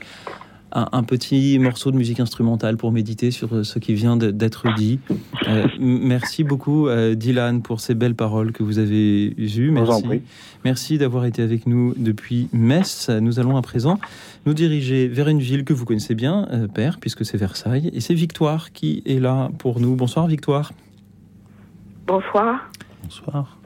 un, 0.72 0.88
un 0.94 1.04
petit 1.04 1.60
morceau 1.60 1.92
de 1.92 1.98
musique 1.98 2.20
instrumentale 2.20 2.78
pour 2.78 2.92
méditer 2.92 3.32
sur 3.32 3.54
euh, 3.54 3.64
ce 3.64 3.80
qui 3.80 3.94
vient 3.94 4.16
d'être 4.18 4.74
dit. 4.76 5.00
Euh, 5.48 5.68
merci 5.80 6.44
beaucoup, 6.44 6.88
euh, 6.88 7.16
Dylan, 7.16 7.62
pour 7.62 7.80
ces 7.82 7.96
belles 7.96 8.16
paroles 8.16 8.52
que 8.54 8.64
vous 8.64 8.80
avez 8.80 9.34
eues. 9.38 9.70
vous 9.72 9.78
en 9.78 9.84
Merci, 9.86 10.04
prie. 10.04 10.22
merci 10.64 10.98
d'avoir 10.98 11.26
été 11.26 11.42
avec 11.42 11.68
nous 11.68 11.94
depuis 11.98 12.48
Metz. 12.54 13.10
Nous 13.10 13.40
allons 13.40 13.58
à 13.58 13.62
présent 13.62 14.00
nous 14.46 14.54
diriger 14.54 15.08
vers 15.10 15.28
une 15.28 15.40
ville 15.40 15.66
que 15.66 15.74
vous 15.74 15.84
connaissez 15.86 16.16
bien, 16.16 16.48
euh, 16.52 16.68
Père, 16.68 16.98
puisque 17.00 17.26
c'est 17.26 17.38
Versailles. 17.38 17.90
Et 17.94 18.00
c'est 18.00 18.14
Victoire 18.14 18.72
qui 18.72 19.04
est 19.06 19.20
là 19.20 19.50
pour 19.60 19.80
nous. 19.82 19.96
Bonsoir, 19.96 20.28
Victoire. 20.28 20.72
Bonsoir. 22.08 22.70
Bonsoir. 23.04 23.58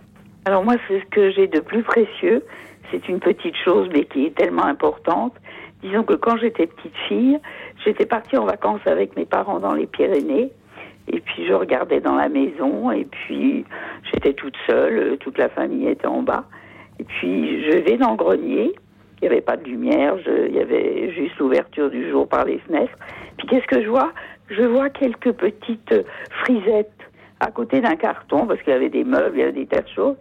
Alors 0.46 0.64
moi, 0.64 0.76
c'est 0.88 1.00
ce 1.00 1.06
que 1.06 1.32
j'ai 1.32 1.48
de 1.48 1.60
plus 1.60 1.84
précieux. 1.84 2.44
C'est 2.92 3.08
une 3.08 3.20
petite 3.20 3.56
chose, 3.64 3.88
mais 3.94 4.06
qui 4.06 4.26
est 4.26 4.36
tellement 4.36 4.66
importante. 4.66 5.34
Disons 5.84 6.04
que 6.04 6.14
quand 6.14 6.38
j'étais 6.38 6.68
petite 6.68 6.96
fille, 7.08 7.40
j'étais 7.86 8.06
partie 8.06 8.38
en 8.38 8.46
vacances 8.46 8.82
avec 8.86 9.16
mes 9.16 9.26
parents 9.26 9.60
dans 9.60 9.74
les 9.74 9.86
Pyrénées. 9.86 10.52
Et 11.08 11.20
puis 11.22 11.48
je 11.48 11.54
regardais 11.54 12.02
dans 12.02 12.16
la 12.16 12.30
maison, 12.30 12.92
et 12.92 13.06
puis 13.06 13.66
j'étais 14.12 14.34
toute 14.34 14.56
seule, 14.68 15.18
toute 15.18 15.38
la 15.38 15.50
famille 15.50 15.88
était 15.88 16.08
en 16.08 16.22
bas. 16.22 16.46
Et 17.00 17.04
puis 17.04 17.64
je 17.64 17.78
vais 17.78 17.98
dans 17.98 18.12
le 18.12 18.18
grenier, 18.18 18.74
il 19.22 19.22
n'y 19.24 19.28
avait 19.28 19.42
pas 19.42 19.58
de 19.58 19.64
lumière, 19.64 20.16
il 20.28 20.54
y 20.54 20.60
avait 20.60 21.12
juste 21.14 21.38
l'ouverture 21.40 21.90
du 21.90 22.10
jour 22.10 22.28
par 22.28 22.46
les 22.46 22.60
fenêtres. 22.60 22.98
Puis 23.38 23.48
qu'est-ce 23.48 23.66
que 23.66 23.82
je 23.82 23.90
vois? 23.90 24.14
Je 24.50 24.62
vois 24.64 24.90
quelques 24.90 25.32
petites 25.32 25.96
frisettes 26.44 26.99
à 27.40 27.52
côté 27.52 27.82
d'un 27.82 27.96
carton, 27.96 28.46
parce 28.46 28.62
qu'il 28.62 28.74
y 28.74 28.76
avait 28.76 28.90
des 28.90 29.04
meubles, 29.04 29.38
il 29.38 29.40
y 29.40 29.44
avait 29.44 29.52
des 29.52 29.68
tas 29.68 29.82
de 29.82 29.90
choses. 29.90 30.16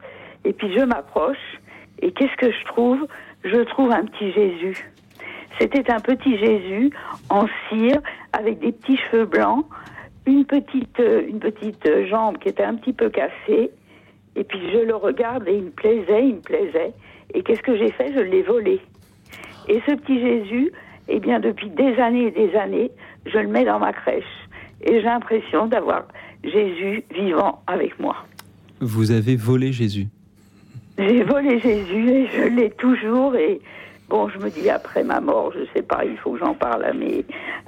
Et 0.45 0.53
puis 0.53 0.73
je 0.73 0.85
m'approche, 0.85 1.61
et 2.01 2.13
qu'est-ce 2.13 2.37
que 2.37 2.51
je 2.51 2.65
trouve? 2.67 3.07
Je 3.45 3.61
trouve 3.63 3.93
un 3.93 4.05
petit 4.05 4.33
Jésus. 4.33 4.91
C'était 5.61 5.91
un 5.91 6.01
petit 6.01 6.39
Jésus 6.39 6.91
en 7.31 7.47
cire, 7.69 8.01
avec 8.33 8.61
des 8.61 8.73
petits 8.73 8.97
cheveux 8.97 9.27
blancs, 9.27 9.67
une 10.27 10.45
petite, 10.45 11.01
euh, 11.01 11.27
une 11.27 11.41
petite 11.41 11.85
euh, 11.87 12.07
jambe 12.07 12.39
qui 12.39 12.49
était 12.49 12.63
un 12.63 12.75
petit 12.75 12.93
peu 12.93 13.09
cassée. 13.09 13.71
Et 14.37 14.45
puis 14.45 14.61
je 14.73 14.79
le 14.79 14.95
regarde 14.95 15.49
et 15.49 15.55
il 15.55 15.65
me 15.65 15.71
plaisait, 15.71 16.29
il 16.29 16.37
me 16.37 16.41
plaisait. 16.41 16.93
Et 17.35 17.43
qu'est-ce 17.43 17.63
que 17.63 17.77
j'ai 17.77 17.91
fait? 17.91 18.13
Je 18.13 18.21
l'ai 18.21 18.43
volé. 18.43 18.81
Et 19.69 19.81
ce 19.87 19.95
petit 19.95 20.21
Jésus, 20.21 20.73
eh 21.09 21.19
bien, 21.19 21.41
depuis 21.41 21.71
des 21.71 21.99
années 21.99 22.27
et 22.27 22.31
des 22.31 22.55
années, 22.55 22.91
je 23.27 23.39
le 23.39 23.49
mets 23.49 23.65
dans 23.65 23.79
ma 23.79 23.93
crèche. 23.93 24.25
Et 24.83 25.01
j'ai 25.01 25.03
l'impression 25.03 25.67
d'avoir 25.67 26.05
Jésus 26.45 27.05
vivant 27.11 27.63
avec 27.67 27.99
moi. 27.99 28.17
Vous 28.81 29.11
avez 29.11 29.37
volé 29.37 29.73
Jésus. 29.73 30.07
J'ai 30.99 31.23
volé 31.23 31.59
Jésus 31.61 32.11
et 32.11 32.29
je 32.29 32.49
l'ai 32.49 32.71
toujours. 32.71 33.35
Et 33.37 33.61
bon, 34.09 34.29
je 34.29 34.39
me 34.39 34.51
dis 34.51 34.69
après 34.69 35.05
ma 35.05 35.21
mort, 35.21 35.53
je 35.53 35.65
sais 35.75 35.83
pas, 35.83 36.05
il 36.05 36.17
faut 36.19 36.33
que 36.33 36.39
j'en 36.39 36.55
parle 36.55 36.85
à 36.85 36.93
mes, 36.93 37.25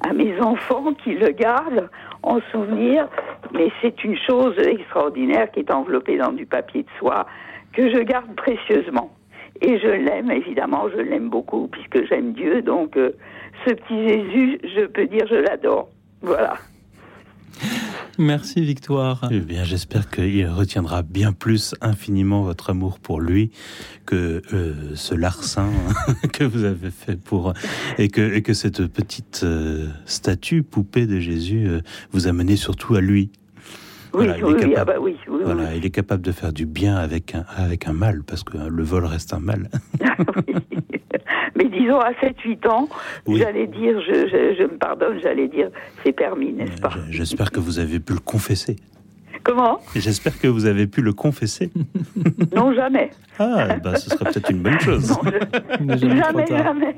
à 0.09 0.13
mes 0.13 0.41
enfants 0.41 0.93
qui 1.05 1.15
le 1.15 1.31
gardent 1.31 1.89
en 2.23 2.41
souvenir. 2.53 3.09
Mais 3.55 3.71
c'est 3.81 4.05
une 4.05 4.17
chose 4.17 4.59
extraordinaire 4.59 5.51
qui 5.51 5.61
est 5.61 5.71
enveloppée 5.71 6.19
dans 6.19 6.33
du 6.33 6.47
papier 6.47 6.83
de 6.83 6.89
soie 6.99 7.27
que 7.73 7.91
je 7.91 7.99
garde 7.99 8.35
précieusement. 8.37 9.11
Et 9.63 9.79
je 9.79 9.89
l'aime, 9.89 10.31
évidemment, 10.31 10.89
je 10.89 11.01
l'aime 11.01 11.29
beaucoup 11.29 11.69
puisque 11.69 12.07
j'aime 12.09 12.33
Dieu. 12.33 12.63
Donc, 12.63 12.97
euh, 12.97 13.11
ce 13.67 13.75
petit 13.75 14.09
Jésus, 14.09 14.59
je 14.65 14.87
peux 14.87 15.07
dire, 15.07 15.27
je 15.29 15.37
l'adore. 15.37 15.89
Voilà. 16.23 16.55
Merci 18.19 18.61
Victoire. 18.63 19.29
Eh 19.31 19.41
bien, 19.41 19.65
j'espère 19.65 20.11
qu'il 20.11 20.47
retiendra 20.47 21.03
bien 21.03 21.33
plus 21.33 21.75
infiniment 21.81 22.43
votre 22.43 22.71
amour 22.71 22.99
pour 22.99 23.21
lui 23.21 23.51
que 24.05 24.43
euh, 24.53 24.75
ce 24.95 25.15
larcin 25.15 25.69
que 26.33 26.45
vous 26.45 26.65
avez 26.65 26.91
fait 26.91 27.17
pour 27.19 27.55
et 27.99 28.09
que, 28.09 28.35
et 28.35 28.43
que 28.43 28.53
cette 28.53 28.87
petite 28.89 29.41
euh, 29.45 29.89
statue 30.05 30.63
poupée 30.63 31.07
de 31.07 31.19
Jésus 31.19 31.67
euh, 31.67 31.81
vous 32.13 32.27
a 32.29 32.33
mené 32.33 32.57
surtout 32.57 32.95
à 32.95 33.01
lui. 33.01 33.31
Oui, 34.13 34.27
Voilà, 34.27 34.39
il 34.39 34.45
oui, 34.45 34.51
est 34.51 34.55
oui, 34.55 34.61
capable- 34.61 34.77
ah 34.81 34.85
bah 34.85 35.01
oui, 35.01 35.17
oui, 35.29 35.37
oui. 35.39 35.43
Voilà, 35.45 35.75
il 35.77 35.87
est 35.87 35.91
capable 35.91 36.23
de 36.23 36.33
faire 36.33 36.53
du 36.53 36.67
bien 36.67 36.97
avec 36.97 37.35
un, 37.35 37.45
avec 37.57 37.87
un 37.87 37.93
mal, 37.93 38.23
parce 38.27 38.43
que 38.43 38.59
le 38.59 38.83
vol 38.83 39.05
reste 39.07 39.33
un 39.33 39.39
mal. 39.41 39.71
Mais 41.63 41.69
disons, 41.69 41.99
à 42.01 42.13
7-8 42.13 42.69
ans, 42.69 42.89
Oui. 43.27 43.39
j'allais 43.41 43.67
dire, 43.67 44.01
je, 44.01 44.15
je, 44.29 44.55
je 44.59 44.63
me 44.63 44.79
pardonne, 44.79 45.19
j'allais 45.23 45.49
dire, 45.49 45.69
c'est 46.03 46.13
permis, 46.13 46.53
n'est-ce 46.53 46.81
pas 46.81 46.93
J'espère 47.11 47.51
que 47.51 47.61
vous 47.61 47.79
avez 47.79 48.01
pu 48.01 48.15
le 48.15 48.19
confesser. 48.21 48.77
Comment? 49.43 49.79
J'espère 49.97 50.39
que 50.39 50.47
vous 50.49 50.67
avez 50.67 50.87
pu 50.87 51.01
le 51.03 51.13
confesser. 51.13 51.71
Non, 52.55 52.75
jamais. 52.75 53.11
Ah, 53.39 53.77
bah, 53.83 53.97
ce 53.97 54.11
serait 54.11 54.25
peut-être 54.27 54.51
une 54.51 54.63
bonne 54.63 54.81
chose. 54.89 55.13
N'est 55.81 55.97
jamais 55.99 56.21
Jamais, 56.23 56.45
tard. 56.47 56.65
jamais. 56.65 56.97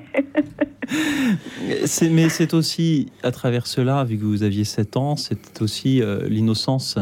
C'est- 1.86 2.08
Mais 2.10 2.28
c'est 2.28 2.54
aussi, 2.54 3.10
à 3.22 3.30
travers 3.30 3.66
cela, 3.66 4.04
vu 4.04 4.16
que 4.16 4.24
vous 4.24 4.42
aviez 4.42 4.64
7 4.64 4.96
ans, 4.96 5.16
c'est 5.16 5.60
aussi 5.62 6.02
euh, 6.02 6.26
l'innocence 6.28 6.98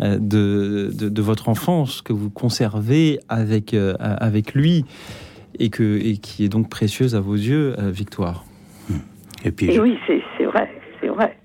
euh, 0.00 0.18
de, 0.18 0.90
de, 0.94 1.08
de 1.08 1.22
votre 1.22 1.48
enfance 1.48 2.02
que 2.02 2.12
vous 2.12 2.30
conservez 2.30 3.18
avec, 3.28 3.74
euh, 3.74 3.94
avec 4.00 4.54
lui 4.54 4.84
et, 5.58 5.70
que, 5.70 5.98
et 5.98 6.16
qui 6.18 6.44
est 6.44 6.48
donc 6.48 6.68
précieuse 6.68 7.14
à 7.14 7.20
vos 7.20 7.34
yeux, 7.34 7.74
euh, 7.78 7.90
Victoire. 7.90 8.44
Et 9.44 9.50
puis, 9.50 9.66
Et 9.66 9.72
je, 9.72 9.80
oui, 9.80 9.98
c'est 10.06 10.44
vrai, 10.44 10.70
c'est 11.00 11.08
vrai. 11.08 11.36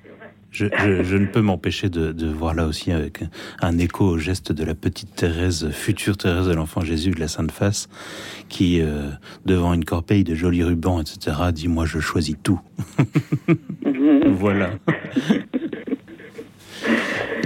je, 0.52 0.68
je- 0.80 1.04
je 1.04 1.18
ne 1.18 1.26
peux 1.26 1.42
m'empêcher 1.42 1.90
de, 1.90 2.12
de 2.12 2.28
voir 2.28 2.54
là 2.54 2.68
aussi 2.68 2.92
avec 2.92 3.24
un, 3.24 3.30
un 3.62 3.78
écho 3.80 4.06
au 4.06 4.18
geste 4.20 4.52
de 4.52 4.64
la 4.64 4.76
petite 4.76 5.16
Thérèse, 5.16 5.70
future 5.72 6.16
Thérèse 6.16 6.48
de 6.48 6.54
l'Enfant 6.54 6.82
Jésus 6.82 7.10
de 7.12 7.20
la 7.20 7.28
Sainte 7.28 7.52
Face, 7.52 7.90
qui, 8.50 8.82
euh, 8.82 9.10
devant 9.46 9.74
une 9.74 9.84
corbeille 9.84 10.24
de 10.24 10.36
jolis 10.36 10.64
rubans, 10.64 11.02
etc., 11.02 11.38
dit 11.52 11.68
Moi, 11.68 11.86
je 11.86 12.00
choisis 12.00 12.36
tout. 12.44 12.60
voilà. 14.28 14.72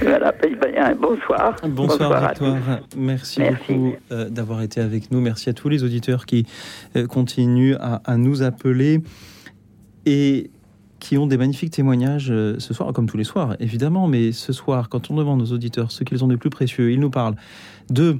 Voilà, 0.01 0.31
ben, 0.31 0.97
bonsoir. 0.99 1.55
Bonsoir, 1.67 2.23
à 2.23 2.33
tous. 2.33 2.45
Merci, 2.97 3.39
Merci. 3.39 3.73
beaucoup 3.73 3.95
euh, 4.11 4.29
d'avoir 4.29 4.61
été 4.61 4.81
avec 4.81 5.11
nous. 5.11 5.21
Merci 5.21 5.49
à 5.49 5.53
tous 5.53 5.69
les 5.69 5.83
auditeurs 5.83 6.25
qui 6.25 6.45
euh, 6.95 7.05
continuent 7.07 7.75
à, 7.79 8.01
à 8.05 8.17
nous 8.17 8.41
appeler 8.41 9.01
et 10.05 10.49
qui 10.99 11.17
ont 11.17 11.27
des 11.27 11.37
magnifiques 11.37 11.73
témoignages 11.73 12.31
euh, 12.31 12.55
ce 12.59 12.73
soir, 12.73 12.93
comme 12.93 13.07
tous 13.07 13.17
les 13.17 13.23
soirs, 13.23 13.55
évidemment. 13.59 14.07
Mais 14.07 14.31
ce 14.31 14.53
soir, 14.53 14.89
quand 14.89 15.11
on 15.11 15.15
demande 15.15 15.41
aux 15.41 15.51
auditeurs 15.51 15.91
ce 15.91 16.03
qu'ils 16.03 16.23
ont 16.23 16.27
de 16.27 16.35
plus 16.35 16.49
précieux, 16.49 16.91
ils 16.91 16.99
nous 16.99 17.09
parlent 17.09 17.35
de 17.89 18.17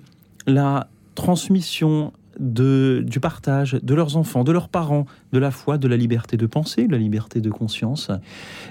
la 0.48 0.88
transmission 1.16 2.14
de, 2.40 3.04
du 3.06 3.20
partage 3.20 3.78
de 3.82 3.94
leurs 3.94 4.18
enfants, 4.18 4.44
de 4.44 4.52
leurs 4.52 4.70
parents, 4.70 5.06
de 5.34 5.40
la 5.40 5.52
foi, 5.52 5.78
de 5.78 5.88
la 5.88 5.98
liberté 5.98 6.38
de 6.38 6.46
penser, 6.46 6.88
de 6.88 6.92
la 6.92 6.98
liberté 6.98 7.42
de 7.42 7.50
conscience, 7.50 8.12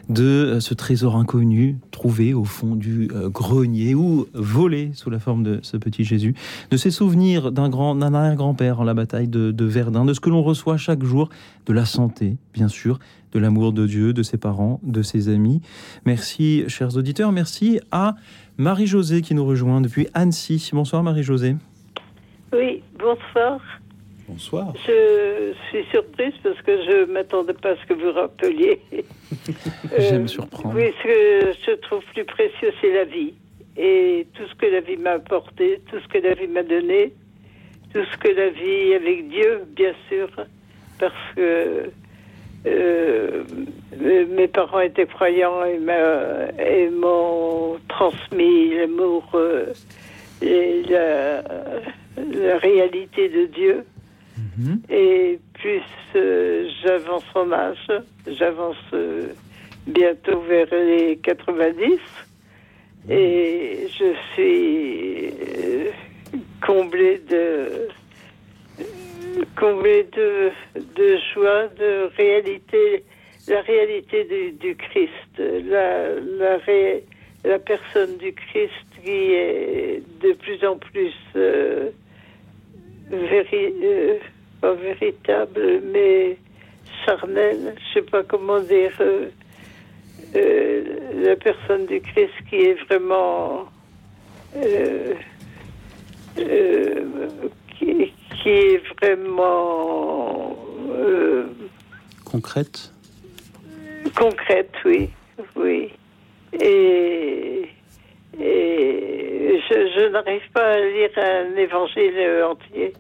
de 0.08 0.24
euh, 0.24 0.60
ce 0.60 0.74
trésor 0.74 1.16
inconnu 1.16 1.78
trouvé 1.90 2.34
au 2.34 2.44
fond 2.44 2.76
du 2.76 3.08
euh, 3.14 3.28
grenier 3.28 3.94
ou 3.94 4.26
volé 4.34 4.90
sous 4.94 5.10
la 5.10 5.18
forme 5.18 5.42
de 5.42 5.60
ce 5.62 5.76
petit 5.76 6.04
Jésus, 6.04 6.34
de 6.70 6.76
ses 6.76 6.90
souvenirs 6.90 7.52
d'un 7.52 7.68
grand, 7.68 8.00
arrière-grand-père 8.00 8.80
en 8.80 8.84
la 8.84 8.94
bataille 8.94 9.28
de, 9.28 9.50
de 9.50 9.64
Verdun, 9.64 10.04
de 10.04 10.14
ce 10.14 10.20
que 10.20 10.30
l'on 10.30 10.42
reçoit 10.42 10.76
chaque 10.76 11.02
jour, 11.04 11.28
de 11.66 11.72
la 11.72 11.84
santé, 11.84 12.36
bien 12.54 12.68
sûr, 12.68 12.98
de 13.32 13.38
l'amour 13.38 13.72
de 13.72 13.86
Dieu, 13.86 14.12
de 14.12 14.22
ses 14.22 14.38
parents, 14.38 14.80
de 14.82 15.02
ses 15.02 15.28
amis. 15.28 15.60
Merci, 16.04 16.64
chers 16.68 16.96
auditeurs. 16.96 17.32
Merci 17.32 17.80
à 17.92 18.16
Marie-Josée 18.58 19.22
qui 19.22 19.34
nous 19.34 19.44
rejoint 19.44 19.80
depuis 19.80 20.08
Annecy. 20.14 20.70
Bonsoir, 20.72 21.02
Marie-Josée. 21.02 21.56
Oui, 22.52 22.82
bonsoir. 22.98 23.60
Bonsoir. 24.28 24.72
Je 24.86 25.52
suis 25.68 25.84
surprise 25.90 26.32
parce 26.42 26.60
que 26.62 26.82
je 26.84 27.00
ne 27.00 27.12
m'attendais 27.12 27.52
pas 27.52 27.70
à 27.70 27.76
ce 27.76 27.86
que 27.86 27.94
vous 27.94 28.12
rappeliez. 28.12 28.80
J'aime 29.98 30.28
surprendre. 30.28 30.74
Oui, 30.74 30.92
ce 30.98 31.04
que 31.04 31.52
je 31.66 31.76
trouve 31.76 32.02
plus 32.14 32.24
précieux, 32.24 32.72
c'est 32.80 32.92
la 32.92 33.04
vie. 33.04 33.34
Et 33.76 34.26
tout 34.34 34.46
ce 34.48 34.54
que 34.54 34.66
la 34.66 34.80
vie 34.80 34.96
m'a 34.96 35.12
apporté, 35.12 35.80
tout 35.90 35.98
ce 36.00 36.08
que 36.08 36.18
la 36.18 36.34
vie 36.34 36.48
m'a 36.48 36.62
donné, 36.62 37.12
tout 37.94 38.04
ce 38.04 38.16
que 38.18 38.28
la 38.28 38.50
vie 38.50 38.94
avec 38.94 39.28
Dieu, 39.28 39.64
bien 39.74 39.94
sûr, 40.08 40.28
parce 40.98 41.14
que 41.36 41.90
euh, 42.66 43.44
mes 44.28 44.48
parents 44.48 44.80
étaient 44.80 45.06
croyants 45.06 45.64
et 45.64 46.90
m'ont 46.90 47.78
transmis 47.88 48.74
l'amour 48.74 49.24
euh, 49.34 49.72
et 50.42 50.82
la, 50.88 51.42
la 52.16 52.58
réalité 52.58 53.28
de 53.28 53.46
Dieu. 53.46 53.84
Mhm. 54.58 54.82
Et 54.90 55.38
plus 55.54 55.82
euh, 56.16 56.68
j'avance 56.82 57.24
en 57.34 57.52
âge, 57.52 57.90
j'avance 58.26 58.76
euh, 58.92 59.28
bientôt 59.86 60.40
vers 60.40 60.68
les 60.72 61.18
90, 61.22 61.98
et 63.08 63.86
je 63.98 64.14
suis 64.32 65.26
euh, 65.26 65.90
comblée 66.64 67.20
de 67.28 67.88
comblée 69.56 70.06
de, 70.16 70.50
de 70.74 71.18
joie, 71.32 71.68
de 71.78 72.10
réalité, 72.16 73.04
la 73.48 73.60
réalité 73.62 74.52
du, 74.60 74.76
Christ, 74.76 75.38
la, 75.38 76.14
la, 76.14 76.58
la 77.44 77.58
personne 77.58 78.16
du 78.18 78.32
Christ 78.32 78.89
qui 79.02 79.10
est 79.10 80.02
de 80.22 80.32
plus 80.32 80.64
en 80.64 80.76
plus 80.76 81.14
euh, 81.36 81.90
euh, 83.12 84.18
pas 84.60 84.74
véritable, 84.74 85.80
mais 85.92 86.36
charnelle, 87.04 87.74
je 87.78 87.94
sais 87.94 88.06
pas 88.06 88.22
comment 88.22 88.60
dire, 88.60 88.92
euh, 89.00 89.28
la 91.22 91.36
personne 91.36 91.86
du 91.86 92.00
Christ 92.00 92.32
qui 92.48 92.56
est 92.56 92.74
vraiment 92.84 93.68
qui, 97.78 98.12
qui, 98.42 98.48
est 98.48 98.82
vraiment 99.00 100.56
concrète? 102.24 102.92
Concrète, 104.16 104.72
oui, 104.84 105.10
oui. 105.56 105.90
Et, 106.52 107.59
je, 108.40 110.08
n'arrive 110.08 110.50
pas 110.52 110.72
à 110.72 110.80
lire 110.80 111.10
un 111.16 111.56
évangile 111.56 112.44
entier. 112.44 112.92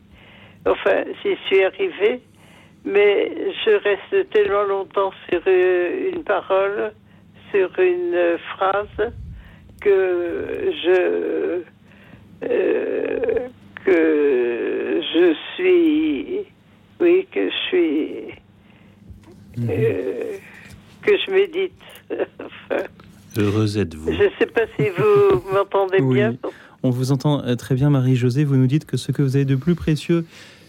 Enfin, 0.66 1.04
j'y 1.22 1.36
suis 1.46 1.64
arrivée, 1.64 2.20
mais 2.84 3.32
je 3.64 3.70
reste 3.70 4.30
tellement 4.30 4.64
longtemps 4.64 5.12
sur 5.28 5.40
une 5.46 6.22
parole, 6.24 6.92
sur 7.50 7.70
une 7.78 8.38
phrase, 8.54 9.12
que 9.80 10.72
je 10.84 11.62
euh, 12.42 13.48
que 13.84 15.00
je 15.12 15.34
suis 15.54 16.46
oui 17.00 17.26
que 17.32 17.50
je 17.50 17.56
suis 17.68 18.34
mhm. 19.56 19.70
euh, 19.70 20.36
que 21.02 21.12
je 21.16 21.30
médite 21.30 21.72
enfin, 22.10 22.84
Heureuse 23.36 23.78
êtes-vous. 23.78 24.12
Je 24.12 24.24
ne 24.24 24.30
sais 24.38 24.46
pas 24.46 24.62
si 24.78 24.88
vous 24.88 25.42
m'entendez 25.54 26.00
bien. 26.00 26.34
On 26.82 26.90
vous 26.90 27.12
entend 27.12 27.44
euh, 27.44 27.54
très 27.54 27.74
bien, 27.74 27.90
Marie-Josée. 27.90 28.44
Vous 28.44 28.56
nous 28.56 28.66
dites 28.66 28.86
que 28.86 28.96
ce 28.96 29.12
que 29.12 29.22
vous 29.22 29.36
avez 29.36 29.44
de 29.44 29.56
plus 29.56 29.74
précieux, 29.74 30.24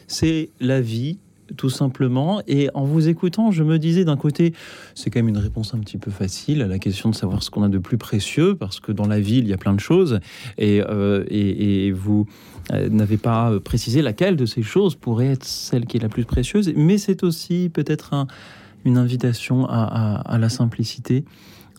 c'est 0.07 0.49
la 0.59 0.81
vie, 0.81 1.17
tout 1.57 1.69
simplement. 1.69 2.41
Et 2.47 2.69
en 2.73 2.83
vous 2.83 3.07
écoutant, 3.07 3.51
je 3.51 3.63
me 3.63 3.79
disais 3.79 4.05
d'un 4.05 4.17
côté, 4.17 4.53
c'est 4.93 5.09
quand 5.09 5.19
même 5.19 5.29
une 5.29 5.37
réponse 5.37 5.73
un 5.73 5.79
petit 5.79 5.97
peu 5.97 6.11
facile 6.11 6.61
à 6.61 6.67
la 6.67 6.79
question 6.79 7.09
de 7.09 7.15
savoir 7.15 7.41
ce 7.43 7.49
qu'on 7.49 7.63
a 7.63 7.69
de 7.69 7.77
plus 7.77 7.97
précieux, 7.97 8.55
parce 8.55 8.79
que 8.79 8.91
dans 8.91 9.07
la 9.07 9.19
vie, 9.19 9.39
il 9.39 9.47
y 9.47 9.53
a 9.53 9.57
plein 9.57 9.73
de 9.73 9.79
choses. 9.79 10.19
Et, 10.57 10.83
euh, 10.87 11.23
et, 11.29 11.91
vous 11.91 12.27
euh, 12.71 12.89
n'avez 12.89 13.17
pas 13.17 13.59
précisé 13.59 14.01
laquelle 14.01 14.35
de 14.35 14.45
ces 14.45 14.63
choses 14.63 14.95
pourrait 14.95 15.27
être 15.27 15.45
celle 15.45 15.85
qui 15.85 15.97
est 15.97 16.01
la 16.01 16.09
plus 16.09 16.25
précieuse. 16.25 16.71
Mais 16.75 16.97
c'est 16.97 17.23
aussi 17.23 17.69
peut-être 17.73 18.13
un, 18.13 18.27
une 18.85 18.97
invitation 18.97 19.65
à, 19.67 20.21
à 20.25 20.37
la 20.37 20.49
simplicité. 20.49 21.23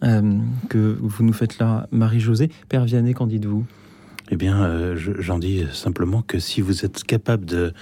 Euh, 0.02 0.38
que 0.68 0.96
vous 1.00 1.24
nous 1.24 1.32
faites 1.32 1.58
là, 1.58 1.86
Marie-Josée. 1.92 2.50
Père 2.68 2.84
Vianney, 2.84 3.14
qu'en 3.14 3.26
dites-vous? 3.26 3.64
Eh 4.30 4.36
bien, 4.36 4.64
euh, 4.64 4.96
j'en 4.96 5.38
dis 5.38 5.64
simplement 5.72 6.22
que 6.22 6.38
si 6.38 6.60
vous 6.60 6.84
êtes 6.84 7.04
capable 7.04 7.44
de, 7.44 7.72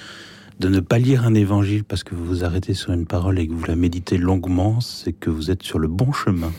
de 0.59 0.69
ne 0.69 0.81
pas 0.81 0.99
lire 0.99 1.25
un 1.25 1.35
évangile 1.35 1.85
parce 1.85 2.05
que 2.05 2.15
vous 2.15 2.25
vous 2.25 2.45
arrêtez 2.45 2.75
sur 2.75 2.93
une 2.93 3.07
parole 3.07 3.39
et 3.39 3.47
que 3.47 3.53
vous 3.53 3.65
la 3.65 3.77
méditez 3.77 4.19
longuement, 4.19 4.81
c'est 4.81 5.13
que 5.13 5.31
vous 5.31 5.51
êtes 5.51 5.63
sur 5.63 5.79
le 5.79 5.89
bon 5.89 6.13
chemin. 6.13 6.53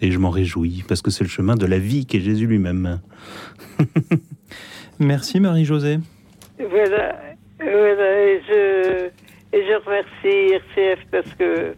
Et 0.00 0.10
je 0.10 0.18
m'en 0.18 0.30
réjouis, 0.30 0.82
parce 0.88 1.00
que 1.00 1.12
c'est 1.12 1.22
le 1.22 1.30
chemin 1.30 1.54
de 1.54 1.66
la 1.66 1.78
vie 1.78 2.06
qui 2.06 2.16
est 2.16 2.20
Jésus 2.20 2.48
lui-même. 2.48 3.00
Merci 4.98 5.38
Marie-Josée. 5.38 6.00
Voilà, 6.58 7.16
voilà 7.60 8.22
et, 8.22 8.40
je, 8.48 9.06
et 9.52 9.62
je 9.62 9.84
remercie 9.84 10.54
RCF 10.74 11.06
parce 11.12 11.34
que 11.34 11.74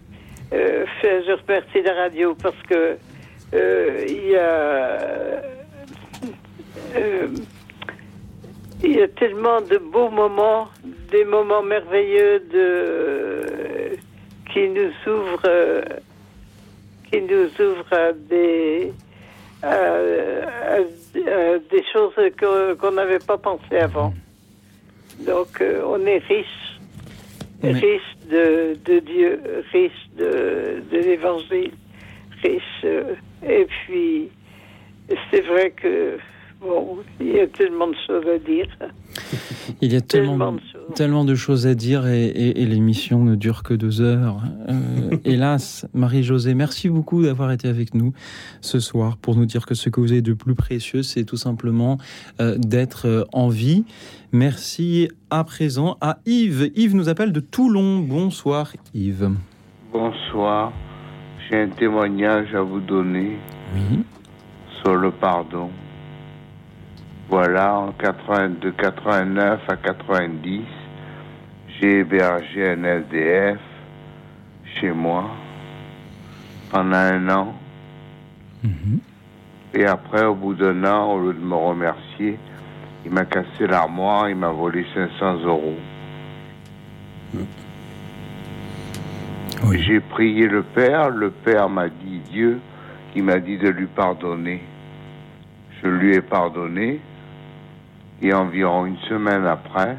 euh, 0.53 0.87
je 1.03 1.33
remercie 1.43 1.83
la 1.83 1.95
radio 1.95 2.35
parce 2.35 2.61
que 2.69 2.97
euh, 3.55 4.05
il 4.09 4.29
y 4.29 4.37
a 4.37 5.41
euh, 6.97 7.29
il 8.83 8.97
y 8.97 9.03
a 9.03 9.09
tellement 9.09 9.61
de 9.61 9.79
beaux 9.79 10.11
moments, 10.11 10.69
des 11.11 11.25
moments 11.25 11.63
merveilleux 11.63 12.41
de 12.53 13.97
qui 14.53 14.69
nous 14.69 14.93
ouvrent 15.07 15.85
qui 17.11 17.21
nous 17.23 17.47
ouvrent 17.61 17.93
à 17.93 18.13
des 18.13 18.93
des 21.71 21.85
choses 21.93 22.13
qu'on 22.79 22.93
n'avait 22.93 23.19
pas 23.19 23.39
pensé 23.39 23.79
avant. 23.79 24.13
Donc 25.21 25.63
on 25.87 26.05
est 26.07 26.19
riche 26.19 26.64
riche 27.73 28.17
de, 28.31 28.77
de, 28.85 28.99
Dieu, 29.01 29.41
riche 29.73 30.09
de, 30.17 30.83
de 30.91 30.99
l'évangile, 30.99 31.73
riche. 32.43 32.63
Euh, 32.85 33.15
et 33.47 33.67
puis, 33.67 34.29
c'est 35.31 35.43
vrai 35.43 35.71
que, 35.71 36.19
bon, 36.61 36.99
il 37.21 37.37
y 37.37 37.41
a 37.41 37.47
tellement 37.47 37.89
de 37.89 37.97
choses 38.07 38.27
à 38.27 38.39
dire. 38.39 38.69
Il 39.81 39.93
y 39.93 39.97
a 39.97 40.01
tellement, 40.01 40.33
tellement, 40.33 40.53
de, 40.53 40.61
choses. 41.35 41.67
à 41.67 41.75
dire 41.75 42.07
et, 42.07 42.27
et, 42.27 42.67
l'émission 42.67 43.25
ne 43.25 43.35
dure 43.35 43.63
que 43.63 43.75
deux 43.75 44.01
heures. 44.01 44.43
Euh, 44.69 45.17
hélas, 45.25 45.87
Marie-Josée, 45.95 46.55
merci 46.55 46.89
beaucoup 46.89 47.23
d'avoir 47.23 47.53
été 47.53 47.69
avec 47.69 47.95
nous 47.95 48.13
ce 48.61 48.81
soir 48.81 49.17
pour 49.17 49.37
nous 49.37 49.47
dire 49.47 49.67
que 49.67 49.75
ce 49.75 49.89
que 49.89 50.01
vous 50.01 50.13
avez 50.13 50.23
de 50.23 50.33
plus 50.35 50.55
précieux, 50.55 51.03
c'est 51.03 51.25
tout 51.25 51.37
simplement 51.37 51.99
euh, 52.41 52.57
d'être 52.59 53.27
en 53.33 53.49
vie. 53.49 53.85
Merci 54.33 55.09
à 55.31 55.45
présent 55.45 55.97
à 56.01 56.19
Yves. 56.27 56.71
Yves 56.75 56.95
nous 56.95 57.09
appelle 57.09 57.33
de 57.33 57.41
Toulon. 57.41 58.01
Bonsoir 58.01 58.73
Yves. 58.95 59.31
Bonsoir. 59.93 60.73
J'ai 61.49 61.61
un 61.61 61.69
témoignage 61.69 62.55
à 62.55 62.63
vous 62.63 62.81
donner 62.81 63.39
sur 64.83 64.95
le 64.97 65.11
pardon. 65.11 65.71
Voilà, 67.29 67.75
en 67.75 67.93
80, 67.93 68.51
de 68.61 68.71
89 68.71 69.61
à 69.69 69.77
90, 69.77 70.63
j'ai 71.81 72.01
hébergé 72.01 72.69
un 72.69 72.85
SDF 72.85 73.59
chez 74.79 74.91
moi 74.91 75.31
pendant 76.71 76.97
un 76.97 77.29
an. 77.31 77.55
Mhm. 78.63 79.01
Et 79.75 79.87
après, 79.87 80.25
au 80.25 80.35
bout 80.35 80.55
d'un 80.55 80.85
an, 80.85 81.13
au 81.13 81.21
lieu 81.21 81.33
de 81.33 81.45
me 81.45 81.55
remercier, 81.55 82.39
il 83.05 83.11
m'a 83.11 83.25
cassé 83.25 83.67
l'armoire, 83.67 84.29
il 84.29 84.37
m'a 84.37 84.51
volé 84.51 84.87
500 84.95 85.45
euros. 85.45 85.79
J'ai 89.73 90.01
prié 90.01 90.47
le 90.47 90.63
Père, 90.63 91.11
le 91.11 91.31
Père 91.31 91.69
m'a 91.69 91.89
dit 91.89 92.21
Dieu, 92.31 92.61
il 93.17 93.25
m'a 93.25 93.39
dit 93.39 93.59
de 93.59 93.69
lui 93.69 93.87
pardonner. 93.87 94.63
Je 95.83 95.89
lui 95.89 96.15
ai 96.15 96.21
pardonné 96.21 97.01
et 98.23 98.33
environ 98.33 98.87
une 98.87 98.99
semaine 99.09 99.45
après, 99.45 99.97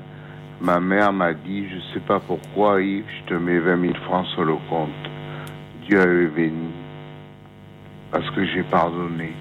Ma 0.62 0.80
mère 0.80 1.12
m'a 1.12 1.34
dit, 1.34 1.68
je 1.68 1.94
sais 1.94 2.00
pas 2.00 2.20
pourquoi, 2.20 2.82
Yves, 2.82 3.04
je 3.22 3.30
te 3.30 3.34
mets 3.34 3.60
20 3.60 3.82
000 3.82 3.94
francs 4.06 4.26
sur 4.34 4.46
le 4.46 4.56
compte. 4.70 4.90
Dieu 5.86 6.00
avait 6.00 6.28
béni. 6.28 6.70
Parce 8.12 8.30
que 8.32 8.46
j'ai 8.46 8.64
pardonné. 8.64 9.34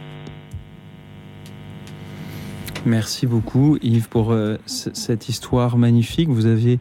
Merci 2.85 3.27
beaucoup 3.27 3.79
Yves 3.81 4.09
pour 4.09 4.33
euh, 4.33 4.57
cette 4.67 5.29
histoire 5.29 5.79
magnifique. 5.79 6.29
Vous 6.29 6.47
avez 6.47 6.81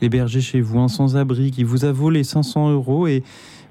hébergé 0.00 0.40
chez 0.40 0.60
vous 0.60 0.80
un 0.80 0.88
sans-abri 0.88 1.50
qui 1.50 1.62
vous 1.62 1.84
a 1.84 1.92
volé 1.92 2.24
500 2.24 2.72
euros 2.72 3.06
et 3.06 3.22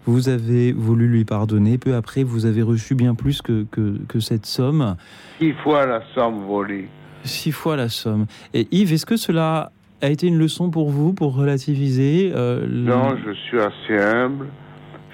vous 0.06 0.30
avez 0.30 0.72
voulu 0.72 1.08
lui 1.08 1.26
pardonner. 1.26 1.78
Peu 1.78 1.96
après, 1.96 2.24
vous 2.24 2.46
avez 2.46 2.62
reçu 2.62 2.94
bien 2.94 3.16
plus 3.16 3.42
que, 3.42 3.66
que, 3.72 4.20
cette 4.20 4.46
somme. 4.46 4.96
Six 5.40 5.54
fois 5.64 5.86
la 5.86 6.02
somme 6.14 6.46
volée. 6.46 6.88
Six 7.24 7.52
fois 7.52 7.76
la 7.76 7.90
somme. 7.90 8.26
Et 8.54 8.68
Yves, 8.72 8.94
est-ce 8.94 9.06
que 9.06 9.18
cela 9.18 9.72
a 10.02 10.10
été 10.10 10.28
une 10.28 10.38
leçon 10.38 10.70
pour 10.70 10.90
vous, 10.90 11.14
pour 11.14 11.36
relativiser 11.36 12.32
euh, 12.36 12.68
Non, 12.68 13.16
je 13.26 13.32
suis 13.34 13.60
assez 13.60 13.98
humble. 13.98 14.48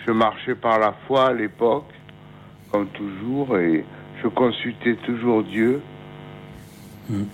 Je 0.05 0.11
marchais 0.11 0.55
par 0.55 0.79
la 0.79 0.95
foi 1.05 1.27
à 1.27 1.33
l'époque, 1.33 1.91
comme 2.71 2.87
toujours, 2.87 3.57
et 3.57 3.85
je 4.23 4.27
consultais 4.27 4.95
toujours 5.05 5.43
Dieu. 5.43 5.81
Hmm. 7.09 7.25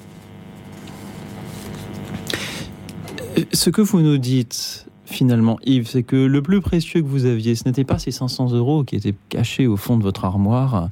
Ce 3.54 3.70
que 3.70 3.82
vous 3.82 4.02
nous 4.02 4.18
dites, 4.18 4.88
finalement, 5.06 5.58
Yves, 5.64 5.88
c'est 5.88 6.04
que 6.04 6.16
le 6.16 6.42
plus 6.42 6.62
précieux 6.62 7.02
que 7.02 7.08
vous 7.08 7.26
aviez, 7.26 7.56
ce 7.56 7.66
n'était 7.66 7.84
pas 7.84 8.00
ces 8.00 8.12
500 8.12 8.52
euros 8.52 8.84
qui 8.84 8.96
étaient 8.96 9.16
cachés 9.30 9.68
au 9.68 9.78
fond 9.78 9.98
de 9.98 10.04
votre 10.04 10.26
armoire, 10.26 10.90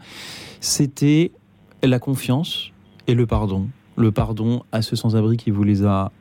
c'était 0.60 1.32
la 1.82 2.00
confiance 2.00 2.73
et 3.08 3.14
le 3.14 3.26
pardon. 3.26 3.68
Le 3.96 4.12
pardon 4.12 4.64
à 4.72 4.82
ce 4.82 4.96
sans-abri 4.96 5.38
qui 5.38 5.52
vous 5.52 5.64
les 5.64 5.86
a 5.86 6.12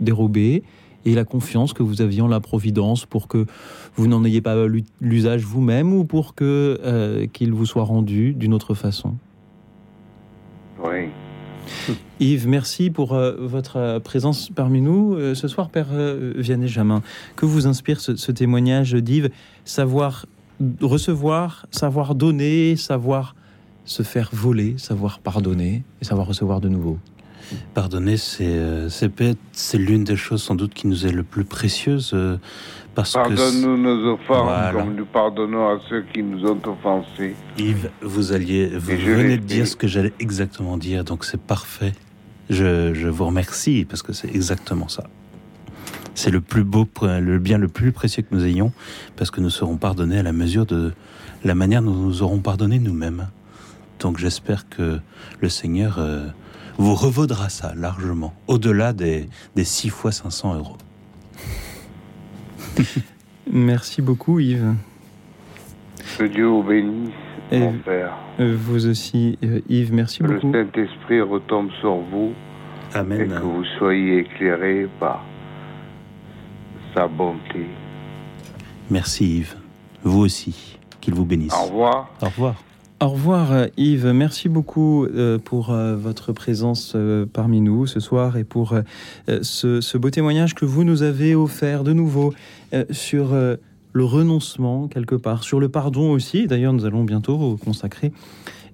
dérobés 0.00 0.62
et 1.04 1.14
la 1.14 1.24
confiance 1.24 1.72
que 1.72 1.82
vous 1.82 2.00
aviez 2.00 2.20
en 2.20 2.28
la 2.28 2.40
Providence 2.40 3.06
pour 3.06 3.28
que 3.28 3.46
vous 3.96 4.06
n'en 4.06 4.24
ayez 4.24 4.40
pas 4.40 4.56
l'usage 5.00 5.42
vous-même 5.42 5.92
ou 5.92 6.04
pour 6.04 6.34
que 6.34 6.80
euh, 6.84 7.26
qu'il 7.26 7.52
vous 7.52 7.66
soit 7.66 7.84
rendu 7.84 8.34
d'une 8.34 8.54
autre 8.54 8.74
façon. 8.74 9.14
Oui. 10.82 11.08
Yves, 12.18 12.48
merci 12.48 12.90
pour 12.90 13.12
euh, 13.12 13.36
votre 13.38 13.76
euh, 13.76 14.00
présence 14.00 14.50
parmi 14.50 14.80
nous 14.80 15.16
ce 15.34 15.48
soir, 15.48 15.70
Père 15.70 15.88
Vianney 16.36 16.68
Jamin. 16.68 17.02
Que 17.36 17.46
vous 17.46 17.66
inspire 17.66 18.00
ce, 18.00 18.16
ce 18.16 18.32
témoignage 18.32 18.94
d'Yves? 18.94 19.30
Savoir 19.64 20.26
recevoir, 20.80 21.66
savoir 21.70 22.14
donner, 22.14 22.76
savoir 22.76 23.34
se 23.92 24.02
faire 24.02 24.30
voler, 24.32 24.74
savoir 24.78 25.18
pardonner 25.18 25.84
et 26.00 26.04
savoir 26.04 26.26
recevoir 26.26 26.60
de 26.60 26.68
nouveau. 26.68 26.98
Pardonner, 27.74 28.16
c'est 28.16 28.88
c'est 28.88 29.78
l'une 29.78 30.04
des 30.04 30.16
choses 30.16 30.42
sans 30.42 30.54
doute 30.54 30.72
qui 30.72 30.86
nous 30.86 31.06
est 31.06 31.12
le 31.12 31.22
plus 31.22 31.44
précieuse. 31.44 32.16
parce 32.94 33.12
Pardonne-nous 33.12 33.76
nos 33.76 34.14
offenses 34.14 34.72
comme 34.72 34.94
nous 34.94 35.04
pardonnons 35.04 35.68
à 35.68 35.78
ceux 35.88 36.02
qui 36.12 36.22
nous 36.22 36.46
ont 36.46 36.60
offensés. 36.66 37.34
Yves, 37.58 37.90
vous 38.00 38.32
alliez, 38.32 38.68
vous 38.68 38.96
venez 38.96 39.36
de 39.36 39.44
dire 39.44 39.66
ce 39.66 39.76
que 39.76 39.86
j'allais 39.86 40.14
exactement 40.18 40.78
dire, 40.78 41.04
donc 41.04 41.24
c'est 41.24 41.40
parfait. 41.40 41.92
Je, 42.48 42.94
je, 42.94 43.08
vous 43.08 43.26
remercie 43.26 43.86
parce 43.88 44.02
que 44.02 44.12
c'est 44.12 44.34
exactement 44.34 44.88
ça. 44.88 45.04
C'est 46.14 46.30
le 46.30 46.40
plus 46.40 46.64
beau, 46.64 46.86
le 47.02 47.38
bien 47.38 47.58
le 47.58 47.68
plus 47.68 47.92
précieux 47.92 48.22
que 48.22 48.34
nous 48.34 48.44
ayons 48.44 48.72
parce 49.16 49.30
que 49.30 49.40
nous 49.40 49.50
serons 49.50 49.76
pardonnés 49.76 50.18
à 50.18 50.22
la 50.22 50.32
mesure 50.32 50.66
de 50.66 50.92
la 51.44 51.54
manière 51.54 51.82
dont 51.82 51.92
nous 51.94 52.22
aurons 52.22 52.38
pardonné 52.38 52.78
nous-mêmes. 52.78 53.28
Donc 54.02 54.18
j'espère 54.18 54.68
que 54.68 54.98
le 55.40 55.48
Seigneur 55.48 55.98
euh, 55.98 56.26
vous 56.76 56.94
revaudra 56.94 57.48
ça 57.48 57.72
largement, 57.76 58.34
au-delà 58.48 58.92
des, 58.92 59.28
des 59.54 59.64
6 59.64 59.90
fois 59.90 60.10
500 60.10 60.56
euros. 60.56 60.76
Merci 63.52 64.02
beaucoup 64.02 64.40
Yves. 64.40 64.74
Que 66.18 66.24
Dieu 66.24 66.46
vous 66.46 66.64
bénisse, 66.64 67.12
mon 67.52 67.78
Père. 67.78 68.12
Euh, 68.40 68.56
vous 68.58 68.88
aussi 68.88 69.38
euh, 69.44 69.60
Yves, 69.68 69.92
merci 69.92 70.22
beaucoup. 70.22 70.50
Que 70.50 70.56
le 70.58 70.64
Saint-Esprit 70.64 71.20
retombe 71.20 71.70
sur 71.80 71.96
vous. 71.96 72.32
Amen. 72.94 73.20
Et 73.20 73.26
que 73.28 73.40
vous 73.40 73.64
soyez 73.78 74.18
éclairés 74.20 74.88
par 74.98 75.24
sa 76.94 77.06
bonté. 77.06 77.66
Merci 78.90 79.38
Yves. 79.38 79.56
Vous 80.02 80.20
aussi. 80.20 80.78
Qu'il 81.00 81.14
vous 81.14 81.24
bénisse. 81.24 81.54
Au 81.54 81.66
revoir. 81.66 82.10
Au 82.20 82.26
revoir. 82.26 82.56
Au 83.02 83.08
revoir 83.08 83.50
euh, 83.50 83.66
Yves, 83.76 84.12
merci 84.12 84.48
beaucoup 84.48 85.06
euh, 85.06 85.36
pour 85.36 85.70
euh, 85.70 85.96
votre 85.96 86.32
présence 86.32 86.96
parmi 87.32 87.60
nous 87.60 87.88
ce 87.88 87.98
soir 87.98 88.36
et 88.36 88.44
pour 88.44 88.76
ce, 89.26 89.96
beau 89.96 90.10
témoignage 90.10 90.54
que 90.54 90.64
vous 90.64 90.84
nous 90.84 91.02
avez 91.02 91.34
offert 91.34 91.82
de 91.82 91.92
nouveau 91.92 92.32
sur 92.92 93.34
le 93.34 94.04
renoncement 94.04 94.86
quelque 94.86 95.16
part, 95.16 95.42
sur 95.42 95.58
le 95.58 95.68
pardon 95.68 96.12
aussi. 96.12 96.46
D'ailleurs, 96.46 96.72
nous 96.72 96.84
allons 96.84 97.02
bientôt 97.02 97.58
consacrer 97.64 98.12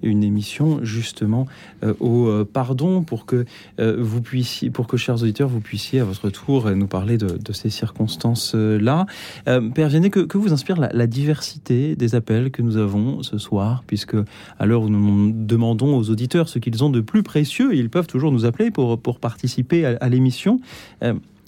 une 0.02 0.22
émission 0.24 0.80
justement 0.82 1.46
euh, 1.82 1.94
au 2.00 2.28
euh, 2.28 2.44
pardon 2.50 3.02
pour 3.02 3.26
que 3.26 3.44
euh, 3.80 3.96
vous 3.98 4.20
puissiez, 4.20 4.70
pour 4.70 4.86
que 4.86 4.96
chers 4.96 5.22
auditeurs, 5.22 5.48
vous 5.48 5.60
puissiez 5.60 6.00
à 6.00 6.04
votre 6.04 6.30
tour 6.30 6.70
nous 6.70 6.86
parler 6.86 7.18
de, 7.18 7.52
ces 7.52 7.70
circonstances-là. 7.70 9.06
Père 9.46 9.88
Vianney, 9.88 10.10
que, 10.10 10.20
que, 10.20 10.38
vous 10.38 10.52
inspire 10.52 10.76
la, 10.78 11.06
diversité 11.06 11.96
des 11.96 12.14
appels 12.14 12.50
que 12.50 12.62
nous 12.62 12.76
avons 12.76 13.22
ce 13.22 13.38
soir, 13.38 13.82
puisque 13.86 14.16
à 14.58 14.66
l'heure 14.66 14.82
où 14.82 14.88
nous 14.88 15.32
demandons 15.32 15.96
aux 15.96 16.10
auditeurs 16.10 16.48
ce 16.48 16.58
qu'ils 16.58 16.84
ont 16.84 16.90
de 16.90 17.00
plus 17.00 17.22
précieux, 17.22 17.74
ils 17.74 17.88
peuvent 17.88 18.06
toujours 18.06 18.32
nous 18.32 18.44
appeler 18.44 18.70
pour, 18.70 19.00
pour 19.00 19.18
participer 19.18 19.86
à, 19.86 20.08
l'émission. 20.08 20.60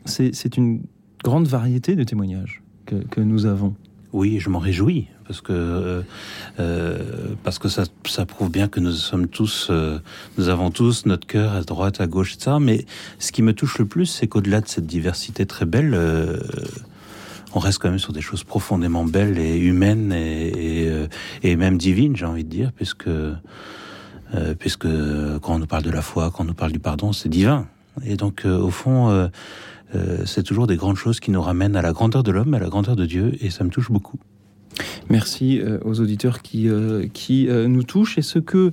C'est 0.07 0.57
une 0.57 0.83
grande 1.23 1.47
variété 1.47 1.97
de 1.97 2.05
témoignages 2.05 2.63
que, 2.87 2.97
que 2.97 3.21
nous 3.21 3.47
avons. 3.47 3.75
Oui, 4.13 4.41
je 4.41 4.49
m'en 4.49 4.59
réjouis 4.59 5.07
parce 5.27 5.41
que 5.41 5.53
euh, 5.53 6.03
euh, 6.59 6.99
parce 7.45 7.61
que 7.61 7.69
ça, 7.69 7.85
prouve 8.27 8.51
bien 8.51 8.67
que 8.67 8.81
nous 8.81 8.91
sommes 8.91 9.29
tous, 9.29 9.69
euh, 9.71 10.01
nous 10.37 10.49
avons 10.49 10.73
tous 10.73 11.07
notre 11.07 11.29
cœur 11.29 11.55
à 11.55 11.63
droite, 11.63 12.01
à 12.01 12.09
gauche, 12.09 12.35
etc. 12.35 12.57
Mais 12.61 12.85
ce 13.21 13.31
qui 13.31 13.43
me 13.43 13.53
touche 13.53 13.79
le 13.79 13.87
plus, 13.87 14.07
c'est 14.07 14.27
qu'au-delà 14.27 14.61
de 14.61 14.67
cette 14.67 14.87
diversité 14.87 15.47
très 15.47 15.67
belle, 15.67 15.97
on 17.55 17.61
reste 17.61 17.79
quand 17.79 17.91
même 17.91 18.01
sur 18.01 18.13
des 18.13 18.21
choses 18.21 18.43
profondément 18.43 19.05
belles 19.05 19.39
et 19.39 19.57
humaines 19.57 20.13
et, 20.13 20.89
et, 20.89 21.09
et 21.45 21.55
même 21.55 21.79
divines, 21.79 22.17
j'ai 22.17 22.27
envie 22.27 22.45
de 22.45 22.51
dire, 22.51 22.73
puisque 22.73 23.11
puisque 24.59 24.89
quand 25.43 25.55
on 25.55 25.59
nous 25.59 25.67
parle 25.67 25.83
de 25.83 25.91
la 25.91 26.03
foi, 26.03 26.33
quand 26.35 26.43
on 26.43 26.47
nous 26.47 26.55
parle 26.55 26.73
du 26.73 26.79
pardon, 26.81 27.13
c'est 27.13 27.29
divin. 27.29 27.67
Et 28.05 28.17
donc, 28.17 28.45
au 28.45 28.71
fond, 28.71 29.31
c'est 30.25 30.43
toujours 30.43 30.67
des 30.67 30.77
grandes 30.77 30.97
choses 30.97 31.21
qui 31.21 31.31
nous 31.31 31.43
ramènent 31.43 31.77
à 31.77 31.83
la 31.83 31.93
grandeur 31.93 32.23
de 32.23 32.31
l'homme, 32.31 32.55
à 32.55 32.59
la 32.59 32.69
grandeur 32.69 32.97
de 32.97 33.07
Dieu, 33.07 33.33
et 33.41 33.51
ça 33.51 33.65
me 33.65 33.71
touche 33.71 33.91
beaucoup. 33.91 34.19
Merci 35.09 35.61
euh, 35.61 35.79
aux 35.85 36.01
auditeurs 36.01 36.43
qui, 36.43 36.69
euh, 36.69 37.07
qui 37.13 37.49
euh, 37.49 37.67
nous 37.67 37.83
touchent. 37.83 38.19
Et 38.19 38.23
ce 38.23 38.39
que, 38.39 38.73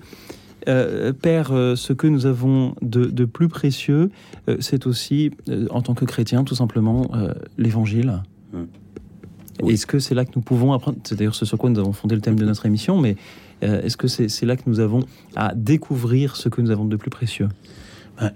Père, 1.22 1.48
ce 1.48 1.94
que 1.94 2.07
nous 2.07 2.26
avons 2.26 2.76
de, 2.81 3.23
plus 3.23 3.48
précieux, 3.48 4.11
c'est 4.60 4.85
aussi, 4.85 5.31
en 5.69 5.81
tant 5.81 5.94
que 5.94 6.03
chrétien, 6.03 6.44
tout 6.44 6.56
simplement, 6.56 7.10
l'Évangile. 7.57 8.22
Mmh. 8.52 9.69
Est-ce 9.69 9.85
que 9.85 9.99
c'est 9.99 10.14
là 10.14 10.26
que 10.26 10.31
nous 10.35 10.41
pouvons 10.41 10.73
apprendre 10.73 10.98
C'est 11.06 11.15
d'ailleurs 11.15 11.35
ce 11.35 11.45
sur 11.45 11.57
quoi 11.57 11.69
nous 11.69 11.80
avons 11.80 11.94
fondé 11.94 12.15
le 12.15 12.22
thème 12.22 12.38
de 12.38 12.44
notre 12.44 12.65
émission, 12.65 12.99
mais 12.99 13.15
est-ce 13.61 13.95
que 13.95 14.10
c'est 14.10 14.45
là 14.45 14.57
que 14.57 14.64
nous 14.68 14.81
avons 14.81 15.06
à 15.38 15.56
découvrir 15.56 16.35
ce 16.35 16.49
que 16.49 16.60
nous 16.60 16.69
avons 16.69 16.84
de 16.84 16.98
plus 16.98 17.11
précieux? 17.11 17.48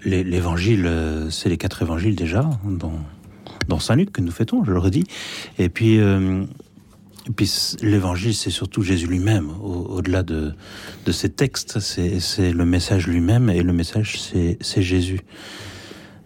L'évangile, 0.04 0.88
c'est 1.30 1.48
les 1.48 1.56
quatre 1.56 1.82
évangiles 1.82 2.14
déjà, 2.14 2.48
dans, 2.64 2.98
dans 3.68 3.78
Saint-Luc 3.78 4.12
que 4.12 4.20
nous 4.20 4.30
fêtons, 4.30 4.64
je 4.64 4.72
le 4.72 4.78
redis. 4.78 5.04
Et 5.58 5.68
puis, 5.68 5.96
et 5.96 7.32
puis 7.36 7.50
l'évangile, 7.82 8.34
c'est 8.34 8.50
surtout 8.50 8.82
Jésus 8.82 9.06
lui-même. 9.06 9.50
Au-delà 9.60 10.22
de, 10.22 10.52
de 11.04 11.12
ces 11.12 11.30
textes, 11.30 11.80
c'est 11.80 12.52
le 12.52 12.64
message 12.64 13.06
lui-même, 13.06 13.50
et 13.50 13.62
le 13.62 13.72
message, 13.72 14.20
c'est 14.20 14.82
Jésus. 14.82 15.20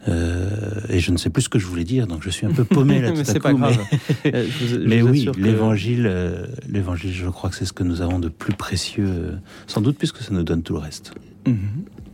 Euh, 0.08 0.80
et 0.88 1.00
je 1.00 1.10
ne 1.10 1.16
sais 1.16 1.30
plus 1.30 1.42
ce 1.42 1.48
que 1.48 1.58
je 1.58 1.66
voulais 1.66 1.84
dire, 1.84 2.06
donc 2.06 2.22
je 2.22 2.30
suis 2.30 2.46
un 2.46 2.52
peu 2.52 2.64
paumé 2.64 3.00
là 3.00 3.10
tout 3.12 3.28
à 3.28 3.40
pas 3.40 3.52
grave. 3.52 3.78
Mais, 4.86 5.02
oui, 5.02 5.28
l'évangile, 5.36 6.06
euh, 6.06 6.46
l'évangile, 6.68 7.12
je 7.12 7.28
crois 7.28 7.50
que 7.50 7.56
c'est 7.56 7.64
ce 7.64 7.72
que 7.72 7.82
nous 7.82 8.02
avons 8.02 8.18
de 8.18 8.28
plus 8.28 8.54
précieux, 8.54 9.08
euh, 9.08 9.36
sans 9.66 9.80
doute 9.80 9.98
puisque 9.98 10.18
ça 10.18 10.32
nous 10.32 10.44
donne 10.44 10.62
tout 10.62 10.74
le 10.74 10.78
reste. 10.78 11.12
Mhm. 11.46 11.58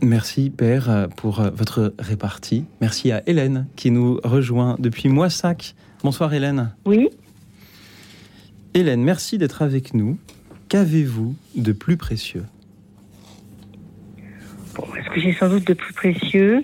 Merci 0.01 0.49
Père 0.49 1.07
pour 1.15 1.41
votre 1.55 1.93
répartie. 1.97 2.65
Merci 2.81 3.11
à 3.11 3.23
Hélène 3.25 3.67
qui 3.75 3.89
nous 3.89 4.19
rejoint 4.23 4.75
depuis 4.77 5.07
Moissac. 5.07 5.75
Bonsoir 6.03 6.33
Hélène. 6.33 6.71
Oui. 6.85 7.09
Hélène, 8.73 9.01
merci 9.01 9.37
d'être 9.37 9.61
avec 9.61 9.93
nous. 9.93 10.17
Qu'avez-vous 10.67 11.35
de 11.55 11.71
plus 11.71 11.95
précieux? 11.95 12.43
Ce 14.75 15.09
que 15.13 15.21
j'ai 15.21 15.33
sans 15.33 15.47
doute 15.47 15.67
de 15.67 15.73
plus 15.73 15.93
précieux, 15.93 16.63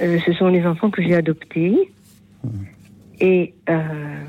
euh, 0.00 0.18
ce 0.24 0.32
sont 0.32 0.48
les 0.48 0.64
enfants 0.66 0.90
que 0.90 1.02
j'ai 1.02 1.14
adoptés. 1.14 1.92
Mmh. 2.44 2.48
Et 3.20 3.54
euh, 3.68 4.24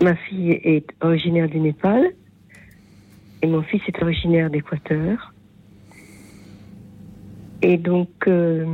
ma 0.00 0.14
fille 0.16 0.50
est 0.50 0.86
originaire 1.00 1.48
du 1.48 1.60
Népal 1.60 2.12
et 3.40 3.46
mon 3.46 3.62
fils 3.62 3.80
est 3.88 4.02
originaire 4.02 4.50
d'Équateur. 4.50 5.32
Et 7.62 7.78
donc, 7.78 8.10
euh, 8.26 8.66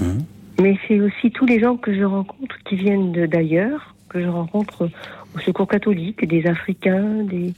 Mhm. 0.00 0.24
Mais 0.60 0.76
c'est 0.86 1.00
aussi 1.00 1.30
tous 1.30 1.46
les 1.46 1.60
gens 1.60 1.76
que 1.76 1.94
je 1.94 2.04
rencontre 2.04 2.56
qui 2.64 2.76
viennent 2.76 3.12
d'ailleurs, 3.12 3.94
que 4.08 4.20
je 4.20 4.28
rencontre 4.28 4.88
au 5.34 5.38
Secours 5.40 5.68
catholique, 5.68 6.26
des 6.26 6.46
Africains, 6.46 7.24
des, 7.24 7.52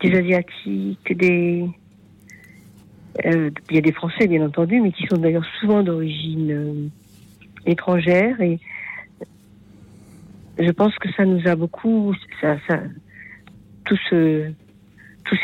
des 0.00 0.14
Asiatiques, 0.14 1.16
des... 1.16 1.64
Euh, 3.26 3.50
il 3.70 3.76
y 3.76 3.78
a 3.78 3.82
des 3.82 3.92
Français, 3.92 4.26
bien 4.26 4.44
entendu, 4.46 4.80
mais 4.80 4.92
qui 4.92 5.06
sont 5.06 5.16
d'ailleurs 5.16 5.46
souvent 5.60 5.82
d'origine 5.82 6.50
euh, 6.50 6.88
étrangère. 7.66 8.40
Et 8.40 8.58
je 10.58 10.70
pense 10.70 10.94
que 10.96 11.10
ça 11.12 11.24
nous 11.24 11.46
a 11.48 11.56
beaucoup... 11.56 12.14
Tout 13.84 13.98
ce, 14.10 14.52
tous, 15.24 15.38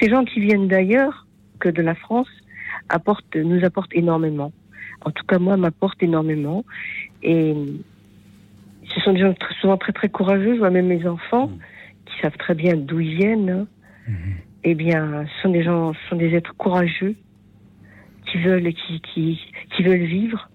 ces, 0.00 0.10
gens 0.10 0.24
qui 0.24 0.40
viennent 0.40 0.68
d'ailleurs 0.68 1.26
que 1.58 1.68
de 1.68 1.80
la 1.80 1.94
France 1.94 2.28
apportent, 2.88 3.36
nous 3.36 3.64
apportent 3.64 3.94
énormément. 3.94 4.52
En 5.04 5.10
tout 5.10 5.24
cas, 5.24 5.38
moi, 5.38 5.56
m'apportent 5.56 6.02
énormément. 6.02 6.64
Et 7.22 7.54
ce 8.94 9.00
sont 9.00 9.12
des 9.12 9.20
gens 9.20 9.34
souvent 9.60 9.76
très, 9.76 9.92
très 9.92 10.08
courageux. 10.08 10.54
Je 10.54 10.58
vois 10.58 10.70
même 10.70 10.86
mes 10.86 11.06
enfants 11.06 11.50
qui 12.04 12.20
savent 12.20 12.36
très 12.36 12.54
bien 12.54 12.76
d'où 12.76 13.00
ils 13.00 13.16
viennent. 13.16 13.50
Hein. 13.50 13.66
Eh 14.64 14.74
bien, 14.74 15.24
ce 15.26 15.42
sont 15.42 15.48
des 15.48 15.62
gens, 15.62 15.92
sont 16.08 16.16
des 16.16 16.34
êtres 16.34 16.54
courageux 16.56 17.16
qui 18.30 18.38
veulent, 18.38 18.72
qui, 18.72 19.82
veulent 19.82 20.04
vivre. 20.04 20.48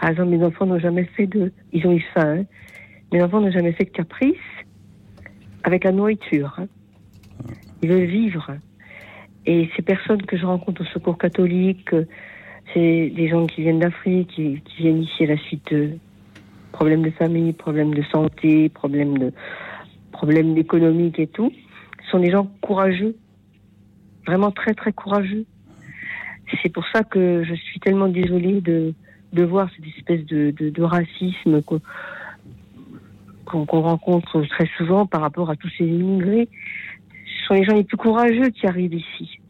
Par 0.00 0.10
exemple, 0.10 0.30
mes 0.30 0.44
enfants 0.44 0.66
n'ont 0.66 0.80
jamais 0.80 1.04
fait 1.04 1.26
de, 1.26 1.52
ils 1.72 1.86
ont 1.86 1.92
eu 1.92 2.04
faim. 2.14 2.38
Hein. 2.40 2.44
Mes 3.12 3.22
enfants 3.22 3.40
n'ont 3.40 3.50
jamais 3.50 3.72
fait 3.72 3.84
de 3.84 3.90
caprice 3.90 4.36
avec 5.62 5.84
la 5.84 5.92
nourriture. 5.92 6.54
Hein. 6.58 6.66
Ils 7.82 7.88
veulent 7.88 8.08
vivre. 8.08 8.56
Et 9.46 9.70
ces 9.76 9.82
personnes 9.82 10.22
que 10.22 10.36
je 10.36 10.44
rencontre 10.44 10.82
au 10.82 10.86
secours 10.86 11.16
catholique, 11.16 11.94
c'est 12.74 13.10
des 13.10 13.28
gens 13.28 13.46
qui 13.46 13.62
viennent 13.62 13.78
d'Afrique, 13.78 14.28
qui, 14.34 14.60
viennent 14.78 15.02
ici 15.02 15.24
à 15.24 15.28
la 15.28 15.38
suite 15.38 15.72
de 15.72 15.92
problèmes 16.72 17.02
de 17.02 17.10
famille, 17.10 17.52
problèmes 17.52 17.94
de 17.94 18.02
santé, 18.12 18.68
problèmes 18.68 19.16
de 19.16 19.32
économiques 20.58 21.18
et 21.18 21.28
tout. 21.28 21.52
Sont 22.10 22.18
des 22.18 22.30
gens 22.30 22.50
courageux, 22.60 23.16
vraiment 24.28 24.50
très 24.50 24.74
très 24.74 24.92
courageux. 24.92 25.46
C'est 26.62 26.68
pour 26.68 26.84
ça 26.92 27.02
que 27.02 27.42
je 27.44 27.54
suis 27.54 27.80
tellement 27.80 28.08
désolée 28.08 28.60
de, 28.60 28.94
de 29.32 29.42
voir 29.42 29.68
cette 29.74 29.86
espèce 29.96 30.24
de, 30.26 30.50
de, 30.50 30.82
racisme 30.82 31.62
qu'on 31.62 31.80
rencontre 33.80 34.42
très 34.42 34.68
souvent 34.76 35.06
par 35.06 35.20
rapport 35.20 35.50
à 35.50 35.56
tous 35.56 35.70
ces 35.76 35.84
immigrés. 35.84 36.48
Ce 37.26 37.46
sont 37.46 37.54
les 37.54 37.64
gens 37.64 37.74
les 37.74 37.84
plus 37.84 37.96
courageux 37.96 38.50
qui 38.50 38.66
arrivent 38.66 38.94
ici. 38.94 39.40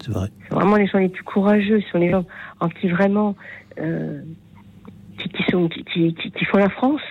C'est 0.00 0.12
vrai. 0.12 0.28
C'est 0.42 0.54
vraiment 0.54 0.76
les 0.76 0.86
gens 0.86 0.98
les 0.98 1.08
plus 1.08 1.24
courageux. 1.24 1.80
Ce 1.80 1.90
sont 1.90 1.98
les 1.98 2.10
gens 2.10 2.24
en 2.60 2.68
qui 2.68 2.88
vraiment. 2.88 3.36
Euh, 3.78 4.22
qui, 5.18 5.42
sont, 5.50 5.68
qui, 5.68 6.14
qui, 6.14 6.44
font 6.46 6.58
la 6.58 6.70
France. 6.70 7.02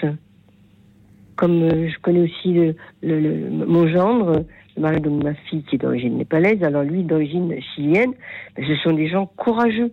Comme 1.35 1.61
euh, 1.61 1.89
je 1.89 1.99
connais 1.99 2.21
aussi 2.21 2.53
le, 2.53 2.75
le, 3.03 3.49
mon 3.49 3.87
gendre, 3.87 4.43
mari 4.79 5.01
de 5.01 5.09
ma 5.09 5.33
fille 5.33 5.63
qui 5.63 5.75
est 5.75 5.79
d'origine 5.79 6.17
népalaise, 6.17 6.63
alors 6.63 6.83
lui 6.83 7.03
d'origine 7.03 7.53
chilienne, 7.75 8.13
ben, 8.55 8.65
ce 8.67 8.75
sont 8.77 8.93
des 8.93 9.07
gens 9.07 9.25
courageux. 9.25 9.91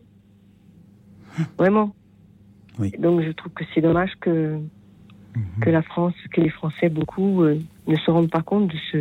Vraiment. 1.59 1.95
Oui. 2.79 2.93
Donc 2.99 3.23
je 3.23 3.31
trouve 3.33 3.53
que 3.53 3.65
c'est 3.75 3.81
dommage 3.81 4.13
que, 4.21 4.57
mhm. 4.57 5.43
que 5.61 5.71
la 5.71 5.83
France, 5.83 6.15
que 6.33 6.41
les 6.41 6.51
Français, 6.51 6.89
beaucoup, 6.89 7.43
euh, 7.43 7.59
ne 7.87 7.97
se 7.97 8.11
rendent 8.11 8.31
pas 8.31 8.43
compte 8.43 8.69
de, 8.69 8.79
ce, 8.93 8.99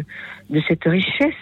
de 0.49 0.62
cette 0.68 0.84
richesse 0.84 1.34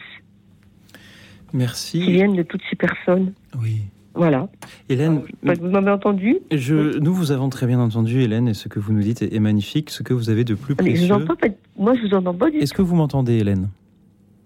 Merci. 1.53 1.99
Qui 1.99 2.11
viennent 2.11 2.35
de 2.35 2.43
toutes 2.43 2.63
ces 2.69 2.75
personnes. 2.75 3.33
Oui. 3.61 3.83
Voilà. 4.15 4.47
Hélène, 4.89 5.21
vous 5.41 5.69
m'avez 5.69 5.91
entendu? 5.91 6.37
je, 6.51 6.99
Nous 6.99 7.13
vous 7.13 7.31
avons 7.31 7.49
très 7.49 7.65
bien 7.65 7.79
entendu, 7.79 8.21
Hélène, 8.21 8.47
et 8.47 8.53
ce 8.53 8.67
que 8.67 8.79
vous 8.79 8.93
nous 8.93 9.01
dites 9.01 9.21
est, 9.21 9.39
magnifique. 9.39 9.89
Ce 9.89 10.03
que 10.03 10.13
vous 10.13 10.29
avez 10.29 10.43
de 10.43 10.53
plus 10.55 10.75
précieux. 10.75 11.07
Je 11.07 11.25
pas, 11.25 11.35
moi, 11.77 11.93
je 11.95 12.07
vous 12.07 12.13
entends 12.13 12.33
pas 12.33 12.51
du 12.51 12.57
Est-ce 12.57 12.73
que 12.73 12.81
vous 12.81 12.95
m'entendez, 12.95 13.37
Hélène? 13.37 13.69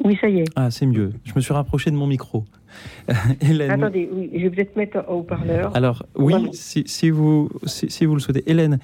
Oui, 0.07 0.17
ça 0.21 0.29
y 0.29 0.39
est. 0.39 0.45
Ah, 0.55 0.71
c'est 0.71 0.85
mieux. 0.85 1.11
Je 1.25 1.33
me 1.35 1.41
suis 1.41 1.53
rapproché 1.53 1.91
de 1.91 1.95
mon 1.97 2.07
micro. 2.07 2.45
Hélène. 3.41 3.71
Attendez, 3.71 4.09
oui, 4.09 4.29
je 4.33 4.43
vais 4.43 4.49
peut-être 4.49 4.75
mettre 4.77 5.03
au 5.09 5.19
haut-parleur. 5.19 5.75
Alors, 5.75 6.05
oui, 6.15 6.33
si, 6.53 6.83
si, 6.85 7.09
vous, 7.09 7.49
si, 7.65 8.05
vous 8.05 8.13
le 8.13 8.21
souhaitez. 8.21 8.49
Hélène, 8.49 8.79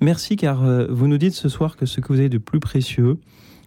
merci, 0.00 0.36
car 0.36 0.64
euh, 0.64 0.86
vous 0.88 1.08
nous 1.08 1.18
dites 1.18 1.34
ce 1.34 1.48
soir 1.48 1.76
que 1.76 1.84
ce 1.84 2.00
que 2.00 2.08
vous 2.12 2.20
avez 2.20 2.28
de 2.28 2.38
plus 2.38 2.60
précieux, 2.60 3.18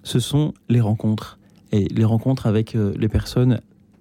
ce 0.03 0.19
sont 0.19 0.53
les 0.69 0.79
rencontres. 0.79 1.37
Et 1.73 1.89
les 1.89 2.05
rencontres 2.05 2.47
avec 2.47 2.75
euh, 2.75 2.93
les 2.97 3.09
personnes 3.09 3.59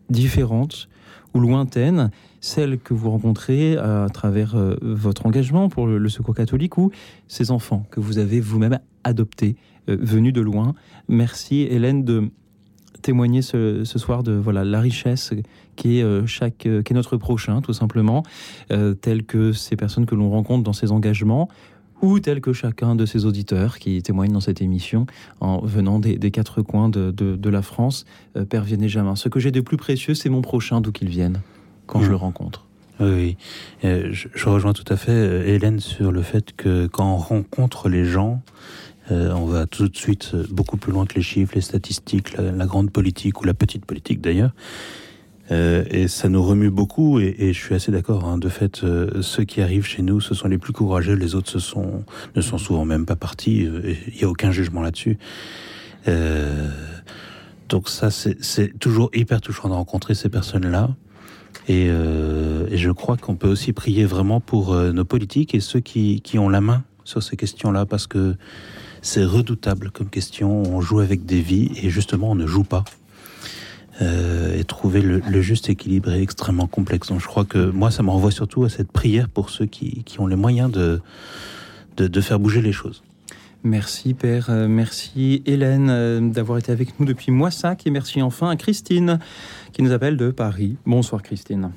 différentes 0.09 0.89
ou 1.35 1.41
lointaines, 1.41 2.11
celles 2.41 2.79
que 2.79 2.95
vous 2.95 3.11
rencontrez 3.11 3.77
à 3.77 4.07
travers 4.13 4.57
euh, 4.57 4.77
votre 4.83 5.27
engagement 5.27 5.69
pour 5.69 5.87
le, 5.87 6.09
Secours 6.09 6.35
catholique 6.35 6.79
ou 6.79 6.91
ces 7.29 7.51
enfants 7.51 7.87
que 7.91 8.01
vous 8.01 8.19
avez 8.19 8.41
vous-même 8.41 8.79
adoptés, 9.05 9.57
euh, 9.89 9.97
venus 10.01 10.33
de 10.33 10.41
loin. 10.41 10.75
Merci 11.09 11.63
Hélène 11.63 12.05
de 12.05 12.31
témoigner 13.03 13.43
ce, 13.43 13.85
soir 13.85 14.23
de 14.23 14.33
voilà 14.33 14.65
la 14.65 14.81
richesse 14.81 15.33
qui 15.77 15.99
est 15.99 16.03
euh, 16.03 16.27
chaque 16.27 16.59
qui 16.59 16.69
est 16.69 16.93
notre 16.93 17.17
prochain 17.17 17.61
tout 17.61 17.73
simplement, 17.73 18.23
tel 19.01 19.25
que 19.25 19.53
ces 19.53 19.77
personnes 19.77 20.07
que 20.07 20.15
l'on 20.15 20.31
rencontre 20.31 20.65
dans 20.65 20.73
ces 20.73 20.93
engagements 20.93 21.49
ou 22.03 22.19
tel 22.21 22.41
que 22.41 22.53
chacun 22.53 22.95
de 22.95 23.07
ces 23.07 23.27
auditeurs 23.27 23.79
qui 23.79 24.03
témoignent 24.03 24.33
dans 24.33 24.41
cette 24.41 24.63
émission 24.63 25.07
en 25.41 25.61
venant 25.61 25.99
des, 25.99 26.31
quatre 26.31 26.63
coins 26.63 26.89
de, 26.89 27.11
de, 27.11 27.51
la 27.51 27.63
France, 27.63 28.05
euh, 28.37 28.45
Père 28.45 28.65
Vianney 28.65 28.89
Jamin. 28.89 29.17
Ce 29.17 29.29
que 29.29 29.41
j'ai 29.41 29.51
de 29.51 29.61
plus 29.61 29.77
précieux, 29.77 30.15
c'est 30.15 30.29
mon 30.29 30.43
prochain, 30.43 30.81
d'où 30.81 30.93
qu'il 30.93 31.09
vienne, 31.09 31.41
quand 31.87 32.01
je 32.01 32.09
mmh. 32.09 32.11
le 32.11 32.17
rencontre. 32.17 32.67
Oui, 33.01 33.39
euh, 33.85 34.11
je, 34.13 34.49
rejoins 34.49 34.75
tout 34.75 34.85
à 34.93 34.97
fait 34.97 35.13
euh, 35.13 35.47
Hélène 35.47 35.81
sur 35.81 36.13
le 36.13 36.21
fait 36.21 36.53
que 36.55 36.87
quand 36.87 37.15
on 37.15 37.17
rencontre 37.17 37.89
les 37.89 38.05
gens, 38.05 38.43
on 39.11 39.45
va 39.45 39.67
tout 39.67 39.89
de 39.89 39.97
suite 39.97 40.35
beaucoup 40.51 40.77
plus 40.77 40.93
loin 40.93 41.07
que 41.07 41.15
les 41.15 41.23
chiffres, 41.23 41.53
les 41.55 41.61
statistiques, 41.61 42.37
la 42.37 42.67
grande 42.67 42.91
politique 42.91 43.41
ou 43.41 43.45
la 43.45 43.55
petite 43.55 43.85
politique 43.85 44.21
d'ailleurs. 44.21 44.53
Euh, 45.51 45.85
et 45.91 46.07
ça 46.07 46.29
nous 46.29 46.43
remue 46.43 46.71
beaucoup, 46.71 47.19
et, 47.19 47.53
je 47.53 47.59
suis 47.59 47.75
assez 47.75 47.91
d'accord. 47.91 48.25
Hein, 48.25 48.39
de 48.39 48.49
fait, 48.49 48.85
euh, 48.85 49.21
ceux 49.23 49.45
qui 49.45 49.61
arrivent 49.61 49.87
chez 49.87 50.03
nous, 50.03 50.21
ce 50.21 50.35
sont 50.35 50.49
les 50.49 50.59
plus 50.59 50.73
courageux. 50.73 51.15
Les 51.15 51.35
autres, 51.35 51.57
ne 52.37 52.41
sont 52.41 52.59
souvent 52.59 52.85
même 52.85 53.05
pas 53.05 53.17
partis. 53.17 53.67
Euh, 53.67 53.95
il 54.09 54.15
n'y 54.15 54.25
a 54.25 54.29
aucun 54.29 54.53
jugement 54.53 54.83
là-dessus. 54.83 55.19
donc 57.69 57.89
ça, 57.89 58.11
c'est 58.11 58.79
toujours 58.79 59.11
hyper 59.15 59.41
touchant 59.41 59.69
de 59.69 59.75
rencontrer 59.75 60.15
ces 60.15 60.29
personnes-là. 60.29 60.91
Et, 61.69 61.87
et, 61.87 62.77
je 62.77 62.91
crois 62.91 63.17
qu'on 63.17 63.37
peut 63.37 63.49
aussi 63.49 63.73
prier 63.73 64.05
vraiment 64.05 64.41
pour 64.41 64.75
nos 64.75 65.05
politiques 65.05 65.55
et 65.55 65.61
ceux 65.61 65.81
qui, 65.81 66.21
qui 66.21 66.39
ont 66.39 66.49
la 66.49 66.61
main 66.61 66.83
sur 67.05 67.23
ces 67.23 67.37
questions-là, 67.37 67.87
parce 67.87 68.07
que 68.07 68.35
c'est 69.03 69.25
redoutable 69.25 69.91
comme 69.91 70.09
question. 70.09 70.63
On 70.63 70.81
joue 70.81 71.01
avec 71.01 71.25
des 71.25 71.41
vies, 71.41 71.71
et 71.83 71.91
justement, 71.91 72.31
on 72.31 72.35
ne 72.35 72.47
joue 72.47 72.65
pas. 72.65 72.85
Euh, 74.03 74.59
et 74.59 74.65
trouver 74.65 75.03
le, 75.03 75.43
juste 75.43 75.69
équilibre 75.69 76.11
est 76.11 76.23
extrêmement 76.23 76.67
complexe. 76.67 77.09
Donc 77.09 77.21
je 77.21 77.27
crois 77.27 77.45
que 77.45 77.71
moi, 77.71 77.91
ça 77.91 78.03
me 78.03 78.09
renvoie 78.09 78.31
surtout 78.31 78.65
à 78.65 78.71
cette 78.71 78.91
prière 78.91 79.29
pour 79.29 79.51
ceux 79.51 79.67
qui, 79.67 80.05
qui 80.05 80.21
ont 80.21 80.27
les 80.27 80.37
moyens 80.37 80.71
de, 80.71 81.01
de, 81.97 82.21
faire 82.23 82.41
bouger 82.41 82.63
les 82.63 82.73
choses. 82.73 83.03
Merci 83.63 84.15
Père, 84.15 84.49
euh, 84.49 84.69
merci 84.69 85.43
Hélène 85.45 85.91
euh, 85.91 86.19
d'avoir 86.19 86.57
été 86.57 86.73
avec 86.73 86.99
nous 86.99 87.05
depuis 87.05 87.31
Moissac 87.31 87.87
et 87.87 87.91
merci 87.91 88.23
enfin 88.23 88.49
à 88.49 88.57
Christine 88.57 89.19
qui 89.75 89.83
nous 89.83 89.93
appelle 89.93 90.17
de 90.17 90.31
Paris. 90.31 90.79
Bonsoir 90.87 91.23
Christine. 91.23 91.71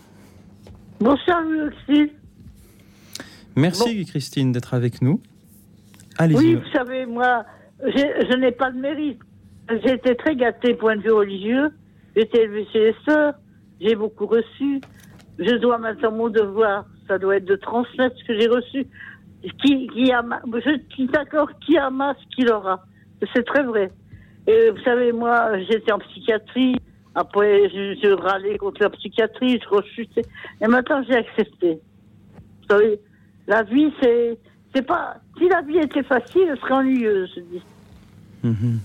Bonsoir 1.02 1.42
Lucie. 1.42 2.10
Merci 3.58 4.06
Christine 4.06 4.54
d'être 4.54 4.74
avec 4.74 5.02
nous. 5.02 5.20
Oui, 6.22 6.56
vous 6.56 6.72
savez, 6.72 7.06
moi, 7.06 7.46
je 7.82 8.38
n'ai 8.38 8.52
pas 8.52 8.72
de 8.72 8.80
mérite. 8.80 9.20
Été 9.70 10.16
très 10.16 10.36
gâtée 10.36 10.74
point 10.74 10.96
de 10.98 11.02
vue 11.02 11.12
religieux. 11.12 11.72
Été 12.16 12.42
élevée 12.42 12.68
chez 12.72 12.80
les 12.80 12.96
sœurs, 13.08 13.34
j'ai 13.82 13.96
beaucoup 13.96 14.28
reçu. 14.28 14.82
Je 15.40 15.56
dois 15.56 15.80
maintenant 15.80 16.12
mon 16.12 16.30
devoir, 16.30 16.86
ça 17.08 17.18
doit 17.18 17.38
être 17.38 17.46
de 17.46 17.56
transmettre 17.56 18.16
ce 18.18 18.24
que 18.26 18.40
j'ai 18.40 18.48
reçu. 18.48 18.86
Qui, 19.62 19.88
qui 19.88 20.12
a, 20.12 20.24
je 20.54 20.78
suis 20.92 21.08
d'accord, 21.08 21.50
qui 21.66 21.78
a 21.78 21.90
masse, 21.90 22.18
qui 22.36 22.44
l'aura. 22.44 22.86
C'est 23.34 23.46
très 23.46 23.64
vrai. 23.64 23.92
Et 24.48 24.70
vous 24.70 24.82
savez, 24.84 25.12
moi, 25.12 25.58
j'étais 25.70 25.92
en 25.92 26.00
psychiatrie. 26.00 26.76
Après, 27.16 27.70
je, 27.70 27.96
je, 28.02 28.10
râlais 28.14 28.58
contre 28.58 28.82
la 28.82 28.90
psychiatrie, 28.92 29.60
je 29.62 29.70
rechutais. 29.70 30.24
Et 30.62 30.68
maintenant, 30.68 31.04
j'ai 31.08 31.16
accepté. 31.16 31.80
Vous 32.62 32.68
savez, 32.70 33.00
la 33.48 33.64
vie, 33.64 33.92
c'est, 34.02 34.38
c'est 34.74 34.82
pas, 34.82 35.18
si 35.38 35.48
la 35.50 35.62
vie 35.62 35.78
était 35.78 36.04
facile, 36.04 36.48
elle 36.50 36.58
serait 36.60 36.74
ennuyeuse, 36.74 37.30
je 37.36 37.42
dis. 37.42 37.62
Mm-hmm. 38.46 38.78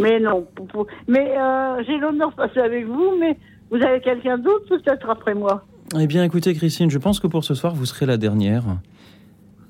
Mais 0.00 0.20
non. 0.20 0.46
Mais 1.08 1.34
euh, 1.36 1.82
j'ai 1.86 1.98
l'honneur 1.98 2.30
de 2.30 2.36
passer 2.36 2.60
avec 2.60 2.86
vous, 2.86 3.16
mais 3.18 3.38
vous 3.70 3.82
avez 3.82 4.00
quelqu'un 4.00 4.38
d'autre 4.38 4.68
peut-être 4.68 5.08
après 5.08 5.34
moi? 5.34 5.64
Eh 5.98 6.06
bien, 6.06 6.24
écoutez, 6.24 6.54
Christine, 6.54 6.90
je 6.90 6.98
pense 6.98 7.20
que 7.20 7.26
pour 7.26 7.44
ce 7.44 7.54
soir, 7.54 7.74
vous 7.74 7.86
serez 7.86 8.06
la 8.06 8.16
dernière. 8.16 8.64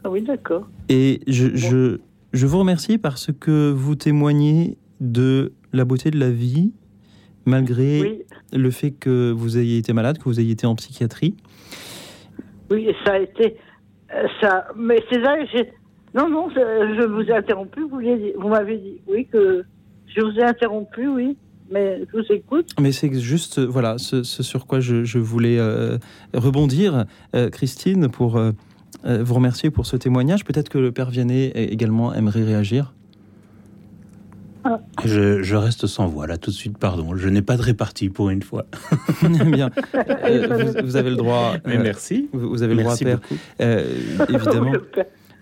Ah 0.04 0.10
oui, 0.10 0.22
d'accord. 0.22 0.66
Et 0.88 1.20
je, 1.26 1.54
je, 1.54 1.98
je, 2.32 2.46
vous 2.46 2.58
remercie 2.58 2.98
parce 2.98 3.30
que 3.32 3.70
vous 3.70 3.94
témoignez 3.94 4.76
de 5.00 5.52
la 5.72 5.84
beauté 5.84 6.10
de 6.10 6.18
la 6.18 6.30
vie, 6.30 6.72
malgré 7.44 8.24
le 8.52 8.70
fait 8.70 8.92
que 8.92 9.32
vous 9.32 9.58
ayez 9.58 9.78
été 9.78 9.92
malade, 9.92 10.18
que 10.18 10.24
vous 10.24 10.40
ayez 10.40 10.52
été 10.52 10.66
en 10.66 10.74
psychiatrie. 10.74 11.34
Oui, 12.70 12.88
ça 13.04 13.14
a 13.14 13.18
été. 13.18 13.56
Euh, 14.14 14.26
ça, 14.40 14.66
mais 14.76 15.02
c'est 15.10 15.18
là. 15.18 15.36
Non, 16.14 16.28
non, 16.28 16.48
je, 16.50 17.06
vous 17.06 17.22
ai 17.22 17.32
interrompu. 17.32 17.80
Vous, 17.82 18.00
vous 18.38 18.48
m'avez 18.48 18.76
dit, 18.76 19.00
oui, 19.08 19.26
que 19.26 19.64
je 20.14 20.20
vous 20.20 20.38
ai 20.38 20.44
interrompu, 20.44 21.08
oui. 21.08 21.36
Mais 21.70 22.00
je 22.12 22.18
vous 22.18 22.24
écoute. 22.30 22.68
Mais 22.78 22.92
c'est 22.92 23.10
juste, 23.18 23.58
euh, 23.58 23.64
voilà, 23.66 23.96
ce, 23.96 24.22
ce 24.22 24.42
sur 24.42 24.66
quoi 24.66 24.80
je, 24.80 25.04
je 25.04 25.18
voulais 25.18 25.58
euh, 25.58 25.96
rebondir, 26.34 27.06
euh, 27.34 27.48
Christine, 27.48 28.10
pour 28.10 28.36
euh, 28.36 28.50
euh, 29.06 29.22
vous 29.22 29.34
remercier 29.34 29.70
pour 29.70 29.86
ce 29.86 29.96
témoignage. 29.96 30.44
Peut-être 30.44 30.68
que 30.68 30.76
le 30.78 30.92
père 30.92 31.08
Vianney 31.08 31.50
é- 31.54 31.72
également 31.72 32.12
aimerait 32.12 32.42
réagir. 32.44 32.92
Je, 35.04 35.42
je 35.42 35.56
reste 35.56 35.86
sans 35.86 36.06
voix 36.06 36.26
là 36.26 36.38
tout 36.38 36.50
de 36.50 36.54
suite, 36.56 36.78
pardon. 36.78 37.16
Je 37.16 37.28
n'ai 37.28 37.42
pas 37.42 37.56
de 37.56 37.62
répartie 37.62 38.08
pour 38.08 38.30
une 38.30 38.42
fois. 38.42 38.66
Bien. 39.22 39.70
Euh, 40.24 40.72
vous, 40.80 40.86
vous 40.86 40.96
avez 40.96 41.10
le 41.10 41.16
droit. 41.16 41.54
Mais 41.66 41.78
merci. 41.78 42.28
Vous, 42.32 42.48
vous 42.50 42.62
avez 42.62 42.74
le 42.74 42.82
Merci 42.84 43.04
droit, 43.04 43.16
père. 43.16 43.38
Euh, 43.60 43.84
évidemment. 44.28 44.72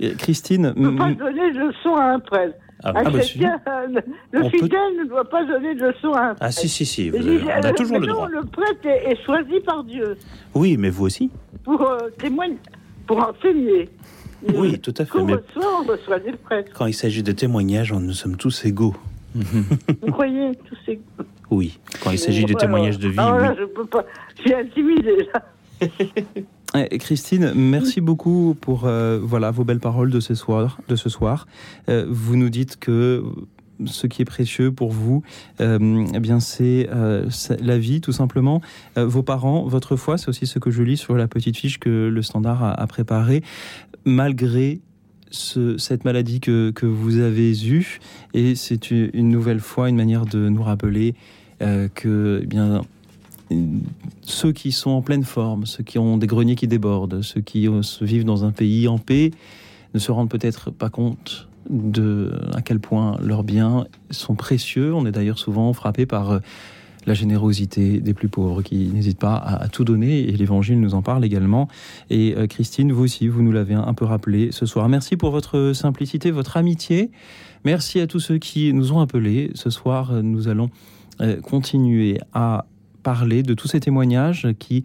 Euh, 0.03 0.15
Christine, 0.17 0.73
ne 0.77 0.97
pas 0.97 1.13
donner 1.13 1.53
de 1.53 1.59
leçon 1.59 1.95
à 1.95 2.05
un 2.15 2.19
prêtre. 2.21 2.55
Ah, 2.83 2.89
un 2.89 2.93
ah, 3.05 3.11
bah, 3.11 3.19
euh, 3.19 3.87
le, 3.89 4.01
le 4.33 4.41
peut- 4.41 4.49
fidèle 4.49 4.79
ne 4.99 5.07
doit 5.07 5.29
pas 5.29 5.45
donner 5.45 5.75
de 5.75 5.89
leçon 5.89 6.15
à 6.15 6.21
un 6.31 6.35
prêtre. 6.35 6.39
Ah 6.41 6.51
si, 6.51 6.71
si, 6.71 6.87
si, 6.87 7.11
vous 7.11 7.17
avez- 7.19 7.43
on 7.45 7.49
a 7.49 7.67
euh, 7.69 7.73
toujours 7.75 7.97
le 7.99 8.01
mais 8.01 8.07
non, 8.07 8.15
droit. 8.15 8.29
Le 8.29 8.41
prêtre 8.45 8.87
est, 8.87 9.13
est 9.13 9.25
choisi 9.27 9.61
par 9.61 9.85
Dieu 9.85 10.17
Oui, 10.55 10.79
mais 10.79 10.89
vous 10.89 11.05
aussi. 11.05 11.31
pour 11.65 11.83
euh, 11.87 12.09
témoigner, 12.19 12.57
pour 13.07 13.19
enseigner. 13.19 13.91
Oui, 14.55 14.79
tout 14.79 14.95
à 14.97 15.05
fait. 15.05 15.23
Mais 15.23 15.35
reçoit, 15.35 15.81
on 15.83 15.87
reçoit 15.87 16.19
des 16.19 16.33
prêtres. 16.33 16.73
quand 16.75 16.87
il 16.87 16.95
s'agit 16.95 17.23
de 17.23 17.33
témoignages, 17.33 17.93
nous 17.93 18.13
sommes 18.15 18.37
tous 18.39 18.65
égaux. 18.65 18.95
Vous 19.35 20.13
croyez 20.13 20.53
tous 20.69 20.77
ces... 20.87 21.01
Oui, 21.51 21.79
quand 22.03 22.11
il 22.11 22.19
s'agit 22.19 22.45
de 22.45 22.55
témoignages 22.55 22.99
de 22.99 23.09
vie, 23.09 23.17
Ah, 23.19 23.35
oui. 23.37 23.43
là, 23.43 23.55
je 23.59 23.65
peux 23.65 23.85
pas. 23.87 24.05
Je 24.37 24.43
suis 24.43 24.55
intimidée, 24.55 25.27
là. 25.33 25.43
Eh, 26.77 26.99
Christine, 26.99 27.53
merci 27.57 28.01
beaucoup 28.01 28.55
pour 28.61 28.85
euh, 28.85 29.19
voilà 29.21 29.51
vos 29.51 29.65
belles 29.65 29.81
paroles 29.81 30.11
de 30.11 30.21
ce 30.21 30.37
soir. 30.37 30.79
De 30.87 30.95
ce 30.95 31.09
soir, 31.09 31.49
Euh, 31.89 32.07
vous 32.09 32.37
nous 32.37 32.49
dites 32.49 32.77
que 32.79 33.25
ce 33.87 34.07
qui 34.07 34.23
est 34.23 34.25
précieux 34.27 34.71
pour 34.71 34.93
vous, 34.93 35.25
euh, 35.61 36.05
eh 36.15 36.21
bien 36.21 36.39
c'est 36.39 36.89
euh, 36.93 37.27
la 37.61 37.77
vie 37.77 38.01
tout 38.01 38.13
simplement. 38.13 38.61
Euh, 38.99 39.05
vos 39.05 39.25
parents, 39.25 39.65
votre 39.67 39.97
foi, 39.97 40.17
c'est 40.17 40.29
aussi 40.29 40.47
ce 40.47 40.61
que 40.61 40.71
je 40.71 40.85
lis 40.85 40.97
sur 40.97 41.17
la 41.17 41.27
petite 41.27 41.57
fiche 41.57 41.81
que 41.81 42.07
le 42.09 42.23
Standard 42.23 42.63
a, 42.63 42.71
a 42.73 42.87
préparée, 42.87 43.43
malgré 44.05 44.81
ce- 45.31 45.79
cette 45.79 46.05
maladie 46.05 46.41
que, 46.41 46.71
que 46.71 46.87
vous 46.87 47.19
avez 47.19 47.53
eue. 47.67 47.99
Et 48.35 48.55
c'est 48.55 48.91
une, 48.91 49.29
nouvelle 49.31 49.61
fois 49.61 49.89
une 49.89 49.97
manière 49.97 50.27
de 50.27 50.49
nous 50.49 50.63
rappeler 50.63 51.15
euh, 51.63 51.89
que 51.95 52.41
eh 52.43 52.47
bien 52.47 52.83
ceux 54.23 54.53
qui 54.53 54.71
sont 54.73 54.91
en 54.91 55.03
pleine 55.03 55.25
forme, 55.25 55.67
ceux 55.67 55.83
qui 55.83 55.99
ont 55.99 56.17
des 56.17 56.27
greniers 56.29 56.55
qui 56.55 56.69
débordent, 56.69 57.23
ceux 57.23 57.41
qui 57.41 57.67
euh, 57.69 57.81
vivent 58.01 58.25
dans 58.25 58.45
un 58.45 58.53
pays 58.53 58.87
en 58.87 58.99
paix, 58.99 59.33
ne 59.95 59.99
se 59.99 60.13
rendent 60.13 60.31
peut-être 60.31 60.71
pas 60.71 60.89
compte 60.89 61.49
de 61.69 62.33
à 62.55 62.63
quel 62.63 62.79
point 62.79 63.17
leurs 63.23 63.43
biens 63.43 63.87
sont 64.11 64.35
précieux. 64.35 64.95
On 64.95 65.05
est 65.07 65.13
d'ailleurs 65.13 65.39
souvent 65.39 65.73
frappé 65.73 66.07
par 66.07 66.31
euh, 66.31 66.39
la 67.07 67.15
générosité 67.15 68.01
des 68.01 68.15
plus 68.15 68.29
pauvres 68.29 68.63
qui 68.63 68.89
n'hésitent 68.89 69.19
pas 69.19 69.37
à, 69.37 69.69
tout 69.69 69.85
donner 69.85 70.29
et 70.29 70.33
l'Évangile 70.33 70.81
nous 70.81 70.95
en 70.95 71.03
parle 71.03 71.25
également. 71.25 71.69
Et 72.11 72.35
euh, 72.37 72.47
Christine, 72.47 72.93
vous 72.93 73.05
aussi, 73.05 73.29
vous 73.29 73.43
nous 73.43 73.53
l'avez 73.53 73.75
un 73.75 73.95
peu 73.95 74.05
rappelé 74.05 74.51
ce 74.53 74.67
soir. 74.67 74.89
Merci 74.89 75.17
pour 75.17 75.31
votre 75.31 75.73
simplicité, 75.75 76.31
votre 76.31 76.57
amitié. 76.57 77.11
Merci 77.65 78.01
à 78.01 78.07
tous 78.07 78.21
ceux 78.21 78.39
qui 78.39 78.73
nous 78.73 78.93
ont 78.93 79.01
appelés. 79.01 79.51
Ce 79.55 79.71
soir, 79.71 80.13
euh, 80.13 80.23
nous 80.23 80.49
allons 80.49 80.71
euh, 81.21 81.41
continuer 81.41 82.19
à 82.33 82.67
parler 83.03 83.43
de 83.43 83.55
tous 83.55 83.69
ces 83.69 83.81
témoignages 83.81 84.49
qui, 84.59 84.85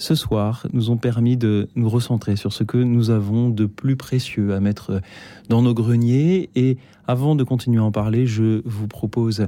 ce 0.00 0.14
soir, 0.14 0.66
nous 0.72 0.88
ont 0.88 0.96
permis 0.96 1.36
de 1.36 1.68
nous 1.76 1.90
recentrer 1.90 2.36
sur 2.36 2.54
ce 2.54 2.64
que 2.64 2.78
nous 2.78 3.10
avons 3.10 3.50
de 3.50 3.66
plus 3.66 3.96
précieux 3.96 4.54
à 4.54 4.60
mettre 4.60 5.02
dans 5.50 5.60
nos 5.60 5.74
greniers. 5.74 6.48
Et 6.56 6.78
avant 7.06 7.36
de 7.36 7.44
continuer 7.44 7.80
à 7.80 7.84
en 7.84 7.92
parler, 7.92 8.26
je 8.26 8.62
vous 8.64 8.88
propose 8.88 9.46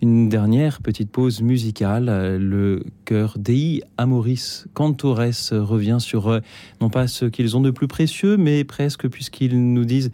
une 0.00 0.30
dernière 0.30 0.80
petite 0.80 1.10
pause 1.10 1.42
musicale. 1.42 2.38
Le 2.40 2.82
chœur 3.04 3.36
Dei 3.38 3.82
Amoris 3.98 4.66
Cantores 4.72 5.50
revient 5.52 5.98
sur 6.00 6.28
euh, 6.28 6.40
non 6.80 6.88
pas 6.88 7.06
ce 7.06 7.26
qu'ils 7.26 7.54
ont 7.58 7.60
de 7.60 7.70
plus 7.70 7.88
précieux, 7.88 8.38
mais 8.38 8.64
presque 8.64 9.06
puisqu'ils 9.06 9.72
nous 9.74 9.84
disent 9.84 10.10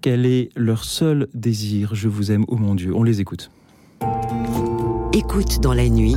quel 0.00 0.24
est 0.24 0.48
leur 0.56 0.82
seul 0.84 1.28
désir. 1.34 1.94
Je 1.94 2.08
vous 2.08 2.32
aime, 2.32 2.46
ô 2.48 2.56
mon 2.56 2.74
Dieu. 2.74 2.94
On 2.94 3.02
les 3.02 3.20
écoute. 3.20 3.50
Écoute 5.12 5.60
dans 5.60 5.74
la 5.74 5.90
nuit, 5.90 6.16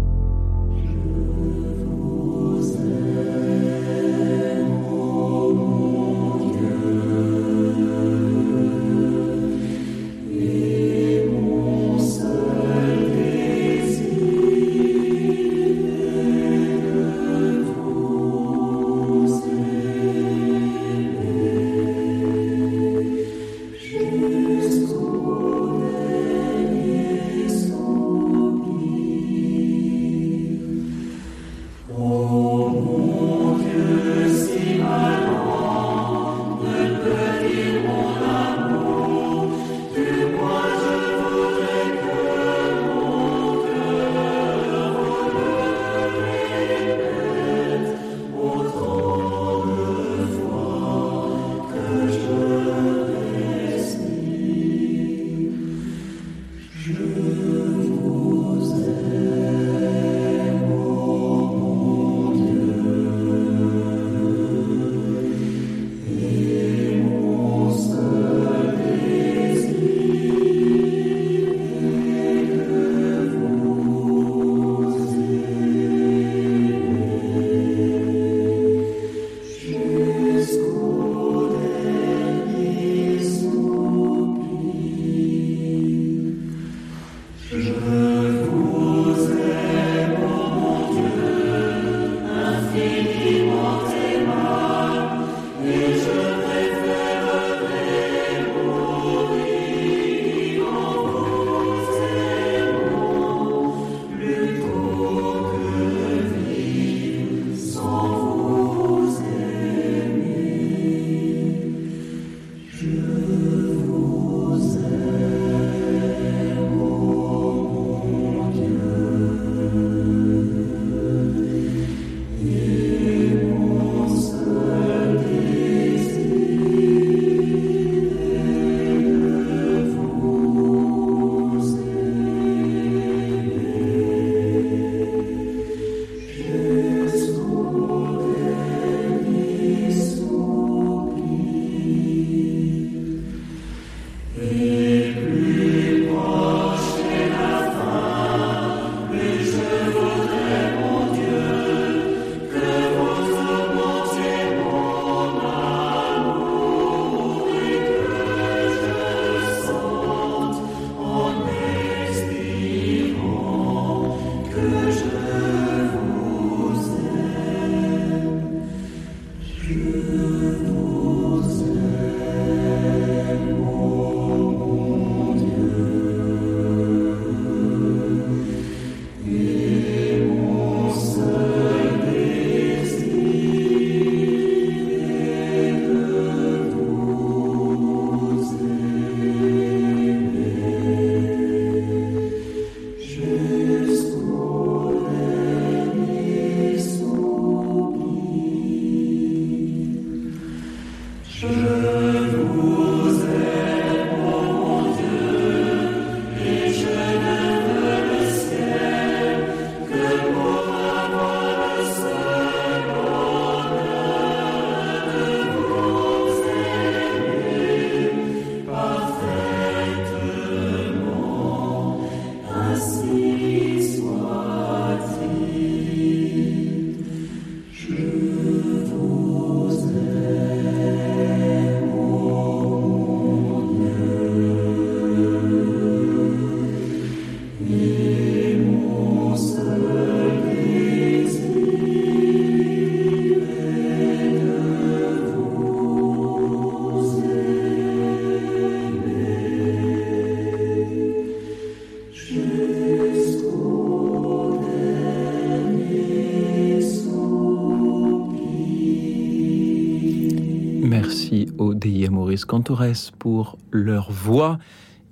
Cantores 262.37 263.11
pour 263.19 263.57
leur 263.71 264.11
voix. 264.11 264.57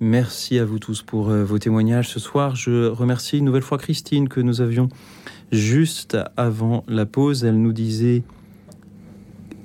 Merci 0.00 0.58
à 0.58 0.64
vous 0.64 0.78
tous 0.78 1.02
pour 1.02 1.28
euh, 1.28 1.44
vos 1.44 1.58
témoignages 1.58 2.08
ce 2.08 2.18
soir. 2.18 2.56
Je 2.56 2.86
remercie 2.86 3.38
une 3.38 3.44
nouvelle 3.44 3.62
fois 3.62 3.76
Christine 3.76 4.28
que 4.28 4.40
nous 4.40 4.62
avions 4.62 4.88
juste 5.52 6.16
avant 6.38 6.84
la 6.88 7.04
pause. 7.04 7.44
Elle 7.44 7.60
nous 7.60 7.74
disait 7.74 8.22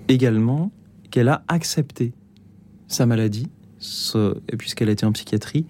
également 0.09 0.71
qu'elle 1.11 1.29
a 1.29 1.43
accepté 1.47 2.11
sa 2.87 3.05
maladie, 3.05 3.47
puisqu'elle 4.57 4.89
été 4.89 5.05
en 5.05 5.13
psychiatrie. 5.13 5.65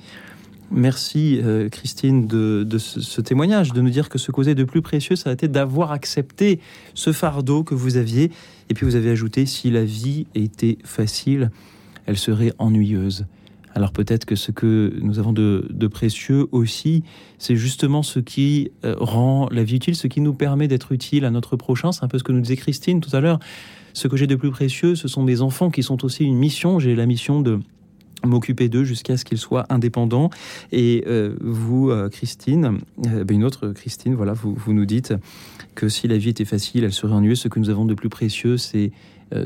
Merci 0.72 1.40
euh, 1.44 1.70
Christine 1.70 2.26
de, 2.26 2.78
ce, 2.80 3.00
ce, 3.00 3.22
témoignage, 3.22 3.72
de 3.72 3.82
nous 3.82 3.92
dire 3.92 4.10
que 4.10 4.18
ce 4.18 4.32
causé 4.32 4.56
de 4.56 4.64
plus 4.64 4.82
précieux, 4.82 5.16
ça 5.16 5.30
a 5.30 5.34
été 5.34 5.48
d'avoir 5.48 5.92
accepté 5.92 6.60
ce 6.96 7.12
fardeau 7.12 7.64
que 7.64 7.76
vous 7.76 7.98
aviez. 7.98 8.32
Et 8.70 8.74
puis 8.74 8.86
vous 8.86 8.96
avez 8.96 9.12
ajouté, 9.12 9.46
si 9.46 9.70
la 9.70 9.86
vie 9.86 10.26
était 10.34 10.80
facile, 10.84 11.52
elle 12.06 12.18
serait 12.18 12.54
ennuyeuse. 12.58 13.26
Alors 13.76 13.92
peut-être 13.92 14.24
que 14.24 14.36
ce 14.36 14.52
que 14.52 14.94
nous 15.02 15.20
avons 15.20 15.34
de, 15.34 15.88
précieux 15.88 16.48
aussi, 16.54 17.04
c'est 17.38 17.58
justement 17.58 18.04
ce 18.04 18.20
qui 18.20 18.72
euh, 18.86 18.96
rend 18.98 19.50
la 19.52 19.64
vie 19.66 19.76
utile, 19.76 19.96
ce 19.96 20.08
qui 20.08 20.22
nous 20.22 20.34
permet 20.34 20.70
d'être 20.70 20.94
utile 20.94 21.26
à 21.26 21.30
notre 21.30 21.58
prochain. 21.58 21.92
C'est 21.92 22.04
un 22.04 22.08
peu 22.08 22.18
ce 22.18 22.24
que 22.24 22.32
nous 22.32 22.40
disait 22.40 22.56
Christine 22.56 23.02
tout 23.02 23.14
à 23.14 23.20
l'heure. 23.20 23.38
Ce 23.94 24.08
que 24.08 24.16
j'ai 24.16 24.28
de 24.28 24.36
plus 24.36 24.50
précieux, 24.50 24.96
ce 24.96 25.10
sont 25.10 25.24
mes 25.24 25.42
enfants 25.42 25.70
qui 25.70 25.84
sont 25.84 26.06
aussi 26.06 26.24
une 26.24 26.38
mission. 26.38 26.80
J'ai 26.80 26.96
la 26.96 27.06
mission 27.06 27.42
de 27.42 27.60
m'occuper 28.24 28.70
d'eux 28.70 28.86
jusqu'à 28.86 29.18
ce 29.18 29.26
qu'ils 29.26 29.38
soient 29.38 29.66
indépendants. 29.70 30.30
Et 30.72 31.04
euh, 31.06 31.36
vous, 31.42 31.92
euh, 31.92 32.08
Christine, 32.08 32.80
ben, 32.98 33.26
une 33.30 33.44
autre 33.44 33.70
Christine, 33.70 34.16
voilà, 34.16 34.32
vous, 34.32 34.56
vous 34.56 34.72
nous 34.72 34.86
dites 34.86 35.14
que 35.76 35.90
si 35.90 36.08
la 36.08 36.18
vie 36.18 36.30
était 36.30 36.46
facile, 36.46 36.86
elle 36.86 36.94
serait 36.94 37.14
ennuyeuse. 37.14 37.42
Ce 37.42 37.50
que 37.50 37.60
nous 37.60 37.70
avons 37.70 37.86
de 37.86 37.94
plus 37.94 38.10
précieux, 38.10 38.56
c'est 38.56 38.92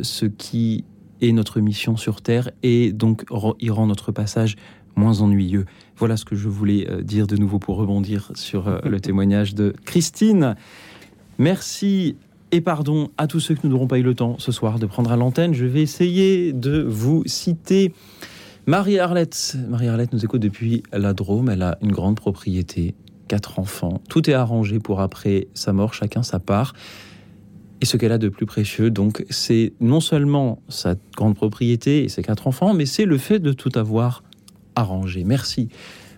ce 0.03 0.25
qui 0.25 0.83
et 1.21 1.31
notre 1.31 1.59
mission 1.59 1.97
sur 1.97 2.21
Terre 2.21 2.51
et 2.63 2.91
donc 2.91 3.25
il 3.59 3.71
rend 3.71 3.87
notre 3.87 4.11
passage 4.11 4.55
moins 4.95 5.21
ennuyeux. 5.21 5.65
Voilà 5.97 6.17
ce 6.17 6.25
que 6.25 6.35
je 6.35 6.47
voulais 6.47 6.87
euh, 6.89 7.01
dire 7.01 7.27
de 7.27 7.37
nouveau 7.37 7.59
pour 7.59 7.77
rebondir 7.77 8.31
sur 8.35 8.67
euh, 8.67 8.79
le 8.83 8.99
témoignage 9.01 9.55
de 9.55 9.73
Christine. 9.85 10.55
Merci 11.37 12.15
et 12.51 12.61
pardon 12.61 13.09
à 13.17 13.27
tous 13.27 13.39
ceux 13.39 13.55
que 13.55 13.61
nous 13.63 13.69
n'aurons 13.69 13.87
pas 13.87 13.99
eu 13.99 14.03
le 14.03 14.15
temps 14.15 14.35
ce 14.39 14.51
soir 14.51 14.79
de 14.79 14.85
prendre 14.85 15.11
à 15.11 15.15
l'antenne. 15.15 15.53
Je 15.53 15.65
vais 15.65 15.81
essayer 15.81 16.51
de 16.51 16.81
vous 16.81 17.23
citer 17.25 17.93
Marie-Arlette. 18.65 19.57
Marie-Arlette 19.69 20.13
nous 20.13 20.23
écoute 20.25 20.41
depuis 20.41 20.83
la 20.91 21.13
Drôme. 21.13 21.49
Elle 21.49 21.61
a 21.61 21.77
une 21.81 21.91
grande 21.91 22.15
propriété, 22.15 22.95
quatre 23.27 23.59
enfants. 23.59 24.01
Tout 24.09 24.29
est 24.29 24.33
arrangé 24.33 24.79
pour 24.79 24.99
après 24.99 25.47
sa 25.53 25.73
mort, 25.73 25.93
chacun 25.93 26.23
sa 26.23 26.39
part. 26.39 26.73
Et 27.81 27.85
ce 27.85 27.95
qu'elle 27.97 28.11
a 28.11 28.17
de 28.17 28.29
plus 28.29 28.45
précieux, 28.45 28.89
donc, 28.89 29.25
c'est 29.29 29.73
non 29.79 30.01
seulement 30.01 30.61
sa 30.67 30.95
grande 31.15 31.35
propriété 31.35 32.03
et 32.03 32.09
ses 32.09 32.23
quatre 32.23 32.47
enfants, 32.47 32.73
mais 32.73 32.85
c'est 32.85 33.05
le 33.05 33.17
fait 33.17 33.39
de 33.39 33.53
tout 33.53 33.71
avoir 33.75 34.23
arrangé. 34.75 35.23
Merci 35.23 35.69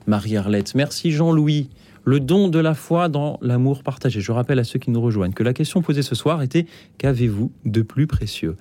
Marie-Arlette. 0.07 0.73
Merci 0.75 1.11
Jean-Louis. 1.11 1.69
Le 2.03 2.19
don 2.19 2.47
de 2.47 2.57
la 2.57 2.73
foi 2.73 3.09
dans 3.09 3.37
l'amour 3.41 3.83
partagé. 3.83 4.21
Je 4.21 4.31
rappelle 4.31 4.57
à 4.57 4.63
ceux 4.63 4.79
qui 4.79 4.89
nous 4.89 5.01
rejoignent 5.01 5.33
que 5.33 5.43
la 5.43 5.53
question 5.53 5.83
posée 5.83 6.01
ce 6.01 6.15
soir 6.15 6.41
était 6.41 6.65
Qu'avez-vous 6.97 7.51
de 7.65 7.83
plus 7.83 8.07
précieux? 8.07 8.55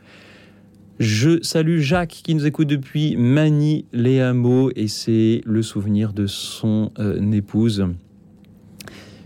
Je 0.99 1.43
salue 1.43 1.79
Jacques 1.79 2.21
qui 2.23 2.35
nous 2.35 2.45
écoute 2.45 2.69
depuis 2.69 3.17
Mani 3.17 3.87
les 3.95 4.21
et 4.77 4.89
c'est 4.89 5.41
le 5.47 5.63
souvenir 5.63 6.13
de 6.13 6.27
son 6.27 6.93
euh, 6.99 7.33
épouse 7.33 7.87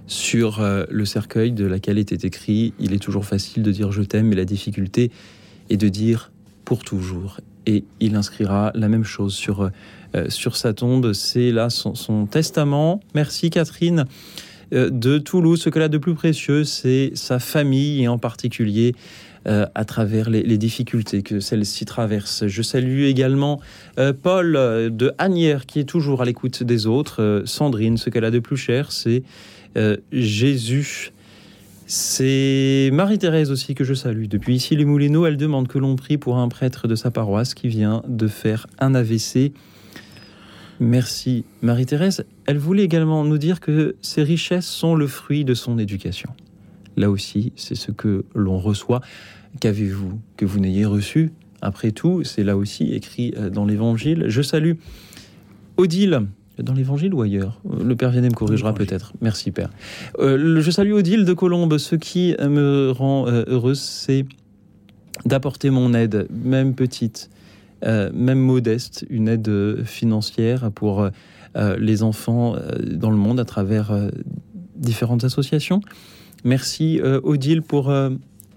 sur 0.06 0.60
euh, 0.60 0.84
le 0.90 1.04
cercueil 1.04 1.52
de 1.52 1.64
laquelle 1.64 1.98
était 1.98 2.26
écrit 2.26 2.74
Il 2.78 2.92
est 2.92 2.98
toujours 2.98 3.24
facile 3.24 3.62
de 3.62 3.70
dire 3.70 3.92
je 3.92 4.02
t'aime, 4.02 4.28
mais 4.28 4.36
la 4.36 4.44
difficulté 4.44 5.10
est 5.70 5.76
de 5.76 5.88
dire 5.88 6.30
pour 6.64 6.84
toujours. 6.84 7.40
Et 7.66 7.84
il 8.00 8.14
inscrira 8.14 8.72
la 8.74 8.88
même 8.88 9.04
chose 9.04 9.34
sur, 9.34 9.70
euh, 10.14 10.28
sur 10.28 10.56
sa 10.56 10.74
tombe. 10.74 11.12
C'est 11.14 11.50
là 11.50 11.70
son, 11.70 12.26
testament. 12.26 13.00
Merci 13.14 13.48
Catherine 13.48 14.04
euh, 14.74 14.90
de 14.90 15.18
Toulouse. 15.18 15.62
Ce 15.62 15.70
qu'elle 15.70 15.82
a 15.82 15.88
de 15.88 15.98
plus 15.98 16.14
précieux, 16.14 16.64
c'est 16.64 17.12
sa 17.14 17.38
famille 17.38 18.02
et 18.02 18.08
en 18.08 18.18
particulier 18.18 18.94
à 19.46 19.84
travers 19.84 20.30
les, 20.30 20.42
les 20.42 20.56
difficultés 20.56 21.22
que 21.22 21.38
celle-ci 21.38 21.84
traverse. 21.84 22.46
Je 22.46 22.62
salue 22.62 23.02
également 23.02 23.60
Paul 24.22 24.54
de 24.54 25.12
Agnières 25.18 25.66
qui 25.66 25.80
est 25.80 25.84
toujours 25.84 26.22
à 26.22 26.24
l'écoute 26.24 26.62
des 26.62 26.86
autres. 26.86 27.42
Sandrine, 27.44 27.98
ce 27.98 28.08
qu'elle 28.08 28.24
a 28.24 28.30
de 28.30 28.38
plus 28.38 28.56
cher, 28.56 28.90
c'est 28.90 29.22
euh, 29.76 29.96
Jésus. 30.12 31.12
C'est 31.86 32.90
Marie-Thérèse 32.92 33.50
aussi 33.50 33.74
que 33.74 33.84
je 33.84 33.94
salue. 33.94 34.26
Depuis 34.26 34.54
ici 34.56 34.74
les 34.74 34.84
Moulineaux, 34.84 35.26
elle 35.26 35.36
demande 35.36 35.68
que 35.68 35.78
l'on 35.78 35.96
prie 35.96 36.16
pour 36.16 36.38
un 36.38 36.48
prêtre 36.48 36.88
de 36.88 36.94
sa 36.94 37.10
paroisse 37.10 37.52
qui 37.52 37.68
vient 37.68 38.02
de 38.08 38.26
faire 38.26 38.66
un 38.78 38.94
AVC. 38.94 39.52
Merci 40.80 41.44
Marie-Thérèse. 41.62 42.24
Elle 42.46 42.58
voulait 42.58 42.84
également 42.84 43.24
nous 43.24 43.38
dire 43.38 43.60
que 43.60 43.96
ses 44.00 44.22
richesses 44.22 44.66
sont 44.66 44.94
le 44.94 45.06
fruit 45.06 45.44
de 45.44 45.54
son 45.54 45.78
éducation. 45.78 46.30
Là 46.96 47.10
aussi, 47.10 47.52
c'est 47.56 47.74
ce 47.74 47.90
que 47.90 48.24
l'on 48.34 48.58
reçoit. 48.58 49.00
Qu'avez-vous 49.60 50.20
que 50.36 50.46
vous 50.46 50.58
n'ayez 50.60 50.86
reçu? 50.86 51.32
Après 51.60 51.92
tout, 51.92 52.24
c'est 52.24 52.44
là 52.44 52.56
aussi 52.56 52.92
écrit 52.92 53.34
euh, 53.36 53.50
dans 53.50 53.64
l'Évangile. 53.64 54.24
Je 54.28 54.42
salue 54.42 54.74
Odile 55.76 56.26
dans 56.62 56.74
l'évangile 56.74 57.14
ou 57.14 57.22
ailleurs? 57.22 57.60
Le 57.84 57.96
Père 57.96 58.10
Vianney 58.10 58.28
me 58.28 58.34
corrigera 58.34 58.74
peut-être. 58.74 59.12
Merci 59.20 59.50
Père. 59.50 59.70
Euh, 60.18 60.60
je 60.60 60.70
salue 60.70 60.92
Odile 60.92 61.24
de 61.24 61.32
Colombe. 61.32 61.78
Ce 61.78 61.96
qui 61.96 62.34
me 62.40 62.90
rend 62.90 63.26
euh, 63.26 63.44
heureuse, 63.46 63.80
c'est 63.80 64.24
d'apporter 65.24 65.70
mon 65.70 65.94
aide, 65.94 66.26
même 66.30 66.74
petite, 66.74 67.30
euh, 67.84 68.10
même 68.14 68.40
modeste, 68.40 69.04
une 69.10 69.28
aide 69.28 69.84
financière 69.84 70.70
pour 70.72 71.08
les 71.78 72.02
enfants 72.02 72.56
dans 72.84 73.10
le 73.10 73.16
monde 73.16 73.38
à 73.38 73.44
travers 73.44 73.92
différentes 74.74 75.22
associations. 75.22 75.80
Merci 76.42 77.00
Odile 77.22 77.62
pour 77.62 77.94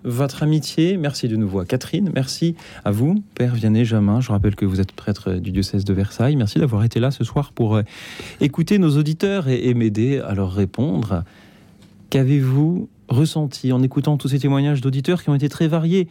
votre 0.03 0.43
amitié. 0.43 0.97
Merci 0.97 1.27
de 1.27 1.35
nouveau 1.35 1.59
à 1.59 1.65
Catherine. 1.65 2.11
Merci 2.13 2.55
à 2.85 2.91
vous, 2.91 3.23
Père 3.35 3.55
Vianney 3.55 3.85
Jamin. 3.85 4.21
Je 4.21 4.31
rappelle 4.31 4.55
que 4.55 4.65
vous 4.65 4.79
êtes 4.79 4.91
prêtre 4.91 5.33
du 5.33 5.51
diocèse 5.51 5.85
de 5.85 5.93
Versailles. 5.93 6.35
Merci 6.35 6.59
d'avoir 6.59 6.83
été 6.83 6.99
là 6.99 7.11
ce 7.11 7.23
soir 7.23 7.51
pour 7.51 7.75
euh, 7.75 7.83
écouter 8.41 8.79
nos 8.79 8.97
auditeurs 8.97 9.47
et, 9.47 9.73
m'aider 9.73 10.19
à 10.19 10.33
leur 10.33 10.53
répondre. 10.53 11.23
Qu'avez-vous 12.09 12.89
ressenti 13.09 13.71
en 13.71 13.81
écoutant 13.83 14.17
tous 14.17 14.29
ces 14.29 14.39
témoignages 14.39 14.81
d'auditeurs 14.81 15.23
qui 15.23 15.29
ont 15.29 15.35
été 15.35 15.49
très 15.49 15.67
variés? 15.67 16.07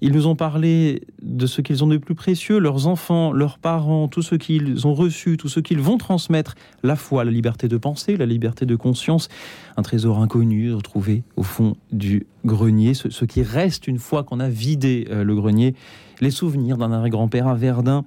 Ils 0.00 0.12
nous 0.12 0.26
ont 0.26 0.36
parlé 0.36 1.02
de 1.22 1.46
ce 1.46 1.60
qu'ils 1.60 1.82
ont 1.82 1.86
de 1.86 1.96
plus 1.96 2.14
précieux, 2.14 2.58
leurs 2.58 2.86
enfants, 2.86 3.32
leurs 3.32 3.58
parents, 3.58 4.08
tout 4.08 4.22
ce 4.22 4.34
qu'ils 4.34 4.86
ont 4.86 4.94
reçu, 4.94 5.36
tout 5.36 5.48
ce 5.48 5.60
qu'ils 5.60 5.80
vont 5.80 5.96
transmettre, 5.96 6.54
la 6.82 6.96
foi, 6.96 7.24
la 7.24 7.30
liberté 7.30 7.68
de 7.68 7.76
penser, 7.76 8.16
la 8.16 8.26
liberté 8.26 8.66
de 8.66 8.76
conscience, 8.76 9.28
un 9.76 9.82
trésor 9.82 10.20
inconnu 10.20 10.72
retrouvé 10.74 11.22
au 11.36 11.42
fond 11.42 11.76
du 11.92 12.26
grenier, 12.44 12.94
ce, 12.94 13.24
qui 13.24 13.42
reste 13.42 13.88
une 13.88 13.98
fois 13.98 14.22
qu'on 14.22 14.40
a 14.40 14.48
vidé 14.48 15.08
euh, 15.10 15.24
le 15.24 15.34
grenier, 15.34 15.74
les 16.20 16.30
souvenirs 16.30 16.76
d'un 16.76 16.92
arrière-grand-père 16.92 17.48
à 17.48 17.54
Verdun, 17.54 18.04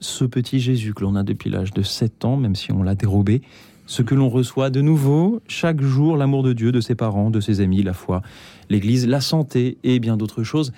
ce 0.00 0.24
petit 0.24 0.60
Jésus 0.60 0.94
que 0.94 1.02
l'on 1.02 1.16
a 1.16 1.22
depuis 1.22 1.50
l'âge 1.50 1.72
de 1.72 1.82
7 1.82 2.24
ans, 2.24 2.36
même 2.36 2.54
si 2.54 2.72
on 2.72 2.82
l'a 2.82 2.94
dérobé, 2.94 3.42
ce 3.86 4.02
que 4.02 4.14
l'on 4.14 4.28
reçoit 4.28 4.70
de 4.70 4.80
nouveau. 4.80 5.42
Chaque 5.48 5.80
jour, 5.80 6.16
l'amour 6.16 6.42
de 6.42 6.52
Dieu, 6.52 6.70
de 6.70 6.80
ses 6.80 6.94
parents, 6.94 7.30
de 7.30 7.40
ses 7.40 7.60
amis, 7.60 7.82
la 7.82 7.92
foi, 7.92 8.22
l'Église, 8.68 9.06
la 9.06 9.20
santé 9.20 9.78
et 9.82 9.98
bien 9.98 10.16
d'autres 10.16 10.44
choses. 10.44 10.72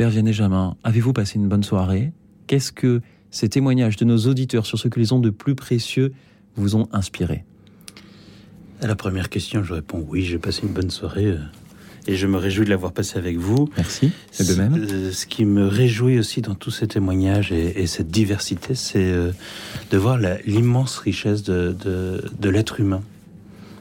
Père 0.00 0.08
Vianney 0.08 0.32
Jamin, 0.32 0.78
avez-vous 0.82 1.12
passé 1.12 1.38
une 1.38 1.46
bonne 1.46 1.62
soirée? 1.62 2.12
Qu'est-ce 2.46 2.72
que 2.72 3.02
ces 3.30 3.50
témoignages 3.50 3.96
de 3.96 4.06
nos 4.06 4.16
auditeurs 4.16 4.64
sur 4.64 4.78
ce 4.78 4.88
que 4.88 4.98
les 4.98 5.12
ont 5.12 5.18
de 5.18 5.28
plus 5.28 5.54
précieux 5.54 6.14
vous 6.56 6.74
ont 6.74 6.88
inspiré? 6.90 7.44
À 8.80 8.86
la 8.86 8.96
première 8.96 9.28
question, 9.28 9.62
je 9.62 9.74
réponds 9.74 10.02
oui, 10.08 10.22
j'ai 10.22 10.38
passé 10.38 10.62
une 10.62 10.72
bonne 10.72 10.88
soirée. 10.88 11.26
Euh, 11.26 11.38
et 12.06 12.16
je 12.16 12.26
me 12.26 12.38
réjouis 12.38 12.64
de 12.64 12.70
l'avoir 12.70 12.92
passé 12.92 13.18
avec 13.18 13.36
vous. 13.36 13.68
Merci, 13.76 14.10
de 14.38 14.54
même? 14.54 14.74
Euh, 14.74 15.12
ce 15.12 15.26
qui 15.26 15.44
me 15.44 15.66
réjouit 15.66 16.18
aussi 16.18 16.40
dans 16.40 16.54
tous 16.54 16.70
ces 16.70 16.88
témoignages 16.88 17.52
et, 17.52 17.86
cette 17.86 18.08
diversité, 18.08 18.74
c'est 18.74 19.04
euh, 19.04 19.32
de 19.90 19.98
voir 19.98 20.18
l'immense 20.46 20.96
richesse 20.96 21.42
de, 21.42 21.76
de, 21.76 22.48
l'être 22.48 22.80
humain. 22.80 23.02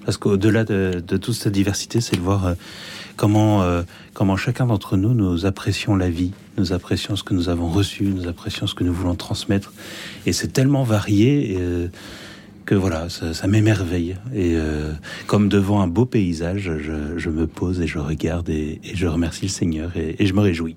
Parce 0.03 0.17
qu'au-delà 0.17 0.65
de, 0.65 0.99
toute 0.99 1.35
cette 1.35 1.53
diversité, 1.53 2.01
c'est 2.01 2.17
de 2.17 2.21
voir 2.21 2.55
comment, 3.19 3.83
comment 4.13 4.37
chacun 4.37 4.65
d'entre 4.65 4.95
nous, 4.95 5.13
nous 5.13 5.45
apprécions 5.45 5.95
la 5.95 6.09
vie, 6.09 6.31
nous 6.57 6.71
apprécions 6.71 7.15
ce 7.17 7.23
que 7.23 7.33
nous 7.33 7.49
avons 7.49 7.67
reçu, 7.67 8.05
nous 8.05 8.27
apprécions 8.27 8.65
ce 8.65 8.73
que 8.73 8.85
nous 8.85 8.93
voulons 8.93 9.15
transmettre. 9.15 9.73
Et 10.25 10.31
c'est 10.31 10.47
tellement 10.47 10.83
varié. 10.83 11.53
Et, 11.53 11.89
que 12.69 12.75
voilà, 12.75 13.09
ça, 13.09 13.47
m'émerveille. 13.47 14.15
Et 14.31 14.53
euh, 14.55 14.93
comme 15.25 15.49
devant 15.49 15.81
un 15.81 15.87
beau 15.87 16.05
paysage, 16.05 16.71
je, 16.77 17.29
me 17.31 17.47
pose 17.47 17.81
et 17.81 17.87
je 17.87 17.97
regarde 17.97 18.47
et, 18.49 18.79
je 18.93 19.07
remercie 19.07 19.45
le 19.45 19.51
Seigneur 19.51 19.97
et, 19.97 20.23
je 20.23 20.33
me 20.35 20.41
réjouis. 20.41 20.75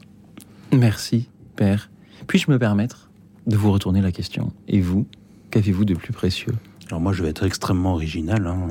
Merci, 0.73 1.28
Père. 1.55 1.90
Puis-je 2.28 2.51
me 2.51 2.59
permettre 2.59 3.10
de 3.47 3.59
vous 3.59 3.70
retourner 3.70 4.01
la 4.01 4.10
question? 4.10 4.55
Et 4.69 4.81
vous, 4.81 5.06
qu'avez-vous 5.51 5.85
de 5.85 5.93
plus 5.93 6.14
précieux? 6.14 6.55
Alors 6.89 7.01
moi, 7.01 7.13
je 7.13 7.23
vais 7.23 7.31
être 7.31 7.45
extrêmement 7.45 7.95
original. 7.95 8.47
Hein. 8.47 8.69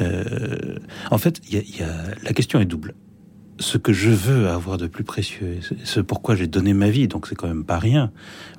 Euh, 0.00 0.78
en 1.10 1.18
fait, 1.18 1.40
la 2.22 2.32
question 2.32 2.60
est 2.60 2.66
double. 2.66 2.94
Ce 3.58 3.78
que 3.78 3.92
je 3.92 4.10
veux 4.10 4.48
avoir 4.48 4.76
de 4.76 4.86
plus 4.86 5.04
précieux, 5.04 5.58
ce 5.82 6.00
pourquoi 6.00 6.34
j'ai 6.34 6.46
donné 6.46 6.74
ma 6.74 6.90
vie, 6.90 7.08
donc 7.08 7.26
c'est 7.26 7.34
quand 7.34 7.48
même 7.48 7.64
pas 7.64 7.78
rien, 7.78 8.12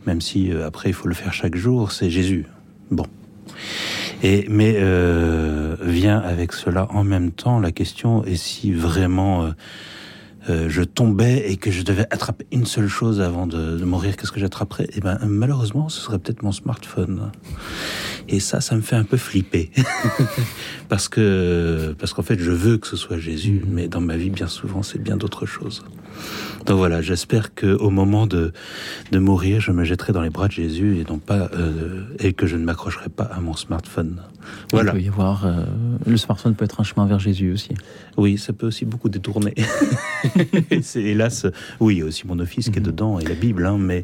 même 0.07 0.21
si 0.21 0.51
euh, 0.51 0.65
après 0.65 0.89
il 0.89 0.93
faut 0.93 1.07
le 1.07 1.13
faire 1.13 1.33
chaque 1.33 1.55
jour, 1.55 1.91
c'est 1.91 2.09
Jésus. 2.09 2.47
Bon, 2.89 3.05
et, 4.23 4.47
mais 4.49 4.73
euh, 4.77 5.75
vient 5.81 6.17
avec 6.17 6.51
cela 6.51 6.87
en 6.91 7.03
même 7.03 7.31
temps 7.31 7.59
la 7.59 7.71
question 7.71 8.23
est 8.25 8.37
si 8.37 8.73
vraiment 8.73 9.51
euh, 10.49 10.69
je 10.69 10.81
tombais 10.83 11.51
et 11.51 11.57
que 11.57 11.71
je 11.71 11.83
devais 11.83 12.05
attraper 12.11 12.45
une 12.51 12.65
seule 12.65 12.87
chose 12.87 13.21
avant 13.21 13.47
de, 13.47 13.83
mourir, 13.83 14.15
qu'est-ce 14.15 14.31
que 14.31 14.39
j'attraperais? 14.39 14.87
Eh 14.93 15.01
ben 15.01 15.17
malheureusement, 15.25 15.89
ce 15.89 15.99
serait 15.99 16.19
peut-être 16.19 16.43
mon 16.43 16.51
smartphone. 16.51 17.31
Et 18.29 18.39
ça, 18.39 18.61
ça 18.61 18.75
me 18.75 18.81
fait 18.81 18.95
un 18.95 19.03
peu 19.03 19.17
flipper 19.17 19.71
parce 20.89 21.07
que 21.07 21.95
parce 21.99 22.13
qu'en 22.13 22.23
fait, 22.23 22.39
je 22.39 22.51
veux 22.51 22.77
que 22.77 22.87
ce 22.87 22.97
soit 22.97 23.17
Jésus, 23.17 23.61
mm. 23.65 23.69
mais 23.69 23.87
dans 23.87 24.01
ma 24.01 24.17
vie, 24.17 24.29
bien 24.29 24.47
souvent, 24.47 24.83
c'est 24.83 25.01
bien 25.01 25.17
d'autres 25.17 25.45
choses. 25.45 25.83
Donc 26.65 26.77
voilà, 26.77 27.01
j'espère 27.01 27.53
que 27.53 27.67
au 27.67 27.89
moment 27.89 28.27
de, 28.27 28.51
de 29.11 29.19
mourir, 29.19 29.61
je 29.61 29.71
me 29.71 29.85
jetterai 29.85 30.11
dans 30.11 30.21
les 30.21 30.29
bras 30.29 30.47
de 30.47 30.53
Jésus 30.53 30.99
et 30.99 31.05
non 31.09 31.17
pas 31.17 31.49
euh, 31.53 32.03
et 32.19 32.33
que 32.33 32.45
je 32.45 32.57
ne 32.57 32.65
m'accrocherai 32.65 33.09
pas 33.09 33.23
à 33.23 33.39
mon 33.39 33.55
smartphone. 33.55 34.21
Voilà. 34.71 34.91
Il 34.91 34.99
peut 34.99 35.05
y 35.05 35.07
avoir 35.07 35.45
euh, 35.45 35.63
le 36.05 36.17
smartphone 36.17 36.55
peut 36.55 36.65
être 36.65 36.81
un 36.81 36.83
chemin 36.83 37.05
vers 37.05 37.19
Jésus 37.19 37.53
aussi. 37.53 37.69
Oui, 38.17 38.37
ça 38.37 38.53
peut 38.53 38.67
aussi 38.67 38.85
beaucoup 38.85 39.09
détourner. 39.09 39.53
c'est 40.81 41.01
hélas, 41.01 41.45
oui, 41.79 41.95
il 41.95 41.99
y 41.99 42.01
a 42.01 42.05
aussi 42.05 42.27
mon 42.27 42.39
office 42.39 42.69
qui 42.69 42.77
est 42.77 42.81
mhm. 42.81 42.87
dedans 42.87 43.19
et 43.19 43.25
la 43.25 43.35
Bible, 43.35 43.65
hein, 43.65 43.77
mais 43.79 44.03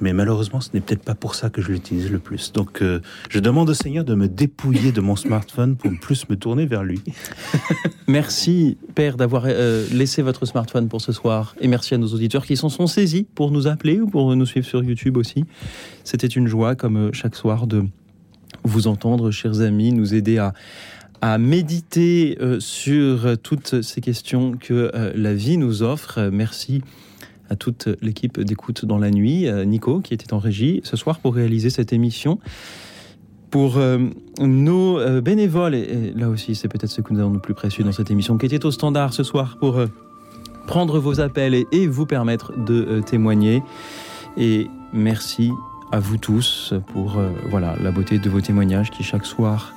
mais 0.00 0.12
malheureusement, 0.12 0.60
ce 0.60 0.70
n'est 0.74 0.80
peut-être 0.80 1.04
pas 1.04 1.14
pour 1.14 1.34
ça 1.34 1.50
que 1.50 1.62
je 1.62 1.72
l'utilise 1.72 2.10
le 2.10 2.18
plus. 2.18 2.52
Donc, 2.52 2.82
euh, 2.82 3.00
je 3.28 3.38
demande 3.38 3.70
au 3.70 3.74
Seigneur 3.74 4.04
de 4.04 4.14
me 4.14 4.28
dépouiller 4.28 4.92
de 4.92 5.00
mon 5.00 5.16
smartphone 5.16 5.76
pour 5.76 5.92
plus 6.00 6.28
me 6.28 6.36
tourner 6.36 6.66
vers 6.66 6.82
lui. 6.82 7.00
merci, 8.06 8.76
Père, 8.94 9.16
d'avoir 9.16 9.46
laissé 9.46 10.22
votre 10.22 10.46
smartphone 10.46 10.88
pour 10.88 11.00
ce 11.00 11.12
soir, 11.12 11.54
et 11.60 11.68
merci 11.68 11.94
à 11.94 11.98
nos 11.98 12.08
auditeurs 12.08 12.44
qui 12.44 12.56
s'en 12.56 12.68
sont 12.68 12.86
saisis 12.86 13.26
pour 13.34 13.50
nous 13.50 13.66
appeler 13.66 14.00
ou 14.00 14.06
pour 14.06 14.34
nous 14.34 14.46
suivre 14.46 14.66
sur 14.66 14.82
YouTube 14.82 15.16
aussi. 15.16 15.44
C'était 16.04 16.26
une 16.26 16.46
joie, 16.46 16.74
comme 16.74 16.96
euh, 16.96 17.10
chaque 17.12 17.36
soir, 17.36 17.66
de 17.66 17.84
vous 18.64 18.86
entendre, 18.86 19.30
chers 19.30 19.60
amis, 19.60 19.92
nous 19.92 20.14
aider 20.14 20.38
à, 20.38 20.52
à 21.22 21.38
méditer 21.38 22.36
euh, 22.40 22.60
sur 22.60 23.38
toutes 23.42 23.80
ces 23.80 24.02
questions 24.02 24.52
que 24.52 24.90
euh, 24.94 25.12
la 25.14 25.32
vie 25.32 25.56
nous 25.56 25.82
offre. 25.82 26.28
Merci 26.30 26.82
à 27.48 27.56
toute 27.56 27.88
l'équipe 28.02 28.38
d'écoute 28.38 28.84
dans 28.84 28.98
la 28.98 29.10
nuit, 29.10 29.46
Nico 29.66 30.00
qui 30.00 30.14
était 30.14 30.32
en 30.34 30.38
régie 30.38 30.80
ce 30.84 30.96
soir 30.96 31.18
pour 31.18 31.34
réaliser 31.34 31.70
cette 31.70 31.92
émission. 31.92 32.38
Pour 33.50 33.78
nos 34.40 35.20
bénévoles, 35.20 35.74
et, 35.74 36.14
là 36.16 36.30
aussi 36.30 36.54
c'est 36.54 36.68
peut-être 36.68 36.88
ce 36.90 37.02
que 37.02 37.12
nous 37.12 37.20
avons 37.20 37.32
de 37.32 37.38
plus 37.38 37.52
précieux 37.52 37.84
dans 37.84 37.92
cette 37.92 38.10
émission, 38.10 38.38
qui 38.38 38.46
était 38.46 38.64
au 38.64 38.70
standard 38.70 39.12
ce 39.12 39.22
soir 39.22 39.58
pour 39.60 39.78
prendre 40.66 40.98
vos 40.98 41.20
appels 41.20 41.64
et, 41.70 41.86
vous 41.86 42.06
permettre 42.06 42.52
de 42.56 42.86
euh, 42.88 43.02
témoigner. 43.02 43.62
Et 44.36 44.68
merci 44.92 45.50
à 45.90 46.00
vous 46.00 46.16
tous 46.16 46.74
pour 46.92 47.18
euh, 47.18 47.30
voilà 47.50 47.76
la 47.82 47.90
beauté 47.90 48.18
de 48.18 48.30
vos 48.30 48.40
témoignages 48.40 48.90
qui 48.90 49.02
chaque 49.02 49.26
soir 49.26 49.74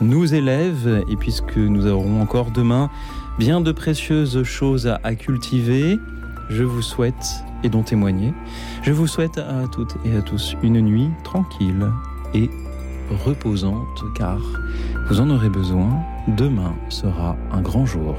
nous 0.00 0.34
élèvent. 0.34 1.04
Et 1.08 1.16
puisque 1.16 1.56
nous 1.56 1.86
aurons 1.86 2.20
encore 2.20 2.50
demain 2.50 2.90
bien 3.38 3.60
de 3.60 3.72
précieuses 3.72 4.42
choses 4.42 4.86
à, 4.86 5.14
cultiver, 5.14 5.98
je 6.48 6.64
vous 6.64 6.82
souhaite 6.82 7.44
et 7.62 7.68
dont 7.68 7.82
témoigner. 7.82 8.32
Je 8.82 8.92
vous 8.92 9.06
souhaite 9.06 9.38
à 9.38 9.66
toutes 9.70 9.96
et 10.04 10.16
à 10.16 10.22
tous 10.22 10.56
une 10.62 10.80
nuit 10.80 11.08
tranquille 11.24 11.86
et 12.34 12.50
reposante 13.24 14.04
car 14.16 14.38
vous 15.08 15.20
en 15.20 15.30
aurez 15.30 15.50
besoin. 15.50 15.90
Demain 16.28 16.74
sera 16.88 17.36
un 17.50 17.60
grand 17.60 17.86
jour. 17.86 18.14